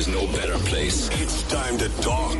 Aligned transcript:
is 0.00 0.08
no 0.08 0.26
better 0.28 0.56
place. 0.70 1.10
It's 1.20 1.42
time 1.42 1.76
to 1.76 1.88
talk. 2.00 2.32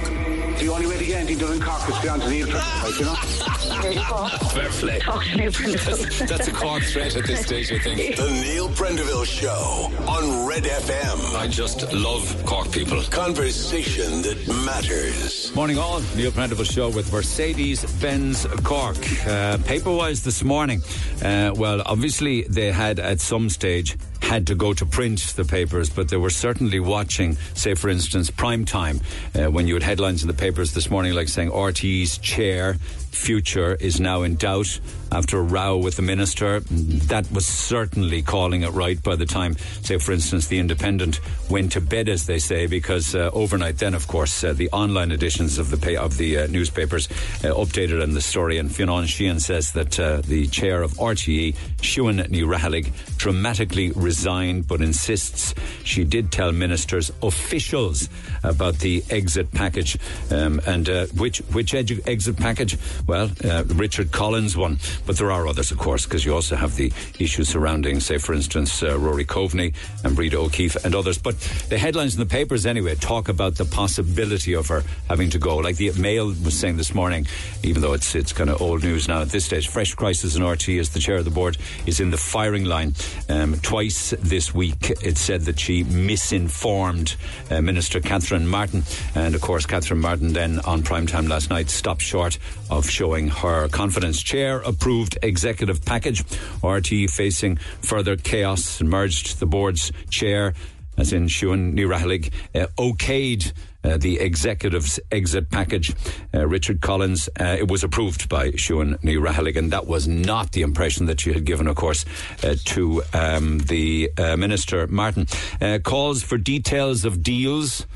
The 0.59 0.69
only 0.73 0.87
way 0.87 0.97
to 0.97 1.05
get 1.05 1.17
anything 1.21 1.39
done 1.39 1.57
in 1.57 1.61
Cork 1.61 1.87
is 1.91 1.97
to 1.97 2.03
be 2.03 2.09
on 2.09 2.21
to 2.21 2.31
Neil 2.31 2.47
Prendeville, 2.47 2.99
you 2.99 3.05
know? 3.05 3.83
There 3.83 3.93
you 3.93 4.05
go. 4.09 4.29
Fair 4.49 4.69
play. 4.71 4.99
Talk 5.01 5.25
to 5.25 5.37
Neil 5.37 5.53
Prendeville. 5.53 6.19
That's, 6.19 6.31
that's 6.31 6.49
a 6.49 6.53
Cork 6.53 6.83
threat 6.85 7.17
at 7.17 7.27
this 7.27 7.43
stage, 7.45 7.71
I 7.71 7.79
think. 7.79 8.17
The 8.21 8.31
Neil 8.31 8.71
Prendeville 8.71 9.27
Show 9.27 9.93
on 10.09 10.49
Red 10.49 10.63
FM. 10.65 11.37
I 11.37 11.49
just 11.49 11.93
love 11.93 12.25
Cork 12.47 12.73
people. 12.73 13.03
Conversation 13.03 14.23
that 14.23 14.39
matters. 14.65 15.55
Morning 15.55 15.79
all, 15.79 16.01
Neil 16.17 16.31
Prendeville 16.31 16.71
Show 16.71 16.89
with 16.89 17.13
Mercedes-Benz 17.13 18.47
Cork. 18.65 18.97
Uh, 19.27 19.59
paper-wise 19.67 20.25
this 20.25 20.43
morning, 20.43 20.81
uh, 21.23 21.53
well, 21.55 21.83
obviously 21.85 22.43
they 22.43 22.73
had 22.73 22.99
at 22.99 23.21
some 23.21 23.51
stage 23.51 23.99
had 24.23 24.47
to 24.47 24.55
go 24.55 24.73
to 24.75 24.87
print 24.87 25.21
the 25.37 25.45
papers, 25.45 25.91
but 25.91 26.09
they 26.09 26.17
were 26.17 26.31
certainly 26.31 26.81
watching, 26.81 27.37
say, 27.55 27.75
for 27.75 27.89
instance, 27.89 28.31
prime 28.31 28.65
time, 28.65 29.01
uh, 29.35 29.51
when 29.51 29.67
you 29.67 29.75
had 29.75 29.83
headlines 29.83 30.23
in 30.23 30.29
the 30.29 30.35
papers 30.35 30.75
this 30.75 30.91
morning 30.91 31.15
like 31.15 31.29
saying 31.29 31.51
RTE's 31.51 32.19
chair 32.19 32.77
future 33.11 33.75
is 33.75 34.01
now 34.01 34.23
in 34.23 34.37
doubt 34.37 34.81
after 35.13 35.39
a 35.39 35.43
row 35.43 35.77
with 35.77 35.97
the 35.97 36.03
minister. 36.03 36.61
That 36.61 37.31
was 37.33 37.47
certainly 37.47 38.23
calling 38.23 38.63
it 38.63 38.71
right 38.71 39.03
by 39.03 39.17
the 39.17 39.27
time, 39.27 39.57
say, 39.83 39.99
for 39.99 40.13
instance, 40.13 40.47
the 40.47 40.59
Independent 40.59 41.21
went 41.51 41.73
to 41.73 41.81
bed, 41.81 42.09
as 42.09 42.27
they 42.27 42.39
say, 42.39 42.67
because 42.67 43.15
uh, 43.15 43.31
overnight, 43.33 43.79
then, 43.79 43.95
of 43.95 44.07
course, 44.07 44.45
uh, 44.45 44.53
the 44.53 44.71
online 44.71 45.11
editions 45.11 45.59
of 45.59 45.71
the 45.71 45.77
pay- 45.77 45.97
of 45.97 46.17
the 46.17 46.39
uh, 46.39 46.47
newspapers 46.47 47.09
uh, 47.11 47.53
updated 47.55 48.03
on 48.03 48.13
the 48.13 48.21
story. 48.21 48.59
And 48.59 48.71
Fionn 48.75 49.05
Sheahan 49.05 49.41
says 49.41 49.73
that 49.73 49.99
uh, 49.99 50.21
the 50.23 50.47
chair 50.47 50.83
of 50.83 50.93
RTE, 50.93 51.57
Siún 51.79 52.25
Ní 52.29 52.45
Raghallaigh, 52.45 52.93
dramatically 53.17 53.91
resigned, 53.93 54.69
but 54.69 54.81
insists 54.81 55.55
she 55.83 56.05
did 56.05 56.31
tell 56.31 56.53
ministers, 56.53 57.11
officials, 57.23 58.09
about 58.45 58.79
the 58.79 59.03
exit 59.11 59.51
package. 59.53 59.99
Um, 60.31 60.61
and 60.67 60.89
uh, 60.89 61.07
which 61.17 61.39
which 61.53 61.73
edu- 61.73 62.07
exit 62.07 62.37
package? 62.37 62.79
Well, 63.07 63.31
uh, 63.45 63.65
Richard 63.67 64.13
Collins 64.13 64.57
one, 64.57 64.79
but 65.07 65.17
there 65.17 65.31
are 65.31 65.47
others, 65.47 65.71
of 65.71 65.79
course, 65.79 66.05
because 66.05 66.25
you 66.25 66.35
also 66.35 66.57
have 66.57 66.77
the 66.77 66.93
issues 67.19 67.49
surrounding, 67.49 68.01
say, 68.01 68.19
for 68.19 68.35
instance, 68.35 68.83
uh, 68.83 68.99
Rory 68.99 69.25
Coveney 69.25 69.75
and 70.05 70.15
Breda 70.15 70.39
O'Keeffe 70.39 70.85
and 70.85 70.95
others. 70.95 71.19
But 71.19 71.39
the 71.69 71.79
headlines 71.79 72.15
in 72.15 72.21
the 72.21 72.27
papers, 72.27 72.67
anyway, 72.67 72.95
talk 72.95 73.29
about 73.29 73.57
the 73.57 73.65
possibility 73.65 74.55
of 74.55 74.69
her 74.69 74.83
having 75.09 75.31
to 75.31 75.39
go. 75.39 75.57
Like 75.57 75.77
the 75.77 75.91
Mail 75.93 76.27
was 76.27 76.59
saying 76.59 76.77
this 76.77 76.95
morning, 76.95 77.27
even 77.63 77.83
though 77.83 77.93
it's 77.93 78.15
it's 78.15 78.33
kind 78.33 78.51
of 78.51 78.61
old 78.61 78.83
news 78.83 79.09
now 79.09 79.23
at 79.23 79.31
this 79.31 79.45
stage, 79.45 79.69
fresh 79.69 79.95
crisis 79.95 80.37
in 80.37 80.45
RT 80.45 80.69
as 80.71 80.91
the 80.91 81.01
chair 81.01 81.17
of 81.17 81.25
the 81.25 81.31
board 81.31 81.59
is 81.87 82.01
in 82.01 82.11
the 82.11 82.17
firing 82.17 82.65
line. 82.65 82.95
Um, 83.29 83.57
twice 83.61 84.15
this 84.19 84.55
week, 84.55 84.91
it 85.03 85.19
said 85.19 85.43
that 85.43 85.59
she 85.59 85.85
misinformed 85.85 87.17
uh, 87.51 87.61
Minister 87.61 88.01
Catherine 88.01 88.47
Martin, 88.47 88.83
and 89.15 89.35
of 89.35 89.41
course, 89.41 89.67
Catherine 89.67 90.01
Martin 90.01 90.33
then 90.33 90.61
on 90.61 90.83
prime 90.83 91.07
time 91.07 91.27
last 91.27 91.51
night 91.51 91.71
stopped 91.71 92.03
short 92.03 92.39
of 92.71 92.90
showing 92.91 93.29
her 93.29 93.69
confidence. 93.69 94.23
Chair 94.23 94.59
approved 94.59 95.19
executive 95.23 95.85
package. 95.85 96.25
RT 96.63 97.11
facing 97.11 97.57
further 97.83 98.17
chaos, 98.17 98.83
merged 98.83 99.39
the 99.41 99.47
board's 99.47 99.93
chair 100.11 100.55
as 101.01 101.13
in 101.13 101.27
Ní 101.27 101.87
Raghallaigh, 101.89 102.31
uh, 102.55 102.67
okayed 102.77 103.53
uh, 103.83 103.97
the 103.97 104.21
executive's 104.21 105.01
exit 105.11 105.51
package. 105.51 105.95
Uh, 106.35 106.47
Richard 106.47 106.83
Collins, 106.83 107.29
uh, 107.41 107.57
it 107.59 107.69
was 107.69 107.83
approved 107.83 108.29
by 108.29 108.51
Ní 108.51 109.19
Raghallaigh, 109.19 109.57
and 109.57 109.73
that 109.73 109.87
was 109.87 110.07
not 110.07 110.53
the 110.53 110.61
impression 110.61 111.07
that 111.07 111.21
she 111.21 111.33
had 111.33 111.45
given, 111.45 111.67
of 111.67 111.77
course, 111.77 112.05
uh, 112.45 112.55
to 112.67 113.03
um, 113.15 113.59
the 113.61 114.13
uh, 114.19 114.37
Minister 114.37 114.87
Martin. 114.87 115.27
Uh, 115.61 115.79
calls 115.83 116.23
for 116.23 116.37
details 116.37 117.07
of 117.07 117.23
deals 117.23 117.87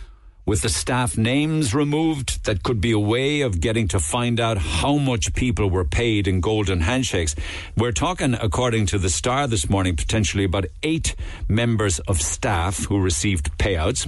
with 0.47 0.61
the 0.61 0.69
staff 0.69 1.17
names 1.17 1.75
removed, 1.75 2.45
that 2.45 2.63
could 2.63 2.81
be 2.81 2.93
a 2.93 2.99
way 2.99 3.41
of 3.41 3.61
getting 3.61 3.89
to 3.89 3.99
find 3.99 4.39
out 4.39 4.59
how 4.59 4.99
much 4.99 5.33
people 5.35 5.71
were 5.71 5.85
paid 5.85 6.29
in 6.29 6.41
golden 6.41 6.81
handshakes. 6.81 7.35
We're 7.77 7.93
talking, 7.93 8.35
according 8.35 8.87
to 8.87 8.99
the 8.99 9.09
Star 9.09 9.47
this 9.47 9.71
morning, 9.71 9.97
potentially 9.97 10.45
about 10.45 10.67
eight 10.83 11.17
members 11.49 11.99
of 12.01 12.21
staff 12.21 12.85
who 12.85 13.01
received 13.01 13.57
payouts. 13.57 14.07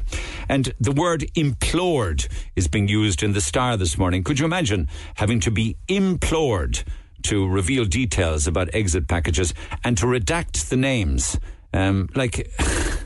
And 0.49 0.75
the 0.78 0.93
word 0.93 1.25
implored 1.34 2.27
is 2.55 2.69
being 2.69 2.89
used 2.89 3.22
in 3.22 3.33
the 3.33 3.41
Star 3.41 3.78
this 3.78 3.97
morning. 3.97 4.22
Could 4.22 4.39
you 4.39 4.44
imagine 4.44 4.89
having 5.15 5.41
to 5.41 5.50
be 5.50 5.77
implored 5.89 6.83
to 7.22 7.49
reveal 7.49 7.87
details 7.87 8.47
about 8.47 8.69
exit 8.75 9.09
packages 9.09 9.55
and 9.83 9.97
to 9.97 10.05
redact 10.05 10.69
the 10.69 10.77
names? 10.77 11.41
Um, 11.72 12.10
like, 12.15 12.53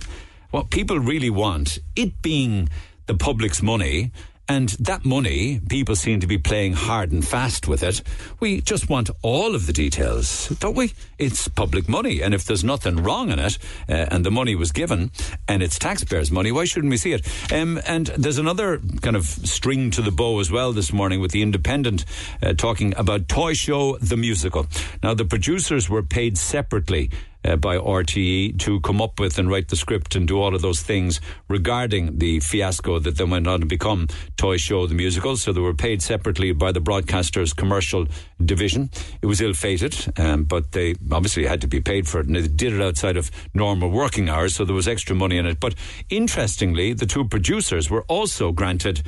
what 0.50 0.70
people 0.70 0.98
really 0.98 1.30
want, 1.30 1.78
it 1.94 2.22
being 2.22 2.68
the 3.10 3.16
public's 3.16 3.60
money, 3.60 4.12
and 4.48 4.68
that 4.78 5.04
money, 5.04 5.60
people 5.68 5.96
seem 5.96 6.20
to 6.20 6.28
be 6.28 6.38
playing 6.38 6.74
hard 6.74 7.10
and 7.10 7.26
fast 7.26 7.66
with 7.66 7.82
it. 7.82 8.02
We 8.38 8.60
just 8.60 8.88
want 8.88 9.10
all 9.20 9.56
of 9.56 9.66
the 9.66 9.72
details, 9.72 10.48
don't 10.60 10.76
we? 10.76 10.92
It's 11.18 11.48
public 11.48 11.88
money, 11.88 12.22
and 12.22 12.34
if 12.34 12.44
there's 12.44 12.62
nothing 12.62 13.02
wrong 13.02 13.32
in 13.32 13.40
it, 13.40 13.58
uh, 13.88 14.06
and 14.12 14.24
the 14.24 14.30
money 14.30 14.54
was 14.54 14.70
given, 14.70 15.10
and 15.48 15.60
it's 15.60 15.76
taxpayers' 15.76 16.30
money, 16.30 16.52
why 16.52 16.66
shouldn't 16.66 16.92
we 16.92 16.96
see 16.98 17.12
it? 17.12 17.26
Um, 17.52 17.80
and 17.84 18.06
there's 18.06 18.38
another 18.38 18.80
kind 19.02 19.16
of 19.16 19.24
string 19.24 19.90
to 19.90 20.02
the 20.02 20.12
bow 20.12 20.38
as 20.38 20.52
well 20.52 20.72
this 20.72 20.92
morning 20.92 21.20
with 21.20 21.32
the 21.32 21.42
Independent 21.42 22.04
uh, 22.40 22.52
talking 22.52 22.94
about 22.96 23.26
Toy 23.26 23.54
Show 23.54 23.98
the 23.98 24.16
musical. 24.16 24.68
Now, 25.02 25.14
the 25.14 25.24
producers 25.24 25.90
were 25.90 26.04
paid 26.04 26.38
separately 26.38 27.10
uh, 27.44 27.56
by 27.56 27.76
RTE 27.76 28.58
to 28.60 28.80
come 28.80 29.00
up 29.00 29.18
with 29.18 29.38
and 29.38 29.50
write 29.50 29.68
the 29.68 29.76
script 29.76 30.14
and 30.16 30.26
do 30.26 30.40
all 30.40 30.54
of 30.54 30.62
those 30.62 30.82
things 30.82 31.20
regarding 31.48 32.18
the 32.18 32.40
fiasco 32.40 32.98
that 32.98 33.16
then 33.16 33.30
went 33.30 33.46
on 33.46 33.60
to 33.60 33.66
become 33.66 34.08
Toy 34.36 34.56
Show 34.56 34.86
the 34.86 34.94
musical. 34.94 35.36
So 35.36 35.52
they 35.52 35.60
were 35.60 35.74
paid 35.74 36.02
separately 36.02 36.52
by 36.52 36.72
the 36.72 36.80
broadcaster's 36.80 37.52
commercial 37.52 38.06
division. 38.44 38.90
It 39.22 39.26
was 39.26 39.40
ill 39.40 39.54
fated, 39.54 40.18
um, 40.18 40.44
but 40.44 40.72
they 40.72 40.94
obviously 41.10 41.46
had 41.46 41.60
to 41.62 41.68
be 41.68 41.80
paid 41.80 42.08
for 42.08 42.20
it, 42.20 42.26
and 42.26 42.36
they 42.36 42.46
did 42.46 42.72
it 42.72 42.80
outside 42.80 43.16
of 43.16 43.30
normal 43.54 43.90
working 43.90 44.28
hours, 44.28 44.54
so 44.54 44.64
there 44.64 44.74
was 44.74 44.88
extra 44.88 45.14
money 45.14 45.36
in 45.36 45.46
it. 45.46 45.60
But 45.60 45.74
interestingly, 46.08 46.92
the 46.92 47.06
two 47.06 47.24
producers 47.26 47.90
were 47.90 48.02
also 48.02 48.52
granted 48.52 49.02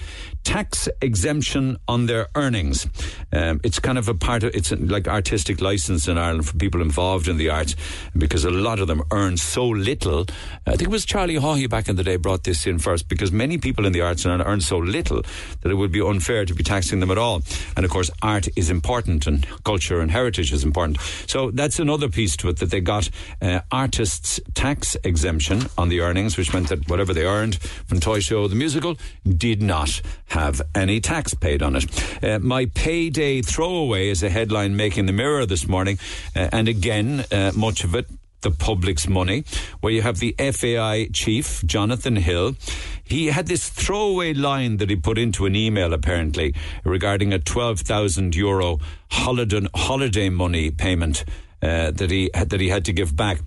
tax 0.44 0.88
exemption 1.00 1.78
on 1.88 2.06
their 2.06 2.28
earnings. 2.34 2.86
Um, 3.32 3.60
it's 3.64 3.78
kind 3.78 3.98
of 3.98 4.08
a 4.08 4.14
part 4.14 4.42
of 4.42 4.54
it's 4.54 4.72
like 4.72 5.08
artistic 5.08 5.60
license 5.60 6.08
in 6.08 6.18
Ireland 6.18 6.46
for 6.46 6.56
people 6.56 6.82
involved 6.82 7.28
in 7.28 7.36
the 7.36 7.50
arts 7.50 7.74
because 8.16 8.44
a 8.44 8.50
lot 8.50 8.78
of 8.78 8.88
them 8.88 9.02
earn 9.10 9.36
so 9.36 9.66
little. 9.66 10.26
I 10.66 10.72
think 10.72 10.82
it 10.82 10.90
was 10.90 11.04
Charlie 11.04 11.36
Haughey 11.36 11.68
back 11.68 11.88
in 11.88 11.96
the 11.96 12.04
day 12.04 12.16
brought 12.16 12.44
this 12.44 12.66
in 12.66 12.78
first 12.78 13.08
because 13.08 13.32
many 13.32 13.58
people 13.58 13.86
in 13.86 13.92
the 13.92 14.00
arts 14.00 14.26
earn 14.26 14.60
so 14.60 14.78
little 14.78 15.22
that 15.60 15.70
it 15.70 15.74
would 15.74 15.92
be 15.92 16.00
unfair 16.00 16.44
to 16.44 16.54
be 16.54 16.62
taxing 16.62 17.00
them 17.00 17.10
at 17.10 17.18
all. 17.18 17.42
And 17.76 17.84
of 17.84 17.90
course, 17.90 18.10
art 18.20 18.48
is 18.56 18.70
important 18.70 19.26
and 19.26 19.46
culture 19.64 20.00
and 20.00 20.10
heritage 20.10 20.52
is 20.52 20.64
important. 20.64 21.00
So 21.26 21.50
that's 21.50 21.78
another 21.78 22.08
piece 22.08 22.36
to 22.38 22.48
it 22.48 22.58
that 22.58 22.70
they 22.70 22.80
got 22.80 23.08
uh, 23.40 23.60
artists' 23.70 24.40
tax 24.54 24.96
exemption 25.04 25.62
on 25.78 25.88
the 25.88 26.00
earnings, 26.00 26.36
which 26.36 26.52
meant 26.52 26.68
that 26.68 26.88
whatever 26.88 27.14
they 27.14 27.24
earned 27.24 27.56
from 27.60 28.00
Toy 28.00 28.20
Show 28.20 28.48
the 28.48 28.54
musical 28.54 28.96
did 29.26 29.62
not 29.62 30.00
have 30.32 30.62
any 30.74 30.98
tax 31.00 31.34
paid 31.34 31.62
on 31.62 31.76
it. 31.76 32.24
Uh, 32.24 32.38
my 32.38 32.66
payday 32.66 33.42
throwaway 33.42 34.08
is 34.08 34.22
a 34.22 34.30
headline 34.30 34.74
making 34.76 35.06
the 35.06 35.12
mirror 35.12 35.44
this 35.44 35.68
morning, 35.68 35.98
uh, 36.34 36.48
and 36.52 36.68
again, 36.68 37.24
uh, 37.30 37.52
much 37.54 37.84
of 37.84 37.94
it 37.94 38.06
the 38.40 38.50
public's 38.50 39.08
money, 39.08 39.44
where 39.80 39.92
you 39.92 40.02
have 40.02 40.18
the 40.18 40.34
FAI 40.38 41.08
chief, 41.12 41.62
Jonathan 41.64 42.16
Hill. 42.16 42.56
He 43.04 43.28
had 43.28 43.46
this 43.46 43.68
throwaway 43.68 44.34
line 44.34 44.78
that 44.78 44.90
he 44.90 44.96
put 44.96 45.16
into 45.16 45.46
an 45.46 45.54
email, 45.54 45.92
apparently, 45.92 46.54
regarding 46.84 47.32
a 47.32 47.38
12,000 47.38 48.34
euro 48.34 48.80
holiday, 49.10 49.66
holiday 49.74 50.28
money 50.28 50.70
payment 50.70 51.24
uh, 51.62 51.92
that 51.92 52.10
he 52.10 52.30
that 52.34 52.60
he 52.60 52.68
had 52.68 52.84
to 52.86 52.92
give 52.92 53.14
back. 53.14 53.38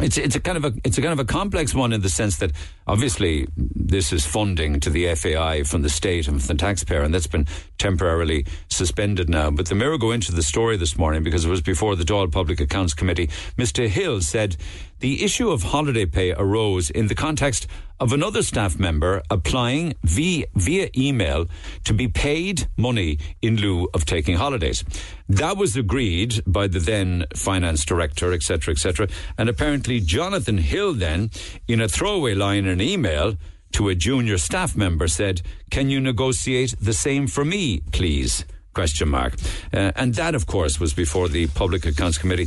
It's 0.00 0.16
it's 0.16 0.36
a 0.36 0.40
kind 0.40 0.56
of 0.56 0.64
a 0.64 0.72
it's 0.84 0.96
a 0.96 1.02
kind 1.02 1.12
of 1.12 1.18
a 1.18 1.24
complex 1.24 1.74
one 1.74 1.92
in 1.92 2.02
the 2.02 2.08
sense 2.08 2.36
that 2.36 2.52
obviously 2.86 3.48
this 3.56 4.12
is 4.12 4.24
funding 4.24 4.78
to 4.80 4.90
the 4.90 5.12
FAI 5.14 5.64
from 5.64 5.82
the 5.82 5.88
state 5.88 6.28
and 6.28 6.40
from 6.40 6.56
the 6.56 6.60
taxpayer, 6.60 7.02
and 7.02 7.12
that's 7.12 7.26
been 7.26 7.46
temporarily 7.78 8.46
suspended 8.68 9.28
now. 9.28 9.50
But 9.50 9.66
the 9.66 9.74
Mirror 9.74 9.98
go 9.98 10.12
into 10.12 10.30
the 10.30 10.42
story 10.42 10.76
this 10.76 10.96
morning 10.96 11.24
because 11.24 11.44
it 11.44 11.50
was 11.50 11.62
before 11.62 11.96
the 11.96 12.04
Dáil 12.04 12.30
Public 12.30 12.60
Accounts 12.60 12.94
Committee. 12.94 13.26
Mr. 13.56 13.88
Hill 13.88 14.20
said 14.20 14.56
the 15.00 15.24
issue 15.24 15.50
of 15.50 15.64
holiday 15.64 16.06
pay 16.06 16.32
arose 16.32 16.90
in 16.90 17.08
the 17.08 17.14
context 17.16 17.66
of 18.00 18.12
another 18.12 18.42
staff 18.42 18.78
member 18.78 19.22
applying 19.30 19.94
via, 20.04 20.46
via 20.54 20.88
email 20.96 21.46
to 21.84 21.92
be 21.92 22.08
paid 22.08 22.68
money 22.76 23.18
in 23.42 23.56
lieu 23.56 23.88
of 23.94 24.04
taking 24.04 24.36
holidays. 24.36 24.84
That 25.28 25.56
was 25.56 25.76
agreed 25.76 26.42
by 26.46 26.68
the 26.68 26.78
then 26.78 27.26
finance 27.34 27.84
director, 27.84 28.32
etc., 28.32 28.72
etc. 28.72 29.08
And 29.36 29.48
apparently, 29.48 30.00
Jonathan 30.00 30.58
Hill 30.58 30.94
then, 30.94 31.30
in 31.66 31.80
a 31.80 31.88
throwaway 31.88 32.34
line 32.34 32.64
in 32.64 32.68
an 32.68 32.80
email 32.80 33.36
to 33.72 33.88
a 33.88 33.94
junior 33.94 34.38
staff 34.38 34.76
member, 34.76 35.08
said, 35.08 35.42
"Can 35.70 35.90
you 35.90 36.00
negotiate 36.00 36.74
the 36.80 36.94
same 36.94 37.26
for 37.26 37.44
me, 37.44 37.82
please?" 37.92 38.44
Question 38.78 39.08
mark. 39.08 39.34
Uh, 39.72 39.90
and 39.96 40.14
that, 40.14 40.36
of 40.36 40.46
course, 40.46 40.78
was 40.78 40.94
before 40.94 41.26
the 41.28 41.48
Public 41.48 41.84
Accounts 41.84 42.16
Committee. 42.16 42.46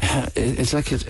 Uh, 0.00 0.28
it- 0.36 0.60
it's 0.60 0.72
like, 0.72 0.92
it, 0.92 1.04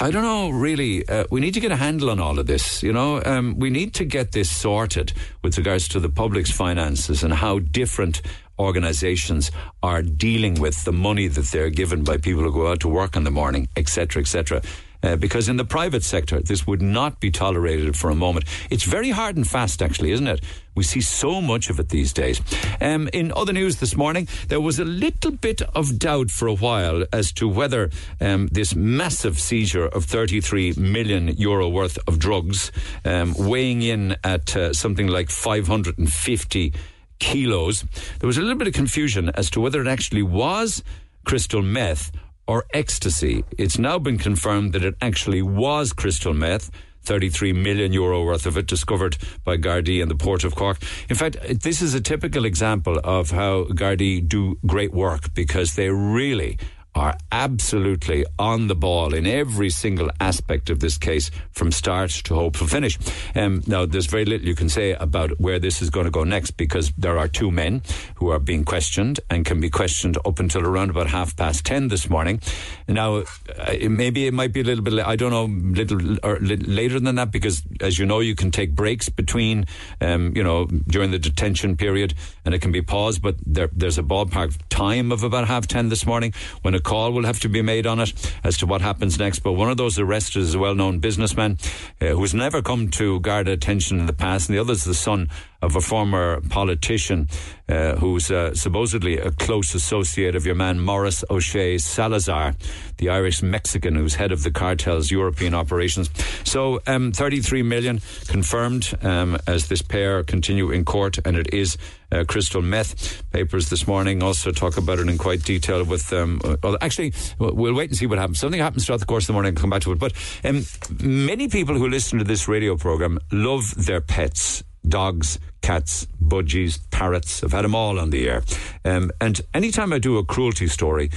I 0.00 0.10
don't 0.10 0.24
know, 0.24 0.50
really. 0.50 1.08
Uh, 1.08 1.26
we 1.30 1.38
need 1.40 1.54
to 1.54 1.60
get 1.60 1.70
a 1.70 1.76
handle 1.76 2.10
on 2.10 2.18
all 2.18 2.40
of 2.40 2.48
this. 2.48 2.82
You 2.82 2.92
know, 2.92 3.22
um, 3.24 3.56
we 3.60 3.70
need 3.70 3.94
to 3.94 4.04
get 4.04 4.32
this 4.32 4.50
sorted 4.50 5.12
with 5.42 5.56
regards 5.58 5.86
to 5.90 6.00
the 6.00 6.08
public's 6.08 6.50
finances 6.50 7.22
and 7.22 7.32
how 7.34 7.60
different 7.60 8.20
organizations 8.58 9.52
are 9.80 10.02
dealing 10.02 10.54
with 10.60 10.82
the 10.84 10.92
money 10.92 11.28
that 11.28 11.44
they're 11.52 11.70
given 11.70 12.02
by 12.02 12.16
people 12.16 12.42
who 12.42 12.52
go 12.52 12.66
out 12.66 12.80
to 12.80 12.88
work 12.88 13.14
in 13.14 13.22
the 13.22 13.30
morning, 13.30 13.68
etc., 13.76 14.20
etc. 14.22 14.60
Uh, 15.02 15.16
because 15.16 15.48
in 15.48 15.56
the 15.56 15.64
private 15.64 16.02
sector, 16.02 16.40
this 16.40 16.66
would 16.66 16.82
not 16.82 17.20
be 17.20 17.30
tolerated 17.30 17.96
for 17.96 18.10
a 18.10 18.14
moment. 18.14 18.44
It's 18.70 18.84
very 18.84 19.10
hard 19.10 19.36
and 19.36 19.46
fast, 19.46 19.82
actually, 19.82 20.12
isn't 20.12 20.26
it? 20.26 20.44
We 20.74 20.84
see 20.84 21.00
so 21.00 21.40
much 21.40 21.70
of 21.70 21.80
it 21.80 21.88
these 21.88 22.12
days. 22.12 22.40
Um, 22.80 23.08
in 23.12 23.32
other 23.32 23.52
news 23.52 23.76
this 23.76 23.96
morning, 23.96 24.28
there 24.48 24.60
was 24.60 24.78
a 24.78 24.84
little 24.84 25.32
bit 25.32 25.62
of 25.74 25.98
doubt 25.98 26.30
for 26.30 26.48
a 26.48 26.54
while 26.54 27.04
as 27.12 27.32
to 27.32 27.48
whether 27.48 27.90
um, 28.20 28.48
this 28.52 28.74
massive 28.74 29.40
seizure 29.40 29.86
of 29.86 30.04
33 30.04 30.74
million 30.74 31.28
euro 31.28 31.68
worth 31.68 31.98
of 32.06 32.18
drugs, 32.18 32.70
um, 33.04 33.34
weighing 33.36 33.82
in 33.82 34.16
at 34.22 34.56
uh, 34.56 34.72
something 34.72 35.06
like 35.06 35.30
550 35.30 36.72
kilos, 37.18 37.84
there 38.18 38.26
was 38.26 38.38
a 38.38 38.40
little 38.40 38.56
bit 38.56 38.68
of 38.68 38.74
confusion 38.74 39.30
as 39.34 39.50
to 39.50 39.60
whether 39.60 39.80
it 39.80 39.86
actually 39.86 40.22
was 40.22 40.82
crystal 41.24 41.62
meth 41.62 42.10
or 42.50 42.66
ecstasy. 42.74 43.44
It's 43.58 43.78
now 43.78 43.96
been 44.00 44.18
confirmed 44.18 44.72
that 44.72 44.82
it 44.82 44.96
actually 45.00 45.40
was 45.40 45.92
crystal 45.92 46.34
meth. 46.34 46.68
33 47.02 47.52
million 47.52 47.92
euro 47.92 48.24
worth 48.24 48.44
of 48.44 48.58
it 48.58 48.66
discovered 48.66 49.16
by 49.44 49.56
Gardaí 49.56 50.02
in 50.02 50.08
the 50.08 50.16
port 50.16 50.42
of 50.42 50.54
Cork. 50.54 50.78
In 51.08 51.16
fact, 51.16 51.36
this 51.62 51.80
is 51.80 51.94
a 51.94 52.00
typical 52.00 52.44
example 52.44 53.00
of 53.04 53.30
how 53.30 53.64
Gardaí 53.66 54.28
do 54.28 54.58
great 54.66 54.92
work 54.92 55.32
because 55.32 55.76
they 55.76 55.88
really 55.90 56.58
are 56.94 57.16
absolutely 57.30 58.24
on 58.38 58.66
the 58.66 58.74
ball 58.74 59.14
in 59.14 59.26
every 59.26 59.70
single 59.70 60.10
aspect 60.20 60.70
of 60.70 60.80
this 60.80 60.98
case 60.98 61.30
from 61.52 61.70
start 61.70 62.10
to 62.10 62.34
hopeful 62.34 62.66
finish. 62.66 62.98
Um, 63.34 63.62
now, 63.66 63.86
there's 63.86 64.06
very 64.06 64.24
little 64.24 64.46
you 64.46 64.54
can 64.54 64.68
say 64.68 64.92
about 64.92 65.40
where 65.40 65.58
this 65.58 65.80
is 65.82 65.90
going 65.90 66.04
to 66.04 66.10
go 66.10 66.24
next 66.24 66.52
because 66.52 66.92
there 66.98 67.18
are 67.18 67.28
two 67.28 67.50
men 67.50 67.82
who 68.16 68.30
are 68.30 68.38
being 68.38 68.64
questioned 68.64 69.20
and 69.30 69.44
can 69.44 69.60
be 69.60 69.70
questioned 69.70 70.18
up 70.24 70.40
until 70.40 70.66
around 70.66 70.90
about 70.90 71.06
half 71.06 71.36
past 71.36 71.64
10 71.64 71.88
this 71.88 72.10
morning. 72.10 72.40
Now, 72.88 73.18
uh, 73.56 73.74
maybe 73.88 74.26
it 74.26 74.34
might 74.34 74.52
be 74.52 74.60
a 74.60 74.64
little 74.64 74.82
bit, 74.82 74.94
I 75.06 75.16
don't 75.16 75.30
know, 75.30 75.44
little 75.44 76.18
or 76.24 76.38
li- 76.40 76.56
later 76.56 76.98
than 76.98 77.14
that 77.14 77.30
because, 77.30 77.62
as 77.80 77.98
you 77.98 78.06
know, 78.06 78.20
you 78.20 78.34
can 78.34 78.50
take 78.50 78.74
breaks 78.74 79.08
between, 79.08 79.66
um, 80.00 80.32
you 80.34 80.42
know, 80.42 80.66
during 80.66 81.12
the 81.12 81.18
detention 81.18 81.76
period 81.76 82.14
and 82.44 82.54
it 82.54 82.60
can 82.60 82.72
be 82.72 82.82
paused, 82.82 83.22
but 83.22 83.36
there, 83.46 83.70
there's 83.72 83.98
a 83.98 84.02
ballpark 84.02 84.58
time 84.68 85.12
of 85.12 85.22
about 85.22 85.46
half 85.46 85.66
10 85.66 85.88
this 85.88 86.04
morning 86.04 86.32
when 86.62 86.74
a 86.74 86.80
call 86.90 87.12
will 87.12 87.24
have 87.24 87.38
to 87.38 87.48
be 87.48 87.62
made 87.62 87.86
on 87.86 88.00
it 88.00 88.12
as 88.42 88.56
to 88.58 88.66
what 88.66 88.80
happens 88.80 89.16
next. 89.16 89.38
But 89.40 89.52
one 89.52 89.70
of 89.70 89.76
those 89.76 89.96
arrested 89.96 90.42
is 90.42 90.56
a 90.56 90.58
well 90.58 90.74
known 90.74 90.98
businessman 90.98 91.56
uh, 92.00 92.06
who's 92.06 92.34
never 92.34 92.62
come 92.62 92.88
to 92.90 93.20
Garda 93.20 93.52
attention 93.52 94.00
in 94.00 94.06
the 94.06 94.12
past, 94.12 94.48
and 94.48 94.58
the 94.58 94.60
other 94.60 94.72
is 94.72 94.82
the 94.82 94.94
son 94.94 95.30
of 95.62 95.76
a 95.76 95.80
former 95.80 96.40
politician 96.48 97.28
uh, 97.68 97.94
who's 97.96 98.30
uh, 98.30 98.54
supposedly 98.54 99.18
a 99.18 99.30
close 99.30 99.74
associate 99.74 100.34
of 100.34 100.44
your 100.44 100.54
man 100.54 100.80
Morris 100.80 101.24
O'Shea 101.30 101.78
Salazar, 101.78 102.54
the 102.96 103.08
Irish 103.08 103.42
Mexican 103.42 103.94
who's 103.94 104.14
head 104.14 104.32
of 104.32 104.42
the 104.42 104.50
cartel's 104.50 105.10
European 105.10 105.54
operations. 105.54 106.10
So, 106.44 106.80
um, 106.86 107.12
33 107.12 107.62
million 107.62 108.00
confirmed 108.26 108.92
um, 109.02 109.38
as 109.46 109.68
this 109.68 109.82
pair 109.82 110.22
continue 110.24 110.70
in 110.70 110.84
court, 110.84 111.18
and 111.24 111.36
it 111.36 111.52
is 111.54 111.76
uh, 112.12 112.24
crystal 112.26 112.62
meth. 112.62 113.22
Papers 113.30 113.68
this 113.68 113.86
morning 113.86 114.22
also 114.22 114.50
talk 114.50 114.76
about 114.76 114.98
it 114.98 115.08
in 115.08 115.18
quite 115.18 115.44
detail. 115.44 115.84
With 115.84 116.12
um, 116.12 116.40
well, 116.62 116.76
actually, 116.80 117.12
we'll 117.38 117.74
wait 117.74 117.90
and 117.90 117.96
see 117.96 118.06
what 118.06 118.18
happens. 118.18 118.40
Something 118.40 118.60
happens 118.60 118.86
throughout 118.86 119.00
the 119.00 119.06
course 119.06 119.24
of 119.24 119.28
the 119.28 119.32
morning. 119.34 119.54
I'll 119.56 119.60
come 119.60 119.70
back 119.70 119.82
to 119.82 119.92
it. 119.92 119.98
But 119.98 120.12
um, 120.44 120.64
many 121.00 121.48
people 121.48 121.76
who 121.76 121.88
listen 121.88 122.18
to 122.18 122.24
this 122.24 122.48
radio 122.48 122.76
program 122.76 123.20
love 123.30 123.86
their 123.86 124.00
pets 124.00 124.64
dogs, 124.86 125.38
cats, 125.60 126.06
budgies, 126.22 126.80
parrots. 126.90 127.44
I've 127.44 127.52
had 127.52 127.64
them 127.64 127.74
all 127.74 127.98
on 127.98 128.10
the 128.10 128.28
air. 128.28 128.42
Um, 128.84 129.10
and 129.20 129.40
anytime 129.54 129.92
I 129.92 129.98
do 129.98 130.18
a 130.18 130.24
cruelty 130.24 130.66
story, 130.66 131.10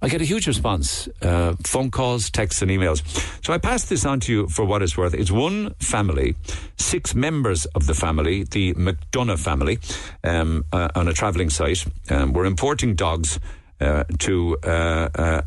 I 0.00 0.08
get 0.08 0.20
a 0.20 0.24
huge 0.24 0.46
response 0.46 1.08
uh, 1.22 1.54
phone 1.64 1.90
calls, 1.90 2.30
texts, 2.30 2.62
and 2.62 2.70
emails. 2.70 3.02
So 3.44 3.52
I 3.52 3.58
pass 3.58 3.84
this 3.86 4.06
on 4.06 4.20
to 4.20 4.32
you 4.32 4.48
for 4.48 4.64
what 4.64 4.80
it's 4.80 4.96
worth. 4.96 5.12
It's 5.12 5.30
one 5.30 5.74
family, 5.80 6.36
six 6.76 7.14
members 7.16 7.64
of 7.66 7.86
the 7.86 7.94
family, 7.94 8.44
the 8.44 8.74
McDonough 8.74 9.40
family, 9.40 9.80
um, 10.22 10.64
uh, 10.72 10.88
on 10.94 11.08
a 11.08 11.12
travelling 11.12 11.50
site. 11.50 11.84
Um, 12.10 12.32
we're 12.32 12.44
importing 12.44 12.94
dogs 12.94 13.40
uh, 13.80 14.04
to 14.20 14.56
uh, 14.62 15.08
uh, 15.14 15.42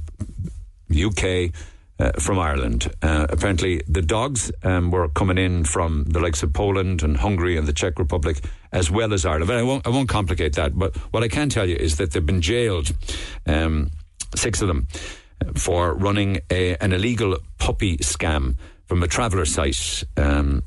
UK 0.92 1.54
uh, 2.02 2.12
from 2.20 2.40
Ireland. 2.40 2.92
Uh, 3.04 3.28
apparently, 3.30 3.82
the 3.88 4.02
dogs 4.02 4.52
um, 4.64 4.90
were 4.90 5.08
coming 5.10 5.38
in 5.38 5.66
from 5.66 6.06
the 6.06 6.20
likes 6.20 6.42
of 6.42 6.52
Poland 6.52 7.04
and 7.04 7.18
Hungary 7.18 7.58
and 7.58 7.68
the 7.68 7.74
Czech 7.74 8.00
Republic, 8.00 8.44
as 8.72 8.90
well 8.90 9.14
as 9.14 9.24
Ireland. 9.24 9.48
But 9.48 9.58
I 9.58 9.64
won't, 9.64 9.86
I 9.86 9.92
won't 9.92 10.10
complicate 10.10 10.54
that. 10.54 10.78
But 10.78 10.98
what 11.14 11.22
I 11.22 11.28
can 11.28 11.50
tell 11.50 11.70
you 11.70 11.76
is 11.76 11.98
that 11.98 12.12
they've 12.12 12.26
been 12.26 12.42
jailed, 12.42 12.92
um, 13.46 13.92
six 14.36 14.62
of 14.64 14.68
them, 14.68 14.88
for 15.56 15.94
running 15.94 16.40
a, 16.50 16.76
an 16.78 16.92
illegal 16.92 17.38
puppy 17.60 17.98
scam 17.98 18.56
from 18.88 19.04
a 19.04 19.08
traveller 19.08 19.46
site. 19.46 20.04
Um, 20.18 20.64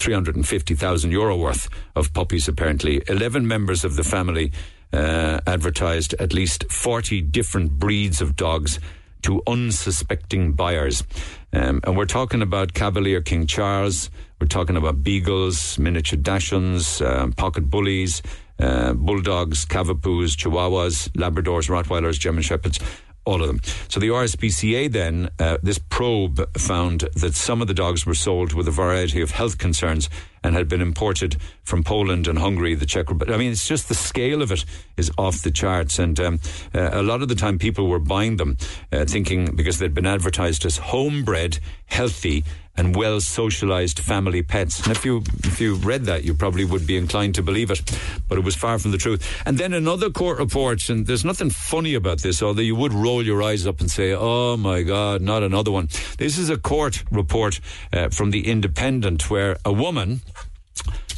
350,000 0.00 1.10
euro 1.10 1.36
worth 1.36 1.68
of 1.96 2.12
puppies, 2.14 2.46
apparently. 2.46 3.02
11 3.08 3.48
members 3.48 3.84
of 3.84 3.96
the 3.96 4.04
family 4.04 4.52
uh, 4.92 5.40
advertised 5.44 6.14
at 6.14 6.32
least 6.32 6.70
40 6.70 7.20
different 7.22 7.78
breeds 7.78 8.20
of 8.20 8.36
dogs 8.36 8.78
to 9.22 9.42
unsuspecting 9.46 10.52
buyers. 10.52 11.04
Um, 11.52 11.80
and 11.84 11.96
we're 11.96 12.06
talking 12.06 12.42
about 12.42 12.74
Cavalier 12.74 13.20
King 13.20 13.46
Charles, 13.46 14.10
we're 14.40 14.46
talking 14.46 14.76
about 14.76 15.02
beagles, 15.02 15.78
miniature 15.78 16.18
dachshunds, 16.18 17.04
um, 17.04 17.32
pocket 17.32 17.68
bullies, 17.68 18.22
uh, 18.60 18.92
bulldogs, 18.92 19.64
cavapoos, 19.64 20.36
chihuahuas, 20.36 21.08
labradors, 21.10 21.68
rottweilers, 21.68 22.18
German 22.18 22.42
shepherds. 22.42 22.78
All 23.28 23.42
of 23.42 23.46
them. 23.46 23.60
So 23.88 24.00
the 24.00 24.08
RSPCA 24.08 24.90
then, 24.90 25.28
uh, 25.38 25.58
this 25.62 25.78
probe 25.78 26.50
found 26.56 27.00
that 27.14 27.34
some 27.34 27.60
of 27.60 27.68
the 27.68 27.74
dogs 27.74 28.06
were 28.06 28.14
sold 28.14 28.54
with 28.54 28.66
a 28.66 28.70
variety 28.70 29.20
of 29.20 29.32
health 29.32 29.58
concerns 29.58 30.08
and 30.42 30.54
had 30.54 30.66
been 30.66 30.80
imported 30.80 31.36
from 31.62 31.84
Poland 31.84 32.26
and 32.26 32.38
Hungary, 32.38 32.74
the 32.74 32.86
Czech 32.86 33.10
Republic. 33.10 33.34
I 33.34 33.38
mean, 33.38 33.52
it's 33.52 33.68
just 33.68 33.90
the 33.90 33.94
scale 33.94 34.40
of 34.40 34.50
it 34.50 34.64
is 34.96 35.10
off 35.18 35.42
the 35.42 35.50
charts. 35.50 35.98
And 35.98 36.18
um, 36.18 36.40
uh, 36.74 36.88
a 36.90 37.02
lot 37.02 37.20
of 37.20 37.28
the 37.28 37.34
time 37.34 37.58
people 37.58 37.86
were 37.88 37.98
buying 37.98 38.38
them 38.38 38.56
uh, 38.90 39.04
thinking 39.04 39.54
because 39.54 39.78
they'd 39.78 39.92
been 39.92 40.06
advertised 40.06 40.64
as 40.64 40.78
homebred, 40.78 41.58
healthy, 41.84 42.44
and 42.78 42.94
well 42.96 43.20
socialized 43.20 43.98
family 43.98 44.42
pets. 44.42 44.80
And 44.80 44.92
if 44.96 45.04
you 45.04 45.22
if 45.44 45.60
you 45.60 45.74
read 45.74 46.04
that, 46.04 46.24
you 46.24 46.32
probably 46.34 46.64
would 46.64 46.86
be 46.86 46.96
inclined 46.96 47.34
to 47.34 47.42
believe 47.42 47.70
it, 47.70 47.82
but 48.28 48.38
it 48.38 48.44
was 48.44 48.54
far 48.54 48.78
from 48.78 48.92
the 48.92 48.98
truth. 48.98 49.20
And 49.44 49.58
then 49.58 49.74
another 49.74 50.10
court 50.10 50.38
report, 50.38 50.88
and 50.88 51.06
there's 51.06 51.24
nothing 51.24 51.50
funny 51.50 51.94
about 51.94 52.20
this, 52.22 52.42
although 52.42 52.62
you 52.62 52.76
would 52.76 52.94
roll 52.94 53.22
your 53.22 53.42
eyes 53.42 53.66
up 53.66 53.80
and 53.80 53.90
say, 53.90 54.12
"Oh 54.14 54.56
my 54.56 54.82
God, 54.82 55.20
not 55.20 55.42
another 55.42 55.72
one." 55.72 55.88
This 56.16 56.38
is 56.38 56.48
a 56.48 56.56
court 56.56 57.04
report 57.10 57.60
uh, 57.92 58.08
from 58.10 58.30
the 58.30 58.46
Independent, 58.48 59.28
where 59.28 59.58
a 59.64 59.72
woman 59.72 60.20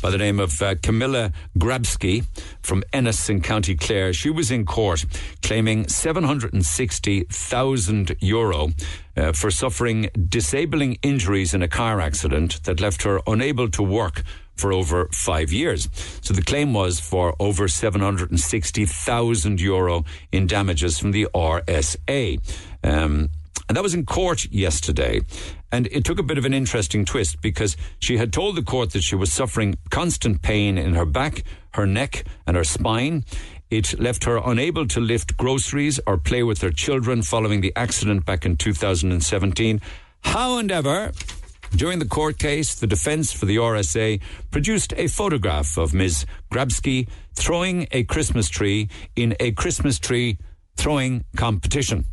by 0.00 0.10
the 0.10 0.18
name 0.18 0.40
of 0.40 0.60
uh, 0.62 0.74
Camilla 0.82 1.32
Grabski 1.58 2.24
from 2.62 2.82
Ennis 2.92 3.28
in 3.28 3.40
County 3.40 3.74
Clare. 3.76 4.12
She 4.12 4.30
was 4.30 4.50
in 4.50 4.64
court 4.64 5.04
claiming 5.42 5.86
760,000 5.88 8.16
euro 8.20 8.70
uh, 9.16 9.32
for 9.32 9.50
suffering 9.50 10.10
disabling 10.28 10.98
injuries 11.02 11.54
in 11.54 11.62
a 11.62 11.68
car 11.68 12.00
accident 12.00 12.62
that 12.64 12.80
left 12.80 13.02
her 13.02 13.20
unable 13.26 13.68
to 13.70 13.82
work 13.82 14.22
for 14.56 14.72
over 14.72 15.08
five 15.12 15.52
years. 15.52 15.88
So 16.22 16.34
the 16.34 16.42
claim 16.42 16.74
was 16.74 17.00
for 17.00 17.34
over 17.40 17.66
760,000 17.68 19.60
euro 19.60 20.04
in 20.32 20.46
damages 20.46 20.98
from 20.98 21.12
the 21.12 21.28
RSA. 21.34 22.40
Um, 22.84 23.30
and 23.68 23.76
that 23.76 23.82
was 23.82 23.94
in 23.94 24.04
court 24.04 24.50
yesterday. 24.50 25.20
And 25.72 25.86
it 25.92 26.04
took 26.04 26.18
a 26.18 26.24
bit 26.24 26.38
of 26.38 26.44
an 26.44 26.54
interesting 26.54 27.04
twist 27.04 27.40
because 27.40 27.76
she 27.98 28.16
had 28.16 28.32
told 28.32 28.56
the 28.56 28.62
court 28.62 28.90
that 28.90 29.02
she 29.02 29.14
was 29.14 29.32
suffering 29.32 29.76
constant 29.90 30.42
pain 30.42 30.76
in 30.76 30.94
her 30.94 31.04
back, 31.04 31.44
her 31.74 31.86
neck, 31.86 32.24
and 32.46 32.56
her 32.56 32.64
spine. 32.64 33.24
It 33.70 34.00
left 34.00 34.24
her 34.24 34.40
unable 34.44 34.86
to 34.88 35.00
lift 35.00 35.36
groceries 35.36 36.00
or 36.06 36.18
play 36.18 36.42
with 36.42 36.60
her 36.62 36.72
children 36.72 37.22
following 37.22 37.60
the 37.60 37.72
accident 37.76 38.26
back 38.26 38.44
in 38.44 38.56
2017. 38.56 39.80
However, 40.22 41.12
during 41.76 42.00
the 42.00 42.04
court 42.04 42.38
case, 42.38 42.74
the 42.74 42.88
defence 42.88 43.32
for 43.32 43.46
the 43.46 43.56
RSA 43.56 44.20
produced 44.50 44.92
a 44.96 45.06
photograph 45.06 45.78
of 45.78 45.94
Ms. 45.94 46.26
Grabski 46.52 47.08
throwing 47.34 47.86
a 47.92 48.02
Christmas 48.04 48.48
tree 48.48 48.88
in 49.14 49.36
a 49.38 49.52
Christmas 49.52 50.00
tree 50.00 50.38
throwing 50.76 51.24
competition. 51.36 52.06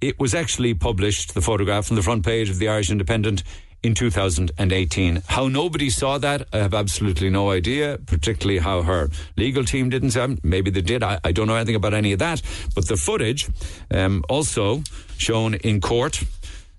It 0.00 0.18
was 0.18 0.34
actually 0.34 0.74
published, 0.74 1.34
the 1.34 1.40
photograph, 1.40 1.90
on 1.90 1.96
the 1.96 2.02
front 2.02 2.24
page 2.24 2.50
of 2.50 2.58
the 2.58 2.68
Irish 2.68 2.90
Independent 2.90 3.42
in 3.82 3.94
2018. 3.94 5.22
How 5.26 5.48
nobody 5.48 5.90
saw 5.90 6.18
that, 6.18 6.48
I 6.52 6.58
have 6.58 6.74
absolutely 6.74 7.30
no 7.30 7.50
idea, 7.50 7.98
particularly 8.04 8.58
how 8.58 8.82
her 8.82 9.08
legal 9.36 9.64
team 9.64 9.88
didn't 9.88 10.10
it. 10.10 10.38
Maybe 10.42 10.70
they 10.70 10.82
did. 10.82 11.02
I, 11.02 11.20
I 11.24 11.32
don't 11.32 11.46
know 11.46 11.54
anything 11.54 11.76
about 11.76 11.94
any 11.94 12.12
of 12.12 12.18
that. 12.18 12.42
But 12.74 12.88
the 12.88 12.96
footage 12.96 13.48
um, 13.90 14.24
also 14.28 14.82
shown 15.16 15.54
in 15.54 15.80
court 15.80 16.24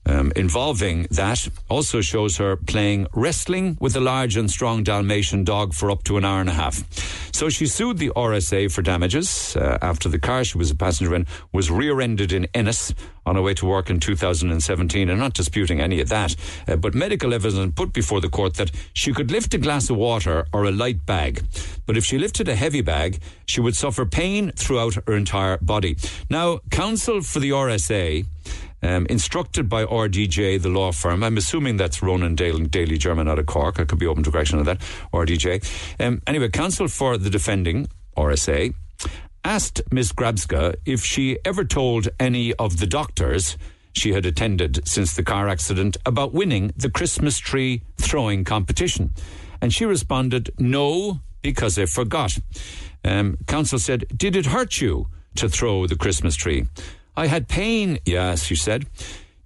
um, 0.07 0.31
involving 0.35 1.07
that 1.11 1.47
also 1.69 2.01
shows 2.01 2.37
her 2.37 2.55
playing 2.55 3.07
wrestling 3.13 3.77
with 3.79 3.95
a 3.95 3.99
large 3.99 4.37
and 4.37 4.49
strong 4.49 4.83
Dalmatian 4.83 5.43
dog 5.43 5.73
for 5.73 5.91
up 5.91 6.03
to 6.03 6.17
an 6.17 6.25
hour 6.25 6.39
and 6.39 6.49
a 6.49 6.53
half. 6.53 6.83
So 7.33 7.49
she 7.49 7.67
sued 7.67 7.97
the 7.97 8.09
RSA 8.15 8.71
for 8.71 8.81
damages 8.81 9.55
uh, 9.55 9.77
after 9.81 10.09
the 10.09 10.17
car 10.19 10.43
she 10.43 10.57
was 10.57 10.71
a 10.71 10.75
passenger 10.75 11.13
in 11.13 11.27
was 11.51 11.69
rear 11.69 12.01
ended 12.01 12.31
in 12.31 12.47
Ennis 12.53 12.93
on 13.27 13.35
her 13.35 13.41
way 13.41 13.53
to 13.53 13.65
work 13.65 13.89
in 13.89 13.99
2017. 13.99 15.09
I'm 15.09 15.19
not 15.19 15.33
disputing 15.33 15.81
any 15.81 15.99
of 15.99 16.09
that, 16.09 16.35
uh, 16.67 16.77
but 16.77 16.95
medical 16.95 17.33
evidence 17.33 17.73
put 17.75 17.91
before 17.91 18.21
the 18.21 18.29
court 18.29 18.55
that 18.55 18.71
she 18.93 19.13
could 19.13 19.29
lift 19.29 19.53
a 19.53 19.57
glass 19.57 19.89
of 19.89 19.97
water 19.97 20.47
or 20.53 20.63
a 20.63 20.71
light 20.71 21.05
bag, 21.05 21.43
but 21.85 21.97
if 21.97 22.05
she 22.05 22.17
lifted 22.17 22.47
a 22.47 22.55
heavy 22.55 22.81
bag, 22.81 23.19
she 23.45 23.59
would 23.59 23.75
suffer 23.75 24.05
pain 24.05 24.51
throughout 24.51 24.95
her 25.05 25.15
entire 25.15 25.57
body. 25.57 25.97
Now, 26.29 26.59
counsel 26.71 27.21
for 27.21 27.39
the 27.39 27.51
RSA 27.51 28.25
um, 28.83 29.05
instructed 29.09 29.69
by 29.69 29.85
RDJ, 29.85 30.61
the 30.61 30.69
law 30.69 30.91
firm. 30.91 31.23
I'm 31.23 31.37
assuming 31.37 31.77
that's 31.77 32.01
Ronan 32.01 32.35
Daly 32.35 32.67
Jermyn 32.67 33.29
out 33.29 33.39
of 33.39 33.45
Cork. 33.45 33.79
I 33.79 33.85
could 33.85 33.99
be 33.99 34.07
open 34.07 34.23
to 34.23 34.31
correction 34.31 34.59
on 34.59 34.65
that. 34.65 34.79
RDJ. 35.13 35.99
Um, 35.99 36.21
anyway, 36.27 36.49
counsel 36.49 36.87
for 36.87 37.17
the 37.17 37.29
defending 37.29 37.87
RSA 38.15 38.73
asked 39.43 39.81
Miss 39.91 40.11
Grabska 40.11 40.75
if 40.85 41.03
she 41.03 41.39
ever 41.45 41.63
told 41.63 42.09
any 42.19 42.53
of 42.55 42.79
the 42.79 42.87
doctors 42.87 43.57
she 43.93 44.13
had 44.13 44.25
attended 44.25 44.87
since 44.87 45.15
the 45.15 45.23
car 45.23 45.47
accident 45.47 45.97
about 46.05 46.33
winning 46.33 46.71
the 46.75 46.89
Christmas 46.89 47.39
tree 47.39 47.81
throwing 47.97 48.43
competition. 48.43 49.13
And 49.61 49.73
she 49.73 49.85
responded, 49.85 50.51
no, 50.59 51.21
because 51.41 51.79
I 51.79 51.85
forgot. 51.85 52.37
Um, 53.03 53.37
counsel 53.47 53.79
said, 53.79 54.05
did 54.15 54.35
it 54.35 54.47
hurt 54.47 54.81
you 54.81 55.07
to 55.35 55.49
throw 55.49 55.87
the 55.87 55.95
Christmas 55.95 56.35
tree? 56.35 56.67
I 57.17 57.25
had 57.25 57.47
pain, 57.47 57.97
yes, 58.05 58.43
she 58.43 58.55
said. 58.55 58.85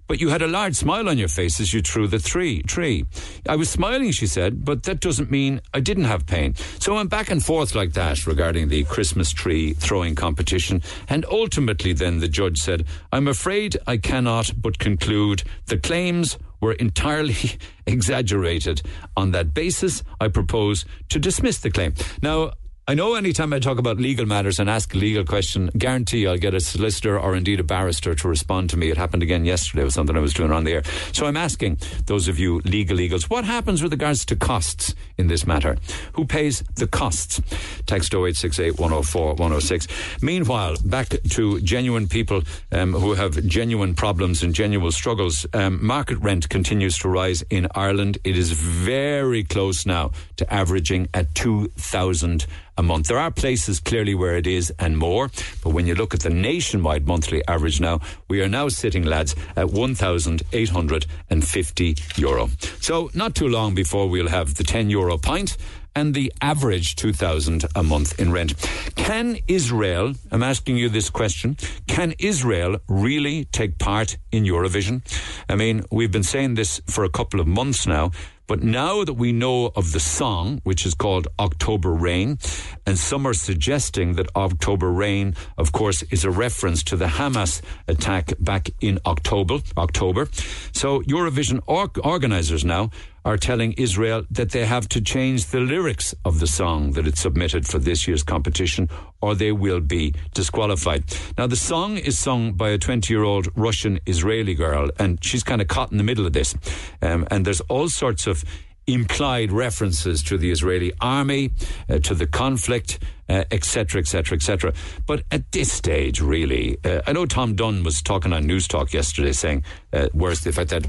But 0.06 0.20
you 0.20 0.28
had 0.28 0.42
a 0.42 0.46
large 0.46 0.74
smile 0.74 1.08
on 1.08 1.16
your 1.16 1.28
face 1.28 1.58
as 1.58 1.72
you 1.72 1.80
threw 1.80 2.06
the 2.06 2.18
tree. 2.18 2.60
tree. 2.64 3.06
I 3.48 3.56
was 3.56 3.70
smiling, 3.70 4.10
she 4.10 4.26
said, 4.26 4.62
but 4.62 4.82
that 4.82 5.00
doesn't 5.00 5.30
mean 5.30 5.62
I 5.72 5.80
didn't 5.80 6.04
have 6.04 6.26
pain. 6.26 6.54
So 6.80 6.92
I 6.92 6.96
went 6.96 7.08
back 7.08 7.30
and 7.30 7.42
forth 7.42 7.74
like 7.74 7.94
that 7.94 8.26
regarding 8.26 8.68
the 8.68 8.84
Christmas 8.84 9.32
tree 9.32 9.72
throwing 9.72 10.14
competition. 10.14 10.82
And 11.08 11.24
ultimately, 11.24 11.94
then 11.94 12.18
the 12.18 12.28
judge 12.28 12.58
said, 12.58 12.84
I'm 13.10 13.26
afraid 13.26 13.78
I 13.86 13.96
cannot 13.96 14.52
but 14.60 14.78
conclude 14.78 15.44
the 15.66 15.78
claims 15.78 16.36
were 16.60 16.72
entirely 16.72 17.58
exaggerated. 17.86 18.82
On 19.16 19.30
that 19.30 19.54
basis, 19.54 20.02
I 20.20 20.28
propose 20.28 20.84
to 21.08 21.18
dismiss 21.18 21.58
the 21.58 21.70
claim. 21.70 21.94
Now, 22.20 22.52
I 22.88 22.94
know 22.94 23.14
anytime 23.14 23.52
I 23.52 23.60
talk 23.60 23.78
about 23.78 23.98
legal 23.98 24.26
matters 24.26 24.58
and 24.58 24.68
ask 24.68 24.92
a 24.92 24.98
legal 24.98 25.24
question, 25.24 25.70
guarantee 25.78 26.26
I'll 26.26 26.36
get 26.36 26.52
a 26.52 26.58
solicitor 26.58 27.16
or 27.16 27.36
indeed 27.36 27.60
a 27.60 27.62
barrister 27.62 28.16
to 28.16 28.28
respond 28.28 28.70
to 28.70 28.76
me. 28.76 28.90
It 28.90 28.96
happened 28.96 29.22
again 29.22 29.44
yesterday 29.44 29.84
with 29.84 29.92
something 29.92 30.16
I 30.16 30.20
was 30.20 30.34
doing 30.34 30.50
on 30.50 30.64
the 30.64 30.72
air. 30.72 30.82
So 31.12 31.26
I'm 31.26 31.36
asking 31.36 31.78
those 32.06 32.26
of 32.26 32.40
you 32.40 32.58
legal 32.64 32.98
eagles, 32.98 33.30
what 33.30 33.44
happens 33.44 33.84
with 33.84 33.92
regards 33.92 34.24
to 34.26 34.36
costs 34.36 34.96
in 35.16 35.28
this 35.28 35.46
matter? 35.46 35.76
Who 36.14 36.24
pays 36.24 36.64
the 36.74 36.88
costs? 36.88 37.40
Text 37.86 38.12
0868 38.12 38.80
104 38.80 39.34
106. 39.34 39.86
Meanwhile, 40.20 40.78
back 40.84 41.10
to 41.30 41.60
genuine 41.60 42.08
people 42.08 42.42
um, 42.72 42.94
who 42.94 43.14
have 43.14 43.46
genuine 43.46 43.94
problems 43.94 44.42
and 44.42 44.52
genuine 44.52 44.90
struggles. 44.90 45.46
Um, 45.54 45.86
market 45.86 46.18
rent 46.18 46.48
continues 46.48 46.98
to 46.98 47.08
rise 47.08 47.42
in 47.48 47.68
Ireland. 47.76 48.18
It 48.24 48.36
is 48.36 48.50
very 48.50 49.44
close 49.44 49.86
now 49.86 50.10
to 50.38 50.52
averaging 50.52 51.06
at 51.14 51.32
2,000 51.36 52.44
a 52.78 52.82
month. 52.82 53.08
There 53.08 53.18
are 53.18 53.30
places 53.30 53.80
clearly 53.80 54.14
where 54.14 54.36
it 54.36 54.46
is 54.46 54.72
and 54.78 54.96
more, 54.96 55.30
but 55.62 55.70
when 55.70 55.86
you 55.86 55.94
look 55.94 56.14
at 56.14 56.20
the 56.20 56.30
nationwide 56.30 57.06
monthly 57.06 57.46
average 57.46 57.78
now, 57.80 58.00
we 58.28 58.40
are 58.42 58.48
now 58.48 58.68
sitting, 58.68 59.04
lads, 59.04 59.36
at 59.56 59.70
1,850 59.70 61.96
euro. 62.16 62.48
So 62.80 63.10
not 63.14 63.34
too 63.34 63.48
long 63.48 63.74
before 63.74 64.08
we'll 64.08 64.28
have 64.28 64.54
the 64.54 64.64
10 64.64 64.88
euro 64.90 65.18
pint 65.18 65.56
and 65.94 66.14
the 66.14 66.32
average 66.40 66.96
2000 66.96 67.66
a 67.74 67.82
month 67.82 68.18
in 68.18 68.32
rent. 68.32 68.54
Can 68.96 69.36
Israel, 69.46 70.14
I'm 70.30 70.42
asking 70.42 70.78
you 70.78 70.88
this 70.88 71.10
question, 71.10 71.58
can 71.86 72.14
Israel 72.18 72.78
really 72.88 73.44
take 73.46 73.78
part 73.78 74.16
in 74.30 74.44
Eurovision? 74.44 75.02
I 75.48 75.56
mean, 75.56 75.84
we've 75.90 76.10
been 76.10 76.22
saying 76.22 76.54
this 76.54 76.80
for 76.86 77.04
a 77.04 77.10
couple 77.10 77.40
of 77.40 77.46
months 77.46 77.86
now. 77.86 78.12
But 78.46 78.62
now 78.62 79.04
that 79.04 79.14
we 79.14 79.32
know 79.32 79.72
of 79.76 79.92
the 79.92 80.00
song, 80.00 80.60
which 80.64 80.84
is 80.84 80.94
called 80.94 81.28
October 81.38 81.92
Rain, 81.92 82.38
and 82.86 82.98
some 82.98 83.26
are 83.26 83.34
suggesting 83.34 84.14
that 84.14 84.28
October 84.36 84.90
Rain, 84.90 85.34
of 85.56 85.72
course, 85.72 86.02
is 86.10 86.24
a 86.24 86.30
reference 86.30 86.82
to 86.84 86.96
the 86.96 87.06
Hamas 87.06 87.62
attack 87.88 88.32
back 88.40 88.70
in 88.80 88.98
October. 89.06 89.60
October. 89.76 90.28
So 90.72 91.00
Eurovision 91.02 91.60
or- 91.66 91.90
organizers 92.04 92.64
now 92.64 92.90
are 93.24 93.36
telling 93.36 93.72
Israel 93.72 94.24
that 94.30 94.50
they 94.50 94.66
have 94.66 94.88
to 94.88 95.00
change 95.00 95.46
the 95.46 95.60
lyrics 95.60 96.14
of 96.24 96.40
the 96.40 96.46
song 96.46 96.92
that 96.92 97.06
it 97.06 97.16
submitted 97.16 97.66
for 97.66 97.78
this 97.78 98.06
year's 98.08 98.22
competition 98.22 98.88
or 99.20 99.34
they 99.34 99.52
will 99.52 99.80
be 99.80 100.14
disqualified. 100.34 101.04
Now, 101.38 101.46
the 101.46 101.56
song 101.56 101.96
is 101.96 102.18
sung 102.18 102.52
by 102.52 102.70
a 102.70 102.78
20 102.78 103.12
year 103.12 103.22
old 103.22 103.48
Russian 103.54 104.00
Israeli 104.06 104.54
girl, 104.54 104.90
and 104.98 105.22
she's 105.24 105.44
kind 105.44 105.60
of 105.60 105.68
caught 105.68 105.92
in 105.92 105.98
the 105.98 106.04
middle 106.04 106.26
of 106.26 106.32
this. 106.32 106.54
Um, 107.00 107.26
and 107.30 107.44
there's 107.44 107.60
all 107.62 107.88
sorts 107.88 108.26
of 108.26 108.44
implied 108.86 109.52
references 109.52 110.22
to 110.24 110.36
the 110.36 110.50
Israeli 110.50 110.92
army, 111.00 111.50
uh, 111.88 111.98
to 112.00 112.14
the 112.14 112.26
conflict, 112.26 112.98
etc., 113.28 114.00
etc., 114.00 114.36
etc. 114.36 114.74
But 115.06 115.22
at 115.30 115.50
this 115.52 115.72
stage, 115.72 116.20
really, 116.20 116.78
uh, 116.84 117.00
I 117.06 117.12
know 117.12 117.24
Tom 117.26 117.54
Dunne 117.54 117.82
was 117.84 118.02
talking 118.02 118.32
on 118.32 118.46
News 118.46 118.68
Talk 118.68 118.92
yesterday 118.92 119.32
saying, 119.32 119.64
uh, 119.92 120.08
the 120.12 120.52
fact 120.52 120.70
that 120.70 120.86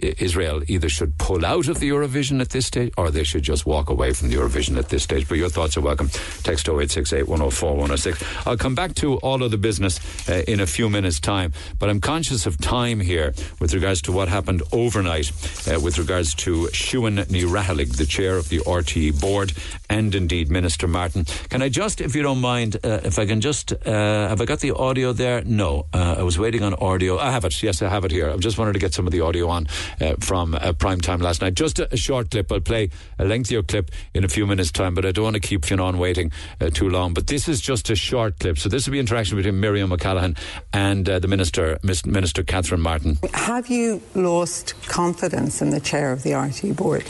Israel 0.00 0.62
either 0.66 0.88
should 0.88 1.18
pull 1.18 1.44
out 1.44 1.68
of 1.68 1.80
the 1.80 1.90
Eurovision 1.90 2.40
at 2.40 2.50
this 2.50 2.66
stage 2.66 2.92
or 2.96 3.10
they 3.10 3.24
should 3.24 3.42
just 3.42 3.66
walk 3.66 3.90
away 3.90 4.12
from 4.12 4.28
the 4.28 4.36
Eurovision 4.36 4.76
at 4.78 4.88
this 4.88 5.02
stage. 5.02 5.28
But 5.28 5.38
your 5.38 5.48
thoughts 5.48 5.76
are 5.76 5.80
welcome. 5.80 6.08
Text 6.42 6.68
0868 6.68 7.28
104 7.28 7.70
106. 7.70 8.46
I'll 8.46 8.56
come 8.56 8.74
back 8.74 8.94
to 8.96 9.16
all 9.18 9.42
of 9.42 9.50
the 9.50 9.58
business 9.58 10.00
uh, 10.28 10.42
in 10.46 10.60
a 10.60 10.66
few 10.66 10.88
minutes' 10.88 11.20
time, 11.20 11.52
but 11.78 11.88
I'm 11.88 12.00
conscious 12.00 12.46
of 12.46 12.58
time 12.58 13.00
here 13.00 13.34
with 13.60 13.74
regards 13.74 14.02
to 14.02 14.12
what 14.12 14.28
happened 14.28 14.62
overnight 14.72 15.30
uh, 15.68 15.80
with 15.80 15.98
regards 15.98 16.34
to 16.34 16.68
Siún 16.72 17.24
Ní 17.26 17.96
the 17.96 18.06
chair 18.06 18.36
of 18.36 18.48
the 18.48 18.58
RTE 18.60 19.20
board, 19.20 19.52
and 19.88 20.14
indeed 20.14 20.50
Minister 20.50 20.86
Martin. 20.86 21.24
Can 21.48 21.62
I 21.62 21.68
just, 21.68 22.00
if 22.00 22.14
you 22.14 22.22
don't 22.22 22.40
mind, 22.40 22.76
uh, 22.84 23.00
if 23.04 23.18
I 23.18 23.26
can 23.26 23.40
just, 23.40 23.72
uh, 23.72 24.28
have 24.28 24.40
I 24.40 24.44
got 24.44 24.60
the 24.60 24.72
audio 24.72 25.12
there? 25.12 25.42
No. 25.44 25.86
Uh, 25.92 26.16
I 26.18 26.22
was 26.22 26.38
waiting 26.38 26.62
on 26.62 26.74
audio. 26.74 27.18
I 27.18 27.30
have 27.30 27.44
it. 27.44 27.62
Yes, 27.62 27.82
I 27.82 27.88
have 27.88 28.04
it 28.04 28.10
here. 28.10 28.30
I 28.30 28.36
just 28.36 28.58
wanted 28.58 28.74
to 28.74 28.78
get 28.78 28.94
some 28.94 29.06
of 29.06 29.12
the 29.12 29.20
audio 29.20 29.48
on 29.48 29.66
uh, 30.00 30.14
from 30.20 30.54
uh, 30.54 30.72
prime 30.72 31.00
time 31.00 31.20
last 31.20 31.42
night. 31.42 31.54
Just 31.54 31.78
a, 31.78 31.92
a, 31.92 31.96
short 31.96 32.30
clip. 32.30 32.50
I'll 32.52 32.60
play 32.60 32.90
a 33.18 33.24
lengthier 33.24 33.62
clip 33.62 33.90
in 34.14 34.24
a 34.24 34.28
few 34.28 34.46
minutes' 34.46 34.72
time, 34.72 34.94
but 34.94 35.04
I 35.04 35.12
don't 35.12 35.24
want 35.24 35.34
to 35.34 35.40
keep 35.40 35.64
Fionn 35.64 35.98
waiting 35.98 36.32
uh, 36.60 36.70
too 36.70 36.88
long. 36.88 37.14
But 37.14 37.26
this 37.26 37.48
is 37.48 37.60
just 37.60 37.90
a 37.90 37.96
short 37.96 38.38
clip. 38.38 38.58
So 38.58 38.68
this 38.68 38.86
will 38.86 38.92
be 38.92 39.00
interaction 39.00 39.36
between 39.36 39.60
Miriam 39.60 39.92
O'Callaghan 39.92 40.36
and 40.72 41.08
uh, 41.08 41.18
the 41.18 41.28
Minister, 41.28 41.78
Minister 41.82 42.42
Catherine 42.42 42.80
Martin. 42.80 43.18
Have 43.34 43.68
you 43.68 44.02
lost 44.14 44.74
confidence 44.88 45.62
in 45.62 45.70
the 45.70 45.80
chair 45.80 46.12
of 46.12 46.22
the 46.22 46.30
RTE 46.30 46.76
board? 46.76 47.04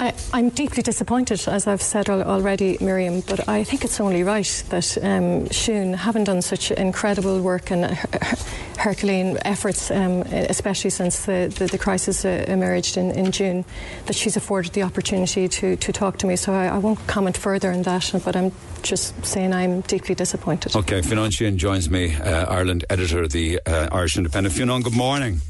I, 0.00 0.14
am 0.32 0.48
deeply 0.48 0.82
disappointed, 0.82 1.46
as 1.46 1.66
I've 1.66 1.82
said 1.82 2.08
already, 2.08 2.78
Miriam, 2.80 3.20
but 3.20 3.46
I 3.46 3.64
think 3.64 3.84
it's 3.84 4.00
only 4.00 4.22
right 4.22 4.64
that 4.70 4.96
um, 5.02 5.44
Siún, 5.50 5.94
having 5.94 6.24
done 6.24 6.40
such 6.40 6.70
incredible 6.70 7.38
work 7.42 7.70
and 7.70 7.84
Herculean 8.78 9.36
efforts, 9.44 9.90
um, 9.90 10.22
especially 10.22 10.88
since 10.88 11.26
the, 11.26 11.52
the, 11.54 11.66
the 11.66 11.76
crisis 11.76 12.09
uh, 12.24 12.44
emerged 12.48 12.96
in, 12.96 13.10
in, 13.12 13.32
June, 13.32 13.64
that 14.06 14.16
she's 14.16 14.36
afforded 14.36 14.72
the 14.72 14.82
opportunity 14.82 15.48
to, 15.48 15.76
to 15.76 15.92
talk 15.92 16.18
to 16.18 16.26
me. 16.26 16.36
So 16.36 16.52
I, 16.52 16.66
I, 16.66 16.78
won't 16.78 17.04
comment 17.06 17.36
further 17.36 17.70
on 17.72 17.82
that, 17.82 18.10
but 18.24 18.36
I'm 18.36 18.52
just 18.82 19.24
saying 19.24 19.52
I'm 19.52 19.80
deeply 19.82 20.14
disappointed. 20.14 20.74
Okay, 20.76 21.02
Fionn 21.02 21.30
Sheahan 21.30 21.56
joins 21.56 21.90
me, 21.90 22.14
uh, 22.16 22.46
Ireland 22.46 22.84
editor 22.90 23.22
of 23.22 23.32
the 23.32 23.60
uh, 23.66 23.88
Irish 23.92 24.16
Independent. 24.16 24.54
Fionn, 24.54 24.82
good 24.82 24.96
morning. 24.96 25.40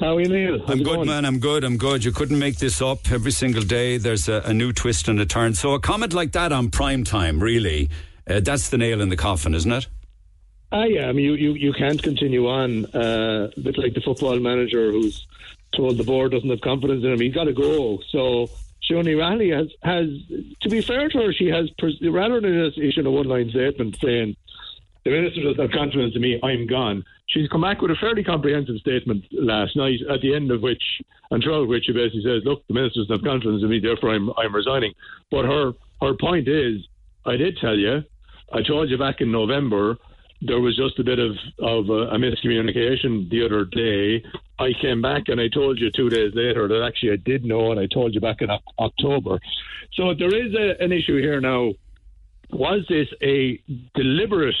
How 0.00 0.16
are 0.16 0.20
you, 0.20 0.28
Neil? 0.28 0.58
How's 0.60 0.70
I'm 0.70 0.78
good, 0.78 0.94
going? 0.94 1.08
man. 1.08 1.26
I'm 1.26 1.40
good. 1.40 1.62
I'm 1.62 1.76
good. 1.76 2.04
You 2.04 2.12
couldn't 2.12 2.38
make 2.38 2.56
this 2.56 2.80
up. 2.80 3.12
Every 3.12 3.32
single 3.32 3.62
day, 3.62 3.98
there's 3.98 4.30
a, 4.30 4.40
a 4.46 4.54
new 4.54 4.72
twist 4.72 5.08
and 5.08 5.20
a 5.20 5.26
turn. 5.26 5.52
So 5.52 5.74
a 5.74 5.80
comment 5.80 6.14
like 6.14 6.32
that 6.32 6.52
on 6.52 6.70
prime 6.70 7.04
time, 7.04 7.38
really, 7.38 7.90
uh, 8.26 8.40
that's 8.40 8.70
the 8.70 8.78
nail 8.78 9.02
in 9.02 9.10
the 9.10 9.16
coffin, 9.16 9.54
isn't 9.54 9.70
it? 9.70 9.86
Ah, 10.72 10.84
yeah. 10.84 11.08
I 11.08 11.12
mean, 11.12 11.24
you, 11.26 11.34
you, 11.34 11.52
you 11.52 11.72
can't 11.74 12.02
continue 12.02 12.48
on 12.48 12.86
uh, 12.94 13.50
a 13.54 13.60
bit 13.60 13.76
like 13.76 13.92
the 13.92 14.00
football 14.00 14.38
manager 14.38 14.90
who's 14.90 15.26
told 15.74 15.98
the 15.98 16.04
board 16.04 16.32
doesn't 16.32 16.50
have 16.50 16.60
confidence 16.60 17.04
in 17.04 17.12
him. 17.12 17.20
He's 17.20 17.34
got 17.34 17.44
to 17.44 17.52
go. 17.52 17.98
So 18.10 18.48
Ní 18.90 19.16
Raghallaigh 19.16 19.56
has, 19.56 19.68
has, 19.82 20.08
to 20.62 20.68
be 20.68 20.80
fair 20.80 21.08
to 21.08 21.18
her, 21.18 21.32
she 21.32 21.46
has, 21.46 21.70
rather 22.02 22.40
than 22.40 22.72
issuing 22.76 23.06
a 23.06 23.10
one 23.10 23.28
line 23.28 23.50
statement 23.50 23.96
saying, 24.02 24.36
the 25.04 25.10
minister 25.10 25.42
doesn't 25.42 25.60
have 25.60 25.70
confidence 25.70 26.14
in 26.16 26.22
me, 26.22 26.40
I'm 26.42 26.66
gone 26.66 27.04
she's 27.30 27.48
come 27.48 27.62
back 27.62 27.80
with 27.80 27.90
a 27.90 27.96
fairly 27.96 28.22
comprehensive 28.22 28.76
statement 28.76 29.24
last 29.32 29.76
night, 29.76 29.98
at 30.12 30.20
the 30.20 30.34
end 30.34 30.50
of 30.50 30.62
which, 30.62 30.82
and 31.30 31.42
throughout 31.42 31.68
which 31.68 31.84
she 31.86 31.92
basically 31.92 32.22
says, 32.24 32.42
"Look, 32.44 32.66
the 32.66 32.74
minister 32.74 33.00
doesn't 33.00 33.16
have 33.16 33.24
confidence 33.24 33.62
in 33.62 33.70
me, 33.70 33.80
therefore 33.80 34.10
I'm 34.10 34.30
I'm 34.36 34.54
resigning." 34.54 34.92
But 35.30 35.44
her 35.44 35.72
her 36.02 36.14
point 36.14 36.48
is, 36.48 36.86
I 37.24 37.36
did 37.36 37.56
tell 37.58 37.76
you, 37.76 38.02
I 38.52 38.62
told 38.62 38.90
you 38.90 38.98
back 38.98 39.20
in 39.20 39.30
November. 39.30 39.96
There 40.42 40.60
was 40.60 40.76
just 40.76 40.98
a 40.98 41.04
bit 41.04 41.18
of, 41.18 41.32
of 41.58 41.90
a, 41.90 42.14
a 42.14 42.18
miscommunication 42.18 43.28
the 43.28 43.44
other 43.44 43.64
day. 43.66 44.24
I 44.58 44.72
came 44.80 45.02
back 45.02 45.24
and 45.28 45.40
I 45.40 45.48
told 45.48 45.78
you 45.78 45.90
two 45.90 46.08
days 46.08 46.32
later 46.34 46.66
that 46.68 46.82
actually 46.82 47.12
I 47.12 47.16
did 47.16 47.44
know, 47.44 47.70
and 47.72 47.80
I 47.80 47.86
told 47.86 48.14
you 48.14 48.20
back 48.20 48.40
in 48.40 48.50
Oc- 48.50 48.62
October. 48.78 49.38
So 49.94 50.14
there 50.14 50.34
is 50.34 50.54
a, 50.54 50.82
an 50.82 50.92
issue 50.92 51.18
here 51.18 51.40
now. 51.40 51.72
Was 52.52 52.84
this 52.88 53.08
a 53.22 53.62
deliberate 53.94 54.54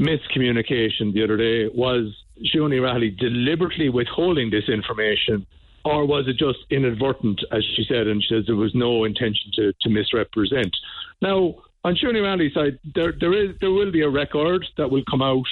miscommunication 0.00 1.12
the 1.12 1.24
other 1.24 1.36
day? 1.36 1.68
Was 1.74 2.14
Siún 2.54 2.70
Ní 2.70 2.80
Raghallaigh 2.80 3.18
deliberately 3.18 3.88
withholding 3.88 4.50
this 4.50 4.68
information, 4.68 5.46
or 5.84 6.06
was 6.06 6.26
it 6.28 6.36
just 6.36 6.58
inadvertent, 6.70 7.40
as 7.52 7.64
she 7.74 7.84
said, 7.88 8.06
and 8.06 8.22
she 8.22 8.34
says 8.34 8.44
there 8.46 8.56
was 8.56 8.74
no 8.74 9.04
intention 9.04 9.50
to, 9.54 9.72
to 9.80 9.88
misrepresent? 9.88 10.74
Now, 11.20 11.54
on 11.84 11.94
Siún 11.96 12.14
Ní 12.14 12.22
Raghallaigh's 12.22 12.54
side, 12.54 12.78
there 12.94 13.12
there 13.12 13.32
is 13.32 13.56
there 13.60 13.70
will 13.70 13.92
be 13.92 14.00
a 14.00 14.08
record 14.08 14.66
that 14.76 14.90
will 14.90 15.04
come 15.08 15.22
out 15.22 15.46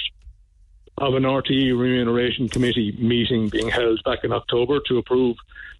of 0.97 1.13
an 1.15 1.23
RTE 1.23 1.77
remuneration 1.79 2.49
committee 2.49 2.95
meeting 2.99 3.49
being 3.49 3.69
held 3.69 4.03
back 4.03 4.23
in 4.23 4.31
October 4.31 4.79
to 4.87 4.97
approve 4.97 5.37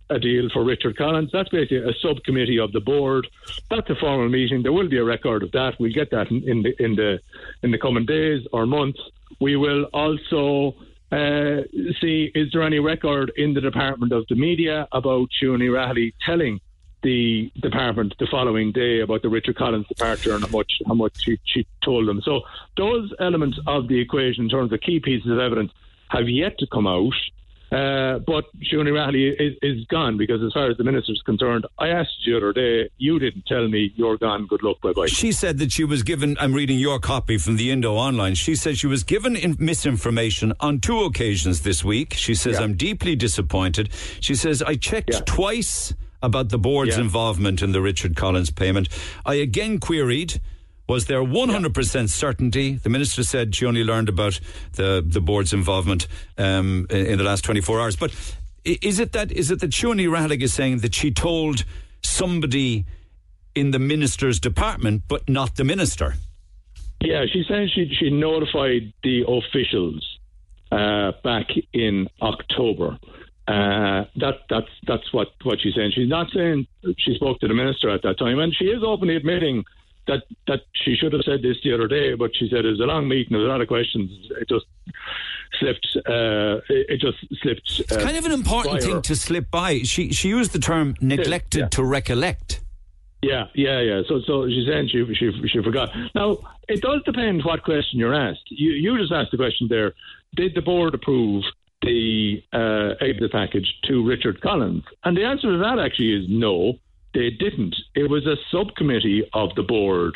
a 0.10 0.19
deal 0.19 0.50
for 0.51 0.63
Richard 0.63 0.98
Collins. 0.98 1.31
That's 1.31 1.50
basically 1.50 1.77
a 1.77 1.93
subcommittee 2.01 2.60
of 2.60 2.72
the 2.72 2.81
board. 2.81 3.27
That's 3.69 3.89
a 3.89 3.95
formal 3.95 4.29
meeting. 4.29 4.63
There 4.63 4.74
will 4.74 4.89
be 4.89 4.98
a 4.98 5.03
record 5.03 5.43
of 5.43 5.51
that. 5.53 5.79
We'll 5.79 5.93
get 5.93 6.12
that 6.12 6.29
in, 6.29 6.48
in 6.48 6.63
the 6.63 6.83
in 6.83 6.95
the 6.95 7.19
in 7.63 7.72
the 7.72 7.77
coming 7.77 8.05
days 8.05 8.45
or 8.51 8.65
months. 8.65 9.00
We 9.39 9.55
will 9.55 9.86
also 9.86 10.75
uh, 11.12 11.62
see 12.00 12.31
is 12.36 12.51
there 12.51 12.63
any 12.63 12.79
record 12.79 13.31
in 13.36 13.53
the 13.53 13.62
Department 13.62 14.12
of 14.13 14.25
the 14.29 14.36
Media 14.36 14.88
about 14.91 15.29
Siún 15.41 15.60
Ní 15.60 15.69
Raghallaigh 15.69 16.13
telling 16.25 16.60
the 17.03 17.51
department 17.62 18.13
the 18.19 18.27
following 18.31 18.72
day 18.72 19.01
about 19.01 19.22
the 19.22 19.29
Richard 19.29 19.55
Collins 19.57 19.88
departure 19.88 20.33
and 20.36 20.43
how 20.43 20.50
much 20.50 20.72
how 20.88 20.93
much 20.93 21.13
she, 21.24 21.38
she 21.45 21.67
told 21.83 22.07
them. 22.07 22.22
So 22.24 22.41
those 22.77 23.13
elements 23.19 23.60
of 23.67 23.88
the 23.88 24.00
equation 24.00 24.45
in 24.45 24.50
terms 24.50 24.72
of 24.74 24.79
key 24.81 25.00
pieces 25.00 25.29
of 25.31 25.39
evidence 25.39 25.72
have 26.10 26.27
yet 26.29 26.57
to 26.60 26.67
come 26.67 26.88
out. 26.88 27.13
Uh, 27.72 28.19
but 28.19 28.45
Siún 28.72 28.86
Ní 28.86 28.91
Raghallaigh 28.93 29.33
is, 29.39 29.57
is 29.63 29.83
gone 29.88 30.15
because, 30.15 30.43
as 30.43 30.53
far 30.53 30.69
as 30.69 30.77
the 30.77 30.83
minister's 30.83 31.19
concerned, 31.25 31.65
I 31.79 31.88
asked 31.88 32.12
you 32.24 32.33
the 32.33 32.38
other 32.38 32.53
day, 32.53 32.89
you 33.00 33.17
didn't 33.17 33.48
tell 33.48 33.67
me 33.67 33.91
you're 33.95 34.15
gone. 34.17 34.45
Good 34.45 34.62
luck, 34.62 34.79
bye 34.81 34.93
bye. 34.93 35.07
She 35.07 35.31
said 35.31 35.57
that 35.57 35.72
she 35.72 35.83
was 35.83 36.03
given, 36.03 36.38
I'm 36.39 36.53
reading 36.53 36.77
your 36.77 37.00
copy 37.00 37.39
from 37.39 37.55
the 37.55 37.72
Indo 37.72 37.95
Online. 37.95 38.36
She 38.36 38.53
said 38.55 38.77
she 38.77 38.86
was 38.86 39.03
given 39.03 39.36
in 39.36 39.55
misinformation 39.57 40.53
on 40.60 40.81
two 40.81 41.00
occasions 41.01 41.62
this 41.63 41.83
week. 41.83 42.13
She 42.13 42.36
says, 42.36 42.60
Yeah. 42.60 42.62
I'm 42.63 42.75
deeply 42.75 43.15
disappointed. 43.15 43.89
She 44.19 44.36
says, 44.36 44.62
I 44.62 44.75
checked 44.75 45.10
Yeah. 45.12 45.22
twice 45.25 45.95
about 46.23 46.49
the 46.49 46.57
board's 46.57 46.95
Yeah. 46.95 47.01
involvement 47.03 47.61
in 47.61 47.73
the 47.73 47.81
Richard 47.81 48.15
Collins 48.15 48.49
payment. 48.49 48.87
I 49.25 49.35
again 49.35 49.79
queried. 49.79 50.39
Was 50.87 51.05
there 51.05 51.21
100% 51.23 52.09
certainty? 52.09 52.73
The 52.73 52.89
minister 52.89 53.23
said 53.23 53.55
she 53.55 53.65
only 53.65 53.83
learned 53.83 54.09
about 54.09 54.39
the, 54.73 55.03
the 55.05 55.21
board's 55.21 55.53
involvement 55.53 56.07
um, 56.37 56.87
in, 56.89 57.17
the 57.17 57.23
last 57.23 57.43
24 57.45 57.79
hours. 57.79 57.95
But 57.95 58.11
is 58.65 58.99
it 58.99 59.11
that 59.13 59.31
is 59.31 59.51
it 59.51 59.59
that 59.59 59.71
Siún 59.71 59.95
Ní 59.99 60.07
Raghallaigh 60.09 60.41
is 60.41 60.53
saying 60.53 60.79
that 60.79 60.95
she 60.95 61.11
told 61.11 61.63
somebody 62.01 62.85
in 63.55 63.71
the 63.71 63.79
minister's 63.79 64.39
department, 64.39 65.03
but 65.07 65.27
not 65.29 65.55
the 65.55 65.63
minister? 65.63 66.15
Yeah, 67.01 67.25
she 67.31 67.43
said 67.47 67.69
she 67.73 67.89
she 67.99 68.09
notified 68.09 68.93
the 69.03 69.23
officials 69.27 70.05
uh, 70.71 71.11
back 71.23 71.47
in 71.73 72.07
October. 72.21 72.97
Uh, 73.47 74.05
that 74.15 74.35
that's 74.50 74.69
that's 74.88 75.12
what 75.13 75.29
what 75.43 75.59
she's 75.62 75.75
saying. 75.75 75.91
She's 75.93 76.07
not 76.07 76.27
saying 76.33 76.65
she 76.97 77.15
spoke 77.15 77.39
to 77.41 77.47
the 77.47 77.53
minister 77.53 77.89
at 77.89 78.01
that 78.03 78.17
time, 78.17 78.39
and 78.39 78.55
she 78.55 78.65
is 78.65 78.81
openly 78.83 79.17
admitting 79.17 79.65
that 80.07 80.23
that 80.47 80.62
she 80.73 80.95
should 80.95 81.12
have 81.12 81.23
said 81.23 81.41
this 81.41 81.57
the 81.62 81.73
other 81.73 81.88
day. 81.88 82.13
But 82.15 82.31
she 82.35 82.47
said 82.50 82.63
it 82.63 82.69
was 82.69 82.79
a 82.79 82.85
long 82.85 83.07
meeting, 83.07 83.31
there 83.31 83.39
was 83.39 83.47
a 83.47 83.51
lot 83.51 83.62
of 83.62 83.67
questions. 83.67 84.09
It 84.39 84.47
just 84.47 84.65
slipped. 85.59 85.88
Uh, 86.07 86.62
it, 86.69 87.01
just 87.01 87.17
slipped. 87.41 87.79
It's 87.79 87.97
kind 87.97 88.15
of 88.15 88.25
an 88.25 88.31
important 88.31 88.81
thing 88.81 89.01
to 89.01 89.15
slip 89.15 89.51
by. 89.51 89.79
She 89.79 90.13
she 90.13 90.29
used 90.29 90.53
the 90.53 90.59
term 90.59 90.95
neglected 91.01 91.59
yeah. 91.59 91.67
to 91.69 91.83
recollect. 91.83 92.62
Yeah, 93.23 93.47
yeah, 93.55 93.79
yeah. 93.79 94.01
So, 94.07 94.19
so 94.27 94.47
she's 94.50 94.67
saying 94.67 94.89
she, 94.89 95.05
she, 95.15 95.31
she 95.47 95.63
forgot. 95.63 95.89
Now, 96.13 96.39
it 96.67 96.81
does 96.81 97.01
depend 97.06 97.45
what 97.45 97.63
question 97.63 97.97
you're 97.97 98.13
asked. 98.13 98.43
You, 98.49 98.71
you 98.71 98.97
just 98.97 99.13
asked 99.13 99.32
the 99.32 99.38
question 99.38 99.67
there: 99.69 99.93
Did 100.36 100.56
the 100.56 100.62
board 100.62 100.93
approve 100.93 101.45
the 101.84 102.43
uh, 102.54 102.96
exit 103.04 103.32
package 103.32 103.67
to 103.86 104.06
Richard 104.06 104.41
Collins? 104.41 104.84
And 105.04 105.15
the 105.17 105.24
answer 105.26 105.52
to 105.52 105.58
that 105.60 105.80
actually 105.80 106.13
is 106.13 106.26
no, 106.30 106.74
they 107.13 107.30
didn't. 107.30 107.76
It 107.96 108.10
was 108.10 108.26
a 108.26 108.36
subcommittee 108.52 109.30
of 109.34 109.54
the 109.56 109.63
board 109.63 110.15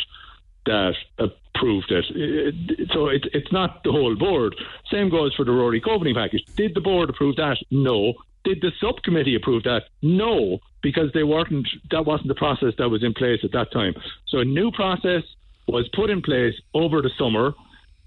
that 0.66 0.96
approved 1.20 1.92
it. 1.92 2.06
It- 2.10 2.90
So 2.94 3.08
it, 3.08 3.26
it's 3.34 3.52
not 3.52 3.84
the 3.84 3.92
whole 3.92 4.16
board. 4.16 4.56
Same 4.92 5.10
goes 5.10 5.34
for 5.36 5.46
the 5.46 5.52
Rory 5.52 5.82
Coveney 5.82 6.14
package. 6.14 6.44
Did 6.56 6.74
the 6.76 6.82
board 6.82 7.10
approve 7.10 7.36
that? 7.38 7.58
No. 7.72 8.14
Did 8.44 8.62
the 8.62 8.72
subcommittee 8.80 9.36
approve 9.36 9.64
that? 9.64 9.84
No, 10.02 10.60
because 10.82 11.12
they 11.14 11.24
weren't. 11.24 11.68
That 11.92 12.06
wasn't 12.06 12.30
the 12.30 12.36
process 12.36 12.74
that 12.78 12.90
was 12.90 13.04
in 13.04 13.14
place 13.14 13.42
at 13.44 13.52
that 13.52 13.72
time. 13.72 13.94
So 14.28 14.40
a 14.40 14.46
new 14.46 14.72
process 14.72 15.24
was 15.68 15.88
put 15.94 16.10
in 16.10 16.22
place 16.22 16.56
over 16.74 17.02
the 17.02 17.10
summer. 17.18 17.54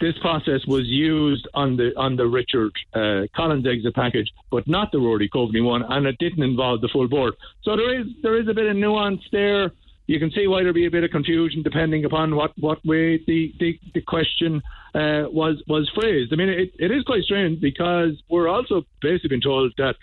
This 0.01 0.17
process 0.23 0.61
was 0.67 0.87
used 0.87 1.47
on 1.53 1.77
the 1.77 1.93
on 1.97 2.17
the 2.17 2.27
Richard 2.27 2.73
uh, 2.95 3.27
Collins 3.37 3.67
exit 3.67 3.95
package, 3.95 4.31
but 4.51 4.67
not 4.67 4.93
the 4.93 4.99
Rory 4.99 5.29
Coveney 5.29 5.63
one, 5.63 5.83
and 5.83 6.07
it 6.07 6.17
didn't 6.19 6.43
involve 6.43 6.81
the 6.81 6.89
full 6.89 7.07
board. 7.07 7.35
So 7.63 7.77
there 7.77 8.01
is 8.01 8.07
there 8.23 8.41
is 8.41 8.49
a 8.49 8.55
bit 8.55 8.67
of 8.67 8.77
nuance 8.77 9.23
there. 9.31 9.73
You 10.07 10.19
can 10.19 10.33
see 10.33 10.49
why 10.49 10.65
there'd 10.65 10.75
be 10.75 10.87
a 10.87 10.91
bit 10.91 11.05
of 11.05 11.11
confusion 11.13 11.63
depending 11.63 12.05
upon 12.05 12.35
what, 12.35 12.51
what 12.59 12.85
way 12.85 13.19
the, 13.19 13.55
the, 13.61 13.79
the 13.95 14.01
question 14.01 14.61
uh, 14.93 15.31
was 15.31 15.63
was 15.69 15.89
phrased. 15.95 16.33
I 16.33 16.37
mean, 16.37 16.49
it, 16.49 16.73
it 16.81 16.91
is 16.91 17.05
quite 17.05 17.23
strange 17.23 17.61
because 17.61 18.21
we're 18.29 18.49
also 18.49 18.83
basically 19.01 19.29
been 19.29 19.41
told 19.41 19.73
that 19.79 19.95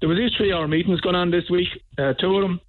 there 0.00 0.08
was 0.08 0.18
these 0.18 0.32
three 0.36 0.52
hour 0.52 0.66
meetings 0.66 1.00
going 1.00 1.14
on 1.14 1.30
this 1.30 1.48
week, 1.48 1.68
uh, 1.96 2.14
two 2.14 2.34
of 2.34 2.42
them. 2.42 2.60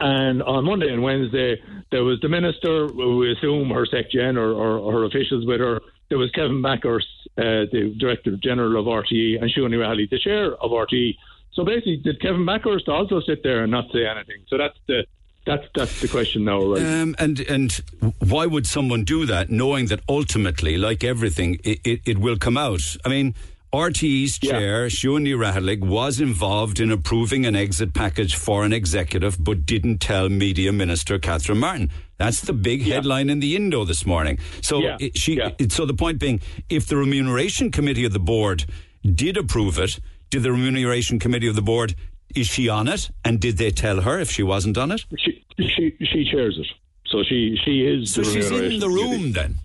And 0.00 0.42
on 0.42 0.64
Monday 0.64 0.92
and 0.92 1.02
Wednesday, 1.02 1.62
there 1.90 2.04
was 2.04 2.20
the 2.20 2.28
minister, 2.28 2.86
we 2.86 3.32
assume 3.32 3.70
her 3.70 3.86
SecGen 3.86 4.36
or, 4.36 4.52
or, 4.52 4.78
or 4.78 4.92
her 4.92 5.04
officials 5.04 5.44
with 5.46 5.60
her. 5.60 5.80
There 6.08 6.18
was 6.18 6.30
Kevin 6.30 6.62
Bakhurst, 6.62 7.04
uh, 7.38 7.68
the 7.70 7.94
Director 7.98 8.36
General 8.42 8.80
of 8.80 8.86
RTE, 8.86 9.40
and 9.40 9.52
Siún 9.52 9.70
Ní 9.70 9.78
Raghallaigh, 9.78 10.08
the 10.10 10.18
Chair 10.18 10.54
of 10.54 10.70
RTE. 10.70 11.16
So 11.52 11.64
basically, 11.64 11.98
did 11.98 12.20
Kevin 12.20 12.46
Bakhurst 12.46 12.88
also 12.88 13.20
sit 13.20 13.42
there 13.42 13.62
and 13.62 13.70
not 13.70 13.84
say 13.92 14.06
anything? 14.06 14.42
So 14.48 14.56
that's 14.56 14.78
the 14.86 15.04
that's 15.46 15.66
that's 15.74 16.00
the 16.00 16.08
question 16.08 16.44
now, 16.44 16.62
right? 16.62 16.82
Um, 16.82 17.16
and 17.18 17.40
and 17.40 17.72
why 18.20 18.46
would 18.46 18.66
someone 18.66 19.04
do 19.04 19.26
that, 19.26 19.50
knowing 19.50 19.86
that 19.86 20.00
ultimately, 20.08 20.76
like 20.76 21.02
everything, 21.02 21.58
it, 21.64 21.80
it, 21.84 22.00
it 22.06 22.18
will 22.18 22.36
come 22.36 22.56
out? 22.56 22.82
I 23.04 23.08
mean, 23.08 23.34
RTE's 23.72 24.38
Yeah. 24.42 24.50
chair, 24.52 24.86
Siún 24.88 25.22
Ní 25.24 25.34
Raghallaigh, 25.38 25.80
was 25.80 26.20
involved 26.20 26.80
in 26.80 26.90
approving 26.90 27.46
an 27.46 27.54
exit 27.54 27.94
package 27.94 28.34
for 28.34 28.64
an 28.64 28.72
executive, 28.72 29.42
but 29.42 29.64
didn't 29.64 29.98
tell 30.00 30.28
Media 30.28 30.72
Minister 30.72 31.18
Catherine 31.18 31.58
Martin. 31.58 31.90
That's 32.18 32.40
the 32.40 32.52
big 32.52 32.82
headline 32.82 33.30
in 33.30 33.38
the 33.40 33.54
Indo 33.56 33.84
this 33.84 34.04
morning. 34.04 34.38
So 34.60 34.80
Yeah. 34.82 34.96
it, 35.00 35.16
she. 35.16 35.36
Yeah. 35.36 35.50
It, 35.58 35.72
so 35.72 35.86
the 35.86 35.94
point 35.94 36.18
being, 36.18 36.40
if 36.68 36.86
the 36.86 36.96
remuneration 36.96 37.70
committee 37.70 38.04
of 38.04 38.12
the 38.12 38.18
board 38.18 38.64
did 39.04 39.36
approve 39.36 39.78
it, 39.78 40.00
did 40.30 40.42
the 40.42 40.50
remuneration 40.52 41.18
committee 41.18 41.46
of 41.46 41.54
the 41.54 41.62
board? 41.62 41.94
Is 42.34 42.46
she 42.48 42.68
on 42.68 42.88
it? 42.88 43.10
And 43.24 43.40
did 43.40 43.56
they 43.56 43.70
tell 43.70 44.02
her 44.02 44.18
if 44.20 44.30
she 44.30 44.42
wasn't 44.42 44.76
on 44.78 44.90
it? 44.92 45.04
she 45.18 45.44
she 45.58 45.96
she 46.04 46.24
chairs 46.30 46.58
it, 46.58 46.66
so 47.06 47.22
she 47.22 47.56
she 47.64 47.82
is. 47.82 48.12
So 48.14 48.22
she's 48.22 48.50
in 48.50 48.78
the 48.80 48.86
committee. 48.86 49.10
room 49.16 49.32
then. 49.32 49.58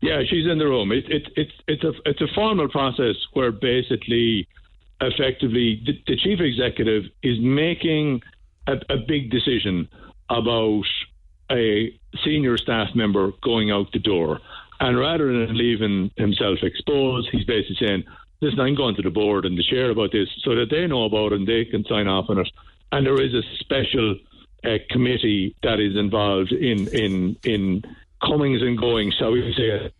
Yeah, 0.00 0.22
she's 0.28 0.46
in 0.46 0.58
the 0.58 0.66
room. 0.66 0.92
It, 0.92 1.10
it, 1.10 1.28
it's 1.36 1.52
it's 1.68 1.84
a 1.84 1.92
it's 2.06 2.20
a 2.22 2.26
formal 2.34 2.68
process 2.68 3.16
where 3.34 3.52
basically, 3.52 4.48
effectively, 5.00 5.82
the, 5.84 5.92
the 6.06 6.16
chief 6.16 6.40
executive 6.40 7.04
is 7.22 7.38
making 7.40 8.22
a, 8.66 8.76
a 8.88 8.96
big 8.96 9.30
decision 9.30 9.88
about 10.30 10.86
a 11.50 11.98
senior 12.24 12.56
staff 12.56 12.94
member 12.94 13.32
going 13.42 13.70
out 13.70 13.92
the 13.92 13.98
door, 13.98 14.40
and 14.78 14.98
rather 14.98 15.26
than 15.46 15.56
leaving 15.56 16.10
himself 16.16 16.60
exposed, 16.62 17.28
he's 17.30 17.44
basically 17.44 17.76
saying, 17.86 18.04
"Listen, 18.40 18.60
I'm 18.60 18.76
going 18.76 18.94
to 18.96 19.02
the 19.02 19.10
board 19.10 19.44
and 19.44 19.58
the 19.58 19.62
chair 19.62 19.90
about 19.90 20.12
this, 20.12 20.28
so 20.42 20.54
that 20.54 20.70
they 20.70 20.86
know 20.86 21.04
about 21.04 21.32
it 21.32 21.40
and 21.40 21.46
they 21.46 21.66
can 21.66 21.84
sign 21.84 22.08
off 22.08 22.30
on 22.30 22.38
it." 22.38 22.48
And 22.90 23.06
there 23.06 23.20
is 23.20 23.34
a 23.34 23.42
special 23.58 24.16
uh, 24.64 24.78
committee 24.88 25.54
that 25.62 25.78
is 25.78 25.94
involved 25.94 26.52
in 26.52 26.88
in 26.88 27.36
in 27.44 27.84
comings 28.22 28.62
and 28.62 28.78
goings, 28.78 29.14
shall 29.18 29.32
we 29.32 29.52
say, 29.56 29.92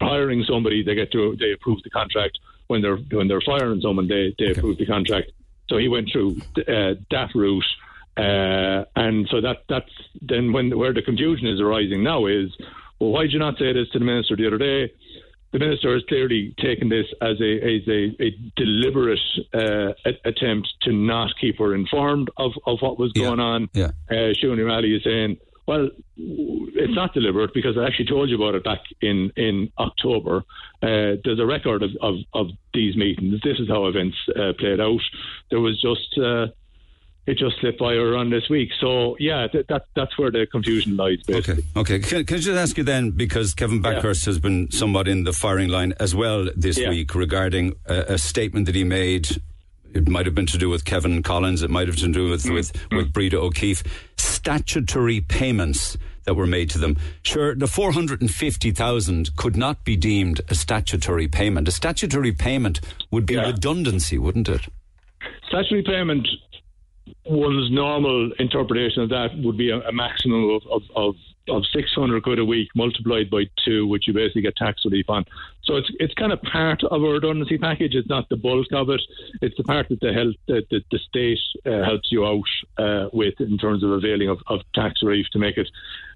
hiring 0.00 0.44
somebody, 0.48 0.82
they 0.82 0.94
get 0.94 1.12
to 1.12 1.36
they 1.38 1.52
approve 1.52 1.82
the 1.82 1.90
contract. 1.90 2.38
When 2.68 2.82
they're 2.82 2.96
when 2.96 3.28
they're 3.28 3.40
firing 3.40 3.80
someone, 3.80 4.08
they 4.08 4.34
they 4.38 4.50
approve 4.52 4.78
the 4.78 4.86
contract. 4.86 5.30
So 5.68 5.78
he 5.78 5.88
went 5.88 6.10
through 6.12 6.36
uh, 6.58 6.94
that 7.10 7.30
route, 7.34 7.64
uh, 8.16 8.84
and 8.96 9.26
so 9.30 9.40
that 9.40 9.58
that's 9.68 9.90
then 10.20 10.52
when 10.52 10.76
where 10.76 10.92
the 10.92 11.02
confusion 11.02 11.46
is 11.46 11.60
arising 11.60 12.02
now 12.02 12.26
is, 12.26 12.50
well, 13.00 13.10
why 13.10 13.22
did 13.22 13.32
you 13.32 13.38
not 13.38 13.58
say 13.58 13.72
this 13.72 13.88
to 13.90 13.98
the 13.98 14.04
minister 14.04 14.36
the 14.36 14.46
other 14.46 14.58
day? 14.58 14.92
the 15.52 15.60
minister 15.60 15.94
has 15.94 16.02
clearly 16.08 16.52
taken 16.60 16.88
this 16.88 17.06
as 17.22 17.40
a 17.40 17.52
as 17.76 17.82
a, 17.88 18.22
a 18.22 18.30
deliberate 18.56 19.20
uh, 19.54 19.92
a- 20.04 20.28
attempt 20.28 20.68
to 20.82 20.92
not 20.92 21.30
keep 21.40 21.56
her 21.58 21.72
informed 21.74 22.28
of, 22.36 22.50
of 22.66 22.78
what 22.80 22.98
was 22.98 23.12
Yeah. 23.14 23.26
going 23.26 23.40
on. 23.40 23.70
Yeah. 23.72 23.92
Uh, 24.10 24.34
Siún 24.36 24.58
Ní 24.58 24.64
Raghallaigh 24.66 24.96
is 24.96 25.04
saying, 25.04 25.38
well, 25.66 25.88
it's 26.16 26.94
not 26.94 27.12
deliberate 27.14 27.52
because 27.52 27.76
I 27.76 27.86
actually 27.86 28.06
told 28.06 28.30
you 28.30 28.36
about 28.36 28.54
it 28.54 28.64
back 28.64 28.80
in, 29.00 29.32
in 29.36 29.72
October. 29.78 30.44
Uh, 30.82 31.18
there's 31.24 31.40
a 31.40 31.46
record 31.46 31.82
of, 31.82 31.90
of, 32.00 32.16
of 32.34 32.46
these 32.72 32.96
meetings. 32.96 33.40
This 33.42 33.58
is 33.58 33.68
how 33.68 33.86
events 33.86 34.16
uh, 34.36 34.52
played 34.58 34.80
out. 34.80 35.00
There 35.50 35.60
was 35.60 35.80
just. 35.80 36.18
Uh, 36.18 36.48
it 37.26 37.38
just 37.38 37.58
slipped 37.58 37.80
by 37.80 37.94
her 37.94 38.16
on 38.16 38.30
this 38.30 38.48
week. 38.48 38.70
So, 38.80 39.16
yeah, 39.18 39.48
th- 39.48 39.66
that, 39.66 39.86
that's 39.96 40.16
where 40.16 40.30
the 40.30 40.46
confusion 40.46 40.96
lies, 40.96 41.20
basically. 41.26 41.64
Okay, 41.76 41.96
okay. 41.96 41.98
Can, 41.98 42.24
can 42.24 42.36
I 42.36 42.38
just 42.38 42.56
ask 42.56 42.78
you 42.78 42.84
then, 42.84 43.10
because 43.10 43.52
Kevin 43.52 43.82
Bakhurst 43.82 44.26
has 44.26 44.38
been 44.38 44.70
somewhat 44.70 45.08
in 45.08 45.24
the 45.24 45.32
firing 45.32 45.68
line 45.68 45.92
as 45.98 46.14
well 46.14 46.48
this 46.54 46.78
Yeah. 46.78 46.90
week 46.90 47.16
regarding 47.16 47.74
a, 47.86 48.14
a 48.14 48.18
statement 48.18 48.66
that 48.66 48.76
he 48.76 48.84
made. 48.84 49.42
It 49.96 50.08
might 50.08 50.26
have 50.26 50.34
been 50.34 50.46
to 50.46 50.58
do 50.58 50.68
with 50.68 50.84
Kevin 50.84 51.22
Collins. 51.22 51.62
It 51.62 51.70
might 51.70 51.86
have 51.88 51.96
to 51.96 52.08
do 52.08 52.28
with 52.28 52.44
Mm. 52.44 52.54
with, 52.54 52.86
with 52.92 53.12
Breda 53.12 53.38
O'Keeffe. 53.38 53.82
Statutory 54.18 55.20
payments 55.22 55.96
that 56.24 56.34
were 56.34 56.46
made 56.46 56.68
to 56.70 56.78
them. 56.78 56.96
Sure, 57.22 57.54
the 57.54 57.66
four 57.66 57.92
hundred 57.92 58.20
and 58.20 58.30
fifty 58.30 58.70
thousand 58.72 59.34
could 59.36 59.56
not 59.56 59.84
be 59.84 59.96
deemed 59.96 60.40
a 60.48 60.54
statutory 60.54 61.28
payment. 61.28 61.66
A 61.68 61.70
statutory 61.70 62.32
payment 62.32 62.80
would 63.10 63.24
be 63.26 63.34
Yeah. 63.34 63.46
redundancy, 63.46 64.18
wouldn't 64.18 64.48
it? 64.48 64.62
Statutory 65.48 65.82
payment, 65.82 66.28
one's 67.24 67.70
normal 67.70 68.30
interpretation 68.38 69.02
of 69.02 69.08
that 69.10 69.28
would 69.38 69.56
be 69.56 69.70
a, 69.70 69.78
a 69.80 69.92
maximum 69.92 70.50
of, 70.50 70.62
of, 70.70 70.82
of, 70.94 71.14
of 71.48 71.64
600 71.72 72.22
quid 72.22 72.38
a 72.38 72.44
week 72.44 72.68
multiplied 72.74 73.30
by 73.30 73.44
two, 73.64 73.86
which 73.86 74.06
you 74.06 74.14
basically 74.14 74.42
get 74.42 74.56
tax 74.56 74.84
relief 74.84 75.06
on. 75.08 75.24
So 75.64 75.74
it's 75.76 75.90
it's 75.98 76.14
kind 76.14 76.32
of 76.32 76.40
part 76.42 76.84
of 76.84 77.02
a 77.02 77.08
redundancy 77.08 77.58
package. 77.58 77.94
It's 77.94 78.08
not 78.08 78.28
the 78.28 78.36
bulk 78.36 78.68
of 78.72 78.88
it. 78.90 79.00
It's 79.42 79.56
the 79.56 79.64
part 79.64 79.88
that 79.88 80.00
the 80.00 80.12
health 80.12 80.36
that 80.46 80.68
the, 80.70 80.80
the 80.92 80.98
state 80.98 81.40
uh, 81.66 81.84
helps 81.84 82.12
you 82.12 82.24
out 82.24 82.44
uh, 82.78 83.08
with 83.12 83.40
in 83.40 83.58
terms 83.58 83.82
of 83.82 83.90
availing 83.90 84.28
of, 84.28 84.38
of 84.46 84.60
tax 84.74 85.02
relief 85.02 85.26
to 85.32 85.38
make 85.38 85.56
it 85.56 85.68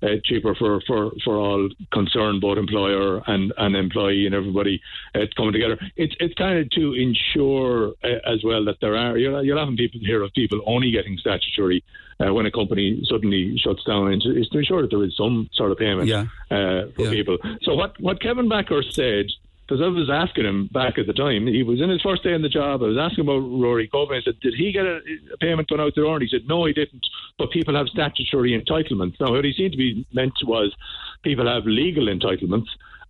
uh, 0.03 0.16
cheaper 0.25 0.55
for, 0.55 0.81
for, 0.87 1.11
for 1.25 1.37
all 1.37 1.69
concerned, 1.93 2.40
both 2.40 2.59
employer 2.59 3.23
and, 3.27 3.53
and 3.59 3.77
employee 3.77 4.27
and 4.27 4.35
everybody 4.35 4.81
uh, 5.14 5.21
coming 5.37 5.53
together. 5.53 5.79
It's 5.97 6.14
it's 6.21 6.35
kind 6.35 6.59
of 6.59 6.71
to 6.71 6.95
ensure 6.95 7.95
uh, 8.05 8.33
as 8.33 8.45
well 8.45 8.64
that 8.66 8.81
there 8.81 8.97
are 8.97 9.19
you'll, 9.19 9.45
you'll 9.45 9.59
often 9.59 9.77
people 9.77 10.01
hear 10.01 10.23
of 10.23 10.33
people 10.33 10.61
only 10.64 10.93
getting 10.93 11.19
statutory 11.19 11.85
uh, 12.21 12.33
when 12.35 12.47
a 12.47 12.51
company 12.51 13.03
suddenly 13.09 13.57
shuts 13.59 13.83
down. 13.85 14.13
It's 14.13 14.49
to 14.51 14.59
ensure 14.59 14.83
that 14.83 14.91
there 14.91 15.05
is 15.05 15.17
some 15.17 15.49
sort 15.55 15.73
of 15.73 15.79
payment 15.79 16.09
Yeah. 16.09 16.27
uh, 16.51 16.87
for 16.95 17.03
Yeah. 17.05 17.11
people. 17.11 17.39
So 17.63 17.75
what 17.75 17.99
what 18.01 18.21
Kevin 18.21 18.49
Bakhurst 18.49 18.93
said. 18.95 19.27
Because 19.67 19.85
I 19.85 19.87
was 19.87 20.11
asking 20.11 20.47
him 20.47 20.69
back 20.73 20.99
at 20.99 21.07
the 21.07 21.13
time, 21.13 21.47
he 21.47 21.63
was 21.63 21.81
in 21.81 21.91
his 21.91 22.03
first 22.03 22.25
day 22.25 22.35
on 22.35 22.43
the 22.43 22.49
job. 22.49 22.83
I 22.83 22.87
was 22.87 22.99
asking 22.99 23.23
about 23.23 23.39
Rory 23.39 23.87
Coven. 23.87 24.17
I 24.17 24.21
said, 24.21 24.41
"Did 24.41 24.55
he 24.55 24.73
get 24.73 24.85
a, 24.85 24.97
a 25.33 25.37
payment 25.37 25.69
going 25.69 25.81
out 25.81 25.93
there?" 25.95 26.03
door?" 26.03 26.15
And 26.17 26.23
he 26.25 26.29
said, 26.29 26.49
"No, 26.49 26.65
he 26.65 26.73
didn't. 26.73 27.07
But 27.39 27.53
people 27.53 27.77
have 27.77 27.87
statutory 27.87 28.51
entitlements." 28.61 29.21
Now, 29.21 29.31
what 29.31 29.45
he 29.45 29.53
seemed 29.53 29.71
to 29.71 29.79
be 29.79 30.05
meant 30.13 30.33
was 30.45 30.75
people 31.23 31.47
have 31.47 31.67
legal 31.67 32.07
entitlements, 32.07 32.67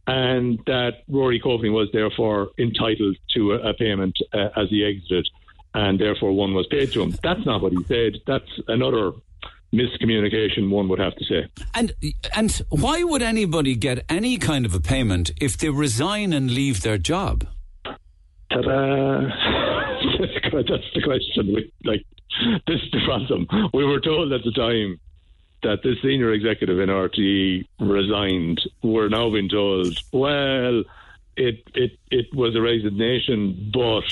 and 0.07 0.59
that 0.67 1.05
Rory 1.09 1.41
Coveney 1.41 1.71
was 1.73 1.89
therefore 1.93 2.51
entitled 2.59 3.17
to 3.35 3.53
a, 3.55 3.71
a 3.71 3.73
payment 3.73 4.19
uh, 4.35 4.51
as 4.55 4.69
he 4.69 4.85
exited, 4.85 5.27
and 5.75 5.99
therefore 5.99 6.33
one 6.33 6.55
was 6.55 6.67
paid 6.67 6.93
to 6.93 7.03
him. 7.03 7.15
That's 7.23 7.45
not 7.47 7.63
what 7.63 7.73
he 7.73 7.83
said. 7.85 8.21
That's 8.27 8.51
another 8.69 9.13
miscommunication, 9.73 10.71
one 10.71 10.89
would 10.89 10.99
have 10.99 11.15
to 11.17 11.25
say. 11.25 11.47
And 11.75 11.93
and 12.35 12.51
why 12.71 13.05
would 13.05 13.23
anybody 13.23 13.77
get 13.77 14.05
any 14.09 14.37
kind 14.39 14.67
of 14.67 14.75
a 14.75 14.81
payment 14.81 15.31
if 15.41 15.57
they 15.57 15.69
resign 15.69 16.33
and 16.33 16.51
leave 16.51 16.83
their 16.83 16.99
job? 16.99 17.47
Ta-da. 18.53 19.21
That's 20.53 20.91
the 20.95 21.03
question. 21.03 21.55
We, 21.55 21.73
like, 21.85 22.05
this 22.67 22.81
is 22.83 22.91
the 22.91 23.01
problem. 23.05 23.47
We 23.73 23.85
were 23.85 24.01
told 24.01 24.33
at 24.33 24.43
the 24.43 24.53
time 24.53 24.99
that 25.63 25.83
the 25.83 25.95
senior 26.03 26.33
executive 26.33 26.81
in 26.81 26.89
RTE 26.89 27.67
resigned. 27.79 28.61
We're 28.83 29.09
now 29.09 29.31
being 29.31 29.49
told, 29.49 29.97
well, 30.13 30.83
it 31.37 31.63
it 31.75 31.93
it 32.11 32.35
was 32.35 32.57
a 32.57 32.61
resignation, 32.61 33.71
but 33.73 34.05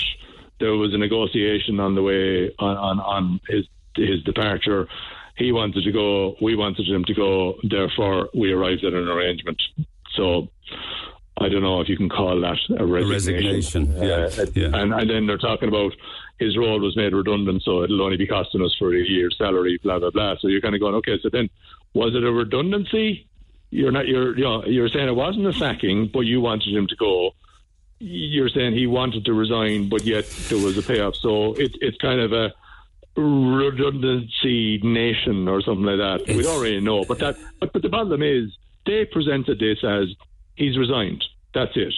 there 0.61 0.73
was 0.73 0.94
a 0.94 0.99
negotiation 0.99 1.81
on 1.81 1.94
the 1.94 2.03
way 2.03 2.55
on 2.59 2.77
on, 2.77 3.01
on 3.01 3.40
his 3.49 3.66
his 3.97 4.23
departure. 4.25 4.88
He 5.37 5.53
wanted 5.53 5.85
to 5.85 5.92
go. 5.92 6.37
We 6.42 6.57
wanted 6.57 6.88
him 6.88 7.05
to 7.05 7.14
go. 7.14 7.55
Therefore, 7.62 8.29
we 8.35 8.53
arrived 8.53 8.85
at 8.85 8.92
an 8.92 9.09
arrangement. 9.09 9.61
So. 10.14 10.49
I 11.40 11.49
don't 11.49 11.62
know 11.62 11.81
if 11.81 11.88
you 11.88 11.97
can 11.97 12.09
call 12.09 12.40
that 12.40 12.59
a 12.81 12.85
resignation. 12.85 13.92
resignation, 13.92 13.92
yeah, 14.03 14.42
Uh, 14.42 14.47
yeah. 14.55 14.81
And, 14.83 14.92
and 14.92 15.09
then 15.09 15.27
they're 15.29 15.38
talking 15.38 15.68
about 15.68 15.92
his 16.40 16.57
role 16.57 16.81
was 16.81 16.97
made 16.97 17.12
redundant, 17.12 17.62
so 17.62 17.85
it'll 17.85 18.03
only 18.03 18.16
be 18.16 18.27
costing 18.27 18.61
us 18.61 18.75
for 18.77 18.92
a 18.92 18.99
year's 18.99 19.37
salary, 19.38 19.79
blah 19.85 20.01
blah 20.01 20.11
blah. 20.11 20.35
So 20.40 20.49
you're 20.49 20.61
kind 20.61 20.75
of 20.75 20.81
going, 20.81 20.97
okay, 20.97 21.16
so 21.23 21.29
then 21.31 21.49
was 21.94 22.16
it 22.16 22.25
a 22.25 22.33
redundancy? 22.33 23.29
You're 23.71 23.92
not. 23.92 24.09
You're 24.09 24.37
you 24.37 24.42
know, 24.42 24.64
you're 24.64 24.88
saying 24.88 25.09
it 25.09 25.14
wasn't 25.14 25.47
a 25.47 25.53
sacking, 25.53 26.11
but 26.12 26.21
you 26.21 26.40
wanted 26.40 26.75
him 26.75 26.88
to 26.88 26.97
go. 26.97 27.31
You're 28.01 28.49
saying 28.49 28.75
he 28.75 28.87
wanted 28.87 29.25
to 29.25 29.33
resign, 29.33 29.89
but 29.89 30.05
yet 30.05 30.27
there 30.49 30.59
was 30.59 30.79
a 30.79 30.83
payoff. 30.83 31.17
So 31.17 31.55
it, 31.55 31.77
it's 31.81 31.97
kind 31.99 32.21
of 32.21 32.33
a 32.33 32.53
redundancy 33.21 34.79
nation 34.83 35.49
or 35.49 35.61
something 35.63 35.85
like 35.85 35.99
that. 35.99 36.35
we 36.35 36.43
don't 36.43 36.63
really 36.63 36.81
know, 36.81 37.05
but 37.05 37.19
that. 37.19 37.37
But, 37.61 37.73
but 37.73 37.83
the 37.83 37.89
problem 37.89 38.23
is 38.23 38.57
they 38.87 39.05
presented 39.05 39.59
this 39.59 39.83
as 39.83 40.09
he's 40.55 40.79
resigned. 40.79 41.25
That's 41.55 41.73
it. 41.77 41.95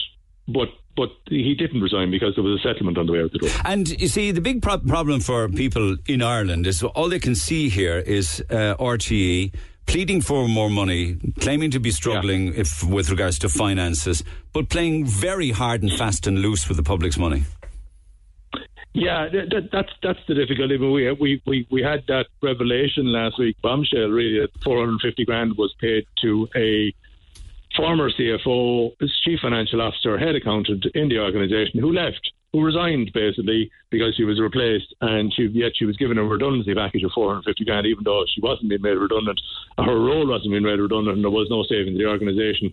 But 0.48 0.68
but 0.96 1.10
he 1.28 1.54
didn't 1.54 1.80
resign 1.80 2.10
because 2.10 2.34
there 2.34 2.44
was 2.44 2.60
a 2.60 2.62
settlement 2.62 2.98
on 2.98 3.06
the 3.06 3.12
way 3.12 3.22
out 3.22 3.32
the 3.32 3.38
door. 3.38 3.50
And 3.64 3.88
you 3.88 4.08
see, 4.08 4.32
the 4.32 4.40
big 4.40 4.60
pro- 4.60 4.78
problem 4.78 5.20
for 5.20 5.48
people 5.48 5.96
in 6.06 6.20
Ireland 6.20 6.66
is 6.66 6.82
all 6.82 7.08
they 7.08 7.20
can 7.20 7.34
see 7.34 7.68
here 7.68 7.98
is 7.98 8.42
uh, 8.50 8.74
RTE 8.78 9.54
pleading 9.90 10.20
for 10.20 10.46
more 10.46 10.70
money, 10.70 11.16
claiming 11.40 11.70
to 11.72 11.80
be 11.80 11.90
struggling 11.90 12.54
if 12.54 12.84
with 12.84 13.10
regards 13.10 13.40
to 13.40 13.48
finances, 13.48 14.22
but 14.52 14.68
playing 14.68 15.04
very 15.04 15.50
hard 15.50 15.82
and 15.82 15.92
fast 15.92 16.28
and 16.28 16.38
loose 16.38 16.68
with 16.68 16.76
the 16.76 16.82
public's 16.82 17.18
money. 17.18 17.42
Yeah, 18.92 19.28
that, 19.32 19.50
that, 19.50 19.68
that's 19.72 19.92
that's 20.02 20.18
the 20.28 20.34
difficulty. 20.34 20.76
But 20.76 20.90
we 20.90 21.12
we 21.12 21.42
we 21.46 21.66
we 21.70 21.82
had 21.82 22.04
that 22.06 22.26
revelation 22.42 23.12
last 23.12 23.38
week, 23.38 23.56
bombshell. 23.62 24.08
Really, 24.08 24.40
that 24.40 24.50
450 24.62 25.24
grand 25.24 25.56
was 25.56 25.74
paid 25.80 26.06
to 26.22 26.48
a 26.56 26.92
former 27.76 28.10
CFO, 28.10 28.92
chief 29.24 29.40
financial 29.40 29.80
officer, 29.80 30.18
head 30.18 30.34
accountant 30.34 30.86
in 30.94 31.08
the 31.08 31.18
organisation 31.18 31.80
who 31.80 31.92
left, 31.92 32.32
who 32.52 32.64
resigned 32.64 33.12
basically 33.12 33.70
because 33.90 34.14
she 34.16 34.24
was 34.24 34.40
replaced, 34.40 34.94
and 35.00 35.32
she 35.32 35.44
yet 35.52 35.72
she 35.76 35.84
was 35.84 35.96
given 35.96 36.18
a 36.18 36.24
redundancy 36.24 36.74
package 36.74 37.04
of 37.04 37.12
450 37.12 37.64
grand, 37.64 37.86
even 37.86 38.04
though 38.04 38.24
she 38.32 38.40
wasn't 38.40 38.68
being 38.68 38.82
made 38.82 38.96
redundant, 38.96 39.40
her 39.78 39.98
role 39.98 40.26
wasn't 40.26 40.50
being 40.50 40.64
made 40.64 40.80
redundant, 40.80 41.16
and 41.16 41.24
there 41.24 41.30
was 41.30 41.48
no 41.50 41.62
saving 41.64 41.96
the 41.96 42.06
organisation, 42.06 42.72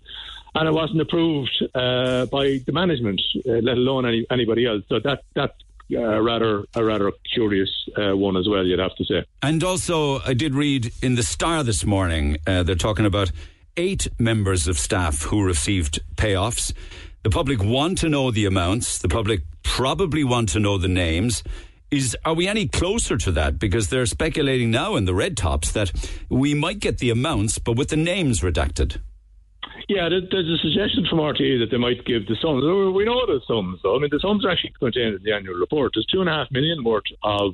and 0.55 0.67
it 0.67 0.71
wasn't 0.71 1.01
approved 1.01 1.63
uh, 1.75 2.25
by 2.27 2.59
the 2.65 2.71
management, 2.71 3.21
uh, 3.47 3.51
let 3.61 3.77
alone 3.77 4.05
any, 4.05 4.25
anybody 4.31 4.65
else. 4.65 4.83
So 4.89 4.99
that 4.99 5.23
that. 5.35 5.55
Uh, 5.89 6.21
rather, 6.21 6.65
a 6.75 6.83
rather 6.83 7.13
curious 7.33 7.69
uh, 7.97 8.13
one 8.13 8.35
as 8.35 8.45
well. 8.49 8.65
You'd 8.65 8.77
have 8.77 8.93
to 8.97 9.05
say. 9.05 9.23
And 9.41 9.63
also, 9.63 10.19
I 10.19 10.33
did 10.33 10.53
read 10.53 10.91
in 11.01 11.15
the 11.15 11.23
Star 11.23 11.63
this 11.63 11.85
morning, 11.85 12.39
uh, 12.45 12.63
they're 12.63 12.75
talking 12.75 13.05
about 13.05 13.31
eight 13.77 14.07
members 14.19 14.67
of 14.67 14.77
staff 14.77 15.21
who 15.21 15.41
received 15.41 16.01
payoffs. 16.15 16.73
The 17.23 17.29
public 17.29 17.61
want 17.61 17.97
to 17.99 18.09
know 18.09 18.31
the 18.31 18.45
amounts. 18.45 18.99
The 18.99 19.09
public 19.09 19.41
probably 19.63 20.23
want 20.23 20.49
to 20.49 20.59
know 20.59 20.77
the 20.77 20.87
names. 20.87 21.43
Is 21.89 22.15
are 22.25 22.33
we 22.33 22.47
any 22.47 22.67
closer 22.67 23.17
to 23.17 23.31
that? 23.33 23.59
Because 23.59 23.89
they're 23.89 24.05
speculating 24.05 24.71
now 24.71 24.95
in 24.95 25.05
the 25.05 25.13
red 25.13 25.37
tops 25.37 25.71
that 25.71 25.91
we 26.29 26.53
might 26.53 26.79
get 26.79 26.99
the 26.99 27.09
amounts, 27.09 27.59
but 27.59 27.77
with 27.77 27.89
the 27.89 27.97
names 27.97 28.41
redacted. 28.41 28.99
Yeah, 29.87 30.09
there's 30.09 30.49
a 30.49 30.57
suggestion 30.61 31.05
from 31.09 31.19
RTE 31.19 31.59
that 31.59 31.69
they 31.71 31.77
might 31.77 32.03
give 32.05 32.27
the 32.27 32.35
sums. 32.41 32.63
We 32.63 33.05
know 33.05 33.25
the 33.25 33.39
sums, 33.47 33.79
though. 33.83 33.95
I 33.95 33.99
mean, 33.99 34.09
the 34.11 34.19
sums 34.19 34.45
are 34.45 34.49
actually 34.49 34.73
contained 34.77 35.15
in 35.15 35.23
the 35.23 35.31
annual 35.31 35.55
report. 35.55 35.93
There's 35.95 36.05
two 36.07 36.19
and 36.19 36.29
a 36.29 36.33
half 36.33 36.51
million 36.51 36.83
worth 36.83 37.05
of 37.23 37.53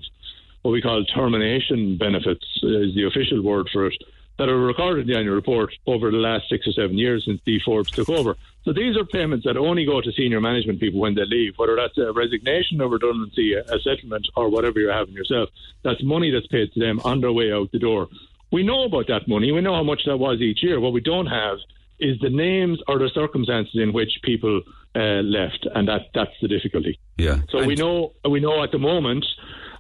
what 0.63 0.71
we 0.71 0.81
call 0.81 1.03
termination 1.05 1.97
benefits, 1.97 2.45
is 2.63 2.95
the 2.95 3.05
official 3.05 3.43
word 3.43 3.69
for 3.71 3.85
it, 3.87 3.93
that 4.37 4.49
are 4.49 4.57
recorded 4.59 5.01
in 5.01 5.13
the 5.13 5.17
annual 5.17 5.35
report 5.35 5.73
over 5.85 6.09
the 6.09 6.17
last 6.17 6.49
six 6.49 6.67
or 6.67 6.71
seven 6.71 6.97
years 6.97 7.25
since 7.25 7.39
Dee 7.45 7.59
Forbes 7.63 7.91
took 7.91 8.09
over. 8.09 8.35
So 8.63 8.73
these 8.73 8.95
are 8.97 9.05
payments 9.05 9.45
that 9.45 9.57
only 9.57 9.85
go 9.85 10.01
to 10.01 10.11
senior 10.13 10.39
management 10.39 10.79
people 10.79 10.99
when 10.99 11.15
they 11.15 11.25
leave, 11.25 11.53
whether 11.57 11.75
that's 11.75 11.97
a 11.97 12.13
resignation, 12.13 12.81
a 12.81 12.87
redundancy, 12.87 13.53
a 13.53 13.79
settlement, 13.79 14.27
or 14.35 14.49
whatever 14.49 14.79
you're 14.79 14.93
having 14.93 15.13
yourself. 15.13 15.49
That's 15.83 16.01
money 16.01 16.31
that's 16.31 16.47
paid 16.47 16.71
to 16.73 16.79
them 16.79 16.99
on 17.03 17.21
their 17.21 17.31
way 17.31 17.51
out 17.51 17.71
the 17.71 17.79
door. 17.79 18.07
We 18.51 18.63
know 18.63 18.83
about 18.83 19.07
that 19.07 19.27
money. 19.27 19.51
We 19.51 19.61
know 19.61 19.75
how 19.75 19.83
much 19.83 20.03
that 20.05 20.17
was 20.17 20.39
each 20.39 20.63
year. 20.63 20.79
What 20.79 20.93
we 20.93 21.01
don't 21.01 21.25
have 21.25 21.57
is 21.99 22.19
the 22.19 22.29
names 22.29 22.79
or 22.87 22.99
the 22.99 23.09
circumstances 23.13 23.75
in 23.75 23.93
which 23.93 24.19
people 24.23 24.61
uh, 24.95 25.21
left, 25.23 25.67
and 25.73 25.87
that 25.87 26.07
that's 26.13 26.31
the 26.41 26.47
difficulty. 26.47 26.99
Yeah. 27.17 27.39
So 27.49 27.65
we 27.65 27.75
know 27.75 28.13
we 28.29 28.39
know 28.39 28.63
at 28.63 28.71
the 28.71 28.77
moment 28.79 29.25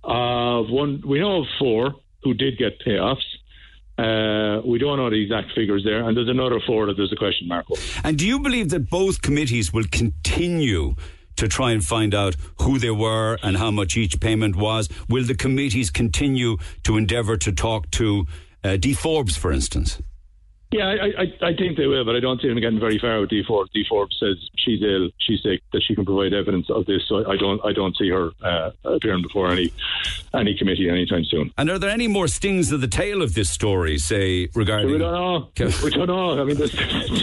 of 0.03 0.69
one 0.69 1.03
we 1.05 1.19
know 1.19 1.41
of 1.41 1.47
four 1.59 1.95
who 2.23 2.33
did 2.33 2.57
get 2.57 2.79
payoffs. 2.85 3.23
Uh, 3.97 4.61
we 4.65 4.79
don't 4.79 4.97
know 4.97 5.09
the 5.09 5.21
exact 5.21 5.51
figures 5.53 5.83
there, 5.83 6.07
and 6.07 6.17
there's 6.17 6.29
another 6.29 6.59
four 6.65 6.87
that 6.87 6.97
there's 6.97 7.11
a 7.11 7.15
question 7.15 7.47
mark. 7.47 7.69
over. 7.69 7.81
And 8.03 8.17
do 8.17 8.25
you 8.25 8.39
believe 8.39 8.69
that 8.69 8.89
both 8.89 9.21
committees 9.21 9.71
will 9.71 9.85
continue 9.91 10.95
to 11.35 11.47
try 11.47 11.71
and 11.71 11.83
find 11.83 12.13
out 12.13 12.35
who 12.61 12.79
they 12.79 12.91
were 12.91 13.37
and 13.43 13.57
how 13.57 13.71
much 13.71 13.95
each 13.97 14.19
payment 14.19 14.55
was? 14.55 14.89
Will 15.09 15.23
the 15.23 15.35
committees 15.35 15.89
continue 15.89 16.57
to 16.83 16.97
endeavour 16.97 17.37
to 17.37 17.51
talk 17.51 17.89
to 17.91 18.25
uh, 18.63 18.77
Dee 18.77 18.93
Forbes, 18.93 19.37
for 19.37 19.51
instance? 19.51 20.01
Yeah, 20.73 20.87
I, 20.87 21.21
I, 21.23 21.49
I 21.49 21.55
think 21.55 21.77
they 21.77 21.85
will, 21.87 22.03
but 22.03 22.15
I 22.15 22.19
don't 22.19 22.41
see 22.41 22.47
them 22.47 22.59
getting 22.59 22.79
very 22.79 22.97
far 22.99 23.19
with 23.21 23.29
Dee 23.29 23.43
Forbes. 23.47 23.69
Dee 23.73 23.85
Forbes 23.87 24.17
says 24.19 24.37
she's 24.57 24.81
ill, 24.81 25.09
she's 25.19 25.41
sick, 25.43 25.61
that 25.71 25.83
she 25.83 25.93
can 25.95 26.03
provide 26.05 26.33
evidence 26.33 26.69
of 26.69 26.85
this. 26.85 27.01
So 27.07 27.29
I 27.29 27.37
don't, 27.37 27.61
I 27.63 27.73
don't 27.73 27.95
see 27.95 28.09
her 28.09 28.31
uh, 28.41 28.71
appearing 28.83 29.21
before 29.21 29.51
any 29.51 29.71
any 30.33 30.57
committee 30.57 30.89
anytime 30.89 31.23
soon. 31.25 31.51
And 31.59 31.69
are 31.69 31.77
there 31.77 31.91
any 31.91 32.07
more 32.07 32.27
stings 32.27 32.71
of 32.71 32.81
the 32.81 32.87
tail 32.87 33.21
of 33.21 33.35
this 33.35 33.51
story, 33.51 33.99
say, 33.99 34.49
regarding. 34.55 34.91
We 34.91 34.97
don't 34.97 35.13
know. 35.13 35.49
We 35.83 35.91
don't 35.91 36.07
know. 36.07 36.41
I 36.41 36.43
mean, 36.43 36.57
there's, 36.57 36.71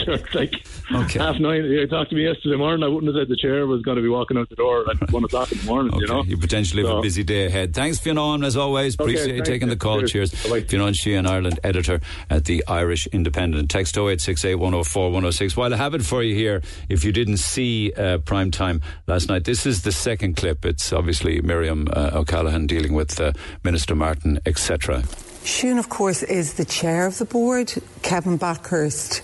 there's 0.07 0.35
like 0.35 0.55
Okay. 0.93 1.19
half 1.19 1.39
nine. 1.41 1.65
You 1.65 1.87
talked 1.89 2.11
to 2.11 2.17
me 2.17 2.25
yesterday 2.25 2.57
morning. 2.57 2.85
I 2.85 2.89
wouldn't 2.89 3.13
have 3.13 3.21
said 3.21 3.29
the 3.29 3.37
chair 3.37 3.67
was 3.67 3.83
going 3.83 3.97
to 3.97 4.03
be 4.03 4.09
walking 4.09 4.37
out 4.39 4.49
the 4.49 4.55
door 4.57 4.85
at 4.89 5.11
one 5.11 5.25
o'clock 5.25 5.51
in 5.51 5.59
the 5.59 5.65
morning. 5.65 5.93
Okay, 5.95 6.03
You 6.03 6.07
know, 6.07 6.23
you 6.25 6.37
potentially 6.37 6.85
have 6.87 6.99
a 6.99 7.01
busy 7.03 7.25
day 7.25 7.47
ahead. 7.47 7.75
Thanks, 7.75 7.99
Fionn, 7.99 8.45
as 8.45 8.57
always. 8.57 8.95
Okay, 8.99 9.03
Appreciate 9.13 9.37
you 9.37 9.43
taking 9.43 9.69
the 9.69 9.77
call. 9.77 9.99
Cheers. 10.01 10.31
Cheers. 10.33 10.43
Bye-bye. 10.45 10.61
Fionn 10.69 10.93
Sheahan, 10.93 11.29
Ireland 11.29 11.59
editor 11.65 12.01
at 12.29 12.45
the 12.45 12.65
Irish 12.69 13.07
Independent. 13.09 13.40
Text 13.69 13.97
0868 13.97 14.55
104 14.57 15.05
106. 15.05 15.57
While 15.57 15.73
I 15.73 15.77
have 15.77 15.95
it 15.95 16.05
for 16.05 16.23
you 16.23 16.35
here, 16.35 16.63
if 16.89 17.05
you 17.05 17.13
didn't 17.13 17.39
see 17.39 17.93
uh, 17.93 18.19
prime 18.19 18.51
time 18.51 18.83
last 19.07 19.29
night, 19.29 19.45
this 19.45 19.67
is 19.67 19.83
the 19.83 19.93
second 19.93 20.37
clip. 20.37 20.65
It's 20.65 20.93
obviously 20.93 21.41
Miriam 21.41 21.89
uh, 21.93 22.11
O'Callaghan 22.15 22.67
dealing 22.67 22.93
with 22.93 23.21
uh, 23.21 23.33
Minister 23.65 23.95
Martin, 23.95 24.41
etc. 24.45 25.03
Siún, 25.43 25.79
of 25.79 25.89
course, 25.89 26.23
is 26.23 26.55
the 26.55 26.65
chair 26.65 27.07
of 27.07 27.19
the 27.19 27.25
board. 27.25 27.73
Kevin 28.03 28.39
Bakhurst 28.39 29.23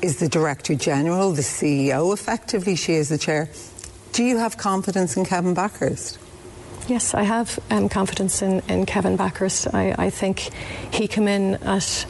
is 0.00 0.18
the 0.18 0.28
director 0.28 0.74
general, 0.74 1.32
the 1.32 1.42
CEO. 1.42 2.12
Effectively, 2.12 2.74
she 2.74 2.94
is 2.94 3.08
the 3.10 3.18
chair. 3.18 3.50
Do 4.12 4.24
you 4.24 4.38
have 4.38 4.56
confidence 4.56 5.16
in 5.16 5.26
Kevin 5.26 5.54
Bakhurst? 5.54 6.18
Yes, 6.88 7.14
I 7.14 7.24
have 7.24 7.58
um, 7.70 7.88
confidence 7.88 8.42
in, 8.42 8.62
in 8.68 8.86
Kevin 8.86 9.18
Bakhurst. 9.18 9.74
I, 9.74 9.94
I 9.98 10.10
think 10.10 10.50
he 10.92 11.08
came 11.08 11.26
in 11.26 11.56
at 11.56 12.06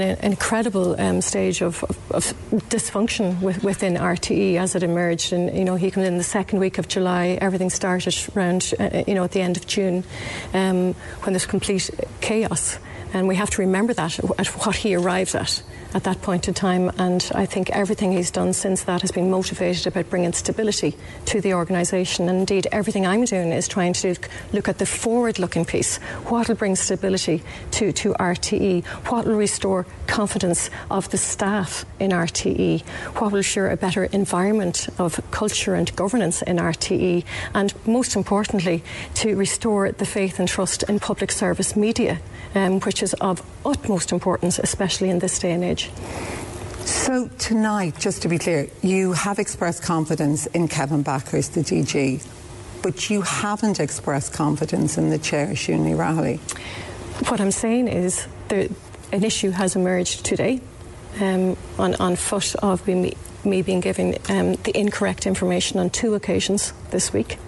an, 0.00 0.18
an 0.18 0.32
incredible 0.32 1.00
um, 1.00 1.20
stage 1.20 1.62
of, 1.62 1.82
of, 1.84 2.06
of 2.10 2.34
dysfunction 2.68 3.40
with, 3.40 3.62
within 3.64 3.94
RTE 3.94 4.56
as 4.56 4.74
it 4.74 4.82
emerged. 4.82 5.32
And, 5.32 5.56
you 5.56 5.64
know, 5.64 5.76
he 5.76 5.90
came 5.90 6.04
in 6.04 6.18
the 6.18 6.24
second 6.24 6.58
week 6.58 6.78
of 6.78 6.88
July. 6.88 7.38
Everything 7.40 7.70
started 7.70 8.14
around, 8.36 8.74
uh, 8.78 9.04
you 9.06 9.14
know, 9.14 9.24
at 9.24 9.32
the 9.32 9.40
end 9.40 9.56
of 9.56 9.66
June 9.66 10.04
um, 10.54 10.94
when 11.22 11.32
there's 11.32 11.46
complete 11.46 11.90
chaos. 12.20 12.78
And 13.12 13.28
we 13.28 13.36
have 13.36 13.50
to 13.50 13.62
remember 13.62 13.94
that 13.94 14.18
at 14.38 14.48
what 14.48 14.76
he 14.76 14.94
arrived 14.94 15.34
at 15.34 15.62
at 15.96 16.04
that 16.04 16.20
point 16.20 16.46
in 16.46 16.52
time. 16.52 16.92
And 16.98 17.28
I 17.34 17.46
think 17.46 17.70
everything 17.70 18.12
he's 18.12 18.30
done 18.30 18.52
since 18.52 18.84
that 18.84 19.00
has 19.00 19.10
been 19.10 19.30
motivated 19.30 19.86
about 19.86 20.10
bringing 20.10 20.34
stability 20.34 20.94
to 21.24 21.40
the 21.40 21.54
organisation. 21.54 22.28
And 22.28 22.40
indeed, 22.40 22.68
everything 22.70 23.06
I'm 23.06 23.24
doing 23.24 23.50
is 23.50 23.66
trying 23.66 23.94
to 23.94 24.14
look 24.52 24.68
at 24.68 24.76
the 24.76 24.84
forward 24.84 25.38
looking 25.38 25.64
piece. 25.64 25.96
What 26.28 26.48
will 26.48 26.54
bring 26.54 26.76
stability 26.76 27.42
to, 27.72 27.92
to 27.92 28.12
RTE? 28.12 28.84
What 29.08 29.24
will 29.24 29.36
restore 29.36 29.86
confidence 30.06 30.68
of 30.90 31.08
the 31.08 31.16
staff 31.16 31.86
in 31.98 32.10
RTE? 32.10 32.82
What 33.16 33.32
will 33.32 33.38
ensure 33.38 33.70
a 33.70 33.76
better 33.78 34.04
environment 34.04 34.88
of 34.98 35.18
culture 35.30 35.74
and 35.74 35.96
governance 35.96 36.42
in 36.42 36.58
RTE? 36.58 37.24
And 37.54 37.72
most 37.86 38.16
importantly, 38.16 38.84
to 39.14 39.34
restore 39.34 39.92
the 39.92 40.04
faith 40.04 40.38
and 40.38 40.46
trust 40.46 40.82
in 40.82 41.00
public 41.00 41.32
service 41.32 41.74
media, 41.74 42.20
um, 42.54 42.80
which 42.80 43.02
is 43.02 43.14
of 43.14 43.42
utmost 43.66 44.12
importance, 44.12 44.58
especially 44.58 45.10
in 45.10 45.18
this 45.18 45.38
day 45.38 45.52
and 45.52 45.64
age. 45.64 45.90
So, 46.84 47.28
tonight, 47.38 47.98
just 47.98 48.22
to 48.22 48.28
be 48.28 48.38
clear, 48.38 48.68
you 48.80 49.12
have 49.12 49.40
expressed 49.40 49.82
confidence 49.82 50.46
in 50.46 50.68
Kevin 50.68 51.02
Bakhurst, 51.02 51.54
the 51.54 51.60
DG, 51.62 52.24
but 52.82 53.10
you 53.10 53.22
haven't 53.22 53.80
expressed 53.80 54.32
confidence 54.32 54.96
in 54.96 55.10
the 55.10 55.18
chair, 55.18 55.48
Siún 55.48 55.80
Ní 55.80 55.96
Raghallaigh. 55.96 56.38
What 57.28 57.40
I'm 57.40 57.50
saying 57.50 57.88
is 57.88 58.28
there, 58.48 58.68
an 59.12 59.24
issue 59.24 59.50
has 59.50 59.74
emerged 59.74 60.24
today 60.24 60.60
um, 61.20 61.56
on, 61.78 61.96
on 61.96 62.14
foot 62.14 62.54
of 62.56 62.86
me, 62.86 63.16
me 63.44 63.62
being 63.62 63.80
given 63.80 64.16
um, 64.28 64.54
the 64.54 64.72
incorrect 64.74 65.26
information 65.26 65.80
on 65.80 65.90
two 65.90 66.14
occasions 66.14 66.72
this 66.90 67.12
week. 67.12 67.38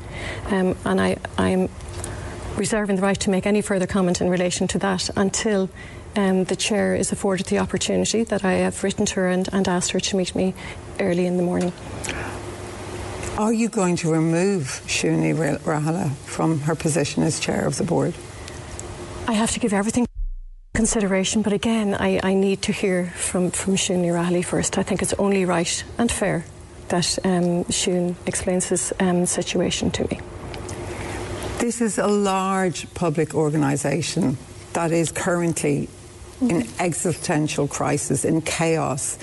Um, 0.46 0.76
and 0.84 1.00
I, 1.00 1.16
I'm 1.36 1.68
reserving 2.56 2.96
the 2.96 3.02
right 3.02 3.20
to 3.20 3.30
make 3.30 3.46
any 3.46 3.60
further 3.60 3.86
comment 3.86 4.20
in 4.20 4.28
relation 4.28 4.66
to 4.68 4.78
that 4.80 5.10
until 5.16 5.70
um, 6.18 6.44
the 6.44 6.56
chair 6.56 6.94
is 6.94 7.12
afforded 7.12 7.46
the 7.46 7.58
opportunity 7.60 8.24
that 8.24 8.44
I 8.44 8.54
have 8.54 8.82
written 8.82 9.06
to 9.06 9.14
her 9.20 9.28
and, 9.28 9.48
and 9.52 9.68
asked 9.68 9.92
her 9.92 10.00
to 10.00 10.16
meet 10.16 10.34
me 10.34 10.52
early 10.98 11.26
in 11.26 11.36
the 11.36 11.42
morning. 11.42 11.72
Are 13.38 13.52
you 13.52 13.68
going 13.68 13.94
to 13.96 14.12
remove 14.12 14.82
Siún 14.86 15.22
Ní 15.22 15.32
Raghallaigh 15.62 16.10
from 16.26 16.60
her 16.60 16.74
position 16.74 17.22
as 17.22 17.38
chair 17.38 17.64
of 17.64 17.78
the 17.78 17.84
board? 17.84 18.14
I 19.28 19.32
have 19.32 19.52
to 19.52 19.60
give 19.60 19.72
everything 19.72 20.06
consideration, 20.74 21.42
but 21.42 21.52
again, 21.52 21.94
I, 21.94 22.18
I 22.22 22.34
need 22.34 22.62
to 22.62 22.72
hear 22.72 23.06
from, 23.14 23.52
from 23.52 23.76
Siún 23.76 24.02
Ní 24.02 24.10
Raghallaigh 24.10 24.44
first. 24.44 24.76
I 24.76 24.82
think 24.82 25.02
it's 25.02 25.14
only 25.14 25.44
right 25.44 25.84
and 25.98 26.10
fair 26.10 26.44
that 26.88 27.18
um, 27.24 27.64
Siún 27.70 28.16
explains 28.26 28.66
his 28.66 28.92
um, 28.98 29.24
situation 29.24 29.92
to 29.92 30.02
me. 30.08 30.20
This 31.60 31.80
is 31.80 31.98
a 31.98 32.06
large 32.08 32.92
public 32.94 33.34
organisation 33.34 34.36
that 34.72 34.90
is 34.90 35.12
currently 35.12 35.88
in 36.40 36.66
existential 36.78 37.66
crisis, 37.66 38.24
in 38.24 38.42
chaos. 38.42 39.18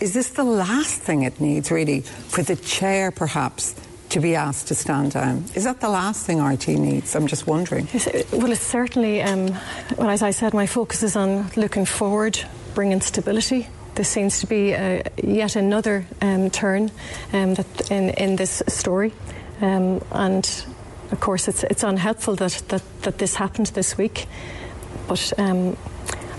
Is 0.00 0.14
this 0.14 0.30
the 0.30 0.44
last 0.44 1.00
thing 1.00 1.22
it 1.22 1.40
needs, 1.40 1.70
really, 1.70 2.00
for 2.00 2.42
the 2.42 2.56
chair, 2.56 3.10
perhaps, 3.10 3.74
to 4.10 4.20
be 4.20 4.34
asked 4.34 4.68
to 4.68 4.74
stand 4.74 5.12
down? 5.12 5.44
Is 5.54 5.64
that 5.64 5.80
the 5.80 5.88
last 5.88 6.24
thing 6.24 6.42
RT 6.42 6.68
needs? 6.68 7.14
I'm 7.14 7.26
just 7.26 7.46
wondering. 7.46 7.88
Well, 8.32 8.52
it's 8.52 8.60
certainly, 8.60 9.22
um, 9.22 9.54
well, 9.96 10.10
as 10.10 10.22
I 10.22 10.30
said, 10.30 10.54
my 10.54 10.66
focus 10.66 11.02
is 11.02 11.16
on 11.16 11.50
looking 11.56 11.84
forward, 11.84 12.38
bringing 12.74 13.00
stability. 13.00 13.68
This 13.94 14.08
seems 14.08 14.40
to 14.40 14.46
be 14.46 14.74
uh, 14.74 15.02
yet 15.22 15.56
another 15.56 16.06
um, 16.22 16.50
turn 16.50 16.90
um, 17.32 17.54
that 17.54 17.90
in, 17.90 18.10
in 18.10 18.36
this 18.36 18.62
story. 18.68 19.12
Um, 19.60 20.00
and 20.12 20.64
of 21.10 21.20
course, 21.20 21.48
it's, 21.48 21.64
it's 21.64 21.82
unhelpful 21.82 22.36
that, 22.36 22.62
that, 22.68 22.82
that 23.02 23.18
this 23.18 23.34
happened 23.34 23.66
this 23.68 23.98
week. 23.98 24.26
But 25.08 25.32
um, 25.38 25.76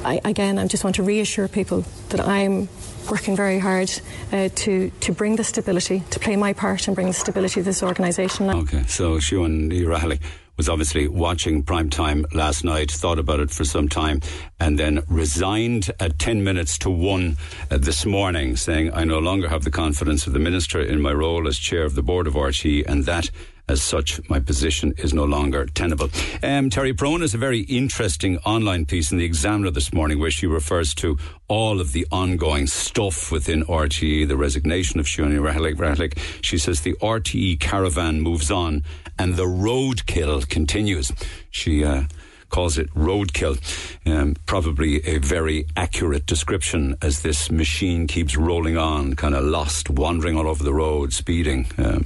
I, 0.04 0.22
again, 0.24 0.58
I 0.58 0.68
just 0.68 0.84
want 0.84 0.96
to 0.96 1.04
reassure 1.04 1.48
people 1.48 1.84
that 2.10 2.22
I'm 2.22 2.70
working 3.10 3.36
very 3.36 3.60
hard 3.60 3.92
uh, 4.32 4.50
to, 4.56 4.90
to 4.90 5.12
bring 5.12 5.36
the 5.36 5.44
stability, 5.44 6.04
to 6.12 6.20
play 6.20 6.36
my 6.36 6.54
part 6.54 6.88
and 6.88 6.96
bring 6.96 7.08
the 7.08 7.14
stability 7.14 7.56
to 7.56 7.64
this 7.64 7.84
organisation. 7.84 8.50
Okay, 8.50 8.84
so 8.88 9.18
Siún 9.18 9.70
Ní 9.70 9.86
Raghallaigh 9.86 10.20
was 10.58 10.68
obviously 10.68 11.08
watching 11.08 11.64
prime 11.64 11.90
time 11.90 12.26
last 12.34 12.66
night, 12.66 12.92
thought 12.92 13.18
about 13.18 13.40
it 13.40 13.50
for 13.50 13.64
some 13.64 13.88
time, 13.88 14.20
and 14.60 14.78
then 14.78 15.02
resigned 15.08 15.90
at 16.02 16.20
10 16.20 16.44
minutes 16.44 16.78
to 16.78 16.90
1 16.90 17.38
uh, 17.72 17.78
this 17.78 18.06
morning, 18.06 18.58
saying, 18.58 18.94
I 18.94 19.06
no 19.06 19.20
longer 19.20 19.48
have 19.48 19.64
the 19.64 19.72
confidence 19.72 20.28
of 20.28 20.34
the 20.34 20.40
Minister 20.40 20.82
in 20.82 21.02
my 21.02 21.14
role 21.14 21.48
as 21.48 21.58
Chair 21.58 21.84
of 21.84 21.96
the 21.96 22.04
Board 22.04 22.28
of 22.28 22.36
RT, 22.36 22.66
and 22.88 23.06
that 23.06 23.32
as 23.70 23.84
such, 23.84 24.20
my 24.30 24.40
position 24.40 24.94
is 24.98 25.14
no 25.14 25.24
longer 25.24 25.68
tenable. 25.68 26.10
Um, 26.42 26.70
Terry 26.72 26.92
Prone 26.92 27.22
has 27.22 27.36
a 27.36 27.38
very 27.38 27.60
interesting 27.62 28.40
online 28.40 28.86
piece 28.86 29.12
in 29.12 29.20
the 29.20 29.26
Examiner 29.26 29.70
this 29.70 29.94
morning 29.94 30.20
where 30.20 30.32
she 30.32 30.48
refers 30.48 30.96
to 30.96 31.18
all 31.48 31.80
of 31.80 31.94
the 31.94 32.08
ongoing 32.12 32.66
stuff 32.66 33.32
within 33.32 33.64
RTE, 33.66 34.28
the 34.28 34.38
resignation 34.38 35.00
of 35.00 35.06
Siún 35.06 35.32
Ní 35.32 35.40
Raghallaigh. 35.40 36.18
She 36.42 36.58
says 36.58 36.82
the 36.82 36.96
RTE 36.96 37.60
caravan 37.60 38.22
moves 38.22 38.50
on 38.50 38.84
and 39.20 39.36
the 39.36 39.46
roadkill 39.46 40.50
continues. 40.50 41.12
She 41.52 41.84
uh, 41.84 42.06
calls 42.50 42.80
it 42.80 42.92
roadkill. 42.96 43.60
Um, 44.06 44.36
probably 44.48 45.06
a 45.06 45.20
very 45.20 45.68
accurate 45.78 46.26
description 46.26 46.96
as 47.04 47.22
this 47.22 47.52
machine 47.52 48.08
keeps 48.08 48.36
rolling 48.36 48.78
on, 48.78 49.16
kind 49.16 49.36
of 49.36 49.44
lost, 49.44 49.92
wandering 49.92 50.38
all 50.38 50.48
over 50.48 50.64
the 50.64 50.74
road, 50.74 51.14
speeding. 51.14 51.68
Um, 51.78 52.04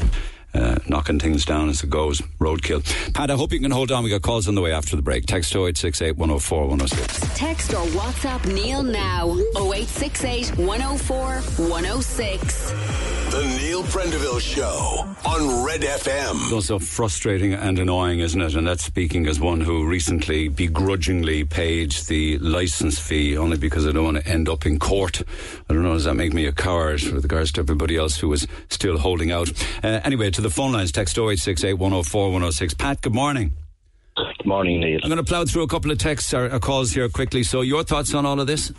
uh, 0.54 0.78
knocking 0.88 1.20
things 1.20 1.46
down 1.46 1.70
as 1.70 1.84
it 1.84 1.90
goes. 1.90 2.22
Roadkill. 2.40 2.84
Pat, 3.14 3.32
I 3.32 3.36
hope 3.36 3.52
you 3.54 3.60
can 3.60 3.72
hold 3.72 3.92
on. 3.92 4.04
We 4.04 4.10
got 4.10 4.22
calls 4.22 4.48
on 4.48 4.56
the 4.56 4.62
way 4.62 4.72
after 4.72 4.96
the 4.96 5.02
break. 5.02 5.26
Text 5.26 5.56
0868 5.56 6.18
104 6.18 6.68
106. 6.68 7.38
Text 7.38 7.74
or 7.74 7.86
WhatsApp 7.88 8.46
Neil 8.54 8.84
now 8.84 9.36
0868 9.56 10.58
104 10.58 11.42
106. 11.42 13.23
The 13.34 13.58
Neil 13.58 13.82
Prendeville 13.82 14.40
Show 14.40 15.08
on 15.26 15.66
Red 15.66 15.82
FM. 15.82 16.36
It's 16.44 16.52
also 16.52 16.78
frustrating 16.78 17.56
and 17.56 17.80
annoying, 17.80 18.20
isn't 18.20 18.40
it? 18.40 18.54
And 18.54 18.68
that's 18.68 18.84
speaking 18.84 19.26
as 19.26 19.40
one 19.40 19.60
who 19.60 19.88
recently 19.88 20.50
begrudgingly 20.50 21.44
paid 21.44 21.94
the 22.08 22.38
license 22.38 23.00
fee 23.00 23.36
only 23.36 23.58
because 23.58 23.88
I 23.88 23.92
don't 23.92 24.04
want 24.04 24.18
to 24.18 24.28
end 24.28 24.48
up 24.50 24.68
in 24.68 24.78
court. 24.78 25.24
I 25.68 25.74
don't 25.74 25.82
know, 25.82 25.94
does 25.94 26.04
that 26.04 26.14
make 26.14 26.32
me 26.32 26.46
a 26.46 26.52
coward 26.52 27.02
with 27.02 27.24
regards 27.24 27.52
to 27.54 27.62
everybody 27.62 27.98
else 27.98 28.18
who 28.18 28.30
was 28.30 28.46
still 28.70 29.00
holding 29.00 29.32
out? 29.32 29.52
Uh, 29.84 30.00
anyway, 30.04 30.30
to 30.30 30.42
the 30.42 30.52
phone 30.52 30.72
lines, 30.72 30.92
text 30.92 31.18
0868 31.18 31.74
104 31.74 32.26
106. 32.26 32.76
Pat, 32.76 33.02
good 33.02 33.16
morning. 33.16 33.54
Good 34.16 34.46
morning, 34.46 34.80
Neil. 34.80 35.00
I'm 35.02 35.10
going 35.10 35.18
to 35.18 35.24
plough 35.24 35.46
through 35.46 35.64
a 35.64 35.68
couple 35.68 35.90
of 35.90 35.98
texts 35.98 36.36
or, 36.36 36.54
or 36.54 36.60
calls 36.60 36.92
here 36.92 37.10
quickly. 37.10 37.42
So, 37.42 37.62
your 37.62 37.84
thoughts 37.84 38.14
on 38.14 38.28
all 38.28 38.40
of 38.40 38.46
this? 38.46 38.72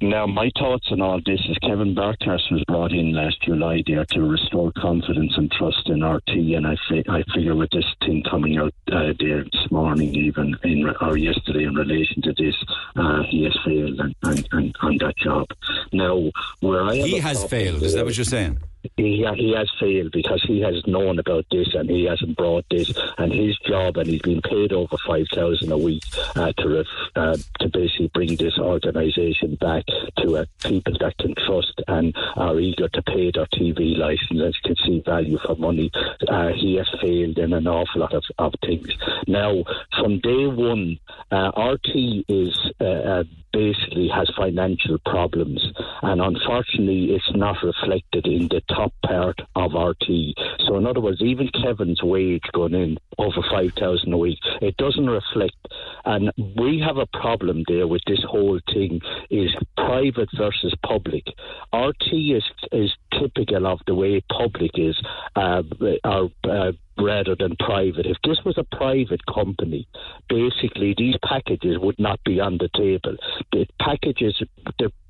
Now, 0.00 0.26
my 0.26 0.50
thoughts 0.58 0.88
on 0.90 1.00
all 1.00 1.20
this 1.24 1.40
is 1.48 1.56
Kevin 1.58 1.94
Bakhurst 1.94 2.50
was 2.50 2.62
brought 2.66 2.92
in 2.92 3.12
last 3.12 3.40
July 3.42 3.82
there 3.86 4.04
to 4.10 4.22
restore 4.22 4.72
confidence 4.72 5.32
and 5.36 5.50
trust 5.52 5.88
in 5.88 6.04
RT, 6.04 6.28
and 6.28 6.66
I, 6.66 6.76
fi- 6.88 7.04
I 7.08 7.22
figure 7.34 7.54
with 7.54 7.70
this 7.70 7.86
thing 8.00 8.22
coming 8.28 8.58
out 8.58 8.74
uh, 8.92 9.12
there 9.18 9.44
this 9.44 9.70
morning, 9.70 10.14
even 10.14 10.56
in 10.64 10.92
or 11.00 11.16
yesterday 11.16 11.64
in 11.64 11.74
relation 11.74 12.22
to 12.22 12.34
this, 12.36 12.54
uh, 12.96 13.22
he 13.28 13.44
has 13.44 13.56
failed 13.64 14.00
and, 14.00 14.14
and, 14.24 14.48
and, 14.52 14.76
on 14.82 14.98
that 14.98 15.16
job. 15.16 15.46
Now, 15.92 16.30
where 16.60 16.84
I 16.84 16.96
He 16.96 17.18
has 17.18 17.44
failed. 17.44 17.82
Is 17.82 17.94
that 17.94 18.04
what 18.04 18.16
you're 18.16 18.24
saying? 18.24 18.58
He 18.96 19.26
he 19.36 19.54
has 19.54 19.70
failed 19.78 20.12
because 20.12 20.42
he 20.46 20.60
has 20.60 20.86
known 20.86 21.18
about 21.18 21.46
this 21.50 21.74
and 21.74 21.88
he 21.88 22.04
hasn't 22.04 22.36
brought 22.36 22.64
this 22.70 22.92
and 23.18 23.32
his 23.32 23.56
job 23.60 23.96
and 23.96 24.08
he's 24.08 24.22
been 24.22 24.42
paid 24.42 24.72
over 24.72 24.96
five 25.06 25.26
thousand 25.34 25.72
a 25.72 25.78
week 25.78 26.02
uh, 26.36 26.52
to 26.58 26.68
ref, 26.68 26.86
uh, 27.16 27.36
to 27.60 27.68
basically 27.68 28.10
bring 28.14 28.36
this 28.36 28.58
organisation 28.58 29.56
back 29.56 29.84
to 30.18 30.38
uh, 30.38 30.44
people 30.64 30.96
that 31.00 31.16
can 31.18 31.34
trust 31.46 31.80
and 31.88 32.14
are 32.36 32.58
eager 32.58 32.88
to 32.88 33.02
pay 33.02 33.30
their 33.30 33.46
TV 33.46 33.96
license 33.96 34.58
can 34.64 34.76
see 34.84 35.02
value 35.04 35.38
for 35.38 35.56
money. 35.56 35.90
Uh, 36.28 36.48
he 36.48 36.76
has 36.76 36.88
failed 37.00 37.38
in 37.38 37.52
an 37.52 37.66
awful 37.66 38.00
lot 38.00 38.14
of, 38.14 38.24
of 38.38 38.54
things. 38.64 38.88
Now, 39.26 39.64
from 39.98 40.20
day 40.20 40.46
one, 40.46 40.98
uh, 41.30 41.50
RT 41.56 42.24
is 42.28 42.58
uh, 42.80 43.24
basically 43.54 44.08
has 44.08 44.28
financial 44.36 44.98
problems, 45.06 45.64
and 46.02 46.20
unfortunately, 46.20 47.14
it's 47.14 47.32
not 47.34 47.56
reflected 47.62 48.26
in 48.26 48.48
the 48.48 48.60
top 48.68 48.92
part 49.06 49.38
of 49.54 49.70
RTÉ. 49.70 50.34
So, 50.66 50.76
in 50.76 50.86
other 50.86 51.00
words, 51.00 51.22
even 51.22 51.48
Kevin's 51.62 52.02
wage 52.02 52.42
going 52.52 52.74
in 52.74 52.98
over 53.18 53.42
five 53.50 53.72
thousand 53.78 54.12
a 54.12 54.18
week, 54.18 54.40
it 54.60 54.76
doesn't 54.76 55.08
reflect. 55.08 55.56
And 56.04 56.32
we 56.56 56.80
have 56.80 56.98
a 56.98 57.06
problem 57.06 57.62
there 57.68 57.86
with 57.86 58.02
this 58.06 58.22
whole 58.28 58.58
thing: 58.72 59.00
is 59.30 59.50
private 59.76 60.28
versus 60.36 60.74
public. 60.84 61.24
RTÉ 61.72 62.36
is 62.36 62.44
is 62.72 62.90
typical 63.18 63.66
of 63.66 63.78
the 63.86 63.94
way 63.94 64.20
public 64.32 64.72
is, 64.74 64.96
uh, 65.36 65.62
or, 66.04 66.30
uh, 66.44 66.72
rather 66.98 67.34
than 67.34 67.56
private. 67.56 68.06
If 68.06 68.16
this 68.24 68.38
was 68.44 68.58
a 68.58 68.76
private 68.76 69.24
company, 69.26 69.86
basically 70.28 70.94
these 70.96 71.16
packages 71.24 71.78
would 71.78 71.98
not 71.98 72.20
be 72.24 72.40
on 72.40 72.58
the 72.58 72.68
table. 72.76 73.16
The 73.52 73.66
packages, 73.80 74.42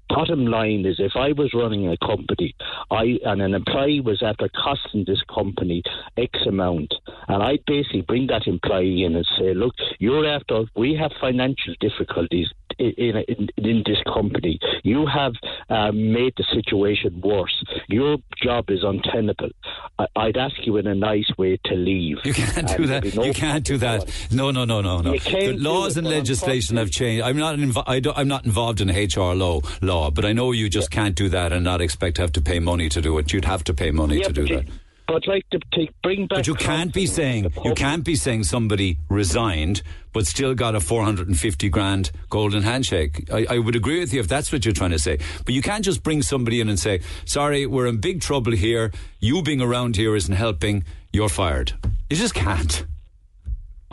bottom 0.08 0.46
line 0.46 0.86
is 0.86 0.96
if 0.98 1.12
I 1.16 1.32
was 1.32 1.52
running 1.54 1.88
a 1.88 1.96
company, 1.98 2.54
I 2.90 3.18
and 3.24 3.42
an 3.42 3.54
employee 3.54 4.00
was 4.00 4.22
after 4.22 4.48
costing 4.48 5.04
this 5.06 5.22
company 5.32 5.82
X 6.16 6.38
amount, 6.46 6.94
and 7.28 7.42
I'd 7.42 7.64
basically 7.66 8.02
bring 8.02 8.26
that 8.28 8.46
employee 8.46 9.04
in 9.04 9.16
and 9.16 9.26
say, 9.38 9.54
look, 9.54 9.74
you're 9.98 10.26
after, 10.26 10.64
we 10.76 10.94
have 10.94 11.12
financial 11.20 11.74
difficulties 11.80 12.48
in, 12.78 13.16
in, 13.28 13.48
in 13.56 13.82
this 13.86 13.98
company. 14.12 14.58
You 14.82 15.06
have 15.06 15.32
um, 15.68 16.12
made 16.12 16.34
the 16.36 16.44
situation 16.52 17.20
worse. 17.22 17.64
Your 17.88 18.18
job 18.42 18.70
is 18.70 18.80
untenable. 18.82 19.50
I, 19.98 20.06
I'd 20.16 20.36
ask 20.36 20.54
you 20.64 20.76
in 20.76 20.86
a 20.86 20.94
nice 20.94 21.30
way 21.38 21.58
to 21.66 21.74
leave. 21.74 22.18
You 22.24 22.34
can't 22.34 22.76
do 22.76 22.86
that. 22.86 23.14
no 23.14 23.24
You 23.24 23.32
can't 23.32 23.64
do 23.64 23.78
that. 23.78 24.10
No, 24.30 24.50
no, 24.50 24.64
no, 24.64 24.80
no, 24.80 25.00
no. 25.00 25.12
The 25.12 25.56
laws 25.58 25.96
and 25.96 26.06
legislation 26.06 26.76
have 26.76 26.90
changed. 26.90 27.22
I'm 27.24 27.36
not. 27.36 27.56
Invo- 27.56 27.84
I 27.86 28.00
don't, 28.00 28.16
I'm 28.16 28.28
not 28.28 28.44
involved 28.44 28.80
in 28.80 28.88
HR 28.88 29.34
law, 29.34 29.60
law, 29.80 29.93
but 30.14 30.24
I 30.24 30.32
know 30.32 30.52
you 30.52 30.68
just 30.68 30.90
can't 30.90 31.14
do 31.14 31.28
that 31.30 31.52
and 31.52 31.62
not 31.64 31.80
expect 31.80 32.16
to 32.16 32.22
have 32.22 32.32
to 32.32 32.40
pay 32.40 32.58
money 32.60 32.88
to 32.88 33.00
do 33.00 33.18
it. 33.18 33.32
You'd 33.32 33.44
have 33.44 33.64
to 33.64 33.74
pay 33.74 33.90
money 33.90 34.18
Yeah, 34.18 34.28
to 34.28 34.32
do 34.32 34.44
you- 34.44 34.56
that. 34.56 34.66
But 35.06 35.26
like 35.28 35.44
to, 35.50 35.58
to 35.74 35.86
bring 36.02 36.26
back, 36.26 36.38
But 36.38 36.46
you 36.46 36.54
can't 36.54 36.90
be 36.94 37.04
saying 37.06 37.52
you 37.62 37.74
can't 37.74 38.04
be 38.04 38.16
saying 38.16 38.44
somebody 38.44 38.96
resigned 39.10 39.82
but 40.14 40.26
still 40.26 40.54
got 40.54 40.74
a 40.74 40.80
450 40.80 41.68
grand 41.68 42.10
golden 42.30 42.62
handshake. 42.62 43.28
I, 43.30 43.46
I 43.50 43.58
would 43.58 43.76
agree 43.76 44.00
with 44.00 44.14
you 44.14 44.20
if 44.20 44.28
that's 44.28 44.50
what 44.50 44.64
you're 44.64 44.72
trying 44.72 44.92
to 44.92 44.98
say. 44.98 45.18
But 45.44 45.52
you 45.54 45.60
can't 45.60 45.84
just 45.84 46.02
bring 46.02 46.22
somebody 46.22 46.58
in 46.58 46.70
and 46.70 46.78
say, 46.80 47.00
"Sorry, 47.26 47.66
we're 47.66 47.86
in 47.86 47.98
big 47.98 48.22
trouble 48.22 48.52
here. 48.52 48.92
You 49.20 49.42
being 49.42 49.60
around 49.60 49.96
here 49.96 50.16
isn't 50.16 50.34
helping. 50.46 50.84
You're 51.12 51.28
fired." 51.28 51.72
You 52.08 52.16
just 52.16 52.34
can't. 52.34 52.86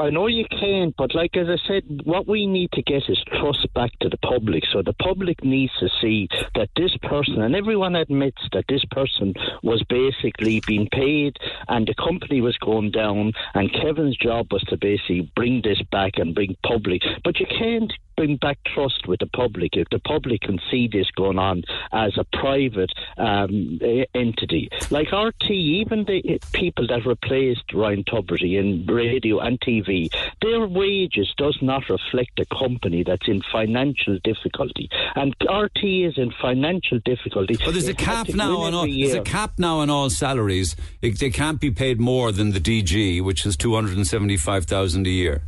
I 0.02 0.10
know 0.10 0.26
you 0.26 0.46
can, 0.50 0.96
but 0.98 1.14
like 1.14 1.38
as 1.38 1.48
I 1.48 1.58
said, 1.68 1.84
what 2.06 2.28
we 2.28 2.48
need 2.48 2.72
to 2.72 2.82
get 2.82 3.04
is 3.08 3.24
trust 3.28 3.72
back 3.76 3.92
to 4.00 4.10
the 4.10 4.18
public. 4.18 4.64
So 4.74 4.82
the 4.82 4.94
public 4.94 5.44
needs 5.44 5.72
to 5.80 5.90
see 6.02 6.28
that 6.56 6.70
this 6.76 6.98
person, 7.04 7.40
and 7.40 7.56
everyone 7.56 7.96
admits 7.96 8.42
that 8.52 8.66
this 8.68 8.84
person 8.90 9.36
was 9.62 9.84
basically 9.90 10.60
being 10.66 10.88
paid 10.92 11.38
and 11.68 11.88
the 11.88 11.94
company 11.94 12.42
was 12.42 12.58
going 12.58 12.90
down, 12.90 13.34
and 13.54 13.72
Kevin's 13.72 14.18
job 14.18 14.48
was 14.52 14.64
to 14.70 14.78
basically 14.78 15.32
bring 15.36 15.62
this 15.64 15.82
back 15.92 16.14
and 16.18 16.34
bring 16.34 16.56
public. 16.64 17.04
But 17.24 17.40
you 17.40 17.46
can't 17.46 17.94
bring 18.22 18.38
back 18.38 18.60
trust 18.76 19.08
with 19.08 19.20
the 19.20 19.26
public 19.26 19.76
if 19.76 19.90
the 19.90 19.98
public 19.98 20.42
can 20.42 20.60
see 20.70 20.88
this 20.88 21.10
going 21.18 21.40
on 21.40 21.64
as 21.92 22.16
a 22.20 22.24
private 22.38 22.92
um, 23.18 23.80
entity. 24.14 24.70
Like 24.92 25.08
RTÉ, 25.08 25.50
even 25.50 26.06
the 26.06 26.40
people 26.54 26.86
that 26.86 27.04
replaced 27.04 27.74
Ryan 27.74 28.04
Tubridy 28.04 28.60
in 28.60 28.86
radio 28.86 29.40
and 29.40 29.60
TV, 29.60 30.08
their 30.40 30.68
wages 30.68 31.34
does 31.36 31.58
not 31.64 31.82
reflect 31.90 32.40
a 32.40 32.46
company 32.56 33.04
that's 33.04 33.28
in 33.28 33.42
financial 33.52 34.20
difficulty. 34.24 34.88
And 35.16 35.36
RTÉ 35.40 36.08
is 36.08 36.20
in 36.20 36.32
financial 36.40 37.00
difficulty. 37.04 37.58
But 37.58 37.72
there's 37.72 37.88
a 37.88 37.96
cap 37.96 38.30
now 38.30 38.58
on 38.58 38.76
all. 38.76 38.86
There's 38.86 39.16
a 39.16 39.22
cap 39.22 39.54
now 39.58 39.80
on 39.80 39.90
all 39.90 40.12
salaries. 40.12 40.76
It, 41.02 41.18
they 41.18 41.32
can't 41.32 41.60
be 41.60 41.72
paid 41.72 42.00
more 42.00 42.32
than 42.32 42.52
the 42.52 42.60
DG, 42.60 43.24
which 43.24 43.48
is 43.48 43.58
275 43.58 44.66
thousand 44.66 45.08
a 45.08 45.10
year. 45.10 45.42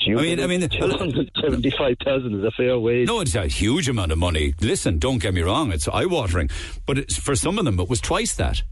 You 0.00 0.18
I 0.18 0.22
mean- 0.22 0.40
I 0.40 0.46
mean- 0.46 0.68
275,000 0.68 2.34
is 2.38 2.44
a 2.44 2.50
fair 2.50 2.78
wage. 2.78 3.06
No, 3.08 3.20
it's 3.20 3.34
a 3.34 3.46
huge 3.46 3.88
amount 3.88 4.12
of 4.12 4.18
money. 4.18 4.54
Listen, 4.60 4.98
don't 4.98 5.18
get 5.18 5.34
me 5.34 5.42
wrong; 5.42 5.72
it's 5.72 5.88
eye-watering, 5.88 6.50
but 6.86 6.98
it's, 6.98 7.16
for 7.18 7.34
some 7.34 7.58
of 7.58 7.64
them, 7.64 7.80
it 7.80 7.88
was 7.88 8.00
twice 8.00 8.34
that. 8.36 8.62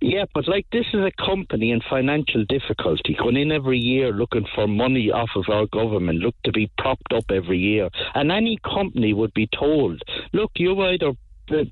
Yeah, 0.00 0.24
but 0.34 0.48
like 0.48 0.66
this 0.72 0.86
is 0.92 1.00
a 1.00 1.12
company 1.24 1.70
in 1.70 1.80
financial 1.88 2.44
difficulty, 2.48 3.14
going 3.16 3.36
in 3.36 3.52
every 3.52 3.78
year 3.78 4.10
looking 4.12 4.44
for 4.52 4.66
money 4.66 5.12
off 5.12 5.30
of 5.36 5.44
our 5.48 5.66
government, 5.66 6.18
look 6.18 6.34
to 6.44 6.50
be 6.50 6.68
propped 6.76 7.12
up 7.12 7.30
every 7.30 7.58
year. 7.58 7.88
And 8.14 8.32
any 8.32 8.58
company 8.64 9.12
would 9.12 9.32
be 9.32 9.46
told, 9.56 10.02
look, 10.32 10.50
you 10.56 10.80
either 10.82 11.12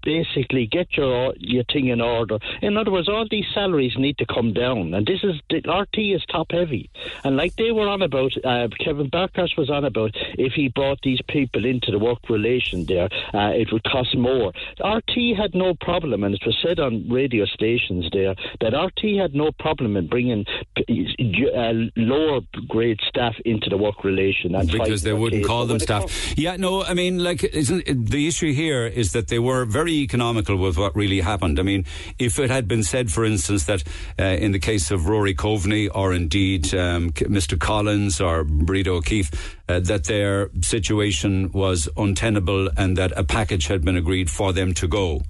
basically 0.03 0.67
get 0.67 0.97
your 0.97 1.35
your 1.39 1.65
thing 1.65 1.89
in 1.89 2.01
order. 2.01 2.39
In 2.63 2.77
other 2.77 2.91
words, 2.91 3.09
all 3.09 3.27
these 3.31 3.47
salaries 3.55 3.95
need 3.97 4.19
to 4.19 4.27
come 4.27 4.53
down, 4.53 4.95
and 4.95 5.07
this 5.07 5.23
is 5.23 5.37
the 5.49 5.63
RTÉ 5.63 6.17
is 6.17 6.25
top 6.31 6.53
heavy, 6.53 6.91
and 7.25 7.37
like 7.37 7.57
they 7.57 7.73
were 7.73 7.89
on 7.89 8.03
about, 8.03 8.33
uh, 8.45 8.69
Kevin 8.85 9.11
Bakhurst 9.11 9.57
was 9.57 9.71
on 9.71 9.85
about, 9.85 10.13
if 10.39 10.53
he 10.53 10.69
brought 10.69 11.01
these 11.03 11.21
people 11.29 11.65
into 11.65 11.91
the 11.91 11.99
work 11.99 12.29
relation 12.29 12.85
there, 12.87 13.09
uh, 13.35 13.53
it 13.55 13.73
would 13.73 13.85
cost 13.85 14.17
more. 14.17 14.53
RTÉ 14.81 15.37
had 15.37 15.55
no 15.55 15.75
problem, 15.75 16.25
and 16.25 16.35
it 16.35 16.43
was 16.45 16.57
said 16.63 16.81
on 16.81 17.09
radio 17.09 17.45
stations 17.47 18.09
there 18.13 18.35
that 18.61 18.73
RTÉ 18.73 19.21
had 19.21 19.35
no 19.35 19.51
problem 19.59 19.97
in 19.97 20.07
bringing 20.07 20.47
uh, 20.79 21.73
lower 21.97 22.41
grade 22.69 23.01
staff 23.09 23.35
into 23.45 23.69
the 23.71 23.77
work 23.77 24.05
relation, 24.05 24.55
and 24.55 24.71
because 24.71 25.03
they 25.03 25.13
wouldn't 25.13 25.47
call 25.47 25.67
them 25.67 25.79
staff. 25.79 26.35
Yeah, 26.37 26.57
no, 26.57 26.83
I 26.83 26.95
mean, 26.95 27.23
like, 27.23 27.45
isn't 27.45 28.11
the 28.11 28.27
issue 28.27 28.53
here 28.53 28.87
is 28.87 29.13
that 29.13 29.29
they 29.29 29.39
were 29.39 29.60
very 29.65 29.93
economical 29.93 30.57
with 30.57 30.77
what 30.77 30.95
really 30.95 31.21
happened. 31.21 31.59
I 31.59 31.63
mean, 31.63 31.85
if 32.19 32.39
it 32.39 32.51
had 32.51 32.69
been 32.69 32.83
said, 32.83 33.11
for 33.11 33.25
instance, 33.25 33.65
that 33.65 33.83
uh, 34.19 34.25
in 34.25 34.53
the 34.53 34.59
case 34.59 34.91
of 34.91 35.09
Rory 35.09 35.35
Coveney 35.35 35.89
or 35.95 36.13
indeed 36.13 36.75
um, 36.75 37.11
Mr. 37.11 37.59
Collins 37.59 38.21
or 38.21 38.45
Breda 38.45 38.91
O'Keeffe, 38.91 39.59
uh, 39.69 39.81
that 39.81 40.05
their 40.05 40.51
situation 40.61 41.51
was 41.53 41.89
untenable 41.97 42.69
and 42.77 42.97
that 42.97 43.13
a 43.17 43.25
package 43.25 43.67
had 43.67 43.85
been 43.85 43.97
agreed 43.97 44.31
for 44.31 44.53
them 44.53 44.75
to 44.75 44.89
go. 44.89 45.23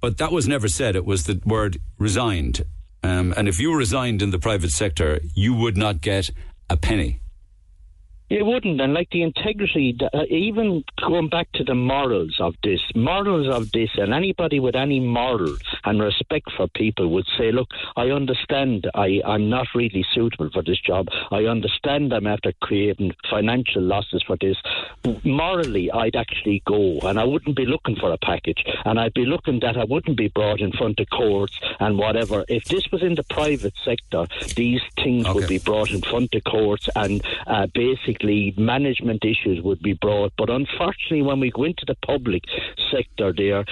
But 0.00 0.18
that 0.18 0.32
was 0.32 0.46
never 0.46 0.68
said. 0.68 0.96
It 0.96 1.06
was 1.06 1.24
the 1.24 1.40
word 1.44 1.78
resigned. 1.98 2.64
Um, 3.02 3.34
and 3.36 3.48
if 3.48 3.60
you 3.60 3.74
resigned 3.74 4.22
in 4.22 4.30
the 4.30 4.38
private 4.38 4.70
sector, 4.70 5.20
you 5.34 5.54
would 5.54 5.76
not 5.76 6.00
get 6.00 6.30
a 6.70 6.76
penny. 6.76 7.20
It 8.30 8.46
wouldn't, 8.46 8.80
and 8.80 8.94
like 8.94 9.10
the 9.10 9.22
integrity, 9.22 9.96
uh, 10.00 10.22
even 10.30 10.82
going 10.98 11.28
back 11.28 11.52
to 11.52 11.62
the 11.62 11.74
morals 11.74 12.36
of 12.40 12.54
this, 12.62 12.80
morals 12.94 13.46
of 13.54 13.70
this, 13.72 13.90
and 13.96 14.14
anybody 14.14 14.60
with 14.60 14.74
any 14.74 14.98
morals 14.98 15.60
and 15.84 16.00
respect 16.00 16.50
for 16.56 16.66
people 16.68 17.08
would 17.08 17.26
say, 17.36 17.52
"Look, 17.52 17.68
I 17.96 18.06
understand. 18.06 18.88
I 18.94 19.20
I'm 19.26 19.50
not 19.50 19.66
really 19.74 20.06
suitable 20.14 20.48
for 20.50 20.62
this 20.62 20.80
job. 20.80 21.08
I 21.30 21.44
understand. 21.44 22.14
I'm 22.14 22.26
after 22.26 22.52
creating 22.62 23.12
financial 23.28 23.82
losses 23.82 24.22
for 24.26 24.38
this. 24.40 24.56
Morally, 25.22 25.90
I'd 25.92 26.16
actually 26.16 26.62
go, 26.64 27.00
and 27.00 27.20
I 27.20 27.24
wouldn't 27.24 27.56
be 27.56 27.66
looking 27.66 27.96
for 27.96 28.10
a 28.10 28.18
package, 28.18 28.64
and 28.86 28.98
I'd 28.98 29.12
be 29.12 29.26
looking 29.26 29.60
that 29.60 29.76
I 29.76 29.84
wouldn't 29.84 30.16
be 30.16 30.28
brought 30.28 30.60
in 30.60 30.72
front 30.72 30.98
of 30.98 31.10
courts 31.10 31.60
and 31.78 31.98
whatever. 31.98 32.46
If 32.48 32.64
this 32.64 32.90
was 32.90 33.02
in 33.02 33.16
the 33.16 33.24
private 33.24 33.74
sector, 33.84 34.26
these 34.56 34.80
things 34.96 35.28
would 35.28 35.46
be 35.46 35.58
brought 35.58 35.90
in 35.90 36.00
front 36.00 36.34
of 36.34 36.42
courts 36.44 36.88
and 36.96 37.22
uh, 37.46 37.66
basically." 37.66 38.13
Basically 38.14 38.54
management 38.56 39.24
issues 39.24 39.62
would 39.62 39.80
be 39.82 39.94
brought. 39.94 40.32
But 40.36 40.50
unfortunately, 40.50 41.22
when 41.22 41.40
we 41.40 41.50
go 41.50 41.64
into 41.64 41.84
the 41.86 41.96
public 42.06 42.44
sector, 42.90 43.32
there 43.36 43.64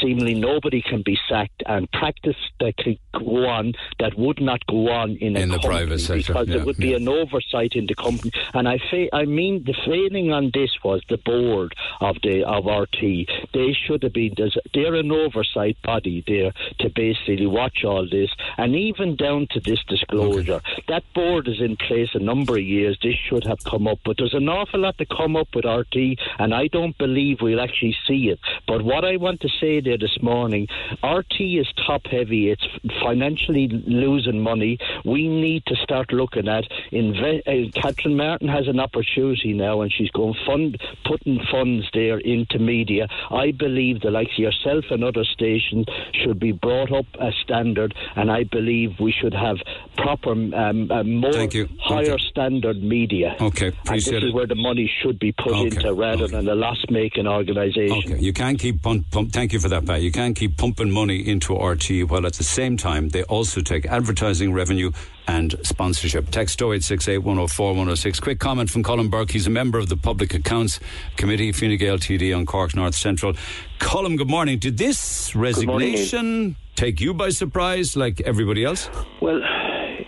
seemingly 0.00 0.34
nobody 0.34 0.82
can 0.82 1.02
be 1.02 1.18
sacked, 1.28 1.62
and 1.66 1.90
practice 1.92 2.36
that 2.60 2.76
could 2.76 2.98
go 3.12 3.46
on 3.46 3.72
that 3.98 4.16
would 4.16 4.40
not 4.40 4.64
go 4.66 4.88
on 4.90 5.16
in, 5.16 5.36
a 5.36 5.40
In 5.40 5.48
the 5.50 5.58
private 5.58 5.98
sector, 5.98 6.32
because 6.32 6.48
yeah, 6.48 6.56
there 6.56 6.64
would 6.64 6.76
be 6.76 6.94
an 6.94 7.08
oversight 7.08 7.72
in 7.74 7.86
the 7.86 7.94
company. 7.94 8.30
And 8.54 8.68
I, 8.68 8.78
fa- 8.90 9.14
I 9.14 9.24
mean, 9.24 9.64
the 9.64 9.74
failing 9.84 10.32
on 10.32 10.50
this 10.54 10.70
was 10.84 11.02
the 11.08 11.18
board 11.18 11.74
of 12.00 12.16
the 12.22 12.44
of 12.44 12.64
RTÉ. 12.64 13.28
They 13.52 13.72
should 13.72 14.02
have 14.04 14.12
been. 14.12 14.34
They're 14.74 14.94
an 14.94 15.10
oversight 15.10 15.76
body 15.82 16.22
there 16.26 16.52
to 16.80 16.90
basically 16.90 17.46
watch 17.46 17.84
all 17.84 18.06
this, 18.08 18.30
and 18.56 18.76
even 18.76 19.16
down 19.16 19.48
to 19.50 19.60
this 19.60 19.82
disclosure. 19.88 20.60
That 20.88 21.02
board 21.14 21.48
is 21.48 21.60
in 21.60 21.76
place 21.76 22.10
a 22.14 22.20
number 22.20 22.54
of 22.56 22.62
years. 22.62 22.98
This 23.02 23.16
should 23.28 23.44
have 23.44 23.58
come 23.64 23.87
up, 23.88 23.98
but 24.04 24.16
there's 24.18 24.34
an 24.34 24.48
awful 24.48 24.80
lot 24.80 24.96
to 24.98 25.06
come 25.06 25.36
up 25.36 25.48
with 25.54 25.64
RTÉ, 25.64 26.16
and 26.38 26.54
I 26.54 26.68
don't 26.68 26.96
believe 26.98 27.38
we'll 27.40 27.60
actually 27.60 27.96
see 28.06 28.28
it. 28.28 28.38
But 28.66 28.82
what 28.82 29.04
I 29.04 29.16
want 29.16 29.40
to 29.40 29.48
say 29.60 29.80
there 29.80 29.98
this 29.98 30.18
morning, 30.22 30.66
RTÉ 31.02 31.60
is 31.60 31.68
top 31.86 32.06
heavy. 32.06 32.50
It's 32.50 32.66
financially 33.02 33.68
losing 33.68 34.40
money. 34.40 34.78
We 35.04 35.28
need 35.28 35.64
to 35.66 35.76
start 35.76 36.12
looking 36.12 36.48
at. 36.48 36.64
Inve- 36.92 37.42
uh, 37.46 37.80
Catherine 37.80 38.16
Martin 38.16 38.48
has 38.48 38.68
an 38.68 38.80
opportunity 38.80 39.52
now, 39.52 39.80
and 39.82 39.92
she's 39.92 40.10
going 40.10 40.34
fund 40.46 40.80
putting 41.04 41.40
funds 41.50 41.86
there 41.94 42.18
into 42.18 42.58
media. 42.58 43.08
I 43.30 43.52
believe 43.52 44.00
the 44.00 44.10
likes 44.10 44.32
of 44.32 44.38
yourself 44.38 44.84
and 44.90 45.02
other 45.04 45.24
stations 45.24 45.86
should 46.12 46.38
be 46.38 46.52
brought 46.52 46.92
up 46.92 47.06
a 47.20 47.32
standard, 47.42 47.94
and 48.16 48.30
I 48.30 48.44
believe 48.44 49.00
we 49.00 49.12
should 49.12 49.34
have 49.34 49.56
proper, 49.96 50.32
um, 50.32 50.90
uh, 50.90 51.02
more 51.04 51.32
Thank 51.32 51.54
you. 51.54 51.68
higher 51.80 52.12
Okay. 52.12 52.24
standard 52.30 52.82
media. 52.82 53.36
Okay, 53.40 53.72
and 53.86 53.96
this 53.96 54.08
it. 54.08 54.24
is 54.24 54.32
where 54.32 54.46
the 54.46 54.54
money 54.54 54.90
should 55.02 55.18
be 55.18 55.32
put 55.32 55.52
Okay, 55.52 55.76
into, 55.76 55.92
rather 55.94 56.24
okay. 56.24 56.36
than 56.36 56.48
a 56.48 56.54
loss-making 56.54 57.26
organisation. 57.26 58.12
Okay, 58.14 58.18
you 58.18 58.32
can't 58.32 58.58
keep 58.58 58.82
pump, 58.82 59.10
pump, 59.10 59.32
thank 59.32 59.52
you 59.52 59.60
for 59.60 59.68
that, 59.68 59.86
Pat. 59.86 60.02
You 60.02 60.12
can't 60.12 60.36
keep 60.36 60.56
pumping 60.56 60.90
money 60.90 61.26
into 61.26 61.54
RTÉ 61.54 62.08
while 62.08 62.26
at 62.26 62.34
the 62.34 62.44
same 62.44 62.76
time 62.76 63.08
they 63.10 63.22
also 63.24 63.60
take 63.60 63.86
advertising 63.86 64.52
revenue 64.52 64.90
and 65.26 65.54
sponsorship. 65.62 66.30
Text 66.30 66.60
0868 66.60 67.18
104 67.18 67.68
106. 67.72 68.20
Quick 68.20 68.38
comment 68.40 68.70
from 68.70 68.82
Colm 68.82 69.10
Burke. 69.10 69.30
He's 69.30 69.46
a 69.46 69.50
member 69.50 69.78
of 69.78 69.88
the 69.88 69.96
Public 69.96 70.32
Accounts 70.34 70.80
Committee, 71.16 71.52
Fine 71.52 71.76
Gael 71.76 71.98
TD 71.98 72.34
on 72.36 72.46
Cork 72.46 72.74
North 72.74 72.94
Central. 72.94 73.34
Colm, 73.78 74.16
good 74.16 74.28
morning. 74.30 74.58
Did 74.58 74.78
this 74.78 75.34
morning, 75.34 75.44
resignation 75.68 76.56
take 76.76 77.00
you 77.00 77.12
by 77.12 77.28
surprise 77.28 77.94
like 77.96 78.20
everybody 78.22 78.64
else? 78.64 78.88
Well, 79.20 79.40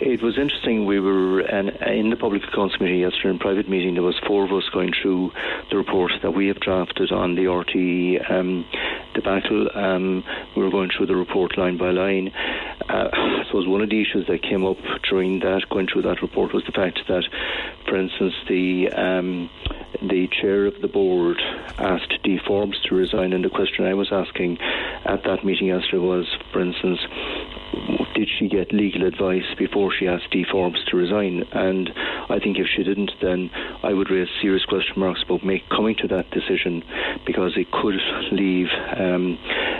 it 0.00 0.22
was 0.22 0.38
interesting. 0.38 0.86
We 0.86 0.98
were 0.98 1.40
an, 1.40 1.68
in 1.68 2.10
the 2.10 2.16
Public 2.16 2.42
Accounts 2.44 2.76
Committee 2.76 2.98
yesterday 2.98 3.30
in 3.30 3.38
private 3.38 3.68
meeting. 3.68 3.94
There 3.94 4.02
was 4.02 4.18
four 4.26 4.44
of 4.44 4.52
us 4.52 4.68
going 4.72 4.92
through 5.00 5.32
the 5.70 5.76
report 5.76 6.12
that 6.22 6.30
we 6.30 6.48
have 6.48 6.58
drafted 6.58 7.12
on 7.12 7.34
the 7.34 7.44
RTÉ 7.44 8.30
um, 8.30 8.64
debacle. 9.14 9.68
Um, 9.74 10.24
we 10.56 10.62
were 10.62 10.70
going 10.70 10.90
through 10.96 11.06
the 11.06 11.16
report 11.16 11.58
line 11.58 11.76
by 11.76 11.90
line. 11.90 12.32
Uh, 12.88 13.10
I 13.12 13.44
suppose 13.46 13.68
one 13.68 13.82
of 13.82 13.90
the 13.90 14.00
issues 14.00 14.26
that 14.26 14.42
came 14.42 14.64
up 14.64 14.78
during 15.08 15.40
that, 15.40 15.68
going 15.68 15.86
through 15.86 16.02
that 16.02 16.22
report, 16.22 16.54
was 16.54 16.64
the 16.64 16.72
fact 16.72 17.00
that, 17.08 17.24
for 17.86 17.96
instance, 17.96 18.34
the 18.48 18.88
um, 18.90 19.50
the 20.00 20.28
chair 20.28 20.66
of 20.66 20.80
the 20.80 20.88
board 20.88 21.38
asked 21.78 22.14
Dee 22.22 22.40
Forbes 22.46 22.80
to 22.84 22.94
resign, 22.94 23.34
and 23.34 23.44
the 23.44 23.50
question 23.50 23.84
I 23.84 23.94
was 23.94 24.12
asking 24.12 24.58
at 25.04 25.24
that 25.24 25.44
meeting 25.44 25.66
yesterday 25.66 25.98
was, 25.98 26.26
for 26.52 26.60
instance, 26.60 27.00
did 28.14 28.28
she 28.38 28.48
get 28.48 28.72
legal 28.72 29.06
advice 29.06 29.54
before 29.56 29.90
she 29.92 30.06
asked 30.06 30.30
Dee 30.30 30.44
Forbes 30.44 30.84
to 30.86 30.96
resign? 30.96 31.44
And 31.52 31.90
I 32.28 32.38
think 32.38 32.58
if 32.58 32.66
she 32.66 32.82
didn't, 32.82 33.12
then 33.22 33.50
I 33.82 33.92
would 33.92 34.10
raise 34.10 34.28
serious 34.42 34.64
question 34.64 34.94
marks 34.96 35.22
about 35.22 35.44
make, 35.44 35.68
coming 35.68 35.96
to 36.02 36.08
that 36.08 36.30
decision 36.30 36.84
because 37.24 37.52
it 37.56 37.70
could 37.70 37.94
leave 38.32 38.68
um, 38.96 39.38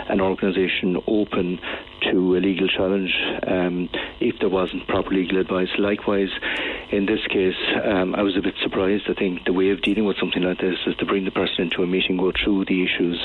an 0.09 0.21
organisation 0.21 0.97
open 1.07 1.59
to 2.01 2.35
a 2.35 2.39
legal 2.39 2.67
challenge 2.67 3.13
um, 3.47 3.89
if 4.19 4.39
there 4.39 4.49
wasn't 4.49 4.87
proper 4.87 5.11
legal 5.11 5.39
advice. 5.39 5.69
Likewise, 5.77 6.29
in 6.91 7.05
this 7.05 7.25
case, 7.27 7.55
um, 7.83 8.15
I 8.15 8.21
was 8.21 8.35
a 8.37 8.41
bit 8.41 8.55
surprised. 8.61 9.03
I 9.09 9.13
think 9.13 9.45
the 9.45 9.53
way 9.53 9.69
of 9.69 9.81
dealing 9.81 10.05
with 10.05 10.17
something 10.17 10.43
like 10.43 10.59
this 10.59 10.77
is 10.85 10.95
to 10.97 11.05
bring 11.05 11.25
the 11.25 11.31
person 11.31 11.65
into 11.65 11.83
a 11.83 11.87
meeting, 11.87 12.17
go 12.17 12.31
through 12.31 12.65
the 12.65 12.83
issues, 12.83 13.19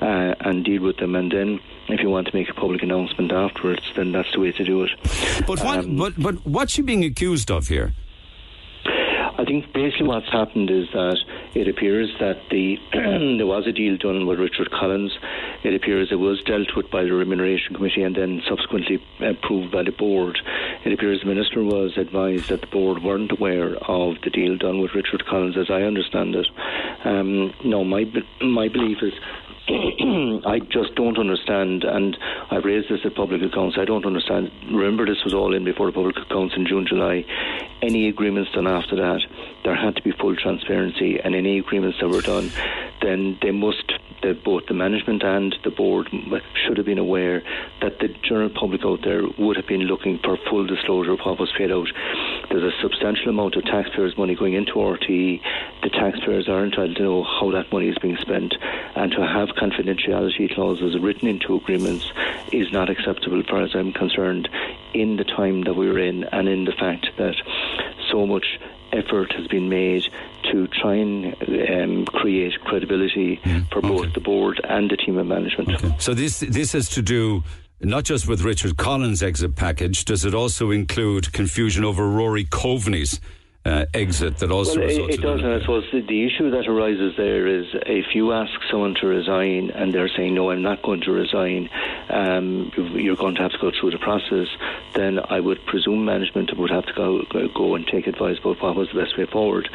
uh, 0.00 0.34
and 0.40 0.64
deal 0.64 0.82
with 0.82 0.98
them, 0.98 1.14
and 1.14 1.30
then 1.32 1.60
if 1.88 2.00
you 2.00 2.10
want 2.10 2.26
to 2.28 2.34
make 2.36 2.48
a 2.48 2.54
public 2.54 2.82
announcement 2.82 3.32
afterwards, 3.32 3.82
then 3.96 4.12
that's 4.12 4.30
the 4.32 4.40
way 4.40 4.52
to 4.52 4.64
do 4.64 4.82
it. 4.84 4.90
But 5.46 5.60
what, 5.60 5.78
Um, 5.78 5.96
but, 5.96 6.12
but 6.20 6.34
what's 6.46 6.72
she 6.72 6.82
being 6.82 7.04
accused 7.04 7.50
of 7.50 7.68
here? 7.68 7.94
I 9.38 9.44
think 9.44 9.72
basically 9.72 10.08
what's 10.08 10.28
happened 10.30 10.68
is 10.68 10.88
that 10.92 11.16
it 11.54 11.68
appears 11.68 12.10
that 12.18 12.42
the 12.50 12.76
there 12.92 13.46
was 13.46 13.68
a 13.68 13.72
deal 13.72 13.96
done 13.96 14.26
with 14.26 14.40
Richard 14.40 14.72
Collins. 14.72 15.16
It 15.62 15.74
appears 15.74 16.08
it 16.10 16.16
was 16.16 16.42
dealt 16.42 16.74
with 16.76 16.90
by 16.90 17.04
the 17.04 17.12
Remuneration 17.12 17.76
Committee 17.76 18.02
and 18.02 18.16
then 18.16 18.42
subsequently 18.48 19.00
approved 19.20 19.70
by 19.70 19.84
the 19.84 19.92
board. 19.92 20.40
It 20.84 20.92
appears 20.92 21.20
the 21.20 21.26
minister 21.26 21.62
was 21.62 21.96
advised 21.96 22.48
that 22.48 22.62
the 22.62 22.66
board 22.66 23.04
weren't 23.04 23.30
aware 23.30 23.76
of 23.76 24.16
the 24.24 24.30
deal 24.30 24.56
done 24.58 24.80
with 24.80 24.96
Richard 24.96 25.24
Collins, 25.26 25.56
as 25.56 25.70
I 25.70 25.82
understand 25.82 26.34
it. 26.34 26.48
Um, 27.04 27.54
no, 27.64 27.84
my 27.84 28.10
my 28.40 28.66
belief 28.66 28.98
is 29.02 29.14
I 30.46 30.60
just 30.70 30.94
don't 30.94 31.18
understand, 31.18 31.84
and 31.84 32.16
I've 32.50 32.64
raised 32.64 32.88
this 32.88 33.00
at 33.04 33.14
public 33.14 33.42
accounts. 33.42 33.76
I 33.78 33.84
don't 33.84 34.06
understand. 34.06 34.50
Remember, 34.72 35.04
this 35.04 35.22
was 35.24 35.34
all 35.34 35.54
in 35.54 35.64
before 35.64 35.86
the 35.86 35.92
public 35.92 36.16
accounts 36.16 36.54
in 36.56 36.66
June, 36.66 36.86
July. 36.86 37.24
Any 37.82 38.08
agreements 38.08 38.50
done 38.52 38.66
after 38.66 38.96
that, 38.96 39.20
there 39.64 39.76
had 39.76 39.96
to 39.96 40.02
be 40.02 40.12
full 40.12 40.34
transparency, 40.36 41.18
and 41.20 41.34
any 41.34 41.58
agreements 41.58 41.98
that 42.00 42.08
were 42.08 42.22
done, 42.22 42.50
then 43.02 43.38
they 43.42 43.50
must. 43.50 43.92
The, 44.20 44.34
both 44.34 44.66
the 44.66 44.74
management 44.74 45.22
and 45.22 45.54
the 45.62 45.70
board 45.70 46.08
should 46.66 46.76
have 46.76 46.86
been 46.86 46.98
aware 46.98 47.40
that 47.80 48.00
the 48.00 48.08
general 48.08 48.50
public 48.50 48.80
out 48.84 48.98
there 49.04 49.22
would 49.38 49.56
have 49.56 49.68
been 49.68 49.82
looking 49.82 50.18
for 50.24 50.36
full 50.50 50.66
disclosure 50.66 51.12
of 51.12 51.20
what 51.20 51.38
was 51.38 51.52
paid 51.56 51.70
out. 51.70 51.86
There's 52.50 52.62
a 52.62 52.80
substantial 52.80 53.28
amount 53.28 53.56
of 53.56 53.64
taxpayers' 53.64 54.16
money 54.16 54.34
going 54.34 54.54
into 54.54 54.74
RTE. 54.74 55.40
The 55.82 55.90
taxpayers 55.90 56.48
are 56.48 56.64
entitled 56.64 56.96
to 56.96 57.02
know 57.02 57.22
how 57.22 57.50
that 57.52 57.70
money 57.72 57.88
is 57.88 57.98
being 57.98 58.16
spent, 58.16 58.54
and 58.96 59.12
to 59.12 59.26
have 59.26 59.50
confidentiality 59.50 60.54
clauses 60.54 60.98
written 60.98 61.28
into 61.28 61.56
agreements 61.56 62.10
is 62.52 62.72
not 62.72 62.88
acceptable, 62.88 63.40
as 63.40 63.46
far 63.46 63.62
as 63.62 63.74
I'm 63.74 63.92
concerned, 63.92 64.48
in 64.94 65.16
the 65.16 65.24
time 65.24 65.62
that 65.64 65.74
we're 65.74 65.98
in, 65.98 66.24
and 66.24 66.48
in 66.48 66.64
the 66.64 66.72
fact 66.72 67.08
that 67.18 67.36
so 68.10 68.26
much 68.26 68.58
effort 68.92 69.32
has 69.32 69.46
been 69.48 69.68
made 69.68 70.04
to 70.50 70.66
try 70.68 70.94
and 70.94 71.36
um, 71.70 72.06
create 72.06 72.58
credibility 72.64 73.40
for 73.70 73.82
both 73.82 74.14
the 74.14 74.20
board 74.20 74.60
and 74.64 74.90
the 74.90 74.96
team 74.96 75.18
of 75.18 75.26
management. 75.26 76.00
So 76.00 76.14
this 76.14 76.40
this 76.40 76.72
has 76.72 76.88
to 76.90 77.02
do 77.02 77.44
not 77.80 78.04
just 78.04 78.26
with 78.26 78.42
Richard 78.42 78.76
Collins' 78.76 79.22
exit 79.22 79.54
package. 79.54 80.04
Does 80.04 80.24
it 80.24 80.34
also 80.34 80.70
include 80.70 81.32
confusion 81.32 81.84
over 81.84 82.08
Rory 82.08 82.44
Coveney's 82.44 83.20
uh, 83.68 83.86
exit 83.94 84.38
that 84.38 84.50
also 84.50 84.80
Well, 84.80 84.88
it, 84.88 85.14
it 85.14 85.20
does, 85.20 85.40
and 85.40 85.52
I 85.52 85.60
suppose 85.60 85.84
the, 85.92 86.00
the 86.00 86.26
issue 86.26 86.50
that 86.50 86.66
arises 86.66 87.14
there 87.16 87.46
is 87.46 87.66
if 87.86 88.14
you 88.14 88.32
ask 88.32 88.52
someone 88.70 88.94
to 89.00 89.06
resign 89.06 89.70
and 89.70 89.92
they're 89.92 90.08
saying, 90.08 90.34
no, 90.34 90.50
I'm 90.50 90.62
not 90.62 90.82
going 90.82 91.02
to 91.02 91.12
resign, 91.12 91.68
um, 92.08 92.72
you're 92.76 93.16
going 93.16 93.34
to 93.36 93.42
have 93.42 93.52
to 93.52 93.58
go 93.58 93.70
through 93.78 93.90
the 93.90 93.98
process, 93.98 94.48
then 94.94 95.20
I 95.28 95.40
would 95.40 95.64
presume 95.66 96.04
management 96.04 96.56
would 96.56 96.70
have 96.70 96.86
to 96.86 96.92
go, 96.94 97.22
go- 97.30 97.48
go 97.48 97.74
and 97.74 97.86
take 97.86 98.06
advice 98.06 98.38
about 98.38 98.62
what 98.62 98.76
was 98.76 98.88
the 98.92 99.00
best 99.00 99.18
way 99.18 99.26
forward, 99.26 99.68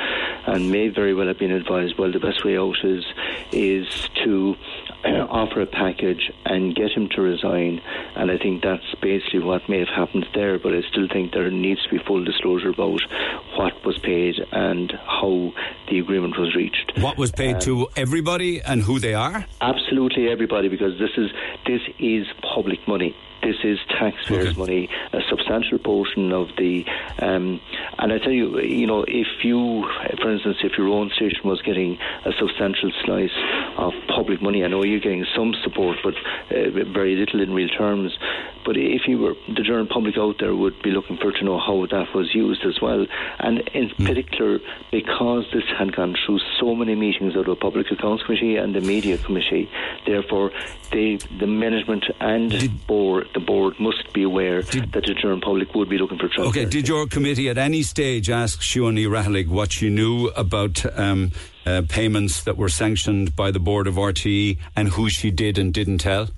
and 0.47 0.71
may 0.71 0.87
very 0.87 1.13
well 1.13 1.27
have 1.27 1.39
been 1.39 1.51
advised, 1.51 1.97
well, 1.97 2.11
the 2.11 2.19
best 2.19 2.43
way 2.43 2.57
out 2.57 2.77
is, 2.83 3.05
is 3.51 4.09
to 4.23 4.55
offer 5.05 5.61
a 5.61 5.67
package 5.67 6.31
and 6.45 6.75
get 6.75 6.91
him 6.91 7.09
to 7.09 7.21
resign, 7.21 7.81
and 8.15 8.31
I 8.31 8.37
think 8.37 8.63
that's 8.63 8.95
basically 9.01 9.39
what 9.39 9.69
may 9.69 9.79
have 9.79 9.89
happened 9.89 10.25
there, 10.33 10.57
but 10.57 10.73
I 10.73 10.81
still 10.89 11.07
think 11.07 11.33
there 11.33 11.49
needs 11.51 11.83
to 11.83 11.89
be 11.89 11.99
full 11.99 12.23
disclosure 12.23 12.69
about 12.69 13.01
what 13.55 13.82
was 13.85 13.97
paid 13.99 14.35
and 14.51 14.91
how 15.05 15.53
the 15.89 15.99
agreement 15.99 16.37
was 16.37 16.55
reached. 16.55 16.93
what 16.99 17.17
was 17.17 17.31
paid 17.31 17.61
to 17.61 17.87
everybody 17.95 18.61
and 18.61 18.81
who 18.81 18.99
they 18.99 19.13
are. 19.13 19.45
Absolutely 19.61 20.29
everybody, 20.29 20.67
because 20.69 20.97
this 20.99 21.11
is 21.17 21.31
this 21.65 21.81
is 21.99 22.25
public 22.41 22.87
money. 22.87 23.15
This 23.43 23.57
is 23.65 23.77
taxpayers' 23.89 24.55
money, 24.55 24.87
a 25.11 25.19
substantial 25.29 25.77
portion 25.77 26.31
of 26.31 26.47
the. 26.57 26.85
Um, 27.19 27.59
and 27.99 28.13
I 28.13 28.17
tell 28.17 28.31
you, 28.31 28.61
you 28.61 28.87
know, 28.87 29.03
if 29.05 29.27
you, 29.43 29.83
for 30.21 30.31
instance, 30.31 30.57
if 30.63 30.77
your 30.77 30.87
own 30.87 31.11
station 31.13 31.41
was 31.43 31.61
getting 31.61 31.97
a 32.23 32.31
substantial 32.39 32.89
slice 33.03 33.35
of 33.77 33.91
public 34.07 34.41
money, 34.41 34.63
I 34.63 34.69
know 34.69 34.85
you're 34.85 35.01
getting 35.01 35.25
some 35.35 35.53
support, 35.61 35.97
but 36.03 36.13
uh, 36.51 36.85
very 36.93 37.17
little 37.17 37.41
in 37.41 37.53
real 37.53 37.67
terms. 37.67 38.17
But 38.65 38.77
if 38.77 39.07
you 39.07 39.19
were 39.19 39.33
the 39.47 39.63
general 39.63 39.87
public 39.87 40.17
out 40.17 40.37
there 40.39 40.55
would 40.55 40.81
be 40.81 40.91
looking 40.91 41.17
for 41.17 41.31
to 41.31 41.43
know 41.43 41.59
how 41.59 41.85
that 41.87 42.13
was 42.13 42.33
used 42.33 42.65
as 42.65 42.79
well, 42.81 43.05
and 43.39 43.59
in 43.73 43.89
particular 43.89 44.59
because 44.91 45.45
this 45.53 45.63
had 45.77 45.95
gone 45.95 46.15
through 46.25 46.39
so 46.59 46.75
many 46.75 46.95
meetings 46.95 47.35
of 47.35 47.45
the 47.45 47.55
Public 47.55 47.91
Accounts 47.91 48.23
Committee 48.23 48.57
and 48.57 48.75
the 48.75 48.81
Media 48.81 49.17
Committee, 49.17 49.69
therefore 50.05 50.51
they, 50.91 51.17
the 51.39 51.47
management 51.47 52.05
and 52.19 52.87
board 52.87 53.27
the 53.33 53.39
board 53.39 53.79
must 53.79 54.13
be 54.13 54.23
aware 54.23 54.61
that 54.61 54.91
the 54.91 55.13
general 55.13 55.41
public 55.41 55.73
would 55.75 55.89
be 55.89 55.97
looking 55.97 56.17
for 56.17 56.27
transparency. 56.27 56.59
Okay, 56.61 56.69
did 56.69 56.87
your 56.87 57.07
committee 57.07 57.49
at 57.49 57.57
any 57.57 57.81
stage 57.81 58.29
ask 58.29 58.61
Siún 58.61 58.97
Ní 58.97 59.07
Raghallaigh 59.07 59.47
what 59.47 59.71
she 59.71 59.89
knew 59.89 60.29
about 60.29 60.85
um, 60.97 61.31
uh, 61.65 61.81
payments 61.87 62.43
that 62.43 62.57
were 62.57 62.69
sanctioned 62.69 63.35
by 63.35 63.51
the 63.51 63.59
board 63.59 63.87
of 63.87 63.95
RTE 63.95 64.57
and 64.75 64.89
who 64.89 65.09
she 65.09 65.31
did 65.31 65.57
and 65.57 65.73
didn't 65.73 65.99
tell? 65.99 66.29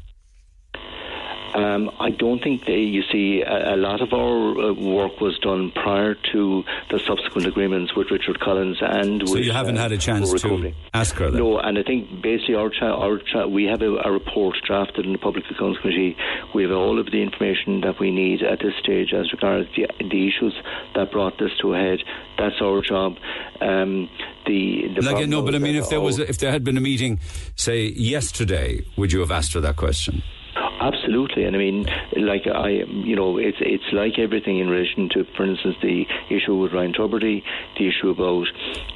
Um, 1.56 1.90
I 2.02 2.10
don't 2.10 2.44
think 2.44 2.66
they. 2.66 2.80
You 2.80 3.02
see, 3.12 3.42
a, 3.42 3.76
a 3.76 3.78
lot 3.78 4.02
of 4.02 4.12
our 4.12 4.60
uh, 4.60 4.74
work 4.74 5.22
was 5.22 5.40
done 5.40 5.72
prior 5.72 6.14
to 6.34 6.64
the 6.92 7.00
subsequent 7.00 7.48
agreements 7.48 7.96
with 7.96 8.12
Richard 8.12 8.42
Collins 8.42 8.78
and. 8.82 9.26
So 9.26 9.36
with, 9.36 9.46
you 9.46 9.54
haven't 9.54 9.78
uh, 9.78 9.84
had 9.84 9.94
a 9.94 9.98
chance 9.98 10.34
to 10.42 10.74
ask 10.94 11.16
her 11.16 11.32
that? 11.32 11.38
No, 11.38 11.58
and 11.58 11.80
I 11.80 11.84
think 11.84 12.22
basically 12.22 12.56
our, 12.56 12.70
cha- 12.70 13.00
our 13.00 13.20
cha- 13.20 13.48
we 13.48 13.64
have 13.66 13.82
a, 13.82 13.96
a 14.04 14.12
report 14.12 14.58
drafted 14.68 15.06
in 15.06 15.14
the 15.14 15.18
Public 15.18 15.46
Accounts 15.50 15.80
Committee. 15.80 16.18
We 16.54 16.64
have 16.64 16.74
all 16.74 17.00
of 17.00 17.06
the 17.06 17.22
information 17.22 17.82
that 17.82 18.00
we 18.02 18.12
need 18.12 18.44
at 18.44 18.60
this 18.60 18.74
stage 18.82 19.14
as 19.14 19.32
regards 19.32 19.70
the, 19.78 19.88
the 20.00 20.28
issues 20.28 20.54
that 20.94 21.10
brought 21.12 21.38
this 21.40 21.52
to 21.62 21.74
a 21.74 21.78
head. 21.78 22.00
That's 22.38 22.62
our 22.62 22.82
job. 22.82 23.16
Um, 23.62 24.10
the, 24.46 24.90
the 24.94 25.02
Like, 25.02 25.28
no, 25.30 25.42
but 25.42 25.56
I 25.56 25.60
mean, 25.60 25.76
if 25.76 25.88
there 25.90 26.02
was, 26.02 26.20
if 26.20 26.38
there 26.40 26.52
had 26.52 26.66
been 26.66 26.78
a 26.78 26.82
meeting, 26.82 27.22
say 27.56 27.86
yesterday, 27.86 28.86
would 28.98 29.14
you 29.14 29.22
have 29.22 29.32
asked 29.32 29.54
her 29.54 29.62
that 29.62 29.78
question? 29.78 30.22
Absolutely, 30.56 31.44
and 31.44 31.56
I 31.56 31.60
mean, 31.60 31.86
like 32.16 32.48
I, 32.48 32.70
you 32.70 33.16
know, 33.16 33.38
it's 33.38 33.58
it's 33.60 33.92
like 33.92 34.18
everything 34.20 34.60
in 34.60 34.70
relation 34.70 35.10
to, 35.10 35.26
for 35.36 35.44
instance, 35.44 35.76
the 35.82 36.06
issue 36.30 36.56
with 36.56 36.74
Ryan 36.74 36.94
Tubridy, 36.94 37.44
the 37.78 37.88
issue 37.88 38.10
about, 38.10 38.48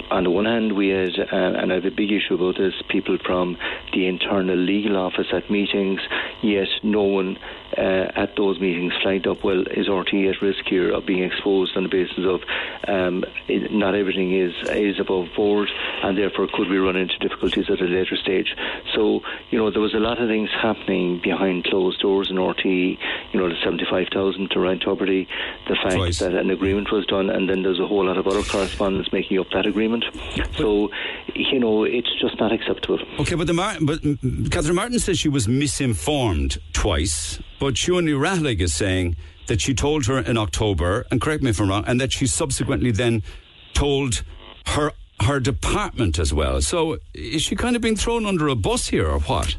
on 0.09 0.23
the 0.23 0.29
one 0.29 0.45
hand, 0.45 0.73
we 0.73 0.89
had, 0.89 1.17
uh, 1.19 1.25
and 1.35 1.71
I 1.71 1.75
have 1.75 1.85
a 1.85 1.91
big 1.91 2.11
issue 2.11 2.35
about 2.35 2.57
this, 2.57 2.73
people 2.89 3.17
from 3.25 3.57
the 3.93 4.07
internal 4.07 4.55
legal 4.55 4.95
office 4.95 5.27
at 5.33 5.49
meetings, 5.49 5.99
yet 6.41 6.67
no 6.83 7.03
one 7.03 7.37
uh, 7.77 8.11
at 8.15 8.35
those 8.37 8.59
meetings 8.59 8.93
flagged 9.01 9.27
up, 9.27 9.43
well, 9.43 9.61
is 9.61 9.87
RTÉ 9.87 10.29
at 10.33 10.41
risk 10.41 10.65
here 10.65 10.91
of 10.91 11.05
being 11.05 11.23
exposed 11.23 11.75
on 11.75 11.83
the 11.83 11.89
basis 11.89 12.25
of 12.25 12.41
um, 12.87 13.25
it, 13.47 13.71
not 13.71 13.95
everything 13.95 14.33
is 14.33 14.53
is 14.69 14.99
above 14.99 15.27
board, 15.35 15.69
and 16.03 16.17
therefore 16.17 16.47
could 16.53 16.69
we 16.69 16.77
run 16.77 16.95
into 16.95 17.17
difficulties 17.19 17.69
at 17.69 17.81
a 17.81 17.85
later 17.85 18.15
stage. 18.15 18.55
So, 18.95 19.21
you 19.49 19.57
know, 19.57 19.71
there 19.71 19.81
was 19.81 19.93
a 19.93 19.99
lot 19.99 20.21
of 20.21 20.29
things 20.29 20.49
happening 20.61 21.19
behind 21.21 21.48
closed 21.63 21.99
doors 21.99 22.29
in 22.29 22.37
RTÉ, 22.37 22.97
you 23.33 23.39
know, 23.39 23.49
the 23.49 23.55
75,000 23.63 24.49
to 24.51 24.59
rent 24.59 24.83
property, 24.83 25.27
the 25.67 25.75
fact 25.83 25.95
Twice. 25.95 26.19
that 26.19 26.33
an 26.33 26.49
agreement 26.49 26.91
was 26.91 27.05
done, 27.05 27.29
and 27.29 27.49
then 27.49 27.63
there's 27.63 27.79
a 27.79 27.87
whole 27.87 28.05
lot 28.05 28.17
of 28.17 28.27
other 28.27 28.43
correspondence 28.43 29.11
making 29.11 29.39
up 29.39 29.47
that 29.53 29.65
agreement. 29.65 30.05
So, 30.55 30.89
you 31.33 31.59
know, 31.59 31.83
it's 31.83 32.09
just 32.21 32.39
not 32.39 32.51
acceptable. 32.51 32.99
Okay, 33.19 33.35
but 33.35 33.47
the 33.47 33.53
Mar- 33.53 33.77
but 33.81 34.01
mm, 34.01 34.51
Catherine 34.51 34.75
Martin 34.75 34.99
says 34.99 35.19
she 35.19 35.29
was 35.29 35.47
misinformed 35.47 36.57
twice, 36.73 37.39
but 37.59 37.73
Siún 37.75 38.05
Ní 38.05 38.19
Raghallaigh 38.19 38.59
is 38.59 38.73
saying 38.73 39.15
that 39.47 39.61
she 39.61 39.73
told 39.73 40.05
her 40.05 40.19
in 40.19 40.37
October, 40.37 41.05
and 41.11 41.19
correct 41.19 41.43
me 41.43 41.49
if 41.49 41.59
I'm 41.59 41.69
wrong, 41.69 41.83
and 41.87 41.99
that 41.99 42.11
she 42.11 42.27
subsequently 42.27 42.91
then 42.91 43.23
told 43.73 44.23
her 44.67 44.91
her 45.21 45.39
department 45.39 46.17
as 46.17 46.33
well. 46.33 46.61
So 46.61 46.97
is 47.13 47.41
she 47.41 47.55
kind 47.55 47.75
of 47.75 47.81
being 47.81 47.97
thrown 47.97 48.25
under 48.25 48.47
a 48.47 48.55
bus 48.55 48.87
here, 48.87 49.07
or 49.07 49.19
what? 49.19 49.57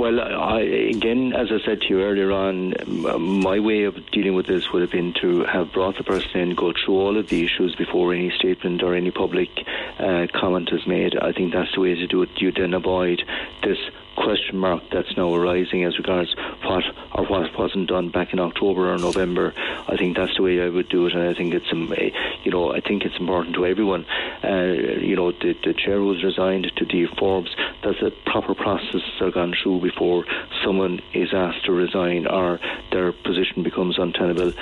Well, 0.00 0.18
I, 0.18 0.60
again, 0.62 1.34
as 1.34 1.52
I 1.52 1.62
said 1.62 1.82
to 1.82 1.88
you 1.88 2.00
earlier 2.00 2.32
on, 2.32 2.72
my 2.86 3.60
way 3.60 3.82
of 3.82 4.10
dealing 4.10 4.32
with 4.32 4.46
this 4.46 4.72
would 4.72 4.80
have 4.80 4.90
been 4.90 5.12
to 5.20 5.44
have 5.44 5.74
brought 5.74 5.98
the 5.98 6.04
person 6.04 6.40
in, 6.40 6.54
go 6.54 6.72
through 6.72 6.94
all 6.94 7.18
of 7.18 7.28
the 7.28 7.44
issues 7.44 7.74
before 7.76 8.14
any 8.14 8.30
statement 8.30 8.82
or 8.82 8.94
any 8.94 9.10
public 9.10 9.50
uh, 9.98 10.26
comment 10.32 10.70
is 10.72 10.86
made. 10.86 11.18
I 11.18 11.32
think 11.32 11.52
that's 11.52 11.74
the 11.74 11.82
way 11.82 11.96
to 11.96 12.06
do 12.06 12.22
it. 12.22 12.30
You 12.40 12.50
then 12.50 12.72
avoid 12.72 13.24
this 13.62 13.76
question 14.22 14.58
mark 14.58 14.82
that's 14.92 15.16
now 15.16 15.34
arising 15.34 15.84
as 15.84 15.96
regards 15.98 16.34
what 16.62 16.84
or 17.12 17.24
what 17.24 17.58
wasn't 17.58 17.88
done 17.88 18.10
back 18.10 18.32
in 18.32 18.38
October 18.38 18.92
or 18.92 18.98
November. 18.98 19.54
I 19.88 19.96
think 19.96 20.16
that's 20.16 20.36
the 20.36 20.42
way 20.42 20.60
I 20.60 20.68
would 20.68 20.88
do 20.88 21.06
it, 21.06 21.14
and 21.14 21.28
I 21.28 21.34
think 21.34 21.54
it's 21.54 21.72
um, 21.72 21.92
eh, 21.96 22.10
you 22.44 22.50
know 22.50 22.72
I 22.72 22.80
think 22.80 23.04
it's 23.04 23.18
important 23.18 23.54
to 23.56 23.66
everyone. 23.66 24.04
Uh, 24.44 24.72
you 25.00 25.16
know, 25.16 25.32
the, 25.32 25.54
the 25.64 25.74
chair 25.74 26.00
was 26.00 26.22
resigned 26.22 26.70
to 26.76 26.84
Dee 26.84 27.06
Forbes. 27.18 27.54
There's 27.82 28.02
a 28.02 28.10
proper 28.30 28.54
process 28.54 29.02
that 29.18 29.26
are 29.26 29.30
gone 29.30 29.54
through 29.62 29.80
before 29.80 30.24
someone 30.64 31.00
is 31.12 31.32
asked 31.32 31.64
to 31.66 31.72
resign 31.72 32.26
or 32.26 32.60
their 32.92 33.12
position 33.12 33.62
becomes 33.62 33.98
untenable. 33.98 34.52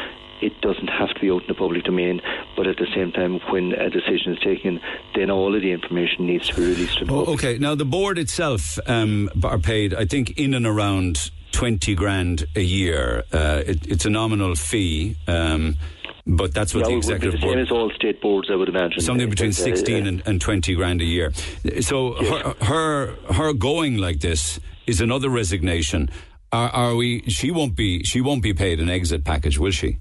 It 0.40 0.60
doesn't 0.60 0.88
have 0.88 1.08
to 1.14 1.20
be 1.20 1.30
out 1.30 1.42
in 1.42 1.48
the 1.48 1.54
public 1.54 1.84
domain, 1.84 2.20
but 2.56 2.66
at 2.66 2.76
the 2.76 2.86
same 2.94 3.10
time, 3.12 3.40
when 3.50 3.72
a 3.72 3.90
decision 3.90 4.32
is 4.34 4.38
taken, 4.40 4.80
then 5.14 5.30
all 5.30 5.54
of 5.54 5.62
the 5.62 5.72
information 5.72 6.26
needs 6.26 6.48
to 6.48 6.54
be 6.56 6.62
released 6.62 6.98
to 6.98 7.04
the 7.04 7.12
Oh, 7.12 7.24
public. 7.24 7.38
okay, 7.44 7.58
now 7.58 7.74
the 7.74 7.84
board 7.84 8.18
itself 8.18 8.78
um, 8.86 9.28
are 9.42 9.58
paid, 9.58 9.94
I 9.94 10.04
think, 10.04 10.38
in 10.38 10.54
and 10.54 10.66
around 10.66 11.30
20 11.52 11.94
grand 11.96 12.46
a 12.54 12.60
year. 12.60 13.24
Uh, 13.32 13.62
it, 13.66 13.86
it's 13.86 14.04
a 14.04 14.10
nominal 14.10 14.54
fee. 14.54 15.16
Um, 15.26 15.76
but 16.26 16.52
that's 16.52 16.74
what 16.74 16.80
Yeah, 16.80 16.88
the 16.88 16.92
it 16.92 16.96
would 16.96 17.00
be 17.02 17.12
executive 17.14 17.32
the 17.32 17.38
same 17.38 17.48
board 17.48 17.58
as 17.58 17.70
all 17.72 17.90
state 17.96 18.20
boards, 18.20 18.48
I 18.50 18.54
would 18.54 18.68
imagine. 18.68 19.00
something 19.00 19.30
between 19.30 19.50
uh, 19.50 19.52
16 19.54 20.06
and, 20.06 20.22
and 20.26 20.40
20 20.40 20.74
grand 20.74 21.00
a 21.00 21.04
year. 21.04 21.32
So 21.80 22.12
her, 22.12 22.54
her 22.64 23.14
her 23.32 23.52
going 23.54 23.96
like 23.96 24.20
this 24.20 24.60
is 24.86 25.00
another 25.00 25.30
resignation. 25.30 26.10
Are, 26.52 26.68
are 26.68 26.94
we? 26.96 27.22
She 27.28 27.50
won't 27.50 27.74
be. 27.76 28.02
She 28.04 28.20
won't 28.20 28.42
be 28.42 28.52
paid 28.54 28.78
an 28.78 28.88
exit 28.90 29.24
package, 29.24 29.58
will 29.58 29.70
she? 29.70 29.98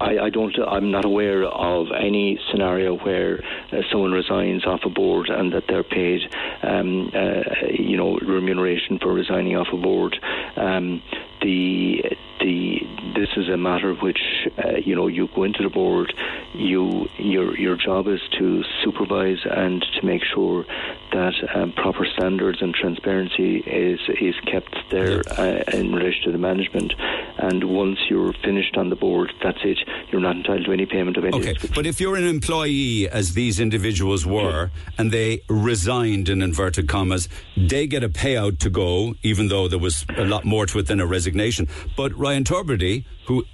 I, 0.00 0.18
I 0.18 0.30
don't. 0.30 0.56
I'm 0.66 0.90
not 0.90 1.04
aware 1.04 1.44
of 1.44 1.88
any 1.92 2.38
scenario 2.50 2.96
where 2.96 3.44
uh, 3.70 3.82
someone 3.92 4.12
resigns 4.12 4.64
off 4.66 4.80
a 4.84 4.88
board 4.88 5.28
and 5.28 5.52
that 5.52 5.64
they're 5.68 5.84
paid, 5.84 6.22
um, 6.62 7.10
uh, 7.14 7.42
you 7.70 7.96
know, 7.96 8.16
remuneration 8.16 8.98
for 8.98 9.12
resigning 9.12 9.56
off 9.56 9.68
a 9.72 9.76
board. 9.76 10.18
Um, 10.56 11.02
the 11.42 12.02
the 12.40 12.80
this 13.14 13.28
is 13.36 13.48
a 13.48 13.56
matter 13.56 13.94
which 13.94 14.20
uh, 14.58 14.76
you 14.76 14.94
know 14.94 15.06
you 15.06 15.28
go 15.34 15.44
into 15.44 15.62
the 15.62 15.68
board. 15.68 16.12
You 16.54 17.08
your 17.18 17.56
your 17.56 17.76
job 17.76 18.08
is 18.08 18.20
to 18.38 18.62
supervise 18.84 19.38
and 19.44 19.84
to 20.00 20.06
make 20.06 20.22
sure 20.34 20.64
that 21.12 21.34
um, 21.54 21.72
proper 21.72 22.06
standards 22.06 22.62
and 22.62 22.74
transparency 22.74 23.58
is 23.58 24.00
is 24.20 24.34
kept 24.50 24.74
there 24.90 25.22
uh, 25.38 25.62
in 25.72 25.94
relation 25.94 26.24
to 26.24 26.32
the 26.32 26.38
management. 26.38 26.94
And 27.38 27.64
once 27.64 27.98
you're 28.08 28.32
finished 28.32 28.76
on 28.76 28.90
the 28.90 28.96
board, 28.96 29.32
that's 29.42 29.58
it. 29.64 29.78
You're 30.10 30.20
not 30.20 30.36
entitled 30.36 30.66
to 30.66 30.72
any 30.72 30.86
payment 30.86 31.16
of 31.16 31.24
any. 31.24 31.38
Okay, 31.38 31.56
but 31.74 31.86
if 31.86 32.00
you're 32.00 32.16
an 32.16 32.26
employee, 32.26 33.08
as 33.08 33.34
these 33.34 33.60
individuals 33.60 34.26
were, 34.26 34.70
and 34.98 35.10
they 35.10 35.42
resigned 35.48 36.28
in 36.28 36.42
inverted 36.42 36.88
commas, 36.88 37.28
they 37.56 37.86
get 37.86 38.04
a 38.04 38.08
payout 38.08 38.58
to 38.58 38.70
go, 38.70 39.14
even 39.22 39.48
though 39.48 39.68
there 39.68 39.78
was 39.78 40.04
a 40.16 40.24
lot 40.24 40.44
more 40.44 40.66
to 40.66 40.78
it 40.78 40.86
than 40.86 41.00
a 41.00 41.06
resignation. 41.06 41.68
But 41.96 42.14
Ryan 42.30 42.44
Tubridy, 42.44 43.04
who, 43.26 43.44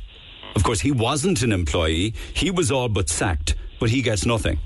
of 0.54 0.62
course, 0.62 0.80
he 0.80 0.92
wasn't 0.92 1.40
an 1.40 1.50
employee, 1.50 2.12
he 2.34 2.50
was 2.50 2.70
all 2.70 2.90
but 2.90 3.08
sacked, 3.08 3.54
but 3.80 3.88
he 3.88 4.02
gets 4.02 4.26
nothing. 4.26 4.58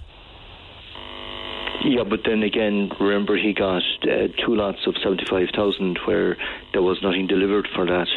Yeah, 1.85 2.03
but 2.03 2.21
then 2.27 2.43
again, 2.43 2.91
remember 2.99 3.37
he 3.37 3.53
got 3.53 3.83
uh, 4.03 4.27
two 4.45 4.57
lots 4.57 4.79
of 4.89 4.97
seventy-five 5.01 5.51
thousand, 5.55 6.01
where 6.07 6.37
there 6.73 6.83
was 6.83 6.99
nothing 7.05 7.29
delivered 7.29 7.69
for 7.73 7.87
that. 7.87 8.09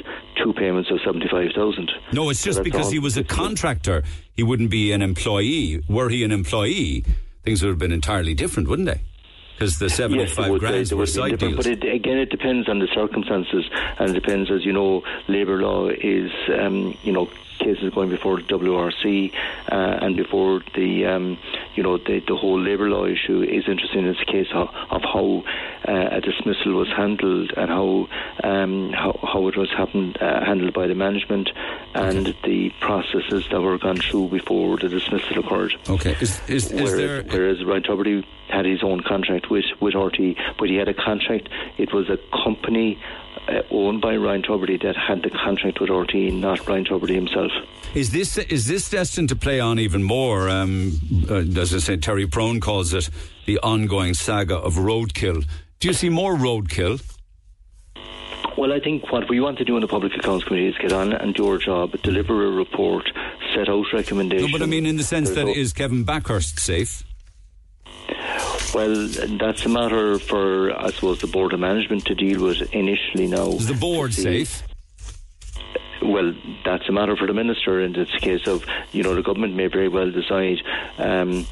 Two 0.44 0.52
payments 0.54 0.90
of 0.90 0.98
seventy-five 1.06 1.52
thousand. 1.56 1.92
No, 2.12 2.32
it's 2.32 2.44
just 2.44 2.58
that's 2.58 2.66
because 2.66 2.88
all. 2.88 2.92
he 2.92 3.00
was 3.00 3.16
a 3.16 3.24
contractor. 3.24 4.04
He 4.34 4.42
wouldn't 4.42 4.72
be 4.72 4.92
an 4.94 5.04
employee. 5.04 5.84
Were 5.88 6.10
he 6.10 6.24
an 6.24 6.32
employee, 6.32 7.06
things 7.44 7.62
would 7.62 7.70
have 7.70 7.78
been 7.78 7.92
entirely 7.92 8.34
different, 8.34 8.68
wouldn't 8.68 8.88
they? 8.88 9.02
Because 9.56 9.78
the 9.80 9.86
Yes, 9.86 9.98
there 9.98 10.08
75 10.10 10.50
would- 10.52 10.60
grand 10.60 10.92
were 10.92 11.06
side 11.06 11.32
different- 11.32 11.56
deals. 11.64 11.68
But 11.68 11.86
it, 11.86 11.94
again, 11.94 12.18
it 12.18 12.30
depends 12.30 12.68
on 12.68 12.80
the 12.80 12.88
circumstances, 12.88 13.66
and 14.00 14.10
it 14.10 14.14
depends, 14.14 14.50
as 14.52 14.66
you 14.66 14.74
know, 14.74 15.04
labour 15.28 15.62
law 15.62 15.88
is, 15.90 16.32
um, 16.60 16.96
you 17.04 17.12
know, 17.14 17.30
cases 17.60 17.94
going 17.94 18.10
before 18.10 18.38
the 18.38 18.44
WRC 18.44 19.34
uh, 19.72 19.76
and 20.02 20.16
before 20.16 20.62
the, 20.76 21.06
um, 21.06 21.38
you 21.76 21.84
know, 21.84 21.98
the, 21.98 22.22
the 22.28 22.36
whole 22.36 22.60
labour 22.60 22.90
law 22.90 23.06
issue 23.06 23.42
is 23.42 23.68
interesting 23.68 24.00
in 24.00 24.14
this 24.14 24.24
case 24.26 24.48
of, 24.54 24.70
of 24.90 25.02
how 25.02 25.44
uh, 25.88 26.10
a 26.12 26.22
dismissal 26.22 26.74
was 26.74 26.90
handled 26.90 27.52
and 27.56 27.70
how 27.70 28.08
um, 28.44 28.92
how, 28.94 29.20
how 29.22 29.48
it 29.48 29.58
was 29.58 29.70
happened, 29.72 30.18
uh, 30.22 30.44
handled 30.46 30.74
by 30.74 30.88
the 30.88 30.96
management 30.96 31.50
and 31.94 32.36
the 32.44 32.72
processes 32.80 33.48
that 33.52 33.62
were 33.62 33.78
gone 33.78 33.98
through 33.98 34.30
before 34.30 34.78
the 34.78 34.90
dismissal 34.90 35.40
occurred. 35.40 35.74
Okay, 35.90 36.16
is, 36.20 36.40
is, 36.50 36.72
is 36.72 36.82
Whereas, 36.82 36.98
there. 36.98 37.24
whereas 37.24 37.64
Ryan 37.64 37.84
Tubridy 37.84 38.26
had 38.50 38.66
his 38.66 38.84
own 38.84 39.02
contract 39.02 39.50
with, 39.50 39.66
with 39.80 39.94
RTÉ, 39.94 40.38
but 40.58 40.70
he 40.70 40.76
had 40.76 40.88
a 40.88 40.94
contract. 40.94 41.50
It 41.78 41.94
was 41.94 42.10
a 42.10 42.18
company 42.44 43.00
uh, 43.48 43.62
owned 43.72 44.02
by 44.02 44.16
Ryan 44.16 44.42
Tubridy 44.42 44.82
that 44.84 44.96
had 44.96 45.24
the 45.24 45.30
contract 45.30 45.80
with 45.80 45.90
RTÉ, 45.90 46.34
not 46.34 46.68
Ryan 46.68 46.86
Tubridy 46.86 47.16
himself. 47.16 47.52
Is 47.94 48.12
this 48.12 48.38
is 48.38 48.68
this 48.68 48.90
destined 48.90 49.30
to 49.30 49.36
play 49.36 49.60
on 49.60 49.78
even 49.80 50.04
more? 50.04 50.50
Um, 50.50 50.94
uh, 51.30 51.36
as 51.60 51.74
I 51.74 51.80
say, 51.80 51.98
Terry 51.98 52.26
Prone 52.28 52.60
calls 52.60 52.94
it 52.94 53.10
the 53.46 53.60
ongoing 53.60 54.14
saga 54.14 54.58
of 54.58 54.76
roadkill. 54.76 55.46
Do 55.80 55.88
you 55.88 55.94
see 55.94 56.10
more 56.10 56.36
roadkill? 56.36 57.02
Well, 58.58 58.72
I 58.72 58.80
think 58.80 59.12
what 59.12 59.30
we 59.30 59.40
want 59.40 59.58
to 59.58 59.66
do 59.66 59.76
in 59.78 59.82
the 59.82 59.88
Public 59.88 60.16
Accounts 60.16 60.46
Committee 60.46 60.68
is 60.68 60.78
get 60.78 60.94
on 60.94 61.12
and 61.12 61.34
do 61.34 61.48
our 61.48 61.58
job, 61.58 62.00
deliver 62.04 62.46
a 62.46 62.52
report, 62.52 63.10
set 63.56 63.68
out 63.68 63.86
recommendations. 63.92 64.52
No, 64.52 64.58
but 64.58 64.64
I 64.64 64.68
mean, 64.68 64.86
in 64.86 64.98
the 64.98 65.04
sense 65.04 65.32
that 65.32 65.46
no- 65.46 65.54
Kevin 65.76 66.06
Bakhurst 66.06 66.60
safe? 66.60 67.04
Well, 68.74 69.08
that's 69.40 69.66
a 69.66 69.70
matter 69.70 70.20
for, 70.20 70.78
I 70.78 70.92
suppose, 70.92 71.20
the 71.22 71.28
Board 71.28 71.54
of 71.54 71.60
Management 71.60 72.06
to 72.06 72.16
deal 72.16 72.44
with 72.44 72.62
initially 72.74 73.28
now. 73.28 73.50
Is 73.50 73.68
the 73.68 73.76
board 73.76 74.14
safe? 74.14 74.64
Well, 76.02 76.34
that's 76.66 76.90
a 76.90 76.92
matter 76.92 77.16
for 77.16 77.28
the 77.28 77.34
minister, 77.34 77.82
and 77.82 77.96
it's 77.96 78.14
a 78.16 78.20
case 78.20 78.48
of, 78.48 78.66
you 78.92 79.04
know, 79.04 79.16
the 79.16 79.22
government 79.22 79.56
may 79.56 79.68
very 79.68 79.88
well 79.88 80.12
decide 80.12 80.58
um, 80.98 81.46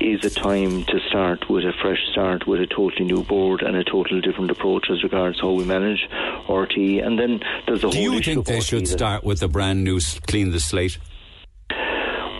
is 0.00 0.24
it 0.24 0.34
time 0.34 0.84
to 0.84 0.98
start 1.08 1.48
with 1.48 1.64
a 1.64 1.72
fresh 1.80 1.98
start 2.10 2.46
with 2.46 2.60
a 2.60 2.66
totally 2.66 3.04
new 3.04 3.22
board 3.22 3.62
and 3.62 3.76
a 3.76 3.84
totally 3.84 4.20
different 4.20 4.50
approach 4.50 4.86
as 4.90 5.02
regards 5.02 5.40
how 5.40 5.52
we 5.52 5.64
manage 5.64 6.08
RTÉ. 6.48 7.04
And 7.04 7.18
then 7.18 7.40
there's 7.66 7.80
a 7.80 7.82
Do 7.82 7.86
whole 7.88 7.92
Do 7.92 8.00
you 8.00 8.20
think 8.20 8.46
they 8.46 8.60
should 8.60 8.88
start 8.88 9.24
with 9.24 9.42
a 9.42 9.48
brand 9.48 9.84
new, 9.84 10.00
clean 10.26 10.50
the 10.50 10.60
slate? 10.60 10.98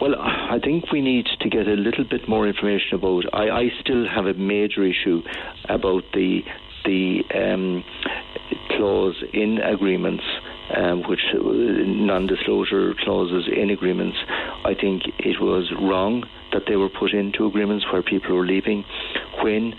Well, 0.00 0.16
I 0.18 0.58
think 0.62 0.90
we 0.92 1.00
need 1.00 1.26
to 1.40 1.48
get 1.48 1.66
a 1.68 1.74
little 1.74 2.04
bit 2.04 2.28
more 2.28 2.46
information 2.46 2.94
about. 2.94 3.24
I, 3.32 3.48
I 3.48 3.68
still 3.80 4.06
have 4.08 4.26
a 4.26 4.34
major 4.34 4.84
issue 4.84 5.22
about 5.68 6.02
the 6.12 6.42
the 6.84 7.22
um, 7.34 7.84
clause 8.70 9.22
in 9.32 9.58
agreements, 9.58 10.24
um, 10.76 11.02
which 11.08 11.20
uh, 11.32 11.38
non-disclosure 11.40 12.94
clauses 13.02 13.48
in 13.50 13.70
agreements. 13.70 14.18
I 14.64 14.74
think 14.74 15.04
it 15.18 15.40
was 15.40 15.72
wrong 15.80 16.24
that 16.52 16.62
they 16.68 16.76
were 16.76 16.90
put 16.90 17.12
into 17.12 17.46
agreements 17.46 17.86
where 17.90 18.02
people 18.02 18.34
were 18.36 18.46
leaving 18.46 18.84
when 19.42 19.74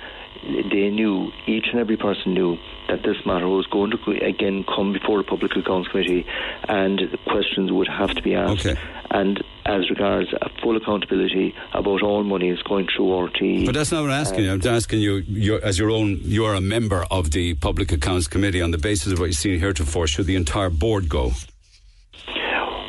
they 0.46 0.90
knew, 0.90 1.32
each 1.48 1.66
and 1.72 1.80
every 1.80 1.98
person 1.98 2.34
knew, 2.34 2.58
that 2.88 3.02
this 3.02 3.18
matter 3.26 3.48
was 3.48 3.66
going 3.68 3.92
to 3.92 3.98
again 4.24 4.64
come 4.64 4.94
before 4.94 5.18
the 5.18 5.24
Public 5.24 5.56
Accounts 5.56 5.88
Committee 5.90 6.26
and 6.70 7.02
questions 7.26 7.72
would 7.72 7.88
have 7.88 8.12
to 8.12 8.22
be 8.22 8.36
asked. 8.36 8.66
Okay. 8.66 8.80
And 9.10 9.44
as 9.66 9.90
regards 9.90 10.32
a 10.34 10.50
full 10.62 10.78
accountability 10.78 11.56
about 11.74 12.04
all 12.04 12.24
money 12.24 12.46
monies 12.46 12.62
going 12.64 12.88
through 12.96 13.08
RTÉ. 13.08 13.66
But 13.66 13.76
that's 13.76 13.92
not 13.92 14.02
what 14.02 14.12
I'm 14.12 14.22
asking 14.22 14.44
you. 14.44 14.52
I'm 14.52 14.62
uh, 14.62 14.70
asking 14.70 15.00
you, 15.00 15.58
as 15.60 15.80
your 15.80 15.90
own, 15.90 16.20
you 16.22 16.46
are 16.46 16.54
a 16.54 16.62
member 16.62 17.06
of 17.10 17.32
the 17.32 17.56
Public 17.56 17.92
Accounts 17.92 18.28
Committee. 18.28 18.62
On 18.62 18.72
the 18.72 18.78
basis 18.78 19.14
of 19.14 19.20
what 19.20 19.28
you've 19.28 19.38
seen 19.38 19.60
heretofore, 19.60 20.08
should 20.08 20.26
the 20.26 20.36
entire 20.36 20.70
board 20.70 21.10
go? 21.10 21.32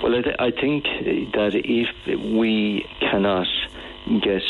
Well, 0.02 0.14
I, 0.14 0.22
th- 0.22 0.36
I 0.38 0.50
think 0.50 0.84
that 1.34 1.52
if 1.54 1.88
we 2.32 2.86
cannot 3.00 3.46
get 4.22 4.42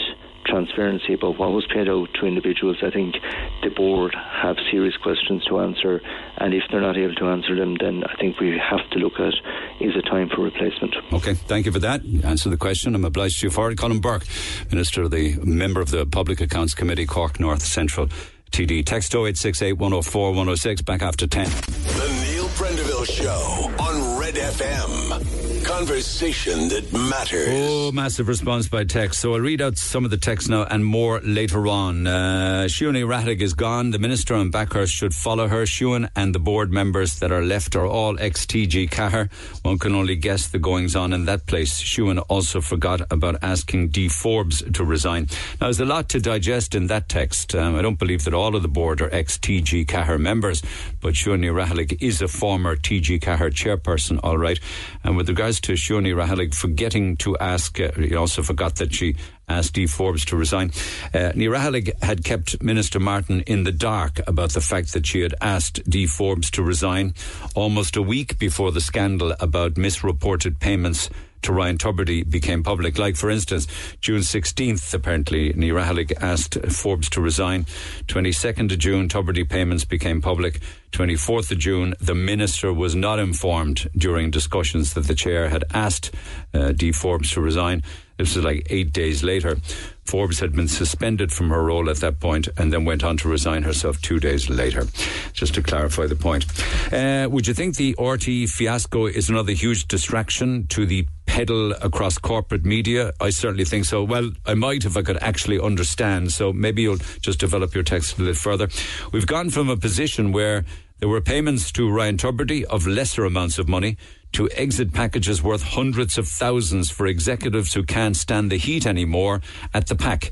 transparency 0.46 1.14
about 1.14 1.38
what 1.38 1.52
was 1.52 1.66
paid 1.72 1.88
out 1.88 2.08
to 2.14 2.26
individuals, 2.26 2.78
I 2.82 2.90
think 2.90 3.16
the 3.62 3.70
board 3.70 4.14
have 4.14 4.56
serious 4.70 4.96
questions 4.96 5.44
to 5.46 5.60
answer. 5.60 6.00
And 6.38 6.54
if 6.54 6.62
they're 6.70 6.80
not 6.80 6.96
able 6.96 7.14
to 7.16 7.26
answer 7.26 7.54
them, 7.56 7.76
then 7.80 8.04
I 8.04 8.14
think 8.16 8.38
we 8.40 8.58
have 8.58 8.88
to 8.90 8.98
look 8.98 9.14
at 9.18 9.34
is 9.80 9.94
it 9.94 10.02
time 10.02 10.28
for 10.28 10.42
replacement. 10.42 10.94
Okay, 11.12 11.34
thank 11.34 11.66
you 11.66 11.72
for 11.72 11.80
that. 11.80 12.04
You 12.04 12.22
Answer 12.22 12.50
the 12.50 12.56
question. 12.56 12.94
I'm 12.94 13.04
obliged 13.04 13.40
to 13.40 13.46
you 13.46 13.50
for 13.50 13.70
it. 13.70 13.78
Colm 13.78 14.00
Burke, 14.00 14.24
Minister 14.70 15.02
of 15.02 15.10
the 15.10 15.36
member 15.44 15.80
of 15.80 15.90
the 15.90 16.06
Public 16.06 16.40
Accounts 16.40 16.74
Committee, 16.74 17.06
Cork 17.06 17.38
North 17.40 17.62
Central 17.62 18.08
TD. 18.50 18.84
Text 18.84 19.14
0868 19.14 19.74
104 19.74 20.30
106. 20.30 20.82
Back 20.82 21.02
after 21.02 21.26
10. 21.26 21.44
The 21.44 22.24
Neil 22.24 22.48
Prendeville 22.48 23.06
Show 23.06 23.70
on 23.82 24.20
Red 24.20 24.34
FM. 24.34 25.45
Conversation 25.66 26.68
that 26.68 26.92
matters. 26.92 27.48
Oh, 27.50 27.90
massive 27.90 28.28
response 28.28 28.68
by 28.68 28.84
text. 28.84 29.20
So 29.20 29.34
I'll 29.34 29.40
read 29.40 29.60
out 29.60 29.76
some 29.76 30.04
of 30.04 30.12
the 30.12 30.16
text 30.16 30.48
now 30.48 30.62
and 30.62 30.84
more 30.84 31.20
later 31.22 31.66
on. 31.66 32.06
Uh, 32.06 32.68
Raghallaigh 32.70 33.40
is 33.40 33.52
gone. 33.52 33.90
The 33.90 33.98
minister 33.98 34.34
and 34.34 34.52
Bakhurst 34.52 34.94
should 34.94 35.12
follow 35.12 35.48
her. 35.48 35.64
Siún 35.64 36.08
and 36.14 36.32
the 36.32 36.38
board 36.38 36.72
members 36.72 37.18
that 37.18 37.32
are 37.32 37.42
left 37.42 37.74
are 37.74 37.84
all 37.84 38.16
ex-TG4. 38.20 39.28
One 39.64 39.78
can 39.80 39.94
only 39.96 40.14
guess 40.14 40.46
the 40.46 40.60
goings 40.60 40.94
on 40.94 41.12
in 41.12 41.24
that 41.24 41.46
place. 41.46 41.82
Siún 41.82 42.24
also 42.28 42.60
forgot 42.60 43.00
about 43.10 43.36
asking 43.42 43.88
Dee 43.88 44.08
Forbes 44.08 44.62
to 44.72 44.84
resign. 44.84 45.26
Now, 45.60 45.66
there's 45.66 45.80
a 45.80 45.84
lot 45.84 46.08
to 46.10 46.20
digest 46.20 46.76
in 46.76 46.86
that 46.86 47.08
text. 47.08 47.56
Um, 47.56 47.74
I 47.74 47.82
don't 47.82 47.98
believe 47.98 48.22
that 48.24 48.34
all 48.34 48.54
of 48.54 48.62
the 48.62 48.68
board 48.68 49.00
are 49.02 49.12
ex-TG4 49.12 50.20
members, 50.20 50.62
but 51.00 51.14
Siún 51.14 51.40
Ní 51.40 51.52
Raghallaigh 51.52 52.00
is 52.00 52.22
a 52.22 52.28
former 52.28 52.76
TG4 52.76 53.50
chairperson, 53.50 54.20
all 54.22 54.38
right. 54.38 54.60
And 55.02 55.16
with 55.16 55.28
regards 55.28 55.55
to 55.60 55.72
Siún 55.72 56.04
Ní 56.04 56.14
Raghallaigh 56.14 56.54
forgetting 56.54 57.16
to 57.18 57.36
ask, 57.38 57.78
uh, 57.80 57.90
he 57.92 58.14
also 58.14 58.42
forgot 58.42 58.76
that 58.76 58.94
she 58.94 59.16
asked 59.48 59.74
Dee 59.74 59.86
Forbes 59.86 60.24
to 60.26 60.36
resign. 60.36 60.70
Uh, 61.14 61.32
Ní 61.34 61.48
Raghallaigh 61.50 61.92
had 62.02 62.24
kept 62.24 62.62
Minister 62.62 63.00
Martin 63.00 63.40
in 63.42 63.64
the 63.64 63.72
dark 63.72 64.20
about 64.26 64.50
the 64.50 64.60
fact 64.60 64.92
that 64.92 65.06
she 65.06 65.20
had 65.20 65.34
asked 65.40 65.88
Dee 65.88 66.06
Forbes 66.06 66.50
to 66.52 66.62
resign 66.62 67.14
almost 67.54 67.96
a 67.96 68.02
week 68.02 68.38
before 68.38 68.72
the 68.72 68.80
scandal 68.80 69.34
about 69.40 69.76
misreported 69.76 70.58
payments 70.60 71.10
to 71.42 71.52
Ryan 71.52 71.78
Tubridy 71.78 72.28
became 72.28 72.62
public. 72.64 72.98
Like, 72.98 73.14
for 73.14 73.30
instance, 73.30 73.68
June 74.00 74.20
16th, 74.20 74.92
apparently, 74.92 75.52
Ní 75.52 75.72
Raghallaigh 75.72 76.12
asked 76.20 76.54
Forbes 76.72 77.08
to 77.10 77.20
resign. 77.20 77.66
22nd 78.08 78.72
of 78.72 78.78
June, 78.78 79.08
Tubridy 79.08 79.48
payments 79.48 79.84
became 79.84 80.20
public. 80.20 80.60
24th 80.96 81.52
of 81.52 81.58
June, 81.58 81.94
the 82.00 82.14
minister 82.14 82.72
was 82.72 82.94
not 82.94 83.18
informed 83.18 83.86
during 83.94 84.30
discussions 84.30 84.94
that 84.94 85.06
the 85.06 85.14
chair 85.14 85.50
had 85.50 85.62
asked 85.74 86.10
uh, 86.54 86.72
Dee 86.72 86.90
Forbes 86.90 87.32
to 87.32 87.42
resign. 87.42 87.82
This 88.16 88.34
was 88.34 88.46
like 88.46 88.66
eight 88.70 88.94
days 88.94 89.22
later. 89.22 89.58
Forbes 90.06 90.40
had 90.40 90.54
been 90.54 90.68
suspended 90.68 91.32
from 91.32 91.50
her 91.50 91.62
role 91.62 91.90
at 91.90 91.98
that 91.98 92.18
point 92.18 92.48
and 92.56 92.72
then 92.72 92.86
went 92.86 93.04
on 93.04 93.18
to 93.18 93.28
resign 93.28 93.62
herself 93.62 94.00
two 94.00 94.18
days 94.18 94.48
later. 94.48 94.86
Just 95.34 95.54
to 95.56 95.62
clarify 95.62 96.06
the 96.06 96.16
point. 96.16 96.46
Uh, 96.90 97.28
would 97.30 97.46
you 97.46 97.52
think 97.52 97.76
the 97.76 97.92
RTÉ 97.96 98.48
fiasco 98.48 99.04
is 99.04 99.28
another 99.28 99.52
huge 99.52 99.86
distraction 99.88 100.66
to 100.68 100.86
the 100.86 101.06
pedal 101.26 101.72
across 101.72 102.16
corporate 102.16 102.64
media? 102.64 103.12
I 103.20 103.28
certainly 103.28 103.66
think 103.66 103.84
so. 103.84 104.02
Well, 104.02 104.30
I 104.46 104.54
might 104.54 104.86
if 104.86 104.96
I 104.96 105.02
could 105.02 105.22
actually 105.22 105.60
understand. 105.60 106.32
So 106.32 106.54
maybe 106.54 106.80
you'll 106.80 107.04
just 107.20 107.38
develop 107.38 107.74
your 107.74 107.84
text 107.84 108.16
a 108.16 108.20
little 108.20 108.34
further. 108.34 108.68
We've 109.12 109.26
gone 109.26 109.50
from 109.50 109.68
a 109.68 109.76
position 109.76 110.32
where 110.32 110.64
there 110.98 111.08
were 111.08 111.20
payments 111.20 111.70
to 111.72 111.90
Ryan 111.90 112.16
Tubridy 112.16 112.64
of 112.64 112.86
lesser 112.86 113.24
amounts 113.24 113.58
of 113.58 113.68
money 113.68 113.98
to 114.32 114.48
exit 114.50 114.92
packages 114.92 115.42
worth 115.42 115.62
hundreds 115.62 116.16
of 116.16 116.26
thousands 116.26 116.90
for 116.90 117.06
executives 117.06 117.74
who 117.74 117.82
can't 117.82 118.16
stand 118.16 118.50
the 118.50 118.56
heat 118.56 118.86
anymore 118.86 119.42
at 119.74 119.88
the 119.88 119.94
pack. 119.94 120.30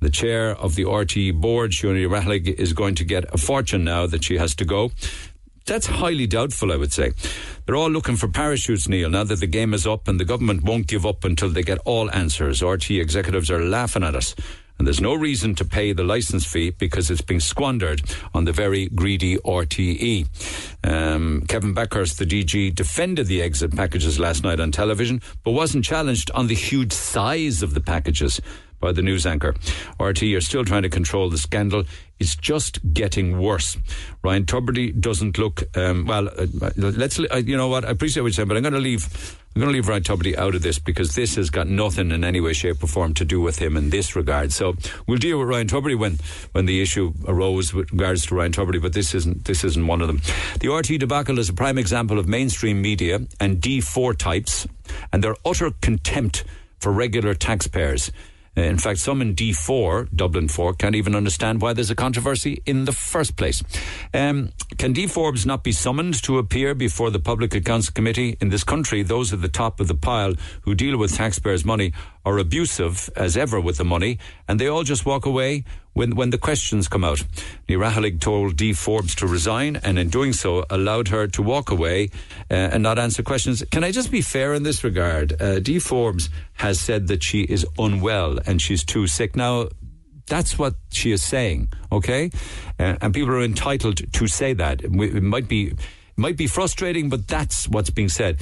The 0.00 0.10
chair 0.10 0.50
of 0.50 0.74
the 0.74 0.84
RTÉ 0.84 1.32
board, 1.32 1.70
Siún 1.70 1.94
Ní 1.94 2.08
Raghallaigh, 2.08 2.54
is 2.58 2.72
going 2.72 2.94
to 2.96 3.04
get 3.04 3.32
a 3.32 3.38
fortune 3.38 3.84
now 3.84 4.06
that 4.06 4.24
she 4.24 4.36
has 4.36 4.54
to 4.56 4.64
go. 4.64 4.90
That's 5.64 5.86
highly 5.86 6.26
doubtful, 6.26 6.72
I 6.72 6.76
would 6.76 6.92
say. 6.92 7.12
They're 7.64 7.76
all 7.76 7.88
looking 7.88 8.16
for 8.16 8.26
parachutes, 8.26 8.88
Neil, 8.88 9.08
now 9.08 9.22
that 9.24 9.38
the 9.38 9.46
game 9.46 9.72
is 9.72 9.86
up 9.86 10.08
and 10.08 10.18
the 10.18 10.24
government 10.24 10.64
won't 10.64 10.88
give 10.88 11.06
up 11.06 11.24
until 11.24 11.50
they 11.50 11.62
get 11.62 11.78
all 11.84 12.10
answers. 12.10 12.60
RTÉ 12.60 13.00
executives 13.00 13.50
are 13.50 13.62
laughing 13.62 14.02
at 14.02 14.16
us. 14.16 14.34
And 14.82 14.86
there's 14.88 15.00
no 15.00 15.14
reason 15.14 15.54
to 15.54 15.64
pay 15.64 15.92
the 15.92 16.02
license 16.02 16.44
fee 16.44 16.70
because 16.70 17.08
it's 17.08 17.20
being 17.20 17.38
squandered 17.38 18.02
on 18.34 18.46
the 18.46 18.52
very 18.52 18.88
greedy 18.88 19.36
RTE. 19.36 20.26
Um, 20.82 21.44
Kevin 21.46 21.72
Bakhurst, 21.72 22.16
the 22.16 22.26
DG, 22.26 22.74
defended 22.74 23.28
the 23.28 23.42
exit 23.42 23.76
packages 23.76 24.18
last 24.18 24.42
night 24.42 24.58
on 24.58 24.72
television, 24.72 25.22
but 25.44 25.52
wasn't 25.52 25.84
challenged 25.84 26.32
on 26.32 26.48
the 26.48 26.56
huge 26.56 26.92
size 26.92 27.62
of 27.62 27.74
the 27.74 27.80
packages 27.80 28.40
by 28.80 28.90
the 28.90 29.02
news 29.02 29.24
anchor. 29.24 29.52
RTÉ 30.00 30.36
are 30.36 30.40
still 30.40 30.64
trying 30.64 30.82
to 30.82 30.90
control 30.90 31.30
the 31.30 31.38
scandal. 31.38 31.84
It's 32.18 32.34
just 32.34 32.80
getting 32.92 33.38
worse. 33.38 33.78
Ryan 34.24 34.46
Tubridy 34.46 35.00
doesn't 35.00 35.38
look 35.38 35.62
um, 35.76 36.06
well. 36.06 36.26
Uh, 36.26 36.46
let's. 36.76 37.20
Uh, 37.20 37.36
you 37.36 37.56
know 37.56 37.68
what? 37.68 37.84
I 37.84 37.90
appreciate 37.90 38.22
what 38.22 38.30
you're 38.30 38.32
saying, 38.32 38.48
but 38.48 38.56
I'm 38.56 38.64
going 38.64 38.74
to 38.74 38.80
leave. 38.80 39.38
I'm 39.54 39.60
going 39.60 39.70
to 39.70 39.74
leave 39.74 39.88
Ryan 39.88 40.02
Tubridy 40.02 40.36
out 40.38 40.54
of 40.54 40.62
this 40.62 40.78
because 40.78 41.14
this 41.14 41.34
has 41.34 41.50
got 41.50 41.66
nothing 41.66 42.10
in 42.10 42.24
any 42.24 42.40
way, 42.40 42.54
shape, 42.54 42.82
or 42.82 42.86
form 42.86 43.12
to 43.14 43.24
do 43.24 43.38
with 43.38 43.58
him 43.58 43.76
in 43.76 43.90
this 43.90 44.16
regard. 44.16 44.50
So 44.50 44.76
we'll 45.06 45.18
deal 45.18 45.38
with 45.38 45.48
Ryan 45.48 45.66
Tubridy 45.66 45.98
when 45.98 46.18
when 46.52 46.64
the 46.64 46.80
issue 46.80 47.12
arose 47.26 47.74
with 47.74 47.92
regards 47.92 48.24
to 48.26 48.34
Ryan 48.34 48.52
Tubridy, 48.52 48.80
but 48.80 48.94
this 48.94 49.14
isn't 49.14 49.44
this 49.44 49.62
isn't 49.62 49.86
one 49.86 50.00
of 50.00 50.06
them. 50.06 50.22
The 50.60 50.68
RTÉ 50.68 50.98
debacle 50.98 51.38
is 51.38 51.50
a 51.50 51.52
prime 51.52 51.76
example 51.76 52.18
of 52.18 52.26
mainstream 52.26 52.80
media 52.80 53.20
and 53.38 53.58
D4 53.58 54.16
types 54.16 54.66
and 55.12 55.22
their 55.22 55.36
utter 55.44 55.72
contempt 55.82 56.44
for 56.78 56.90
regular 56.90 57.34
taxpayers. 57.34 58.10
In 58.54 58.76
fact, 58.76 58.98
some 58.98 59.22
in 59.22 59.34
D4, 59.34 60.14
Dublin 60.14 60.46
4, 60.46 60.74
can't 60.74 60.94
even 60.94 61.14
understand 61.14 61.62
why 61.62 61.72
there's 61.72 61.90
a 61.90 61.94
controversy 61.94 62.62
in 62.66 62.84
the 62.84 62.92
first 62.92 63.36
place. 63.36 63.62
Um, 64.12 64.52
can 64.76 64.92
Dee 64.92 65.06
Forbes 65.06 65.46
not 65.46 65.64
be 65.64 65.72
summoned 65.72 66.22
to 66.24 66.36
appear 66.36 66.74
before 66.74 67.10
the 67.10 67.18
Public 67.18 67.54
Accounts 67.54 67.88
Committee? 67.88 68.36
In 68.42 68.50
this 68.50 68.62
country, 68.62 69.02
those 69.02 69.32
at 69.32 69.40
the 69.40 69.48
top 69.48 69.80
of 69.80 69.88
the 69.88 69.94
pile 69.94 70.34
who 70.62 70.74
deal 70.74 70.98
with 70.98 71.14
taxpayers' 71.14 71.64
money 71.64 71.94
are 72.26 72.36
abusive 72.36 73.08
as 73.16 73.38
ever 73.38 73.58
with 73.58 73.78
the 73.78 73.84
money, 73.84 74.18
and 74.46 74.60
they 74.60 74.66
all 74.66 74.82
just 74.82 75.06
walk 75.06 75.24
away 75.24 75.64
when, 75.94 76.16
when 76.16 76.30
the 76.30 76.38
questions 76.38 76.88
come 76.88 77.04
out. 77.04 77.22
Ní 77.68 77.76
Raghallaigh 77.76 78.20
told 78.20 78.56
Dee 78.56 78.72
Forbes 78.72 79.14
to 79.16 79.26
resign, 79.26 79.76
and 79.76 79.98
in 79.98 80.08
doing 80.08 80.32
so, 80.32 80.64
allowed 80.70 81.08
her 81.08 81.26
to 81.28 81.42
walk 81.42 81.70
away 81.70 82.10
uh, 82.50 82.54
and 82.54 82.82
not 82.82 82.98
answer 82.98 83.22
questions. 83.22 83.62
Can 83.70 83.84
I 83.84 83.90
just 83.90 84.10
be 84.10 84.20
fair 84.22 84.54
in 84.54 84.62
this 84.62 84.82
regard? 84.84 85.40
Uh, 85.40 85.58
Dee 85.60 85.78
Forbes 85.78 86.30
has 86.54 86.80
said 86.80 87.08
that 87.08 87.22
she 87.22 87.42
is 87.42 87.66
unwell 87.78 88.38
and 88.46 88.60
she's 88.60 88.84
too 88.84 89.06
sick. 89.06 89.36
Now, 89.36 89.68
That's 90.26 90.56
what 90.56 90.74
she 90.90 91.10
is 91.12 91.22
saying, 91.22 91.68
okay? 91.90 92.30
Uh, 92.78 92.96
and 93.02 93.12
people 93.12 93.34
are 93.34 93.42
entitled 93.44 94.00
to 94.12 94.26
say 94.28 94.54
that. 94.54 94.80
It 94.82 94.92
might 95.22 95.48
be, 95.48 95.74
it 95.74 95.78
might 96.16 96.36
be 96.36 96.46
frustrating, 96.46 97.10
but 97.10 97.26
that's 97.26 97.68
what's 97.68 97.90
being 97.90 98.08
said. 98.08 98.40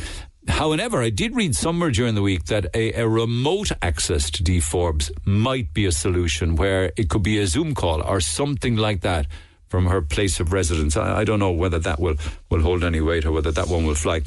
However, 0.49 1.03
I 1.03 1.11
did 1.11 1.37
read 1.37 1.55
somewhere 1.55 1.91
during 1.91 2.15
the 2.15 2.23
week 2.23 2.47
that 2.47 2.67
a, 2.75 2.93
a, 2.95 3.07
remote 3.07 3.73
access 3.83 4.31
to 4.31 4.43
Dee 4.43 4.61
Forbes 4.61 5.11
might 5.25 5.75
be 5.75 5.85
a 5.85 5.93
solution 5.93 6.57
where 6.57 6.93
it 6.97 7.11
could 7.11 7.23
be 7.23 7.39
a 7.39 7.47
Zoom 7.47 7.75
call 7.75 8.03
or 8.03 8.21
something 8.21 8.77
like 8.77 9.03
that 9.03 9.27
from 9.69 9.87
her 9.87 10.01
place 10.01 10.41
of 10.41 10.53
residence. 10.53 10.97
I, 10.97 11.21
I, 11.21 11.25
don't 11.25 11.39
know 11.39 11.53
whether 11.53 11.79
that 11.79 12.01
will, 12.01 12.17
will 12.51 12.63
hold 12.63 12.83
any 12.83 13.01
weight 13.01 13.27
or 13.27 13.33
whether 13.33 13.53
that 13.53 13.69
one 13.69 13.87
will 13.87 13.95
fly. 13.95 14.21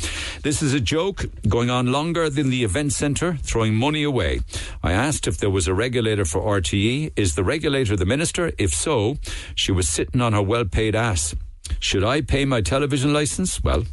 This 0.44 0.62
is 0.62 0.74
a 0.74 0.80
joke 0.80 1.26
going 1.48 1.70
on 1.70 1.92
longer 1.92 2.30
than 2.30 2.50
the 2.50 2.64
event 2.64 2.94
centre, 2.94 3.38
throwing 3.42 3.74
money 3.74 4.04
away. 4.04 4.42
I 4.84 4.94
asked 4.94 5.28
if 5.28 5.38
there 5.38 5.50
was 5.50 5.68
a 5.68 5.74
regulator 5.74 6.26
for 6.26 6.42
RTE. 6.42 7.12
Is 7.16 7.36
the 7.36 7.44
regulator 7.44 7.96
the 7.96 8.06
minister? 8.06 8.54
If 8.58 8.74
so, 8.74 9.18
she 9.56 9.72
was 9.72 9.90
sitting 9.90 10.22
on 10.22 10.34
her 10.34 10.44
well 10.44 10.66
paid 10.66 10.96
ass. 10.96 11.36
Should 11.80 12.04
I 12.04 12.22
pay 12.22 12.46
my 12.46 12.62
television 12.62 13.14
licence? 13.14 13.64
Well, 13.64 13.84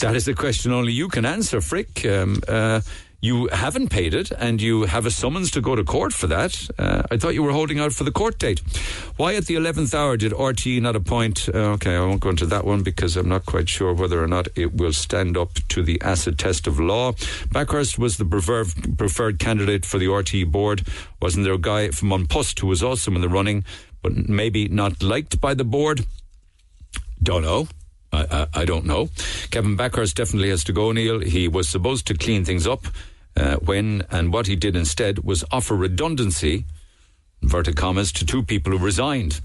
that 0.00 0.16
is 0.16 0.24
the 0.24 0.34
question 0.34 0.72
only 0.72 0.92
you 0.92 1.08
can 1.08 1.24
answer, 1.24 1.60
Frick. 1.60 2.04
Um, 2.06 2.42
uh, 2.48 2.80
you 3.22 3.48
haven't 3.48 3.90
paid 3.90 4.14
it 4.14 4.30
and 4.32 4.62
you 4.62 4.84
have 4.84 5.04
a 5.04 5.10
summons 5.10 5.50
to 5.50 5.60
go 5.60 5.74
to 5.74 5.84
court 5.84 6.14
for 6.14 6.26
that. 6.26 6.68
Uh, 6.78 7.02
I 7.10 7.18
thought 7.18 7.34
you 7.34 7.42
were 7.42 7.52
holding 7.52 7.78
out 7.78 7.92
for 7.92 8.04
the 8.04 8.10
court 8.10 8.38
date. 8.38 8.60
Why 9.16 9.34
at 9.34 9.44
the 9.44 9.56
11th 9.56 9.92
hour 9.92 10.16
did 10.16 10.32
RTE 10.32 10.80
not 10.80 10.96
appoint? 10.96 11.48
Uh, 11.52 11.72
okay, 11.74 11.96
I 11.96 12.00
won't 12.00 12.20
go 12.20 12.30
into 12.30 12.46
that 12.46 12.64
one 12.64 12.82
because 12.82 13.16
I'm 13.16 13.28
not 13.28 13.44
quite 13.44 13.68
sure 13.68 13.92
whether 13.92 14.22
or 14.22 14.26
not 14.26 14.48
it 14.56 14.74
will 14.74 14.94
stand 14.94 15.36
up 15.36 15.52
to 15.68 15.82
the 15.82 16.00
acid 16.00 16.38
test 16.38 16.66
of 16.66 16.80
law. 16.80 17.12
Bakhurst 17.12 17.98
was 17.98 18.16
the 18.16 18.24
preferred, 18.24 18.96
preferred 18.96 19.38
candidate 19.38 19.84
for 19.84 19.98
the 19.98 20.06
RTE 20.06 20.50
board. 20.50 20.86
Wasn't 21.20 21.44
there 21.44 21.54
a 21.54 21.58
guy 21.58 21.90
from 21.90 22.12
An 22.12 22.26
who 22.60 22.66
was 22.66 22.82
also 22.82 23.12
in 23.12 23.20
the 23.20 23.28
running, 23.28 23.64
but 24.02 24.16
maybe 24.28 24.66
not 24.68 25.02
liked 25.02 25.40
by 25.42 25.52
the 25.52 25.64
board? 25.64 26.06
Don't 27.22 27.42
know. 27.42 27.68
I, 28.12 28.46
I, 28.54 28.60
I, 28.62 28.64
don't 28.64 28.86
know. 28.86 29.10
Kevin 29.50 29.76
Bakhurst 29.76 30.14
definitely 30.14 30.50
has 30.50 30.64
to 30.64 30.72
go, 30.72 30.92
Neil. 30.92 31.20
He 31.20 31.46
was 31.48 31.68
supposed 31.68 32.06
to 32.08 32.14
clean 32.14 32.44
things 32.44 32.66
up 32.66 32.86
uh, 33.36 33.56
when 33.56 34.02
and 34.10 34.32
what 34.32 34.46
he 34.46 34.56
did 34.56 34.74
instead 34.74 35.20
was 35.20 35.44
offer 35.52 35.76
redundancy 35.76 36.64
inverted 37.42 37.76
commas, 37.76 38.12
to 38.12 38.26
two 38.26 38.42
people 38.42 38.72
who 38.72 38.78
resigned. 38.84 39.40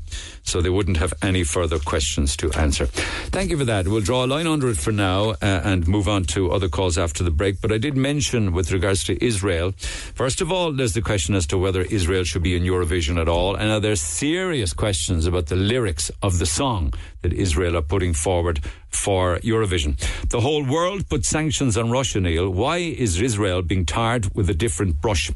So 0.46 0.62
they 0.62 0.70
wouldn't 0.70 0.98
have 0.98 1.14
any 1.22 1.43
further 1.43 1.80
questions 1.80 2.38
to 2.38 2.52
answer. 2.54 2.86
Thank 2.86 3.50
you 3.50 3.58
for 3.58 3.66
that. 3.66 3.88
We'll 3.88 4.02
draw 4.02 4.26
a 4.26 4.28
line 4.28 4.48
under 4.48 4.70
it 4.70 4.78
for 4.78 4.91
now 4.91 5.32
uh, 5.32 5.36
and 5.41 5.88
move 5.88 6.08
on 6.08 6.24
to 6.26 6.52
other 6.52 6.70
calls 6.70 6.98
after 6.98 7.24
the 7.24 7.32
break. 7.32 7.62
But 7.62 7.72
I 7.72 7.78
did 7.78 7.98
mention 7.98 8.54
with 8.54 8.72
regards 8.72 9.04
to 9.06 9.24
Israel, 9.24 9.74
first 10.14 10.41
of 10.41 10.52
all, 10.52 10.72
there's 10.72 10.93
the 10.93 11.02
question 11.02 11.36
as 11.36 11.48
to 11.48 11.58
whether 11.58 11.82
Israel 11.82 12.24
should 12.24 12.43
be 12.43 12.56
in 12.56 12.64
Eurovision 12.64 13.20
at 13.20 13.28
all. 13.28 13.56
And 13.56 13.70
now 13.70 13.80
there's 13.80 14.02
serious 14.02 14.74
questions 14.74 15.26
about 15.26 15.48
the 15.48 15.56
lyrics 15.56 16.12
of 16.22 16.39
the 16.39 16.46
song 16.46 16.93
that 17.22 17.34
Israel 17.34 17.76
are 17.76 17.82
putting 17.82 18.14
forward 18.14 18.64
for 18.89 19.38
Eurovision. 19.39 19.98
The 20.30 20.41
whole 20.41 20.64
world 20.64 21.10
put 21.10 21.26
sanctions 21.26 21.78
on 21.78 21.91
Russia, 21.91 22.22
Neil. 22.22 22.50
Why 22.50 22.78
is 22.78 23.20
Israel 23.20 23.62
being 23.62 23.86
tarred 23.86 24.34
with 24.36 24.50
a 24.50 24.54
different 24.54 25.02
brush? 25.02 25.32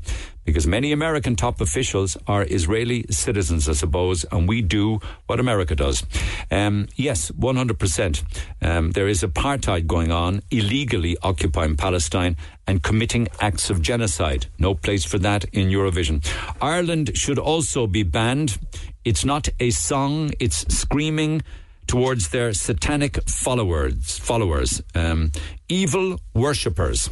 because 0.50 0.66
many 0.66 0.92
American 0.92 1.36
top 1.36 1.62
officials 1.62 2.18
are 2.26 2.44
Israeli 2.44 3.06
citizens, 3.12 3.70
I 3.70 3.74
suppose, 3.74 4.26
and 4.32 4.48
we 4.48 4.64
do 4.64 4.99
what 5.28 5.40
America 5.40 5.76
does. 5.76 6.04
Um, 6.52 6.88
yes, 6.96 7.32
100%. 7.32 8.24
Um, 8.62 8.92
there 8.92 9.08
is 9.08 9.22
apartheid 9.22 9.88
going 9.88 10.12
on, 10.12 10.42
illegally 10.52 11.18
occupying 11.22 11.78
Palestine 11.78 12.36
and 12.68 12.84
committing 12.84 13.28
acts 13.40 13.70
of 13.70 13.82
genocide. 13.82 14.48
No 14.58 14.76
place 14.76 15.06
for 15.06 15.20
that 15.20 15.46
in 15.54 15.70
Eurovision. 15.70 16.26
Ireland 16.62 17.18
should 17.18 17.40
also 17.40 17.88
be 17.88 18.04
banned. 18.04 18.58
It's 19.06 19.26
not 19.26 19.50
a 19.60 19.70
song, 19.72 20.32
it's 20.40 20.66
screaming 20.74 21.42
towards 21.88 22.30
their 22.30 22.54
satanic 22.54 23.20
followers, 23.28 24.20
followers, 24.20 24.82
um, 24.94 25.32
evil 25.68 26.20
worshippers 26.36 27.10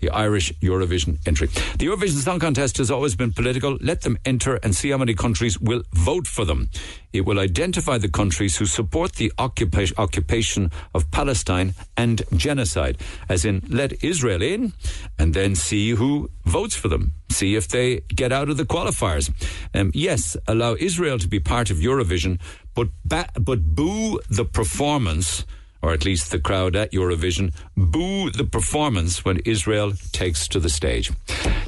the 0.00 0.10
Irish 0.10 0.52
Eurovision 0.60 1.18
entry. 1.26 1.48
The 1.78 1.86
Eurovision 1.86 2.22
Song 2.22 2.38
Contest 2.38 2.78
has 2.78 2.90
always 2.90 3.14
been 3.16 3.32
political. 3.32 3.78
Let 3.80 4.02
them 4.02 4.18
enter 4.24 4.56
and 4.62 4.74
see 4.74 4.90
how 4.90 4.98
many 4.98 5.14
countries 5.14 5.58
will 5.60 5.82
vote 5.92 6.26
for 6.26 6.44
them. 6.44 6.68
It 7.12 7.24
will 7.24 7.38
identify 7.38 7.98
the 7.98 8.10
countries 8.10 8.58
who 8.58 8.66
support 8.66 9.14
the 9.14 9.32
occupa- 9.38 9.92
occupation 9.96 10.70
of 10.94 11.10
Palestine 11.10 11.74
and 11.96 12.22
genocide, 12.36 13.00
as 13.28 13.44
in 13.44 13.62
let 13.68 14.04
Israel 14.04 14.42
in 14.42 14.72
and 15.18 15.32
then 15.32 15.54
see 15.54 15.90
who 15.90 16.30
votes 16.44 16.76
for 16.76 16.88
them. 16.88 17.12
See 17.30 17.56
if 17.56 17.68
they 17.68 18.00
get 18.14 18.32
out 18.32 18.48
of 18.50 18.56
the 18.56 18.66
qualifiers. 18.66 19.30
Um, 19.74 19.90
yes, 19.94 20.36
allow 20.46 20.76
Israel 20.78 21.18
to 21.18 21.28
be 21.28 21.40
part 21.40 21.70
of 21.70 21.78
Eurovision, 21.78 22.38
but 22.74 22.88
ba- 23.04 23.30
but 23.40 23.74
boo 23.74 24.20
the 24.28 24.44
performance 24.44 25.44
or 25.86 25.92
at 25.92 26.04
least 26.04 26.32
the 26.32 26.40
crowd 26.40 26.74
at 26.74 26.90
Eurovision, 26.90 27.54
boo 27.76 28.28
the 28.30 28.42
performance 28.42 29.24
when 29.24 29.38
Israel 29.44 29.92
takes 30.10 30.48
to 30.48 30.58
the 30.58 30.68
stage. 30.68 31.12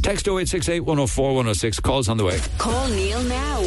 Text 0.03 0.27
0868 0.27 0.81
104 0.81 1.29
106. 1.29 1.79
Calls 1.81 2.09
on 2.09 2.17
the 2.17 2.25
way. 2.25 2.41
Call 2.59 2.89
Neil 2.89 3.23
now. 3.23 3.61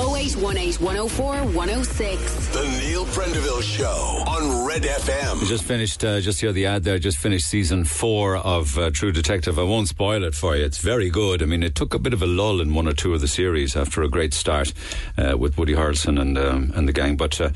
0818 0.00 0.82
104 0.82 1.34
106. 1.44 2.48
The 2.48 2.62
Neil 2.80 3.04
Prendeville 3.06 3.62
Show 3.62 4.24
on 4.26 4.66
Red 4.66 4.82
FM. 4.82 5.42
We 5.42 5.46
just 5.46 5.64
finished, 5.64 6.02
uh, 6.02 6.20
just 6.20 6.40
hear 6.40 6.52
the 6.52 6.64
ad 6.64 6.84
there, 6.84 6.98
just 6.98 7.18
finished 7.18 7.46
season 7.46 7.84
four 7.84 8.36
of 8.36 8.78
uh, 8.78 8.90
True 8.90 9.12
Detective. 9.12 9.58
I 9.58 9.62
won't 9.62 9.88
spoil 9.88 10.24
it 10.24 10.34
for 10.34 10.56
you. 10.56 10.64
It's 10.64 10.78
very 10.78 11.10
good. 11.10 11.42
I 11.42 11.46
mean, 11.46 11.62
it 11.62 11.74
took 11.74 11.92
a 11.92 11.98
bit 11.98 12.14
of 12.14 12.22
a 12.22 12.26
lull 12.26 12.62
in 12.62 12.72
one 12.72 12.88
or 12.88 12.94
two 12.94 13.12
of 13.12 13.20
the 13.20 13.28
series 13.28 13.76
after 13.76 14.02
a 14.02 14.08
great 14.08 14.32
start 14.32 14.72
uh, 15.18 15.36
with 15.36 15.58
Woody 15.58 15.74
Harrelson 15.74 16.18
and, 16.18 16.38
um, 16.38 16.72
and 16.74 16.88
the 16.88 16.92
gang, 16.94 17.16
but 17.16 17.38
uh, 17.40 17.50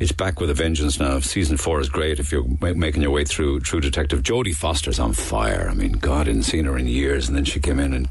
it's 0.00 0.12
back 0.12 0.40
with 0.40 0.50
a 0.50 0.54
vengeance 0.54 0.98
now. 0.98 1.20
Season 1.20 1.56
four 1.56 1.80
is 1.80 1.88
great 1.92 2.18
if 2.18 2.32
you're 2.32 2.44
making 2.74 3.02
your 3.02 3.10
way 3.10 3.24
through 3.24 3.60
True 3.60 3.80
Detective. 3.80 4.22
Jodie 4.22 4.54
Foster's 4.54 4.98
on 4.98 5.12
fire. 5.12 5.68
I 5.70 5.74
mean, 5.74 5.92
God, 5.92 6.26
I 6.26 6.30
hadn't 6.30 6.44
seen 6.44 6.64
her 6.64 6.78
in 6.78 6.86
years, 6.86 7.28
and 7.28 7.36
then 7.36 7.44
she 7.44 7.60
came 7.60 7.78
in 7.78 7.92
and 7.92 8.08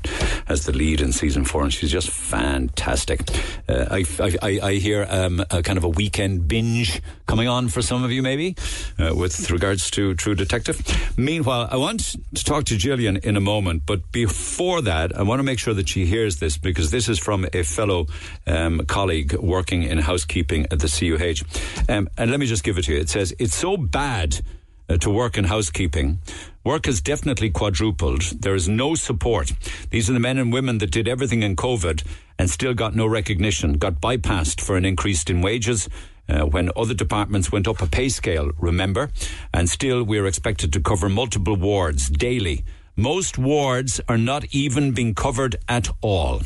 as 0.48 0.66
the 0.66 0.72
lead 0.72 1.02
in 1.02 1.12
season 1.12 1.44
four, 1.44 1.64
and 1.64 1.74
she's 1.74 1.92
just 1.92 2.10
fantastic. 2.10 3.22
Uh, 3.68 3.86
I, 3.90 4.06
I, 4.42 4.60
I, 4.62 4.74
hear 4.76 5.08
um, 5.10 5.44
a 5.50 5.64
kind 5.64 5.78
of 5.78 5.84
a 5.84 5.90
weekend 5.90 6.48
binge 6.48 7.02
coming 7.26 7.48
on 7.48 7.70
for 7.70 7.82
some 7.82 8.04
of 8.04 8.12
you, 8.12 8.22
maybe, 8.22 8.56
uh, 9.00 9.16
with 9.16 9.50
regards 9.50 9.90
to 9.92 10.14
True 10.16 10.36
Detective. 10.36 10.82
Meanwhile, 11.18 11.70
I 11.72 11.78
want 11.78 12.16
to 12.36 12.44
talk 12.44 12.66
to 12.66 12.78
Gillian 12.78 13.18
in 13.18 13.38
a 13.38 13.42
moment, 13.42 13.84
but 13.86 14.12
before 14.12 14.82
that, 14.82 15.18
I 15.18 15.24
want 15.24 15.40
to 15.40 15.44
make 15.44 15.60
sure 15.60 15.74
that 15.74 15.90
she 15.90 16.06
hears 16.06 16.38
this 16.38 16.58
because 16.58 16.92
this 16.92 17.10
is 17.10 17.18
from 17.18 17.48
a 17.54 17.64
fellow 17.64 18.08
um, 18.46 18.86
colleague 18.86 19.34
working 19.34 19.84
in 19.84 19.98
housekeeping 19.98 20.68
at 20.72 20.80
the 20.80 20.88
CUH. 20.88 21.44
Um, 21.92 22.10
and 22.18 22.30
let 22.30 22.40
me 22.40 22.46
just 22.46 22.64
give 22.64 22.78
it 22.78 22.84
to 22.84 22.94
you. 22.94 23.00
It 23.00 23.10
says, 23.10 23.34
It's 23.40 23.56
so 23.56 23.70
bad 23.78 24.41
uh, 24.89 24.97
to 24.97 25.09
work 25.09 25.38
in 25.38 25.45
housekeeping. 25.45 26.19
Work 26.63 26.86
has 26.86 27.01
definitely 27.01 27.49
quadrupled. 27.49 28.22
There 28.22 28.55
is 28.55 28.67
no 28.67 28.95
support. 28.95 29.53
These 29.89 30.09
are 30.09 30.13
the 30.13 30.19
men 30.19 30.38
and 30.38 30.53
women 30.53 30.78
that 30.80 30.91
did 30.91 31.07
everything 31.07 31.43
in 31.43 31.55
COVID 31.55 32.05
and 32.38 32.49
still 32.49 32.74
got 32.74 32.95
no 32.95 33.07
recognition, 33.07 33.74
got 33.74 34.01
bypassed 34.01 34.61
for 34.61 34.78
an 34.78 34.86
increase 34.86 35.24
in 35.24 35.41
wages. 35.41 35.89
Uh, 36.30 36.45
when 36.45 36.69
other 36.76 36.93
departments 36.93 37.51
went 37.51 37.67
up 37.67 37.82
a 37.82 37.88
pay 37.88 38.07
scale, 38.07 38.51
remember? 38.59 39.09
And 39.53 39.69
still, 39.69 40.03
we 40.03 40.17
are 40.19 40.28
expected 40.28 40.72
to 40.74 40.80
cover 40.80 41.09
multiple 41.09 41.55
wards 41.55 42.09
daily. 42.09 42.63
Most 42.95 43.38
wards 43.38 43.99
are 44.07 44.17
not 44.17 44.45
even 44.51 44.91
being 44.91 45.15
covered 45.15 45.55
at 45.67 45.89
all 46.01 46.41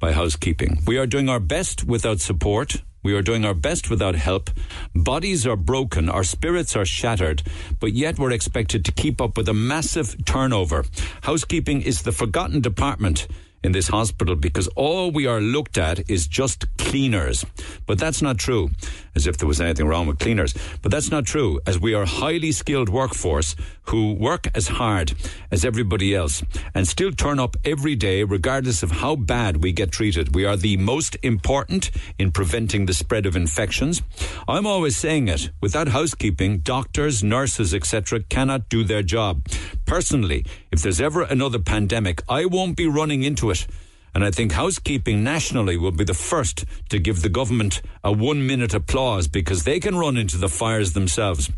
by 0.00 0.12
housekeeping. 0.12 0.82
We 0.86 0.98
are 0.98 1.06
doing 1.06 1.28
our 1.28 1.40
best 1.40 1.84
without 1.84 2.20
support. 2.20 2.82
We 3.02 3.14
are 3.14 3.22
doing 3.22 3.44
our 3.44 3.54
best 3.54 3.90
without 3.90 4.14
help. 4.14 4.48
Bodies 4.94 5.44
are 5.46 5.56
broken, 5.56 6.08
our 6.08 6.22
spirits 6.22 6.76
are 6.76 6.84
shattered, 6.84 7.42
but 7.80 7.92
yet 7.92 8.18
we're 8.18 8.30
expected 8.30 8.84
to 8.84 8.92
keep 8.92 9.20
up 9.20 9.36
with 9.36 9.48
a 9.48 9.54
massive 9.54 10.24
turnover. 10.24 10.84
Housekeeping 11.22 11.82
is 11.82 12.02
the 12.02 12.12
forgotten 12.12 12.60
department 12.60 13.26
in 13.64 13.72
this 13.72 13.88
hospital 13.88 14.34
because 14.34 14.68
all 14.68 15.10
we 15.10 15.26
are 15.26 15.40
looked 15.40 15.78
at 15.78 16.10
is 16.10 16.26
just 16.26 16.76
cleaners. 16.78 17.44
But 17.86 17.98
that's 17.98 18.22
not 18.22 18.38
true, 18.38 18.70
as 19.14 19.26
if 19.26 19.36
there 19.36 19.48
was 19.48 19.60
anything 19.60 19.86
wrong 19.86 20.06
with 20.06 20.18
cleaners. 20.18 20.54
But 20.82 20.90
that's 20.90 21.10
not 21.10 21.24
true, 21.24 21.60
as 21.66 21.78
we 21.78 21.94
are 21.94 22.02
a 22.02 22.06
highly 22.06 22.52
skilled 22.52 22.88
workforce 22.88 23.56
who 23.84 24.14
work 24.14 24.48
as 24.54 24.68
hard 24.68 25.12
as 25.50 25.64
everybody 25.64 26.14
else 26.14 26.42
and 26.74 26.86
still 26.86 27.12
turn 27.12 27.38
up 27.38 27.56
every 27.64 27.94
day, 27.94 28.22
regardless 28.22 28.82
of 28.82 28.90
how 28.90 29.16
bad 29.16 29.62
we 29.62 29.72
get 29.72 29.90
treated. 29.90 30.34
We 30.34 30.44
are 30.44 30.56
the 30.56 30.76
most 30.76 31.16
important 31.22 31.90
in 32.18 32.32
preventing 32.32 32.86
the 32.86 32.94
spread 32.94 33.26
of 33.26 33.36
infections. 33.36 34.02
I'm 34.48 34.66
always 34.66 34.96
saying 34.96 35.28
it. 35.28 35.50
Without 35.60 35.88
housekeeping, 35.88 36.58
doctors, 36.58 37.22
nurses, 37.22 37.74
etc., 37.74 38.20
cannot 38.28 38.68
do 38.68 38.84
their 38.84 39.02
job. 39.02 39.46
Personally, 39.86 40.44
if 40.70 40.82
there's 40.82 41.00
ever 41.00 41.22
another 41.22 41.58
pandemic, 41.58 42.22
I 42.28 42.44
won't 42.46 42.76
be 42.76 42.86
running 42.86 43.22
into 43.22 43.50
it. 43.50 43.66
And 44.14 44.24
I 44.24 44.30
think 44.30 44.52
housekeeping 44.52 45.24
nationally 45.24 45.76
will 45.76 45.92
be 45.92 46.04
the 46.04 46.14
first 46.14 46.64
to 46.90 46.98
give 46.98 47.22
the 47.22 47.28
government 47.28 47.80
a 48.04 48.12
one 48.12 48.46
minute 48.46 48.74
applause 48.74 49.26
because 49.26 49.64
they 49.64 49.80
can 49.80 49.96
run 49.96 50.16
into 50.16 50.36
the 50.36 50.48
fires 50.48 50.92
themselves 50.92 51.50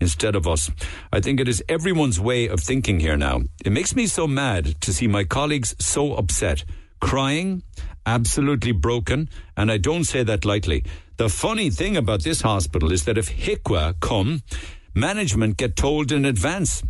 instead 0.00 0.36
of 0.36 0.46
us. 0.46 0.70
I 1.12 1.20
think 1.20 1.40
it 1.40 1.48
is 1.48 1.62
everyone's 1.68 2.20
way 2.20 2.48
of 2.48 2.60
thinking 2.60 3.00
here 3.00 3.16
now. 3.16 3.42
It 3.64 3.72
makes 3.72 3.96
me 3.96 4.06
so 4.06 4.26
mad 4.26 4.80
to 4.82 4.92
see 4.92 5.06
my 5.06 5.24
colleagues 5.24 5.74
so 5.78 6.14
upset, 6.14 6.64
crying 7.00 7.62
absolutely 8.06 8.72
broken, 8.72 9.28
and 9.56 9.70
I 9.70 9.78
don't 9.78 10.04
say 10.04 10.22
that 10.22 10.44
lightly. 10.44 10.84
The 11.16 11.28
funny 11.28 11.70
thing 11.70 11.96
about 11.96 12.22
this 12.22 12.42
hospital 12.42 12.92
is 12.92 13.04
that 13.04 13.18
if 13.18 13.30
HIQA 13.30 14.00
come, 14.00 14.42
management 14.94 15.56
get 15.56 15.76
told 15.76 16.12
in 16.12 16.24
advance. 16.24 16.82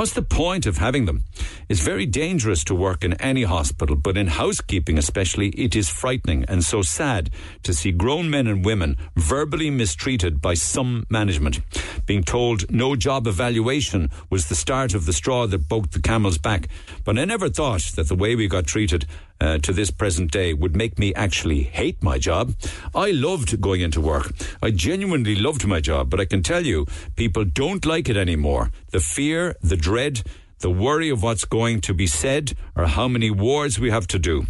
What's 0.00 0.14
the 0.14 0.22
point 0.22 0.64
of 0.64 0.78
having 0.78 1.04
them? 1.04 1.24
It's 1.68 1.82
very 1.82 2.06
dangerous 2.06 2.64
to 2.64 2.74
work 2.74 3.04
in 3.04 3.12
any 3.20 3.42
hospital, 3.42 3.96
but 3.96 4.16
in 4.16 4.28
housekeeping 4.28 4.96
especially, 4.96 5.48
it 5.50 5.76
is 5.76 5.90
frightening 5.90 6.46
and 6.48 6.64
so 6.64 6.80
sad 6.80 7.28
to 7.64 7.74
see 7.74 7.92
grown 7.92 8.30
men 8.30 8.46
and 8.46 8.64
women 8.64 8.96
verbally 9.14 9.68
mistreated 9.68 10.40
by 10.40 10.54
some 10.54 11.04
management. 11.10 11.60
Being 12.06 12.24
told 12.24 12.70
no 12.70 12.96
job 12.96 13.26
evaluation 13.26 14.08
was 14.30 14.48
the 14.48 14.54
start 14.54 14.94
of 14.94 15.04
the 15.04 15.12
straw 15.12 15.46
that 15.46 15.68
broke 15.68 15.90
the 15.90 16.00
camel's 16.00 16.38
back. 16.38 16.68
But 17.04 17.18
I 17.18 17.26
never 17.26 17.50
thought 17.50 17.82
that 17.96 18.08
the 18.08 18.14
way 18.14 18.34
we 18.34 18.48
got 18.48 18.66
treated 18.66 19.04
uh, 19.40 19.58
to 19.58 19.72
this 19.72 19.90
present 19.90 20.30
day 20.30 20.52
would 20.52 20.76
make 20.76 20.98
me 20.98 21.14
actually 21.14 21.62
hate 21.62 22.02
my 22.02 22.18
job. 22.18 22.54
I 22.94 23.10
loved 23.10 23.60
going 23.60 23.80
into 23.80 24.00
work. 24.00 24.32
I 24.62 24.70
genuinely 24.70 25.34
loved 25.34 25.66
my 25.66 25.80
job, 25.80 26.10
but 26.10 26.20
I 26.20 26.24
can 26.26 26.42
tell 26.42 26.66
you, 26.66 26.86
people 27.16 27.44
don't 27.44 27.84
like 27.86 28.08
it 28.08 28.16
anymore. 28.16 28.70
The 28.90 29.00
fear, 29.00 29.56
the 29.62 29.76
dread, 29.76 30.22
the 30.60 30.70
worry 30.70 31.08
of 31.08 31.22
what's 31.22 31.44
going 31.44 31.80
to 31.82 31.94
be 31.94 32.06
said, 32.06 32.52
or 32.76 32.86
how 32.86 33.08
many 33.08 33.30
wards 33.30 33.80
we 33.80 33.90
have 33.90 34.06
to 34.08 34.18
do. 34.18 34.46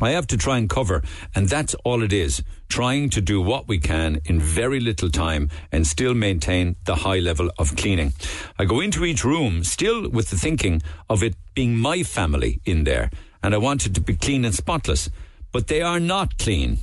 I 0.00 0.10
have 0.10 0.26
to 0.26 0.36
try 0.36 0.58
and 0.58 0.68
cover, 0.68 1.02
and 1.34 1.48
that's 1.48 1.74
all 1.82 2.02
it 2.02 2.12
is. 2.12 2.42
Trying 2.68 3.08
to 3.10 3.22
do 3.22 3.40
what 3.40 3.66
we 3.66 3.78
can 3.78 4.20
in 4.26 4.40
very 4.40 4.78
little 4.78 5.08
time 5.08 5.48
and 5.72 5.86
still 5.86 6.12
maintain 6.12 6.76
the 6.84 6.96
high 6.96 7.20
level 7.20 7.50
of 7.58 7.76
cleaning. 7.76 8.12
I 8.58 8.66
go 8.66 8.80
into 8.80 9.04
each 9.04 9.24
room 9.24 9.64
still 9.64 10.10
with 10.10 10.28
the 10.28 10.36
thinking 10.36 10.82
of 11.08 11.22
it 11.22 11.34
being 11.54 11.78
my 11.78 12.02
family 12.02 12.60
in 12.66 12.84
there, 12.84 13.10
and 13.42 13.54
I 13.54 13.58
want 13.58 13.86
it 13.86 13.94
to 13.94 14.00
be 14.00 14.16
clean 14.16 14.44
and 14.44 14.54
spotless. 14.54 15.10
But 15.52 15.68
they 15.68 15.82
are 15.82 16.00
not 16.00 16.38
clean. 16.38 16.78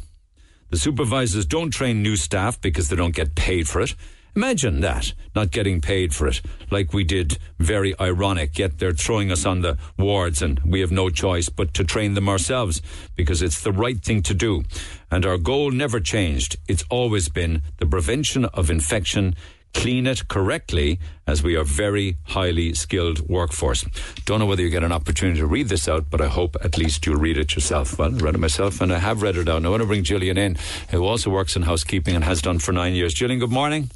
The 0.70 0.78
supervisors 0.78 1.46
don't 1.46 1.72
train 1.72 2.02
new 2.02 2.16
staff 2.16 2.60
because 2.60 2.90
they 2.90 2.96
don't 2.96 3.16
get 3.16 3.36
paid 3.36 3.68
for 3.68 3.82
it. 3.82 3.96
Imagine 4.36 4.80
that, 4.80 5.14
not 5.36 5.52
getting 5.52 5.80
paid 5.80 6.16
for 6.16 6.26
it, 6.26 6.42
like 6.72 6.92
we 6.92 7.04
did. 7.04 7.38
Very 7.60 7.94
ironic, 8.00 8.58
yet 8.58 8.80
they're 8.80 8.92
throwing 8.92 9.32
us 9.32 9.46
on 9.46 9.62
the 9.62 9.78
wards 10.00 10.42
and 10.42 10.60
we 10.66 10.80
have 10.80 10.92
no 10.92 11.12
choice 11.12 11.50
but 11.50 11.76
to 11.76 11.84
train 11.84 12.16
them 12.16 12.28
ourselves 12.28 12.82
because 13.16 13.44
it's 13.44 13.62
the 13.62 13.72
right 13.72 14.04
thing 14.04 14.24
to 14.24 14.34
do. 14.34 14.64
And 15.12 15.24
our 15.24 15.38
goal 15.38 15.70
never 15.70 16.00
changed. 16.00 16.58
It's 16.68 16.84
always 16.90 17.30
been 17.30 17.62
the 17.78 17.86
prevention 17.86 18.46
of 18.46 18.72
infection, 18.72 19.36
clean 19.74 20.06
it 20.08 20.28
correctly 20.28 21.00
as 21.28 21.42
we 21.44 21.56
are 21.56 21.64
very 21.64 22.18
highly 22.26 22.74
skilled 22.74 23.28
workforce. 23.30 23.86
Don't 24.26 24.40
know 24.40 24.46
whether 24.46 24.62
you 24.62 24.70
get 24.70 24.84
an 24.84 24.92
opportunity 24.92 25.40
to 25.40 25.46
read 25.48 25.70
this 25.70 25.88
out, 25.88 26.10
but 26.10 26.22
I 26.22 26.28
hope 26.28 26.56
at 26.64 26.78
least 26.78 27.06
you'll 27.06 27.18
read 27.20 27.38
it 27.38 27.56
yourself. 27.56 27.98
Well, 27.98 28.14
I 28.14 28.18
read 28.18 28.36
it 28.36 28.40
myself 28.40 28.82
and 28.82 28.94
I 28.94 29.00
have 29.00 29.22
read 29.22 29.38
it 29.38 29.50
out. 29.50 29.66
I 29.66 29.70
want 29.70 29.82
to 29.82 29.88
bring 29.88 30.04
Gillian 30.04 30.38
in, 30.38 30.58
who 30.92 31.06
also 31.06 31.30
works 31.30 31.56
in 31.56 31.64
housekeeping 31.64 32.16
and 32.16 32.24
has 32.24 32.42
done 32.42 32.60
for 32.60 32.72
nine 32.72 32.94
years. 32.94 33.14
Gillian, 33.14 33.40
good 33.40 33.52
morning. 33.52 33.90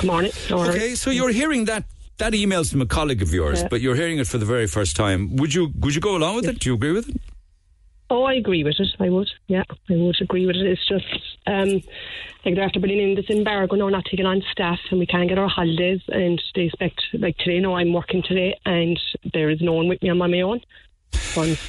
Good 0.00 0.06
morning. 0.06 0.32
Okay, 0.50 0.94
so 0.94 1.10
you're 1.10 1.32
hearing 1.32 1.66
that 1.66 1.84
that 2.18 2.34
email's 2.34 2.70
from 2.70 2.80
a 2.80 2.86
colleague 2.86 3.20
of 3.20 3.34
yours, 3.34 3.60
Yeah. 3.60 3.68
but 3.68 3.82
you're 3.82 3.94
hearing 3.96 4.18
it 4.18 4.26
for 4.26 4.38
the 4.38 4.46
very 4.46 4.66
first 4.66 4.96
time. 4.96 5.36
Would 5.36 5.52
you 5.52 5.70
would 5.80 5.94
you 5.94 6.00
go 6.00 6.16
along 6.16 6.36
with 6.36 6.46
it? 6.46 6.60
Do 6.60 6.70
you 6.70 6.74
agree 6.74 6.92
with 6.92 7.08
it? 7.10 7.16
Oh, 8.08 8.22
I 8.22 8.34
agree 8.34 8.62
with 8.62 8.78
it. 8.78 8.88
I 9.00 9.08
would. 9.08 9.28
Yeah, 9.48 9.64
I 9.90 9.94
would 9.96 10.20
agree 10.20 10.46
with 10.46 10.56
it. 10.56 10.66
It's 10.66 10.86
just 10.86 11.04
um, 11.46 11.82
like 12.44 12.54
they're 12.54 12.64
after 12.64 12.78
bringing 12.78 13.10
in 13.10 13.14
this 13.16 13.28
embargo 13.28 13.74
now, 13.74 13.88
not 13.88 14.04
taking 14.04 14.26
on 14.26 14.42
staff, 14.52 14.78
and 14.90 15.00
we 15.00 15.06
can't 15.06 15.28
get 15.28 15.38
our 15.38 15.48
holidays. 15.48 16.00
And 16.08 16.40
they 16.54 16.62
expect 16.62 17.02
like 17.14 17.36
today. 17.38 17.58
No, 17.58 17.74
I'm 17.74 17.92
working 17.92 18.22
today, 18.22 18.58
and 18.64 18.98
there 19.32 19.50
is 19.50 19.60
no 19.60 19.72
one 19.72 19.88
with 19.88 20.02
me. 20.02 20.10
On 20.10 20.18
my 20.18 20.40
own, 20.40 20.60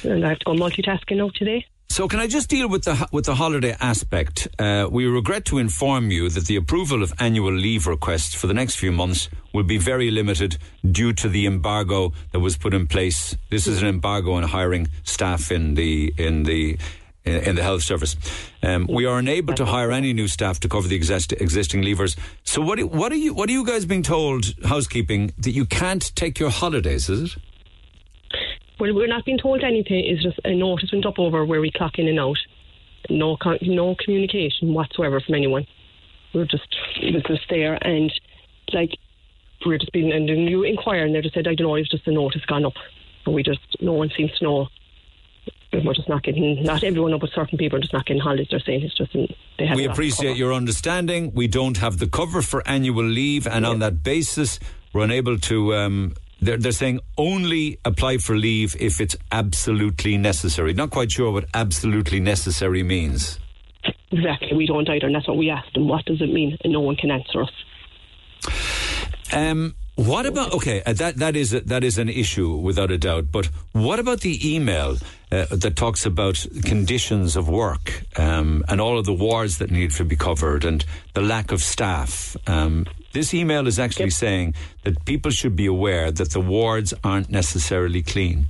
and 0.04 0.24
I 0.24 0.28
have 0.28 0.38
to 0.38 0.44
go 0.44 0.52
multitasking 0.52 1.16
now 1.16 1.30
today. 1.34 1.66
So 1.98 2.06
can 2.06 2.20
I 2.20 2.28
just 2.28 2.48
deal 2.48 2.68
with 2.68 2.84
the 2.84 3.08
with 3.10 3.24
the 3.24 3.34
holiday 3.34 3.74
aspect? 3.80 4.46
Uh, 4.56 4.86
we 4.88 5.06
regret 5.06 5.44
to 5.46 5.58
inform 5.58 6.12
you 6.12 6.28
that 6.28 6.46
the 6.46 6.54
approval 6.54 7.02
of 7.02 7.12
annual 7.18 7.52
leave 7.52 7.88
requests 7.88 8.34
for 8.34 8.46
the 8.46 8.54
next 8.54 8.76
few 8.76 8.92
months 8.92 9.28
will 9.52 9.64
be 9.64 9.78
very 9.78 10.12
limited 10.12 10.58
due 10.88 11.12
to 11.14 11.28
the 11.28 11.44
embargo 11.44 12.12
that 12.30 12.38
was 12.38 12.56
put 12.56 12.72
in 12.72 12.86
place. 12.86 13.36
This 13.50 13.66
is 13.66 13.82
an 13.82 13.88
embargo 13.88 14.34
on 14.34 14.44
hiring 14.44 14.86
staff 15.02 15.50
in 15.50 15.74
the 15.74 16.14
in 16.16 16.44
the 16.44 16.78
in 17.24 17.56
the 17.56 17.64
health 17.64 17.82
service. 17.82 18.14
Um, 18.62 18.86
we 18.86 19.04
are 19.04 19.18
unable 19.18 19.54
to 19.54 19.64
hire 19.64 19.90
any 19.90 20.12
new 20.12 20.28
staff 20.28 20.60
to 20.60 20.68
cover 20.68 20.86
the 20.86 20.94
exist- 20.94 21.32
existing 21.32 21.82
leavers. 21.82 22.16
So 22.44 22.62
what 22.62 22.80
what 22.84 23.10
are 23.10 23.22
you 23.24 23.34
what 23.34 23.48
are 23.48 23.52
you 23.58 23.66
guys 23.66 23.86
being 23.86 24.04
told 24.04 24.54
housekeeping 24.64 25.32
that 25.38 25.50
you 25.50 25.64
can't 25.64 26.14
take 26.14 26.38
your 26.38 26.50
holidays? 26.50 27.08
Is 27.08 27.34
it? 27.34 27.42
Well, 28.78 28.94
we're 28.94 29.08
not 29.08 29.24
being 29.24 29.38
told 29.38 29.64
anything. 29.64 30.04
It's 30.04 30.22
just 30.22 30.38
a 30.44 30.54
notice 30.54 30.92
went 30.92 31.06
up 31.06 31.18
over 31.18 31.44
where 31.44 31.60
we 31.60 31.70
clock 31.70 31.98
in 31.98 32.08
and 32.08 32.20
out. 32.20 32.38
No, 33.10 33.36
no 33.62 33.96
communication 34.04 34.74
whatsoever 34.74 35.20
from 35.20 35.34
anyone. 35.34 35.66
We're 36.34 36.44
just 36.44 36.76
it 37.00 37.14
was 37.14 37.22
just 37.24 37.48
there, 37.48 37.78
and 37.82 38.12
like 38.72 38.90
we're 39.64 39.78
just 39.78 39.92
being 39.92 40.12
and 40.12 40.28
then 40.28 40.40
you 40.40 40.62
inquire, 40.62 41.04
and 41.04 41.14
they 41.14 41.20
just 41.20 41.34
said, 41.34 41.48
I 41.48 41.54
don't 41.54 41.66
know, 41.66 41.74
it's 41.74 41.88
just 41.88 42.06
a 42.06 42.12
notice 42.12 42.44
gone 42.44 42.64
up, 42.64 42.74
and 43.24 43.34
we 43.34 43.42
just 43.42 43.60
no 43.80 43.92
one 43.92 44.10
seems 44.16 44.36
to 44.38 44.44
know. 44.44 44.68
And 45.70 45.84
We're 45.84 45.92
just 45.92 46.08
not 46.08 46.22
getting, 46.22 46.62
not 46.62 46.82
everyone, 46.82 47.18
but 47.18 47.28
certain 47.34 47.58
people 47.58 47.76
are 47.76 47.80
just 47.80 47.92
not 47.92 48.06
getting 48.06 48.22
holidays. 48.22 48.48
They're 48.50 48.58
saying 48.58 48.84
it's 48.84 48.96
just 48.96 49.12
they 49.12 49.66
have 49.66 49.76
we 49.76 49.84
a 49.84 49.88
lot 49.88 49.92
of 49.92 49.96
appreciate 49.96 50.38
your 50.38 50.54
understanding. 50.54 51.32
We 51.34 51.46
don't 51.46 51.76
have 51.76 51.98
the 51.98 52.06
cover 52.06 52.40
for 52.40 52.66
annual 52.66 53.04
leave, 53.04 53.46
and 53.46 53.66
on 53.66 53.80
that 53.80 54.02
basis, 54.02 54.58
we're 54.92 55.04
unable 55.04 55.38
to. 55.38 55.74
Um, 55.74 56.14
they're, 56.40 56.56
they're 56.56 56.72
saying 56.72 57.00
only 57.16 57.78
apply 57.84 58.18
for 58.18 58.36
leave 58.36 58.76
if 58.80 59.00
it's 59.00 59.16
absolutely 59.32 60.16
necessary. 60.16 60.72
Not 60.72 60.90
quite 60.90 61.10
sure 61.12 61.32
what 61.32 61.46
absolutely 61.54 62.20
necessary 62.20 62.82
means. 62.82 63.38
Exactly, 64.10 64.56
we 64.56 64.66
don't 64.66 64.88
either, 64.88 65.06
and 65.06 65.14
that's 65.14 65.28
what 65.28 65.36
we 65.36 65.50
asked 65.50 65.74
them. 65.74 65.88
What 65.88 66.04
does 66.04 66.20
it 66.20 66.32
mean? 66.32 66.56
And 66.64 66.72
no 66.72 66.80
one 66.80 66.96
can 66.96 67.10
answer 67.10 67.42
us. 67.42 67.50
Um, 69.32 69.74
what 69.96 70.26
about 70.26 70.52
okay? 70.54 70.80
Uh, 70.86 70.92
that 70.92 71.16
that 71.16 71.34
is 71.34 71.52
a, 71.52 71.60
that 71.62 71.82
is 71.82 71.98
an 71.98 72.08
issue 72.08 72.54
without 72.54 72.92
a 72.92 72.98
doubt. 72.98 73.32
But 73.32 73.46
what 73.72 73.98
about 73.98 74.20
the 74.20 74.54
email 74.54 74.96
uh, 75.32 75.46
that 75.50 75.74
talks 75.74 76.06
about 76.06 76.46
conditions 76.64 77.34
of 77.34 77.48
work 77.48 78.04
um, 78.16 78.64
and 78.68 78.80
all 78.80 78.96
of 78.96 79.06
the 79.06 79.12
wards 79.12 79.58
that 79.58 79.72
need 79.72 79.90
to 79.92 80.04
be 80.04 80.14
covered 80.14 80.64
and 80.64 80.84
the 81.14 81.20
lack 81.20 81.50
of 81.50 81.62
staff? 81.62 82.36
Um, 82.46 82.86
this 83.18 83.34
email 83.34 83.66
is 83.66 83.80
actually 83.80 84.10
saying 84.10 84.54
that 84.84 85.04
people 85.04 85.32
should 85.32 85.56
be 85.56 85.66
aware 85.66 86.12
that 86.12 86.30
the 86.30 86.40
wards 86.40 86.94
aren't 87.02 87.28
necessarily 87.28 88.00
clean. 88.00 88.46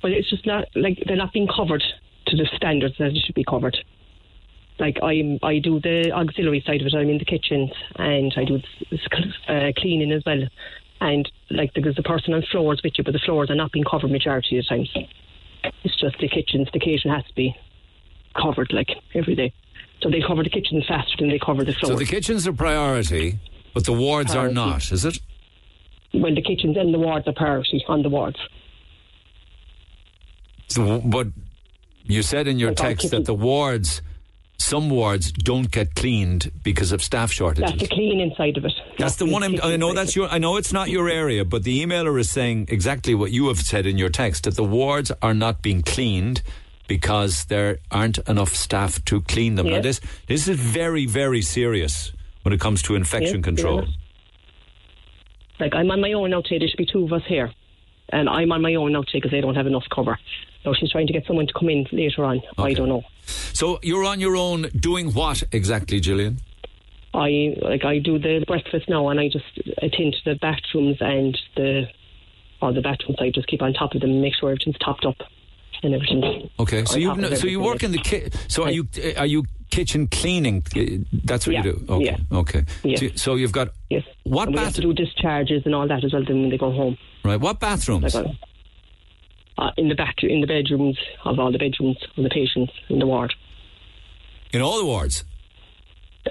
But 0.00 0.12
it's 0.12 0.30
just 0.30 0.46
not 0.46 0.64
like 0.74 0.96
they're 1.06 1.22
not 1.24 1.34
being 1.34 1.46
covered 1.46 1.84
to 2.28 2.36
the 2.36 2.48
standards 2.56 2.94
that 2.98 3.08
it 3.08 3.22
should 3.26 3.34
be 3.34 3.44
covered. 3.44 3.76
Like 4.78 4.96
I'm, 5.02 5.38
I 5.42 5.58
do 5.58 5.78
the 5.78 6.10
auxiliary 6.10 6.62
side 6.66 6.80
of 6.80 6.86
it. 6.86 6.94
I'm 6.94 7.10
in 7.10 7.18
the 7.18 7.26
kitchens 7.26 7.70
and 7.96 8.32
I 8.34 8.44
do 8.44 8.62
uh, 9.48 9.72
cleaning 9.76 10.12
as 10.12 10.22
well. 10.24 10.42
And 11.02 11.30
like 11.50 11.72
there's 11.74 11.98
a 11.98 12.02
person 12.02 12.32
on 12.32 12.42
floors 12.50 12.80
with 12.82 12.94
you, 12.96 13.04
but 13.04 13.12
the 13.12 13.18
floors 13.26 13.50
are 13.50 13.56
not 13.56 13.72
being 13.72 13.84
covered 13.84 14.10
majority 14.10 14.56
of 14.58 14.64
the 14.64 14.68
times. 14.68 14.88
It's 15.84 16.00
just 16.00 16.16
the 16.18 16.28
kitchens. 16.28 16.68
The 16.72 16.80
kitchen 16.80 17.10
has 17.10 17.24
to 17.26 17.34
be 17.34 17.54
covered 18.40 18.72
like 18.72 18.88
every 19.14 19.34
day. 19.34 19.52
So 20.00 20.10
they 20.10 20.20
cover 20.26 20.42
the 20.42 20.50
kitchens 20.50 20.84
faster 20.86 21.16
than 21.18 21.28
they 21.28 21.38
cover 21.38 21.64
the 21.64 21.72
floors. 21.72 21.94
So 21.94 21.98
the 21.98 22.04
kitchens 22.04 22.46
are 22.46 22.52
priority, 22.52 23.38
but 23.74 23.84
the 23.84 23.92
wards 23.92 24.34
are 24.34 24.48
not. 24.48 24.92
Is 24.92 25.04
it? 25.04 25.18
well, 26.14 26.34
the 26.34 26.42
kitchens 26.42 26.76
and 26.76 26.94
the 26.94 26.98
wards 26.98 27.26
are 27.26 27.32
priority 27.32 27.84
on 27.88 28.02
the 28.02 28.08
wards. 28.08 28.38
So, 30.68 31.00
but 31.00 31.28
you 32.04 32.22
said 32.22 32.46
in 32.46 32.58
your 32.58 32.70
Like 32.70 32.80
our 32.80 32.88
text 32.88 33.10
that 33.10 33.24
the 33.24 33.34
wards, 33.34 34.02
some 34.58 34.90
wards 34.90 35.32
don't 35.32 35.70
get 35.70 35.94
cleaned 35.94 36.52
because 36.62 36.92
of 36.92 37.02
staff 37.02 37.32
shortages. 37.32 37.70
That's 37.70 37.88
the 37.88 37.94
clean 37.94 38.20
inside 38.20 38.56
of 38.56 38.64
it. 38.64 38.72
That's 38.98 39.16
the 39.16 39.26
one. 39.26 39.42
I'm, 39.42 39.56
I 39.62 39.76
know 39.76 39.94
that's 39.94 40.14
your. 40.14 40.28
I 40.28 40.38
know 40.38 40.56
it's 40.56 40.72
not 40.72 40.90
your 40.90 41.08
area, 41.08 41.44
but 41.44 41.64
the 41.64 41.84
emailer 41.84 42.18
is 42.20 42.30
saying 42.30 42.66
exactly 42.68 43.14
what 43.14 43.30
you 43.32 43.48
have 43.48 43.58
said 43.58 43.86
in 43.86 43.98
your 43.98 44.10
text 44.10 44.44
that 44.44 44.56
the 44.56 44.64
wards 44.64 45.10
are 45.22 45.34
not 45.34 45.62
being 45.62 45.82
cleaned 45.82 46.42
because 46.88 47.44
there 47.44 47.78
aren't 47.92 48.18
enough 48.26 48.54
staff 48.54 49.04
to 49.04 49.20
clean 49.22 49.54
them. 49.54 49.68
Now 49.68 49.80
this 49.80 50.00
this 50.26 50.48
is 50.48 50.58
very 50.58 51.06
very 51.06 51.42
serious 51.42 52.12
when 52.42 52.52
it 52.52 52.60
comes 52.60 52.82
to 52.82 52.94
infection 52.96 53.36
Yes, 53.36 53.44
control. 53.44 53.80
yes. 53.84 53.90
Like 55.60 55.74
I'm 55.74 55.90
on 55.90 56.00
my 56.00 56.12
own 56.12 56.30
now 56.30 56.40
today. 56.40 56.58
There 56.58 56.68
should 56.68 56.78
be 56.78 56.86
two 56.86 57.04
of 57.04 57.12
us 57.12 57.22
here, 57.26 57.52
and 58.10 58.28
I'm 58.28 58.50
on 58.52 58.62
my 58.62 58.74
own 58.74 58.92
now 58.92 59.02
today 59.02 59.18
because 59.18 59.30
they 59.30 59.40
don't 59.40 59.54
have 59.56 59.66
enough 59.66 59.84
cover. 59.94 60.18
So 60.64 60.74
she's 60.74 60.90
trying 60.90 61.06
to 61.06 61.12
get 61.12 61.24
someone 61.26 61.46
to 61.46 61.52
come 61.52 61.68
in 61.68 61.86
later 61.92 62.24
on. 62.24 62.42
I 62.58 62.74
don't 62.74 62.88
know. 62.88 63.02
So 63.52 63.78
you're 63.82 64.04
on 64.04 64.20
your 64.20 64.36
own 64.36 64.62
doing 64.78 65.12
what 65.12 65.42
exactly, 65.52 66.00
Gillian? 66.00 66.38
I 67.14 67.54
like 67.60 67.84
I 67.84 67.98
do 67.98 68.18
the 68.18 68.44
breakfast 68.46 68.88
now, 68.88 69.08
and 69.08 69.18
I 69.18 69.28
just 69.28 69.46
attend 69.78 70.14
to 70.14 70.30
the 70.32 70.34
bathrooms 70.36 70.98
and 71.00 71.36
the 71.56 71.86
all 72.60 72.72
the 72.72 72.80
bathrooms. 72.80 73.18
I 73.20 73.30
just 73.30 73.48
keep 73.48 73.62
on 73.62 73.72
top 73.72 73.94
of 73.94 74.00
them, 74.00 74.10
and 74.10 74.22
make 74.22 74.34
sure 74.38 74.50
everything's 74.50 74.78
topped 74.78 75.04
up 75.06 75.16
and 75.82 75.94
everything. 75.94 76.50
Okay, 76.58 76.84
so 76.84 76.96
you 76.98 77.36
so 77.36 77.46
you 77.46 77.60
work 77.60 77.82
in 77.82 77.92
the 77.92 77.98
ki- 77.98 78.28
so 78.48 78.64
are 78.64 78.70
you 78.70 78.86
are 79.16 79.26
you 79.26 79.44
kitchen 79.70 80.06
cleaning? 80.06 80.62
Uh, 80.76 81.04
That's 81.24 81.46
what 81.46 81.54
Yeah, 81.54 81.64
you 81.64 81.72
do. 81.72 81.84
Okay, 81.88 82.04
yeah. 82.04 82.38
okay. 82.38 82.64
Yes. 82.84 83.00
So, 83.00 83.08
so 83.16 83.34
you've 83.36 83.52
got 83.52 83.68
Yes. 83.90 84.02
what 84.24 84.48
And 84.48 84.56
we 84.56 84.62
have 84.62 84.74
to 84.74 84.80
bathroom? 84.80 84.94
do 84.94 85.04
discharges 85.04 85.62
and 85.66 85.74
all 85.74 85.86
that 85.88 86.02
as 86.04 86.12
well. 86.12 86.24
Then 86.26 86.40
when 86.42 86.50
they 86.50 86.58
go 86.58 86.72
home, 86.72 86.96
Right, 87.24 87.40
what 87.40 87.60
bathrooms? 87.60 88.14
like, 88.14 88.26
uh, 89.58 89.62
uh, 89.62 89.70
in 89.76 89.88
the 89.88 89.94
back 89.94 90.16
in 90.22 90.40
the 90.40 90.46
bedrooms 90.46 90.96
of 91.24 91.38
all 91.38 91.52
the 91.52 91.58
bedrooms 91.58 91.98
of 92.16 92.22
the 92.24 92.30
patients 92.30 92.72
in 92.88 92.98
the 92.98 93.06
ward. 93.06 93.34
In 94.52 94.62
all 94.62 94.78
the 94.78 94.86
wards? 94.86 95.24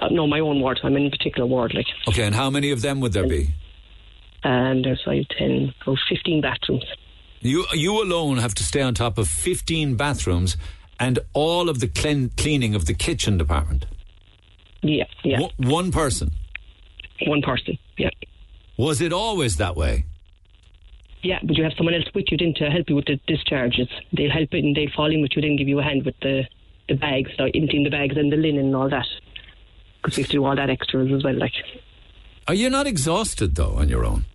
Uh, 0.00 0.08
no, 0.10 0.26
my 0.26 0.40
own 0.40 0.60
ward. 0.60 0.80
I'm 0.82 0.96
in 0.96 1.06
a 1.06 1.10
particular 1.10 1.46
ward, 1.46 1.72
like. 1.74 1.86
Okay, 2.08 2.24
and 2.24 2.34
how 2.34 2.50
many 2.50 2.70
of 2.70 2.82
them 2.82 3.00
would 3.00 3.12
there 3.12 3.26
be? 3.28 3.54
And 4.44 4.84
there's 4.84 5.02
like 5.06 5.26
10, 5.38 5.74
about 5.82 5.98
15 6.08 6.40
bathrooms. 6.40 6.84
You 7.40 7.66
you 7.72 8.02
alone 8.02 8.38
have 8.38 8.54
to 8.54 8.64
stay 8.64 8.80
on 8.80 8.94
top 8.94 9.18
of 9.18 9.28
15 9.28 9.96
bathrooms 9.96 10.56
and 10.98 11.20
all 11.32 11.68
of 11.68 11.80
the 11.80 11.86
clean, 11.86 12.30
cleaning 12.36 12.74
of 12.74 12.86
the 12.86 12.94
kitchen 12.94 13.38
department. 13.38 13.86
Yeah, 14.82 15.04
yeah. 15.22 15.40
One, 15.40 15.52
one 15.58 15.92
person. 15.92 16.32
One 17.26 17.42
person, 17.42 17.78
yeah. 17.96 18.10
Was 18.76 19.00
it 19.00 19.12
always 19.12 19.56
that 19.56 19.76
way? 19.76 20.04
Yeah, 21.22 21.40
but 21.42 21.56
you 21.56 21.64
have 21.64 21.72
someone 21.76 21.94
else 21.94 22.04
with 22.14 22.26
you 22.30 22.36
then 22.36 22.54
to 22.58 22.70
help 22.70 22.88
you 22.88 22.94
with 22.94 23.06
the 23.06 23.18
discharges. 23.26 23.88
They'll 24.12 24.30
help 24.30 24.54
it 24.54 24.64
and 24.64 24.76
they'll 24.76 24.90
fall 24.94 25.12
in 25.12 25.20
with 25.20 25.32
you, 25.34 25.42
then 25.42 25.56
give 25.56 25.66
you 25.66 25.80
a 25.80 25.82
hand 25.82 26.04
with 26.04 26.14
the, 26.22 26.44
the 26.88 26.94
bags, 26.94 27.32
so 27.36 27.44
emptying 27.54 27.82
the 27.82 27.90
bags 27.90 28.16
and 28.16 28.30
the 28.30 28.36
linen 28.36 28.66
and 28.66 28.76
all 28.76 28.88
that. 28.88 29.06
Because 30.00 30.16
we 30.16 30.22
have 30.22 30.30
to 30.30 30.36
do 30.36 30.44
all 30.44 30.54
that 30.54 30.70
extras 30.70 31.12
as 31.12 31.24
well, 31.24 31.36
like. 31.36 31.52
Are 32.46 32.54
you 32.54 32.70
not 32.70 32.86
exhausted 32.86 33.56
though 33.56 33.74
on 33.74 33.88
your 33.88 34.04
own? 34.04 34.26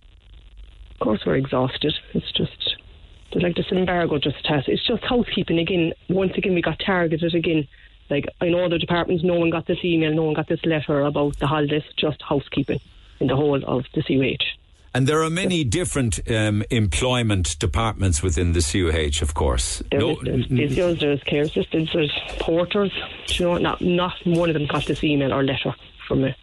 Of 0.92 0.98
course, 1.00 1.22
we're 1.24 1.36
exhausted. 1.36 1.94
It's 2.12 2.30
just 2.32 2.76
there's 3.34 3.42
like 3.42 3.56
this 3.56 3.70
embargo 3.70 4.18
just 4.18 4.46
has. 4.46 4.64
It's 4.68 4.86
just 4.86 5.04
housekeeping 5.04 5.58
again. 5.58 5.92
Once 6.08 6.32
again, 6.36 6.54
we 6.54 6.62
got 6.62 6.78
targeted 6.84 7.34
again. 7.34 7.66
Like 8.10 8.26
in 8.40 8.54
all 8.54 8.68
the 8.68 8.78
departments, 8.78 9.24
no 9.24 9.34
one 9.34 9.50
got 9.50 9.66
this 9.66 9.78
email, 9.84 10.12
no 10.14 10.22
one 10.24 10.34
got 10.34 10.48
this 10.48 10.64
letter 10.64 11.00
about 11.02 11.38
the 11.38 11.46
holidays. 11.46 11.82
Just 11.96 12.22
housekeeping 12.22 12.80
in 13.20 13.26
the 13.26 13.36
whole 13.36 13.62
of 13.64 13.84
the 13.94 14.02
CUH. 14.02 14.44
And 14.96 15.08
there 15.08 15.22
are 15.24 15.30
many 15.30 15.64
different 15.64 16.20
um, 16.30 16.62
employment 16.70 17.58
departments 17.58 18.22
within 18.22 18.52
the 18.52 18.60
CUH, 18.60 19.22
of 19.22 19.34
course. 19.34 19.82
There's, 19.90 20.00
No- 20.00 20.18
there's 20.22 20.46
physios, 20.46 21.00
there's 21.00 21.22
care 21.24 21.42
assistants, 21.42 21.92
there's 21.92 22.12
porters. 22.38 22.92
You 23.28 23.46
know, 23.46 23.58
not 23.58 23.80
not 23.80 24.14
one 24.24 24.50
of 24.50 24.54
them 24.54 24.66
got 24.66 24.86
this 24.86 25.02
email 25.02 25.32
or 25.32 25.42
letter 25.42 25.74
from 26.06 26.22
me. 26.22 26.36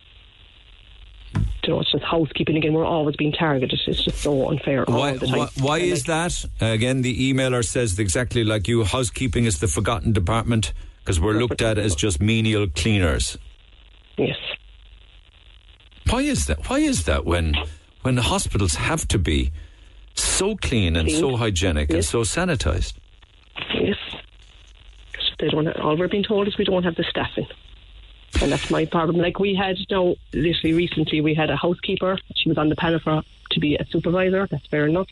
Do 1.33 1.39
You 1.63 1.73
know, 1.73 1.79
it's 1.81 1.91
just 1.91 2.03
housekeeping 2.03 2.57
again. 2.57 2.73
We're 2.73 2.85
always 2.85 3.15
being 3.15 3.31
targeted. 3.31 3.79
It's 3.87 4.03
just 4.03 4.17
so 4.19 4.49
unfair 4.49 4.83
all 4.89 4.99
Why, 4.99 5.13
the 5.17 5.27
time. 5.27 5.37
why, 5.39 5.47
why 5.59 5.77
is 5.79 6.05
that? 6.05 6.45
Again, 6.59 7.01
the 7.01 7.33
emailer 7.33 7.63
says 7.63 7.97
exactly 7.99 8.43
like 8.43 8.67
you 8.67 8.83
housekeeping 8.83 9.45
is 9.45 9.59
the 9.59 9.67
forgotten 9.67 10.11
department 10.11 10.73
because 10.99 11.19
we're 11.19 11.33
looked 11.33 11.61
at 11.61 11.77
as 11.77 11.95
just 11.95 12.19
menial 12.21 12.67
cleaners. 12.67 13.37
Yes. 14.17 14.37
Why 16.09 16.21
is 16.21 16.47
that? 16.47 16.69
Why 16.69 16.79
is 16.79 17.05
that 17.05 17.25
when 17.25 17.55
when 18.01 18.15
the 18.15 18.23
hospitals 18.23 18.75
have 18.75 19.07
to 19.09 19.19
be 19.19 19.51
so 20.15 20.55
clean 20.55 20.95
and 20.95 21.09
so 21.09 21.27
Clean. 21.29 21.37
hygienic 21.37 21.89
and 21.91 22.03
so 22.03 22.21
sanitized? 22.21 22.93
Yes. 23.75 23.95
They 25.39 25.47
don't. 25.49 25.67
All 25.79 25.97
we're 25.97 26.07
being 26.07 26.23
told 26.23 26.47
is 26.47 26.57
we 26.57 26.65
don't 26.65 26.83
have 26.83 26.95
the 26.95 27.05
staffing, 27.09 27.47
and 28.41 28.51
that's 28.51 28.69
my 28.69 28.85
problem. 28.85 29.17
Like 29.17 29.39
we 29.39 29.55
had, 29.55 29.77
no, 29.89 30.15
literally 30.33 30.73
recently, 30.73 31.21
we 31.21 31.33
had 31.33 31.49
a 31.49 31.55
housekeeper. 31.55 32.17
She 32.35 32.49
was 32.49 32.57
on 32.57 32.69
the 32.69 32.75
panel 32.75 32.99
for 32.99 33.21
to 33.51 33.59
be 33.59 33.75
a 33.75 33.85
supervisor. 33.85 34.47
That's 34.49 34.65
fair 34.67 34.87
enough. 34.87 35.07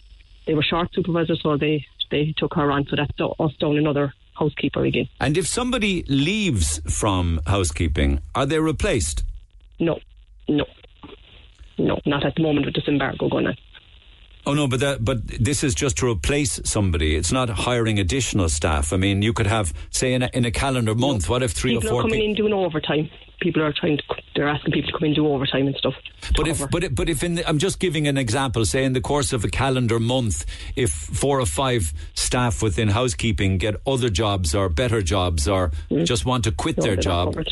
They 0.45 0.53
were 0.53 0.63
short 0.63 0.93
supervisors, 0.93 1.41
so 1.41 1.57
they 1.57 1.85
they 2.09 2.33
took 2.37 2.55
her 2.55 2.71
on. 2.71 2.87
So 2.87 2.95
that's 2.95 3.11
us 3.39 3.55
down 3.57 3.77
another 3.77 4.13
housekeeper 4.33 4.83
again. 4.83 5.09
And 5.19 5.37
if 5.37 5.47
somebody 5.47 6.03
leaves 6.03 6.81
from 6.89 7.41
housekeeping, 7.45 8.21
are 8.33 8.45
they 8.45 8.59
replaced? 8.59 9.23
No, 9.79 9.99
no, 10.47 10.65
no, 11.77 11.99
not 12.05 12.25
at 12.25 12.35
the 12.35 12.41
moment 12.41 12.65
with 12.65 12.75
this 12.75 12.87
embargo 12.87 13.29
going 13.29 13.47
on. 13.47 13.57
Oh 14.49 14.55
no, 14.55 14.67
but 14.67 14.79
that 14.79 15.05
but 15.05 15.27
this 15.27 15.63
is 15.63 15.75
just 15.75 15.97
to 15.97 16.09
replace 16.09 16.59
somebody. 16.63 17.15
It's 17.15 17.31
not 17.31 17.49
hiring 17.49 17.99
additional 17.99 18.49
staff. 18.49 18.91
I 18.91 18.97
mean, 18.97 19.21
you 19.21 19.31
could 19.31 19.45
have 19.45 19.71
say 19.91 20.15
in 20.15 20.23
a, 20.23 20.29
in 20.33 20.43
a 20.43 20.49
calendar 20.49 20.95
month. 20.95 21.29
What 21.29 21.43
if 21.43 21.51
three 21.51 21.75
people 21.75 21.87
or 21.87 21.91
four 21.91 21.99
are 21.99 22.03
coming 22.05 22.19
people? 22.19 22.29
in 22.29 22.35
doing 22.35 22.53
overtime. 22.53 23.11
People 23.41 23.61
are 23.61 23.71
trying 23.71 23.97
to. 23.97 24.03
They're 24.35 24.49
asking 24.49 24.73
people 24.73 24.87
to 24.87 24.93
come 24.97 25.03
in 25.03 25.09
and 25.09 25.15
do 25.17 25.27
overtime 25.27 25.67
and 25.67 25.75
stuff. 25.75 25.93
to 26.23 26.33
But 26.33 26.47
if 26.47 26.67
but 26.71 26.83
if, 26.83 26.95
but 26.95 27.09
if 27.09 27.23
in 27.23 27.35
the, 27.35 27.47
I'm 27.47 27.59
just 27.59 27.77
giving 27.77 28.07
an 28.07 28.17
example, 28.17 28.65
say 28.65 28.85
in 28.85 28.93
the 28.93 29.01
course 29.01 29.33
of 29.33 29.45
a 29.45 29.49
calendar 29.49 29.99
month, 29.99 30.47
if 30.75 30.89
four 30.89 31.39
or 31.39 31.45
five 31.45 31.93
staff 32.15 32.63
within 32.63 32.87
housekeeping 32.87 33.59
get 33.59 33.75
other 33.85 34.09
jobs 34.09 34.55
or 34.55 34.67
better 34.67 35.03
jobs 35.03 35.47
or 35.47 35.69
just 36.05 36.25
want 36.25 36.45
to 36.45 36.51
quit 36.51 36.77
Mm. 36.77 36.79
No, 36.79 36.85
their 36.87 36.95
they're 36.95 37.13
not 37.13 37.35
job, 37.35 37.45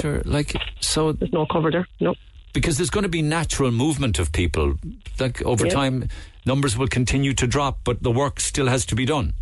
sure, 0.00 0.22
like 0.24 0.56
so. 0.80 1.12
There's 1.12 1.34
no 1.34 1.44
cover 1.44 1.70
there. 1.70 1.86
No. 2.00 2.14
Because 2.54 2.78
there's 2.78 2.88
going 2.90 3.02
to 3.02 3.08
be 3.10 3.20
natural 3.20 3.70
movement 3.70 4.18
of 4.18 4.32
people. 4.32 4.76
Like 5.20 5.42
over 5.42 5.66
Yeah. 5.66 5.72
time, 5.74 6.08
numbers 6.46 6.78
will 6.78 6.88
continue 6.88 7.34
to 7.34 7.46
drop, 7.46 7.80
but 7.84 8.02
the 8.02 8.10
work 8.10 8.40
still 8.40 8.68
has 8.68 8.86
to 8.86 8.94
be 8.94 9.04
done. 9.04 9.34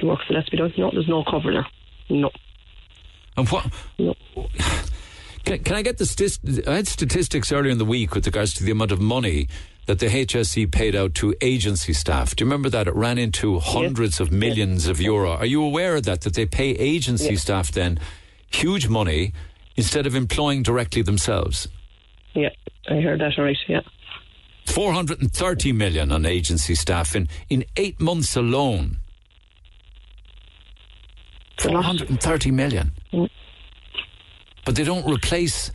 The 0.00 0.06
work 0.06 0.18
still 0.24 0.36
has 0.36 0.44
to 0.46 0.50
be 0.50 0.56
done. 0.56 0.72
No, 0.76 0.90
there's 0.90 1.06
no 1.08 1.22
cover 1.30 1.52
there. 1.52 1.66
No. 2.10 2.30
And 3.36 3.48
what? 3.48 3.66
No. 4.00 4.14
Can, 5.44 5.58
can 5.64 5.74
I 5.74 5.82
get 5.82 5.98
the 5.98 6.04
stis- 6.04 6.68
I 6.68 6.76
had 6.76 6.86
statistics 6.86 7.50
earlier 7.50 7.72
in 7.72 7.78
the 7.78 7.84
week 7.84 8.14
with 8.14 8.24
regards 8.26 8.54
to 8.54 8.64
the 8.64 8.70
amount 8.70 8.92
of 8.92 9.00
money 9.00 9.48
that 9.86 9.98
the 9.98 10.06
HSE 10.06 10.70
paid 10.70 10.94
out 10.94 11.14
to 11.16 11.34
agency 11.40 11.92
staff. 11.92 12.36
Do 12.36 12.44
you 12.44 12.46
remember 12.46 12.68
that? 12.70 12.86
It 12.86 12.94
ran 12.94 13.18
into 13.18 13.58
hundreds 13.58 14.20
of 14.20 14.30
millions 14.30 14.86
of 14.86 15.00
euro. 15.00 15.32
Are 15.32 15.44
you 15.44 15.64
aware 15.64 15.96
of 15.96 16.04
that? 16.04 16.20
That 16.20 16.34
they 16.34 16.46
pay 16.46 16.70
agency 16.70 17.34
staff 17.34 17.72
then 17.72 17.98
huge 18.52 18.86
money 18.86 19.32
instead 19.76 20.06
of 20.06 20.14
employing 20.14 20.62
directly 20.62 21.02
themselves? 21.02 21.66
Yeah, 22.34 22.50
I 22.88 23.00
heard 23.00 23.20
that 23.20 23.38
right. 23.38 23.56
Yeah. 23.68 23.80
430 24.66 25.72
million 25.72 26.12
on 26.12 26.24
agency 26.24 26.74
staff 26.74 27.14
in, 27.14 27.28
in 27.48 27.64
eight 27.76 28.00
months 28.00 28.36
alone. 28.36 28.98
430 31.60 32.50
million. 32.50 32.92
Mm. 33.12 33.28
But 34.64 34.76
they 34.76 34.84
don't 34.84 35.08
replace 35.10 35.70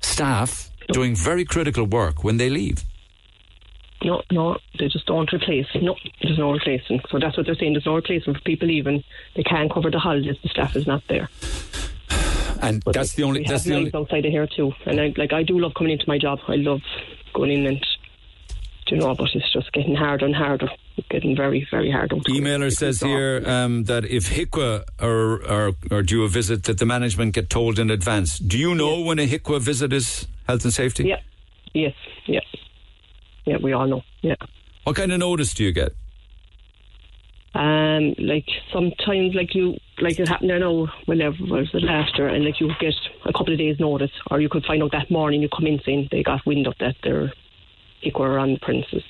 staff 0.00 0.70
doing 0.92 1.16
very 1.16 1.44
critical 1.44 1.84
work 1.84 2.22
when 2.22 2.36
they 2.36 2.50
leave. 2.50 2.84
No, 4.04 4.22
no, 4.30 4.58
they 4.78 4.88
just 4.88 5.06
don't 5.06 5.32
replace. 5.32 5.66
No, 5.74 5.96
there's 6.22 6.38
no 6.38 6.52
replacing. 6.52 7.00
So 7.10 7.18
that's 7.18 7.36
what 7.36 7.46
they're 7.46 7.56
saying. 7.56 7.72
There's 7.72 7.86
no 7.86 7.94
replacement 7.96 8.38
for 8.38 8.44
people 8.44 8.68
leaving. 8.68 9.02
They 9.34 9.42
can't 9.42 9.72
cover 9.72 9.90
the 9.90 9.98
holidays. 9.98 10.36
The 10.42 10.48
staff 10.50 10.76
is 10.76 10.86
not 10.86 11.02
there. 11.08 11.28
And 12.62 12.82
that's 12.82 13.14
the 13.14 13.22
only. 13.24 13.44
That's 13.44 13.64
the 13.64 13.74
only. 13.74 13.90
outside 13.94 14.24
of 14.24 14.32
here 14.32 14.46
too. 14.46 14.72
And 14.84 15.00
I 15.00 15.12
like 15.16 15.32
I 15.32 15.42
do 15.42 15.58
love 15.58 15.74
coming 15.74 15.92
into 15.92 16.04
my 16.08 16.18
job. 16.18 16.38
I 16.48 16.56
love 16.56 16.80
going 17.34 17.52
in 17.52 17.66
and 17.66 17.84
do 18.86 18.94
you 18.94 19.00
know, 19.00 19.14
but 19.14 19.28
it's 19.34 19.52
just 19.52 19.72
getting 19.72 19.96
harder 19.96 20.26
and 20.26 20.34
harder. 20.34 20.68
It's 20.96 21.08
getting 21.08 21.36
very, 21.36 21.66
very 21.70 21.90
hard. 21.90 22.10
Emailer 22.10 22.72
says 22.72 23.00
here 23.00 23.42
um, 23.44 23.84
that 23.84 24.04
if 24.04 24.30
HIQA 24.30 24.84
are, 25.00 25.44
are, 25.44 25.72
are 25.90 26.02
due 26.02 26.22
a 26.22 26.28
visit, 26.28 26.64
that 26.64 26.78
the 26.78 26.86
management 26.86 27.34
get 27.34 27.50
told 27.50 27.78
in 27.80 27.90
advance. 27.90 28.38
Do 28.38 28.56
you 28.56 28.74
know 28.74 29.00
when 29.00 29.18
a 29.18 29.26
HIQA 29.26 29.60
visit 29.60 29.92
is 29.92 30.28
health 30.46 30.64
and 30.64 30.72
safety? 30.72 31.04
Yeah. 31.04 31.20
Yes. 31.74 31.94
Yeah. 32.26 32.40
Yeah. 33.44 33.56
We 33.60 33.72
all 33.72 33.88
know. 33.88 34.02
Yeah. 34.22 34.36
What 34.84 34.94
kind 34.94 35.12
of 35.12 35.18
notice 35.18 35.52
do 35.52 35.64
you 35.64 35.72
get? 35.72 35.92
Um, 37.56 38.14
like 38.18 38.46
sometimes, 38.70 39.34
like 39.34 39.54
you, 39.54 39.76
like 40.00 40.18
it 40.18 40.28
happened. 40.28 40.52
I 40.52 40.58
know 40.58 40.88
whenever 41.06 41.36
was 41.40 41.70
it 41.72 41.82
last 41.82 42.18
year, 42.18 42.28
and 42.28 42.44
like 42.44 42.60
you 42.60 42.70
get 42.78 42.92
a 43.24 43.32
couple 43.32 43.54
of 43.54 43.58
days' 43.58 43.80
notice, 43.80 44.10
or 44.30 44.40
you 44.40 44.50
could 44.50 44.64
find 44.66 44.82
out 44.82 44.92
that 44.92 45.10
morning. 45.10 45.40
You 45.40 45.48
come 45.48 45.66
in 45.66 45.80
saying 45.84 46.08
they 46.10 46.22
got 46.22 46.44
wind 46.44 46.66
of 46.66 46.74
that 46.80 46.96
they're 47.02 47.32
equal 48.02 48.26
on 48.26 48.54
the 48.54 48.58
premises. 48.58 49.02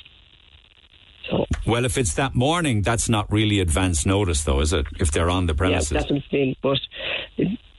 So 1.28 1.44
Well, 1.66 1.84
if 1.84 1.99
it's 1.99 2.14
that 2.14 2.36
morning, 2.36 2.82
that's 2.82 3.09
not 3.09 3.32
really 3.32 3.59
advance 3.59 4.07
notice, 4.07 4.44
though, 4.44 4.61
is 4.61 4.72
it? 4.72 4.86
If 5.01 5.11
they're 5.11 5.28
on 5.30 5.47
the 5.47 5.55
premises. 5.55 5.90
yeah, 5.90 5.99
that's 5.99 6.11
what 6.12 6.18
I'm 6.18 6.24
saying. 6.30 6.57
But 6.62 6.78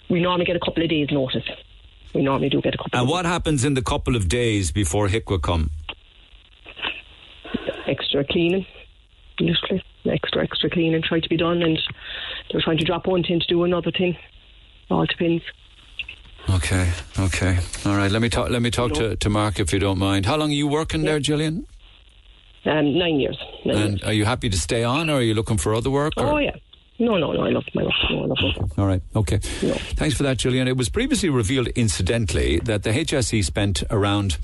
we 0.10 0.20
normally 0.20 0.44
get 0.44 0.58
a 0.58 0.60
couple 0.60 0.84
of 0.84 0.90
days' 0.90 1.08
notice. 1.12 1.48
We 2.14 2.24
normally 2.24 2.50
do 2.50 2.62
get 2.62 2.74
a 2.74 2.78
couple. 2.78 3.00
and 3.00 3.08
what 3.08 3.24
happens 3.26 3.64
in 3.64 3.74
the 3.74 3.82
couple 3.82 4.18
of 4.18 4.28
days 4.28 4.72
before 4.74 5.08
HIQA 5.08 5.42
come? 5.42 5.72
extra 7.88 8.26
cleaning, 8.26 8.66
literally 9.40 9.84
extra 10.06 10.44
extra 10.44 10.70
and 10.76 11.04
try 11.04 11.20
to 11.20 11.30
be 11.30 11.38
done, 11.38 11.62
and 11.62 11.80
they're 12.52 12.62
trying 12.62 12.78
to 12.78 12.84
drop 12.86 13.08
one 13.08 13.24
thing 13.24 13.40
to 13.40 13.46
do 13.48 13.64
another 13.64 13.92
thing. 13.92 14.18
All 14.90 15.06
depends. 15.06 15.44
Okay, 16.50 16.90
okay, 17.20 17.60
all 17.86 17.98
right. 17.98 18.10
Let 18.10 18.22
me 18.22 18.30
talk. 18.30 18.50
Let 18.50 18.62
me 18.62 18.72
talk 18.72 18.94
to, 18.94 19.16
to 19.18 19.30
Mark 19.30 19.60
if 19.60 19.74
you 19.74 19.80
don't 19.80 20.00
mind. 20.00 20.26
How 20.26 20.38
long 20.38 20.50
are 20.52 20.54
you 20.54 20.68
working 20.68 21.02
there, 21.04 21.20
Gillian? 21.20 21.68
Um, 22.66 22.98
nine 22.98 23.20
years. 23.20 23.38
Nine 23.66 23.76
And 23.78 23.90
years. 24.00 24.04
are 24.04 24.14
you 24.14 24.26
happy 24.26 24.50
to 24.50 24.58
stay 24.58 24.84
on, 24.84 25.10
or 25.10 25.16
are 25.18 25.22
you 25.22 25.34
looking 25.34 25.58
for 25.58 25.74
other 25.76 25.90
work? 25.90 26.14
or- 26.18 26.26
Oh 26.34 26.38
yeah. 26.38 26.56
No, 27.00 27.16
no, 27.18 27.32
no. 27.32 27.42
I 27.46 27.50
love 27.50 27.64
my 27.76 27.84
work. 27.84 27.94
No, 28.10 28.24
I 28.24 28.26
love 28.26 28.38
my 28.42 28.54
work. 28.62 28.78
All 28.80 28.88
right. 28.88 29.02
Okay. 29.16 29.40
No. 29.62 29.74
Thanks 29.96 30.16
for 30.18 30.24
that, 30.24 30.38
Julian. 30.38 30.68
It 30.68 30.78
was 30.78 30.90
previously 30.90 31.30
revealed, 31.30 31.68
incidentally, 31.70 32.60
that 32.62 32.84
the 32.84 32.90
HSE 32.92 33.44
spent 33.46 33.84
around 33.92 34.38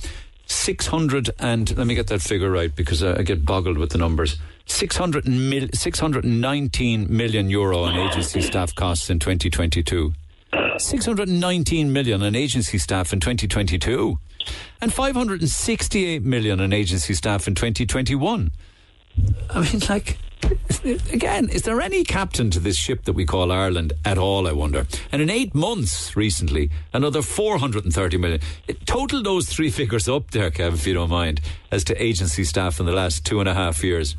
600 0.45 1.31
and 1.39 1.75
let 1.77 1.87
me 1.87 1.95
get 1.95 2.07
that 2.07 2.21
figure 2.21 2.51
right 2.51 2.73
because 2.75 3.01
I, 3.01 3.19
I 3.19 3.23
get 3.23 3.43
boggled 3.45 3.77
with 3.77 3.89
the 3.91 3.97
numbers. 3.97 4.37
600 4.65 5.27
mil, 5.27 5.67
619 5.73 7.15
million 7.15 7.49
euro 7.49 7.83
on 7.83 7.95
agency 7.95 8.41
staff 8.41 8.73
costs 8.75 9.09
in 9.09 9.19
2022. 9.19 10.13
619 10.77 11.93
million 11.93 12.23
on 12.23 12.35
agency 12.35 12.77
staff 12.77 13.13
in 13.13 13.19
2022 13.19 14.17
and 14.81 14.93
568 14.93 16.23
million 16.23 16.59
on 16.59 16.73
agency 16.73 17.13
staff 17.13 17.47
in 17.47 17.55
2021. 17.55 18.51
I 19.49 19.59
mean, 19.61 19.81
like, 19.89 20.17
again, 21.11 21.49
is 21.49 21.61
there 21.63 21.79
any 21.81 22.03
captain 22.03 22.49
to 22.51 22.59
this 22.59 22.75
ship 22.75 23.03
that 23.03 23.13
we 23.13 23.25
call 23.25 23.51
Ireland 23.51 23.93
at 24.03 24.17
all, 24.17 24.47
I 24.47 24.51
wonder? 24.51 24.87
And 25.11 25.21
in 25.21 25.29
eight 25.29 25.53
months 25.53 26.15
recently, 26.15 26.71
another 26.93 27.21
430 27.21 28.17
million. 28.17 28.41
It, 28.67 28.85
total 28.85 29.21
those 29.21 29.47
three 29.47 29.69
figures 29.69 30.09
up 30.09 30.31
there, 30.31 30.49
Kev, 30.51 30.73
if 30.73 30.87
you 30.87 30.95
don't 30.95 31.09
mind, 31.09 31.41
as 31.71 31.83
to 31.85 32.03
agency 32.03 32.43
staff 32.43 32.79
in 32.79 32.85
the 32.85 32.91
last 32.91 33.25
two 33.25 33.39
and 33.39 33.47
a 33.47 33.53
half 33.53 33.83
years. 33.83 34.15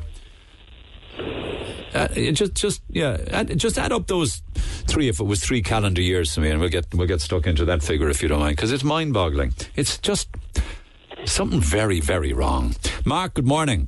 Uh, 1.93 2.07
just, 2.33 2.53
just 2.55 2.81
yeah, 2.89 3.17
add, 3.31 3.57
just 3.57 3.77
add 3.77 3.91
up 3.91 4.07
those 4.07 4.41
three. 4.87 5.07
If 5.07 5.19
it 5.19 5.23
was 5.23 5.41
three 5.41 5.61
calendar 5.61 6.01
years 6.01 6.33
to 6.33 6.41
me, 6.41 6.49
and 6.49 6.59
we'll 6.59 6.69
get 6.69 6.93
we'll 6.93 7.07
get 7.07 7.21
stuck 7.21 7.47
into 7.47 7.63
that 7.65 7.81
figure 7.83 8.09
if 8.09 8.21
you 8.21 8.27
don't 8.27 8.39
mind, 8.39 8.57
because 8.57 8.73
it's 8.73 8.83
mind-boggling. 8.83 9.53
It's 9.75 9.97
just 9.97 10.27
something 11.25 11.61
very, 11.61 12.01
very 12.01 12.33
wrong. 12.33 12.75
Mark, 13.05 13.35
good 13.35 13.47
morning. 13.47 13.87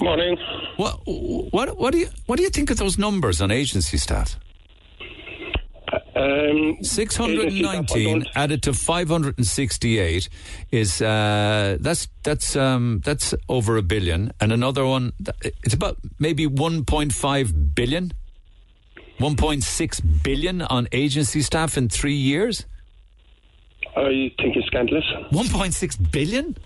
Morning. 0.00 0.36
What 0.76 1.00
what 1.04 1.78
what 1.78 1.92
do 1.92 1.98
you 1.98 2.08
what 2.26 2.36
do 2.36 2.42
you 2.42 2.50
think 2.50 2.70
of 2.70 2.78
those 2.78 2.98
numbers 2.98 3.40
on 3.40 3.50
agency 3.50 3.96
staff? 3.96 4.38
Um, 6.20 6.76
Six 6.82 7.16
hundred 7.16 7.46
and 7.46 7.62
nineteen 7.62 8.26
added 8.34 8.62
to 8.64 8.74
five 8.74 9.08
hundred 9.08 9.38
and 9.38 9.46
sixty-eight 9.46 10.28
is 10.70 11.00
uh, 11.00 11.78
that's 11.80 12.08
that's 12.22 12.56
um, 12.56 13.00
that's 13.04 13.32
over 13.48 13.78
a 13.78 13.82
billion, 13.82 14.32
and 14.40 14.52
another 14.52 14.84
one 14.84 15.12
it's 15.64 15.72
about 15.72 15.96
maybe 16.18 16.46
one 16.46 16.84
point 16.84 17.14
five 17.14 17.74
billion, 17.74 18.12
one 19.18 19.36
point 19.36 19.62
six 19.62 20.00
billion 20.00 20.60
on 20.60 20.88
agency 20.92 21.40
staff 21.40 21.78
in 21.78 21.88
three 21.88 22.14
years. 22.14 22.66
I 23.96 24.30
think 24.36 24.56
it's 24.56 24.66
scandalous. 24.66 25.04
One 25.30 25.48
point 25.48 25.72
six 25.72 25.96
billion, 25.96 26.58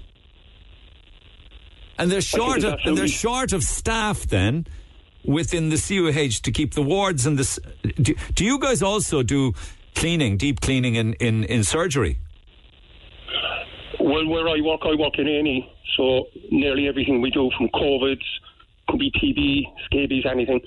and 1.98 2.10
they're 2.10 2.20
short 2.20 2.64
of 2.64 2.80
and 2.84 2.98
they're 2.98 3.06
short 3.06 3.52
of 3.52 3.62
staff 3.62 4.22
then 4.22 4.66
within 5.24 5.70
the 5.70 5.76
CUH 5.76 6.42
to 6.42 6.50
keep 6.52 6.74
the 6.74 6.82
wards 6.82 7.26
and 7.26 7.38
this. 7.38 7.58
Do, 8.00 8.14
do 8.34 8.44
you 8.44 8.58
guys 8.58 8.82
also 8.82 9.22
do 9.22 9.52
cleaning, 9.94 10.36
deep 10.36 10.60
cleaning 10.60 10.94
in 10.94 11.14
in, 11.14 11.44
in 11.44 11.64
surgery? 11.64 12.18
Well, 14.00 14.26
where 14.28 14.48
I 14.48 14.60
work, 14.60 14.80
I 14.84 14.94
work 14.96 15.18
in 15.18 15.26
A&E, 15.26 15.72
so 15.96 16.26
nearly 16.50 16.88
everything 16.88 17.22
we 17.22 17.30
do 17.30 17.50
from 17.56 17.68
COVID, 17.68 18.20
could 18.88 18.98
be 18.98 19.10
TB, 19.12 19.84
scabies, 19.86 20.24
anything, 20.30 20.60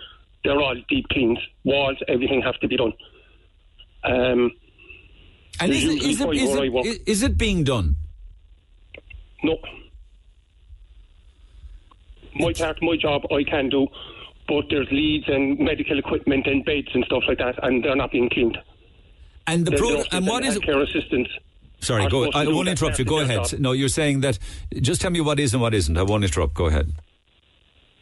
they're 0.43 0.59
all 0.59 0.75
deep 0.89 1.07
cleans. 1.09 1.37
Walls, 1.63 1.97
everything 2.07 2.41
has 2.41 2.55
to 2.59 2.67
be 2.67 2.77
done. 2.77 2.93
Um, 4.03 4.51
And 5.59 5.71
is 5.71 5.83
it, 5.83 6.01
is, 6.03 6.21
it, 6.21 6.29
is, 6.33 6.55
it, 6.55 7.01
is 7.05 7.23
it 7.23 7.37
being 7.37 7.63
done? 7.63 7.95
No. 9.43 9.57
My 12.39 12.53
part, 12.53 12.81
my 12.81 12.95
job, 12.95 13.21
I 13.31 13.43
can 13.43 13.69
do, 13.69 13.87
but 14.47 14.65
there's 14.69 14.87
leads 14.91 15.27
and 15.27 15.59
medical 15.59 15.99
equipment 15.99 16.47
and 16.47 16.63
beds 16.63 16.87
and 16.93 17.03
stuff 17.05 17.23
like 17.27 17.37
that, 17.39 17.55
and 17.63 17.83
they're 17.83 17.95
not 17.95 18.11
being 18.11 18.29
cleaned. 18.29 18.57
And 19.45 19.65
the 19.65 19.71
pro- 19.71 20.03
and 20.11 20.27
what 20.27 20.43
is 20.43 20.57
care 20.59 20.81
assistants? 20.81 21.29
Sorry, 21.79 22.07
go. 22.07 22.31
I 22.31 22.47
won't 22.47 22.67
interrupt 22.67 22.99
you. 22.99 23.05
Go 23.05 23.19
ahead. 23.19 23.45
job. 23.45 23.59
No, 23.59 23.71
you're 23.71 23.87
saying 23.87 24.21
that. 24.21 24.39
Just 24.73 25.01
tell 25.01 25.11
me 25.11 25.21
what 25.21 25.39
is 25.39 25.53
and 25.53 25.61
what 25.61 25.73
isn't. 25.73 25.95
I 25.95 26.03
won't 26.03 26.23
interrupt. 26.23 26.53
Go 26.53 26.65
ahead. 26.65 26.91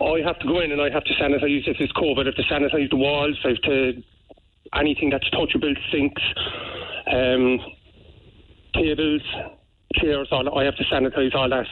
I 0.01 0.21
have 0.25 0.39
to 0.39 0.47
go 0.47 0.59
in 0.59 0.71
and 0.71 0.81
I 0.81 0.89
have 0.89 1.03
to 1.05 1.13
sanitize 1.13 1.67
if 1.67 1.77
it's 1.79 1.93
COVID. 1.93 2.21
I 2.21 2.25
have 2.25 2.35
to 2.35 2.43
sanitize 2.43 2.89
the 2.89 2.97
walls. 2.97 3.37
I 3.43 3.49
have 3.49 3.61
to 3.61 4.03
anything 4.73 5.09
that's 5.09 5.29
touchable, 5.29 5.73
sinks, 5.91 6.21
um, 7.11 7.59
tables, 8.73 9.21
chairs. 9.95 10.27
All 10.31 10.59
I 10.59 10.65
have 10.65 10.75
to 10.75 10.83
sanitize 10.85 11.33
all 11.35 11.49
that. 11.49 11.67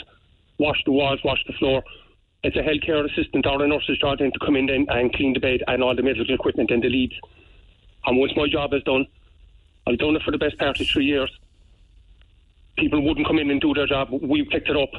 Wash 0.59 0.77
the 0.85 0.91
walls, 0.91 1.19
wash 1.23 1.43
the 1.47 1.53
floor. 1.53 1.83
It's 2.43 2.57
a 2.57 2.59
healthcare 2.59 3.09
assistant 3.09 3.45
or 3.45 3.63
a 3.63 3.67
nurse's 3.67 3.97
then 4.01 4.31
to 4.31 4.39
come 4.39 4.57
in 4.57 4.65
then 4.65 4.85
and 4.89 5.13
clean 5.13 5.33
the 5.33 5.39
bed 5.39 5.63
and 5.67 5.81
all 5.81 5.95
the 5.95 6.03
medical 6.03 6.35
equipment 6.35 6.71
and 6.71 6.83
the 6.83 6.89
leads. 6.89 7.13
And 8.05 8.17
once 8.17 8.33
my 8.35 8.47
job 8.49 8.73
is 8.73 8.83
done, 8.83 9.05
I've 9.87 9.97
done 9.97 10.15
it 10.15 10.23
for 10.23 10.31
the 10.31 10.37
best 10.37 10.57
part 10.57 10.79
of 10.79 10.87
three 10.87 11.05
years. 11.05 11.31
People 12.77 13.01
wouldn't 13.01 13.27
come 13.27 13.39
in 13.39 13.49
and 13.49 13.61
do 13.61 13.73
their 13.73 13.87
job. 13.87 14.09
We 14.11 14.43
picked 14.43 14.67
it 14.67 14.75
up. 14.75 14.89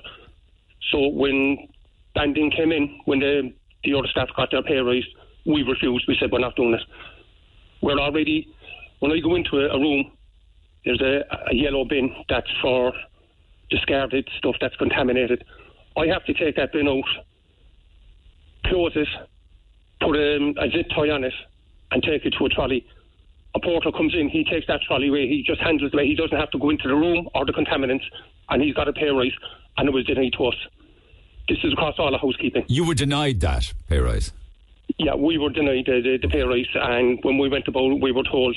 So 0.91 1.09
when 1.09 1.69
banding 2.15 2.51
came 2.51 2.73
in, 2.73 3.01
when 3.05 3.21
the, 3.21 3.53
the 3.83 3.95
other 3.95 4.09
staff 4.09 4.29
got 4.37 4.51
their 4.51 4.63
pay 4.63 4.79
rise, 4.79 5.05
we 5.45 5.63
refused. 5.63 6.07
We 6.09 6.17
said, 6.19 6.31
we're 6.33 6.39
not 6.39 6.57
doing 6.57 6.75
it. 6.75 6.83
We're 7.83 7.99
already, 7.99 8.55
when 9.01 9.13
I 9.13 9.21
go 9.21 9.35
into 9.35 9.59
a, 9.59 9.69
a 9.69 9.79
room, 9.79 10.13
there's 10.85 11.01
a, 11.01 11.25
a 11.51 11.55
yellow 11.55 11.85
bin 11.85 12.15
that's 12.29 12.51
for 12.63 12.93
discarded 13.69 14.29
stuff 14.39 14.55
that's 14.61 14.77
contaminated. 14.77 15.45
I 15.97 16.07
have 16.07 16.25
to 16.25 16.35
take 16.35 16.57
that 16.57 16.73
bin 16.73 16.89
out, 16.89 17.05
close 18.65 18.93
it, 18.95 19.09
put 20.01 20.17
a, 20.17 20.37
a 20.59 20.71
zip 20.71 20.87
tie 20.95 21.11
on 21.11 21.25
it, 21.25 21.35
and 21.91 22.03
take 22.03 22.25
it 22.25 22.35
to 22.39 22.47
a 22.47 22.49
trolley. 22.49 22.87
A 23.55 23.61
porter 23.61 23.93
comes 23.93 24.15
in, 24.15 24.29
he 24.29 24.45
takes 24.45 24.67
that 24.67 24.81
trolley 24.83 25.09
away, 25.09 25.29
he 25.29 25.45
just 25.47 25.61
handles 25.61 25.93
it 25.93 25.95
away. 25.95 26.07
He 26.07 26.17
doesn't 26.17 26.37
have 26.37 26.51
to 26.51 26.59
go 26.59 26.71
into 26.71 26.89
the 26.89 26.95
room 26.95 27.29
or 27.35 27.47
the 27.47 27.53
contaminants, 27.53 28.05
and 28.49 28.63
he's 28.63 28.75
got 28.75 28.89
a 28.89 28.93
pay 28.93 29.11
rise, 29.11 29.33
and 29.77 29.89
it 29.89 29.95
was 29.95 30.05
denied 30.05 30.33
to 30.39 30.47
us. 30.47 30.57
This 31.49 31.59
is 31.63 31.73
across 31.73 31.95
all 31.99 32.15
of 32.15 32.21
housekeeping. 32.21 32.65
You 32.69 32.87
were 32.87 32.95
denied 32.95 33.41
that 33.41 33.73
pay 33.89 33.99
rise. 33.99 34.33
Yeah, 34.99 35.15
we 35.15 35.39
were 35.39 35.51
denied 35.51 35.85
the, 35.87 36.01
the, 36.03 36.19
the 36.23 36.29
pay 36.29 36.43
rise, 36.43 36.67
and 36.75 37.19
when 37.23 37.39
we 37.39 37.49
went 37.49 37.69
about, 37.69 38.01
we 38.01 38.13
were 38.13 38.25
told 38.25 38.57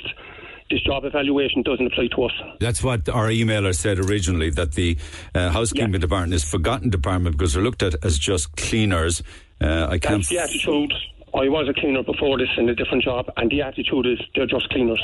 this 0.69 0.81
job 0.81 1.05
evaluation 1.05 1.61
doesn't 1.61 1.87
apply 1.87 2.07
to 2.15 2.23
us. 2.23 2.31
That's 2.59 2.83
what 2.83 3.07
our 3.07 3.27
emailer 3.27 3.73
said 3.75 3.99
originally. 3.99 4.49
That 4.49 4.73
the 4.73 4.97
uh, 5.33 5.49
housekeeping 5.49 5.99
department 5.99 6.33
is 6.33 6.43
forgotten 6.43 6.89
department 6.89 7.37
because 7.37 7.53
they're 7.53 7.63
looked 7.63 7.83
at 7.83 7.95
as 8.03 8.17
just 8.17 8.55
cleaners. 8.57 9.23
Uh, 9.61 9.87
I 9.89 9.97
can't. 9.97 10.17
That's 10.17 10.29
the 10.29 10.39
attitude. 10.39 10.93
I 11.33 11.49
was 11.49 11.67
a 11.69 11.73
cleaner 11.73 12.03
before 12.03 12.37
this 12.37 12.49
in 12.57 12.69
a 12.69 12.75
different 12.75 13.03
job, 13.03 13.31
and 13.37 13.49
the 13.51 13.61
attitude 13.61 14.05
is 14.05 14.19
they're 14.35 14.45
just 14.47 14.69
cleaners. 14.69 15.01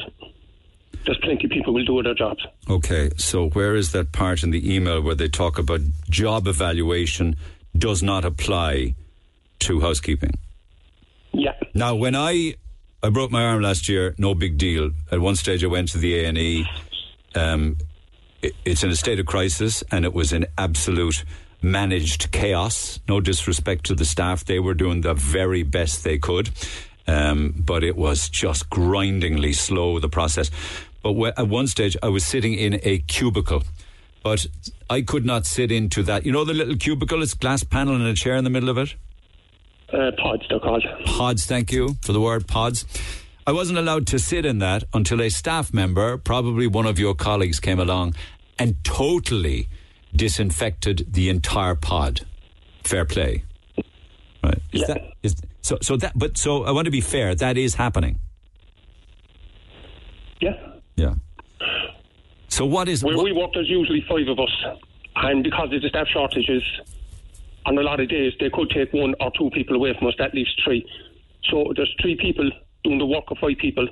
There's 1.06 1.18
plenty 1.22 1.45
of 1.45 1.51
people 1.51 1.74
will 1.74 1.84
do 1.86 2.01
their 2.01 2.14
jobs. 2.14 2.45
Okay, 2.70 3.10
so 3.18 3.49
where 3.49 3.76
is 3.76 3.91
that 3.91 4.12
part 4.14 4.41
in 4.43 4.51
the 4.51 4.74
email 4.74 5.01
where 5.01 5.16
they 5.16 5.28
talk 5.28 5.60
about 5.60 5.82
job 6.10 6.47
evaluation 6.47 7.36
does 7.78 8.01
not 8.01 8.24
apply 8.24 8.95
to 9.60 9.82
housekeeping? 9.82 10.32
Yeah. 11.34 11.54
Now, 11.74 11.95
when 11.95 12.16
I 12.16 12.56
I 13.01 13.10
broke 13.10 13.32
my 13.32 13.43
arm 13.43 13.62
last 13.62 13.89
year, 13.89 14.16
no 14.18 14.34
big 14.34 14.58
deal. 14.58 14.91
At 15.12 15.20
one 15.20 15.36
stage, 15.36 15.62
I 15.64 15.68
went 15.68 15.89
to 15.89 15.97
the 15.97 16.20
A 16.20 16.26
and 16.26 16.38
E. 16.38 16.66
Um, 17.36 17.78
it- 18.41 18.56
it's 18.64 18.84
in 18.84 18.89
a 18.91 18.95
state 18.95 19.20
of 19.20 19.26
crisis, 19.26 19.84
and 19.91 20.06
it 20.06 20.14
was 20.14 20.32
in 20.32 20.45
absolute 20.58 21.26
managed 21.64 22.32
chaos. 22.32 22.99
No 23.07 23.22
disrespect 23.22 23.86
to 23.86 23.95
the 23.95 24.05
staff; 24.05 24.45
they 24.45 24.59
were 24.59 24.74
doing 24.74 25.01
the 25.01 25.14
very 25.14 25.64
best 25.64 26.03
they 26.03 26.18
could, 26.18 26.49
um, 27.07 27.53
but 27.57 27.84
it 27.84 27.95
was 27.95 28.30
just 28.30 28.70
grindingly 28.70 29.53
slow 29.53 29.99
the 29.99 30.09
process. 30.09 30.51
But 31.01 31.14
wh- 31.14 31.39
at 31.39 31.47
one 31.47 31.68
stage, 31.68 31.97
I 32.03 32.09
was 32.09 32.26
sitting 32.26 32.53
in 32.53 32.80
a 32.84 32.99
cubicle. 32.99 33.64
But 34.24 34.45
I 34.89 35.01
could 35.01 35.26
not 35.26 35.45
sit 35.45 35.70
into 35.72 36.01
that. 36.03 36.26
You 36.26 36.32
know 36.32 36.45
the 36.45 36.53
little 36.53 36.78
cubicle? 36.78 37.22
It's 37.22 37.34
glass 37.34 37.64
panel 37.64 37.95
and 37.95 38.05
a 38.05 38.14
chair 38.14 38.36
in 38.36 38.45
the 38.45 38.49
middle 38.49 38.70
of 38.70 38.78
it? 38.78 38.95
Uh, 39.91 40.11
pods, 40.18 40.43
they're 40.49 40.59
called. 40.59 40.86
Pods, 41.05 41.45
thank 41.45 41.72
you 41.72 41.97
for 42.01 42.14
the 42.14 42.22
word 42.22 42.47
pods. 42.47 42.86
I 43.45 43.51
wasn't 43.51 43.78
allowed 43.78 44.07
to 44.07 44.20
sit 44.20 44.45
in 44.45 44.59
that 44.59 44.86
until 44.93 45.22
a 45.22 45.30
staff 45.30 45.74
member, 45.74 46.18
probably 46.18 46.66
one 46.66 46.86
of 46.86 46.97
your 46.97 47.14
colleagues, 47.14 47.59
came 47.59 47.80
along 47.80 48.16
and 48.57 48.82
totally 48.86 49.68
disinfected 50.16 51.07
the 51.11 51.30
entire 51.30 51.76
pod. 51.76 52.22
Fair 52.84 53.05
play. 53.05 53.43
Right. 54.43 54.59
Is 54.74 54.86
that 54.88 55.01
is 55.24 55.36
so 55.61 55.78
so 55.82 55.95
that 55.97 56.18
but 56.18 56.38
so 56.38 56.66
I 56.66 56.72
want 56.72 56.86
to 56.86 56.91
be 56.91 57.01
fair, 57.01 57.34
that 57.36 57.57
is 57.57 57.76
happening. 57.76 58.20
Yeah. 60.41 60.57
Yeah. 60.95 61.14
So 62.49 62.66
what 62.66 62.89
is 62.89 63.03
Where 63.03 63.18
we 63.18 63.32
work, 63.32 63.51
there's 63.53 63.70
usually 63.70 64.05
five 64.07 64.28
of 64.28 64.38
us, 64.39 64.80
and 65.16 65.43
because 65.43 65.74
of 65.74 65.82
the 65.82 65.89
staff 65.89 66.07
shortages, 66.14 66.61
on 67.66 67.78
a 67.78 67.82
lot 67.82 67.99
of 67.99 68.09
days 68.09 68.34
they 68.39 68.49
could 68.49 68.70
take 68.70 68.91
one 68.93 69.16
or 69.22 69.32
two 69.38 69.49
people 69.51 69.76
away 69.76 69.95
from 69.97 70.07
us. 70.07 70.14
That 70.20 70.34
leaves 70.34 70.53
three. 70.64 70.86
So 71.49 71.74
there's 71.76 71.93
three 72.01 72.16
people 72.16 72.49
doing 72.84 72.99
the 72.99 73.05
work 73.05 73.24
of 73.30 73.38
five 73.39 73.57
people, 73.59 73.88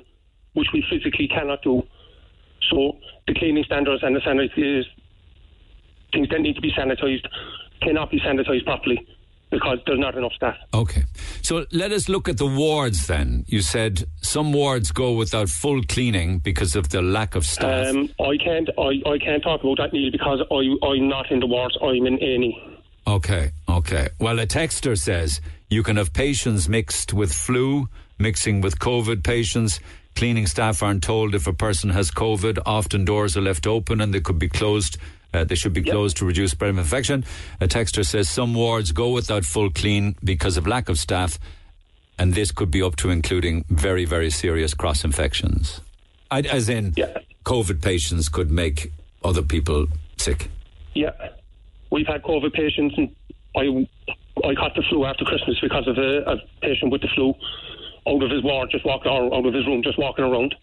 which 0.52 0.68
we 0.72 0.84
physically 0.90 1.28
cannot 1.28 1.62
do. 1.62 1.82
So 2.70 2.98
the 3.26 3.34
cleaning 3.34 3.64
standards 3.64 4.02
and 4.02 4.14
the 4.14 4.20
sanitizers, 4.20 4.84
things 6.12 6.28
that 6.30 6.40
need 6.40 6.54
to 6.54 6.60
be 6.60 6.72
sanitised, 6.72 7.26
cannot 7.80 8.10
be 8.10 8.20
sanitised 8.20 8.64
properly 8.64 9.06
because 9.50 9.78
there's 9.86 9.98
not 9.98 10.16
enough 10.16 10.32
staff. 10.32 10.56
Okay. 10.72 11.04
So 11.42 11.66
let 11.72 11.92
us 11.92 12.08
look 12.08 12.28
at 12.28 12.38
the 12.38 12.46
wards 12.46 13.06
then. 13.06 13.44
You 13.46 13.60
said 13.60 14.04
some 14.22 14.52
wards 14.52 14.92
go 14.92 15.12
without 15.12 15.48
full 15.50 15.82
cleaning 15.82 16.38
because 16.38 16.74
of 16.74 16.88
the 16.88 17.02
lack 17.02 17.34
of 17.34 17.44
staff. 17.44 17.88
Um, 17.88 18.08
I 18.18 18.36
can't. 18.38 18.70
I, 18.78 19.02
I 19.08 19.18
can't 19.18 19.42
talk 19.42 19.62
about 19.62 19.76
that, 19.78 19.92
Neil, 19.92 20.10
because 20.10 20.40
I 20.50 20.86
I'm 20.86 21.08
not 21.08 21.30
in 21.30 21.40
the 21.40 21.46
wards. 21.46 21.76
I'm 21.82 22.06
in 22.06 22.18
any. 22.18 22.80
Okay, 23.06 23.50
okay. 23.68 24.08
Well, 24.20 24.38
a 24.38 24.46
texter 24.46 24.98
says 24.98 25.40
you 25.68 25.82
can 25.82 25.96
have 25.96 26.12
patients 26.12 26.68
mixed 26.68 27.12
with 27.12 27.32
flu, 27.32 27.88
mixing 28.18 28.60
with 28.60 28.78
COVID 28.78 29.24
patients, 29.24 29.80
Cleaning 30.14 30.46
staff 30.46 30.82
aren't 30.82 31.02
told 31.02 31.34
if 31.34 31.46
a 31.46 31.52
person 31.52 31.90
has 31.90 32.10
COVID. 32.10 32.58
Often 32.66 33.06
doors 33.06 33.36
are 33.36 33.40
left 33.40 33.66
open 33.66 34.00
and 34.00 34.12
they 34.12 34.20
could 34.20 34.38
be 34.38 34.48
closed. 34.48 34.98
Uh, 35.32 35.44
they 35.44 35.54
should 35.54 35.72
be 35.72 35.82
closed 35.82 36.16
to 36.18 36.24
reduce 36.26 36.50
spread 36.50 36.70
of 36.70 36.78
infection. 36.78 37.24
A 37.60 37.66
texter 37.66 38.04
says 38.04 38.28
some 38.28 38.54
wards 38.54 38.92
go 38.92 39.10
without 39.10 39.44
full 39.44 39.70
clean 39.70 40.14
because 40.22 40.56
of 40.56 40.66
lack 40.66 40.88
of 40.88 40.98
staff, 40.98 41.38
and 42.18 42.34
this 42.34 42.52
could 42.52 42.70
be 42.70 42.82
up 42.82 42.96
to 42.96 43.10
including 43.10 43.64
very, 43.68 44.04
very 44.04 44.30
serious 44.30 44.74
cross 44.74 45.04
infections. 45.04 45.80
As 46.30 46.68
in, 46.68 46.94
COVID 47.44 47.82
patients 47.82 48.28
could 48.28 48.50
make 48.50 48.92
other 49.24 49.42
people 49.42 49.86
sick. 50.16 50.50
Yeah, 50.94 51.10
we've 51.90 52.06
had 52.06 52.22
COVID 52.22 52.52
patients, 52.52 52.94
and 52.96 53.14
I 53.56 53.88
I 54.44 54.54
caught 54.54 54.74
the 54.74 54.82
flu 54.88 55.04
after 55.04 55.24
Christmas 55.24 55.58
because 55.60 55.86
of 55.86 55.98
a, 55.98 56.30
a 56.30 56.36
patient 56.62 56.90
with 56.90 57.02
the 57.02 57.08
flu 57.14 57.34
out 58.06 58.22
of 58.22 58.30
his 58.30 58.42
ward, 58.42 58.70
just 58.70 58.84
walking 58.84 59.12
or 59.12 59.34
out 59.34 59.46
of 59.46 59.54
his 59.54 59.66
room, 59.66 59.82
just 59.82 59.98
walking 59.98 60.24
around. 60.24 60.54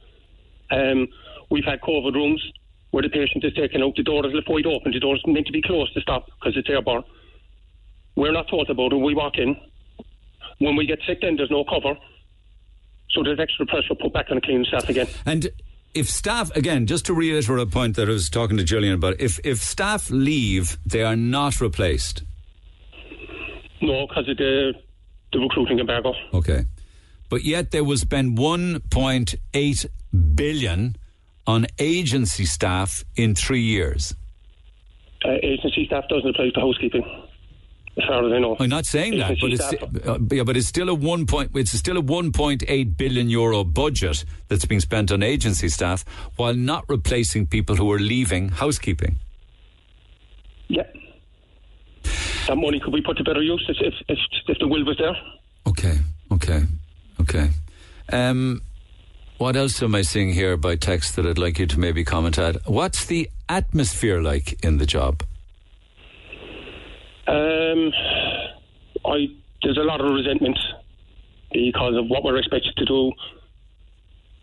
Um, 0.72 1.08
we've 1.50 1.66
had 1.66 1.82
COVID 1.82 2.14
rooms 2.14 2.44
where 2.92 3.04
the 3.04 3.10
patient 3.10 3.44
is 3.44 3.54
taken 3.54 3.84
out, 3.84 3.96
the 3.96 4.04
door 4.04 4.26
is 4.26 4.34
left 4.34 4.50
wide 4.50 4.66
open, 4.66 4.92
the 4.92 5.00
door 5.00 5.16
is 5.16 5.22
meant 5.28 5.46
to 5.46 5.52
be 5.52 5.62
closed 5.62 5.94
to 5.94 6.02
stop 6.02 6.26
because 6.40 6.58
it's 6.58 6.70
airborne. 6.70 7.04
We're 8.16 8.32
not 8.32 8.50
told 8.50 8.70
about 8.70 8.92
it. 8.94 8.98
We 8.98 9.16
walk 9.16 9.38
in. 9.38 9.56
When 10.60 10.76
we 10.76 10.86
get 10.86 11.00
sick, 11.08 11.22
then 11.22 11.38
there's 11.38 11.52
no 11.52 11.64
cover. 11.64 11.98
So 13.12 13.24
there's 13.24 13.40
extra 13.40 13.66
pressure 13.66 13.96
put 13.96 14.14
back 14.14 14.28
on 14.30 14.36
the 14.36 14.42
cleaning 14.42 14.66
staff 14.66 14.90
again. 14.90 15.08
And 15.26 15.50
if 15.94 16.10
staff, 16.10 16.56
again, 16.56 16.86
just 16.86 17.06
to 17.06 17.14
reiterate 17.14 17.62
a 17.62 17.66
point 17.66 17.96
that 17.96 18.10
I 18.10 18.12
was 18.12 18.30
talking 18.30 18.58
to 18.58 18.64
Gillian 18.64 18.94
about, 18.94 19.20
if, 19.20 19.40
if 19.44 19.60
staff 19.60 20.10
leave, 20.10 20.78
they 20.86 21.04
are 21.04 21.16
not 21.16 21.62
replaced. 21.62 22.24
No, 23.82 24.06
because 24.08 24.28
of 24.28 24.38
the, 24.38 24.74
the 25.32 25.40
recruiting 25.40 25.80
embargo. 25.80 26.14
Okay. 26.34 26.66
But 27.30 27.44
yet 27.44 27.72
there 27.72 27.84
was 27.84 28.02
spent 28.02 28.38
1.8 28.38 29.86
billion 30.36 30.96
on 31.50 31.66
agency 31.80 32.46
staff 32.46 33.04
in 33.16 33.34
three 33.34 33.64
years. 33.64 34.16
Uh, 35.26 35.32
agency 35.42 35.84
staff 35.88 36.04
doesn't 36.08 36.30
apply 36.30 36.52
to 36.54 36.60
housekeeping, 36.60 37.04
as 37.98 38.04
far 38.08 38.24
as 38.24 38.32
I 38.32 38.38
know. 38.38 38.56
I'm 38.60 38.70
not 38.70 38.86
saying 38.86 39.18
that, 39.18 39.36
but 39.42 39.52
it's 39.52 39.74
uh, 40.08 40.20
yeah, 40.32 40.44
but 40.44 40.56
it's 40.56 40.68
still 40.68 40.90
a 40.90 40.94
one 40.94 41.26
point. 41.26 41.50
It's 41.56 41.72
still 41.72 41.98
a 41.98 42.04
1.8 42.04 42.98
billion 42.98 43.30
euro 43.32 43.64
budget 43.64 44.26
that's 44.48 44.66
being 44.66 44.80
spent 44.80 45.12
on 45.12 45.24
agency 45.24 45.70
staff, 45.70 46.06
while 46.36 46.54
not 46.54 46.86
replacing 46.88 47.48
people 47.48 47.76
who 47.76 47.92
are 47.92 48.00
leaving 48.00 48.50
housekeeping. 48.50 49.18
Yeah. 50.68 50.84
That 52.48 52.58
money 52.58 52.80
could 52.80 52.94
be 52.94 53.02
put 53.02 53.18
to 53.18 53.24
better 53.24 53.42
use 53.42 53.66
if, 53.68 53.78
if, 53.82 53.94
if, 54.08 54.20
if 54.48 54.60
the 54.60 54.68
will 54.68 54.86
was 54.86 54.98
there. 55.00 55.16
Okay, 55.68 55.98
okay, 56.32 56.62
okay. 57.20 57.50
Um, 58.12 58.62
what 59.40 59.56
else 59.56 59.82
am 59.82 59.96
I 59.96 60.02
seeing 60.02 60.34
here 60.34 60.58
by 60.58 60.76
text 60.76 61.16
that 61.16 61.26
I'd 61.26 61.38
like 61.38 61.58
you 61.60 61.66
to 61.66 61.80
maybe 61.80 62.04
comment 62.04 62.38
at? 62.38 62.58
What's 62.70 63.06
the 63.06 63.30
atmosphere 63.48 64.22
like 64.22 64.64
in 64.64 64.78
the 64.78 64.86
job? 64.86 65.24
Um, 67.28 67.92
I 69.06 69.28
there's 69.64 69.78
a 69.78 69.84
lot 69.84 70.02
of 70.02 70.12
resentment 70.12 70.58
because 71.52 71.96
of 71.96 72.08
what 72.08 72.24
we're 72.24 72.38
expected 72.38 72.76
to 72.78 72.86
do. 72.86 73.12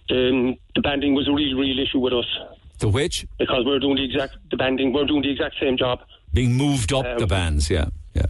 Um, 0.08 0.56
the 0.74 0.80
banding 0.82 1.14
was 1.14 1.28
a 1.28 1.32
real, 1.32 1.58
real 1.58 1.78
issue 1.78 1.98
with 1.98 2.12
us 2.12 2.26
The 2.78 2.88
which 2.88 3.26
because 3.38 3.64
we're 3.66 3.80
doing 3.80 3.96
the 3.96 4.04
exact 4.04 4.36
the 4.50 4.56
banding. 4.56 4.92
We're 4.92 5.06
doing 5.06 5.22
the 5.22 5.30
exact 5.30 5.56
same 5.60 5.76
job. 5.76 6.00
being 6.32 6.54
moved 6.54 6.92
up 6.92 7.04
Um, 7.04 7.18
the 7.18 7.26
bands, 7.26 7.68
yeah, 7.68 7.86
yeah. 8.14 8.26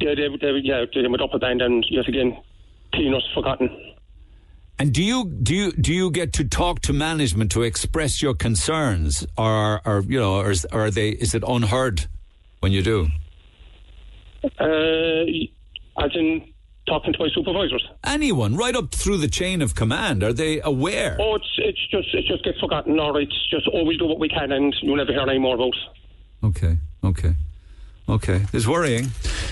Yeah, 0.00 0.14
they, 0.14 0.28
they, 0.40 0.60
yeah, 0.62 0.84
they 0.94 1.06
went 1.08 1.22
up 1.22 1.34
a 1.34 1.38
band 1.38 1.62
and 1.62 1.84
yet 1.90 2.06
again, 2.08 2.38
cleaners 2.92 3.26
forgotten. 3.34 3.70
And 4.78 4.92
do 4.92 5.02
you 5.02 5.24
do 5.24 5.54
you 5.54 5.72
do 5.72 5.94
you 5.94 6.10
get 6.10 6.34
to 6.34 6.44
talk 6.44 6.80
to 6.80 6.92
management 6.92 7.50
to 7.52 7.62
express 7.62 8.20
your 8.20 8.34
concerns, 8.34 9.26
or 9.38 9.80
or 9.86 10.02
you 10.06 10.18
know, 10.18 10.36
or, 10.36 10.52
or 10.72 10.86
are 10.86 10.90
they 10.90 11.10
is 11.10 11.34
it 11.34 11.42
unheard 11.46 12.06
when 12.60 12.72
you 12.72 12.82
do? 12.82 13.08
Uh, 14.44 16.04
as 16.04 16.10
in 16.14 16.52
talking 16.86 17.12
to 17.12 17.18
my 17.18 17.28
supervisors. 17.34 17.84
Anyone 18.04 18.56
right 18.56 18.76
up 18.76 18.94
through 18.94 19.16
the 19.18 19.28
chain 19.28 19.62
of 19.62 19.74
command 19.74 20.22
are 20.22 20.32
they 20.32 20.60
aware? 20.60 21.16
Oh, 21.20 21.36
it's 21.36 21.50
it's 21.58 21.90
just 21.90 22.14
it 22.14 22.26
just 22.26 22.44
gets 22.44 22.60
forgotten, 22.60 23.00
or 23.00 23.20
it's 23.20 23.50
just 23.50 23.66
always 23.68 23.98
do 23.98 24.06
what 24.06 24.18
we 24.18 24.28
can, 24.28 24.52
and 24.52 24.74
you'll 24.82 24.96
never 24.96 25.12
hear 25.12 25.22
any 25.22 25.38
more 25.38 25.54
about. 25.54 25.74
Okay, 26.44 26.78
okay, 27.02 27.34
okay. 28.08 28.42
It's 28.52 28.66
worrying. 28.66 29.10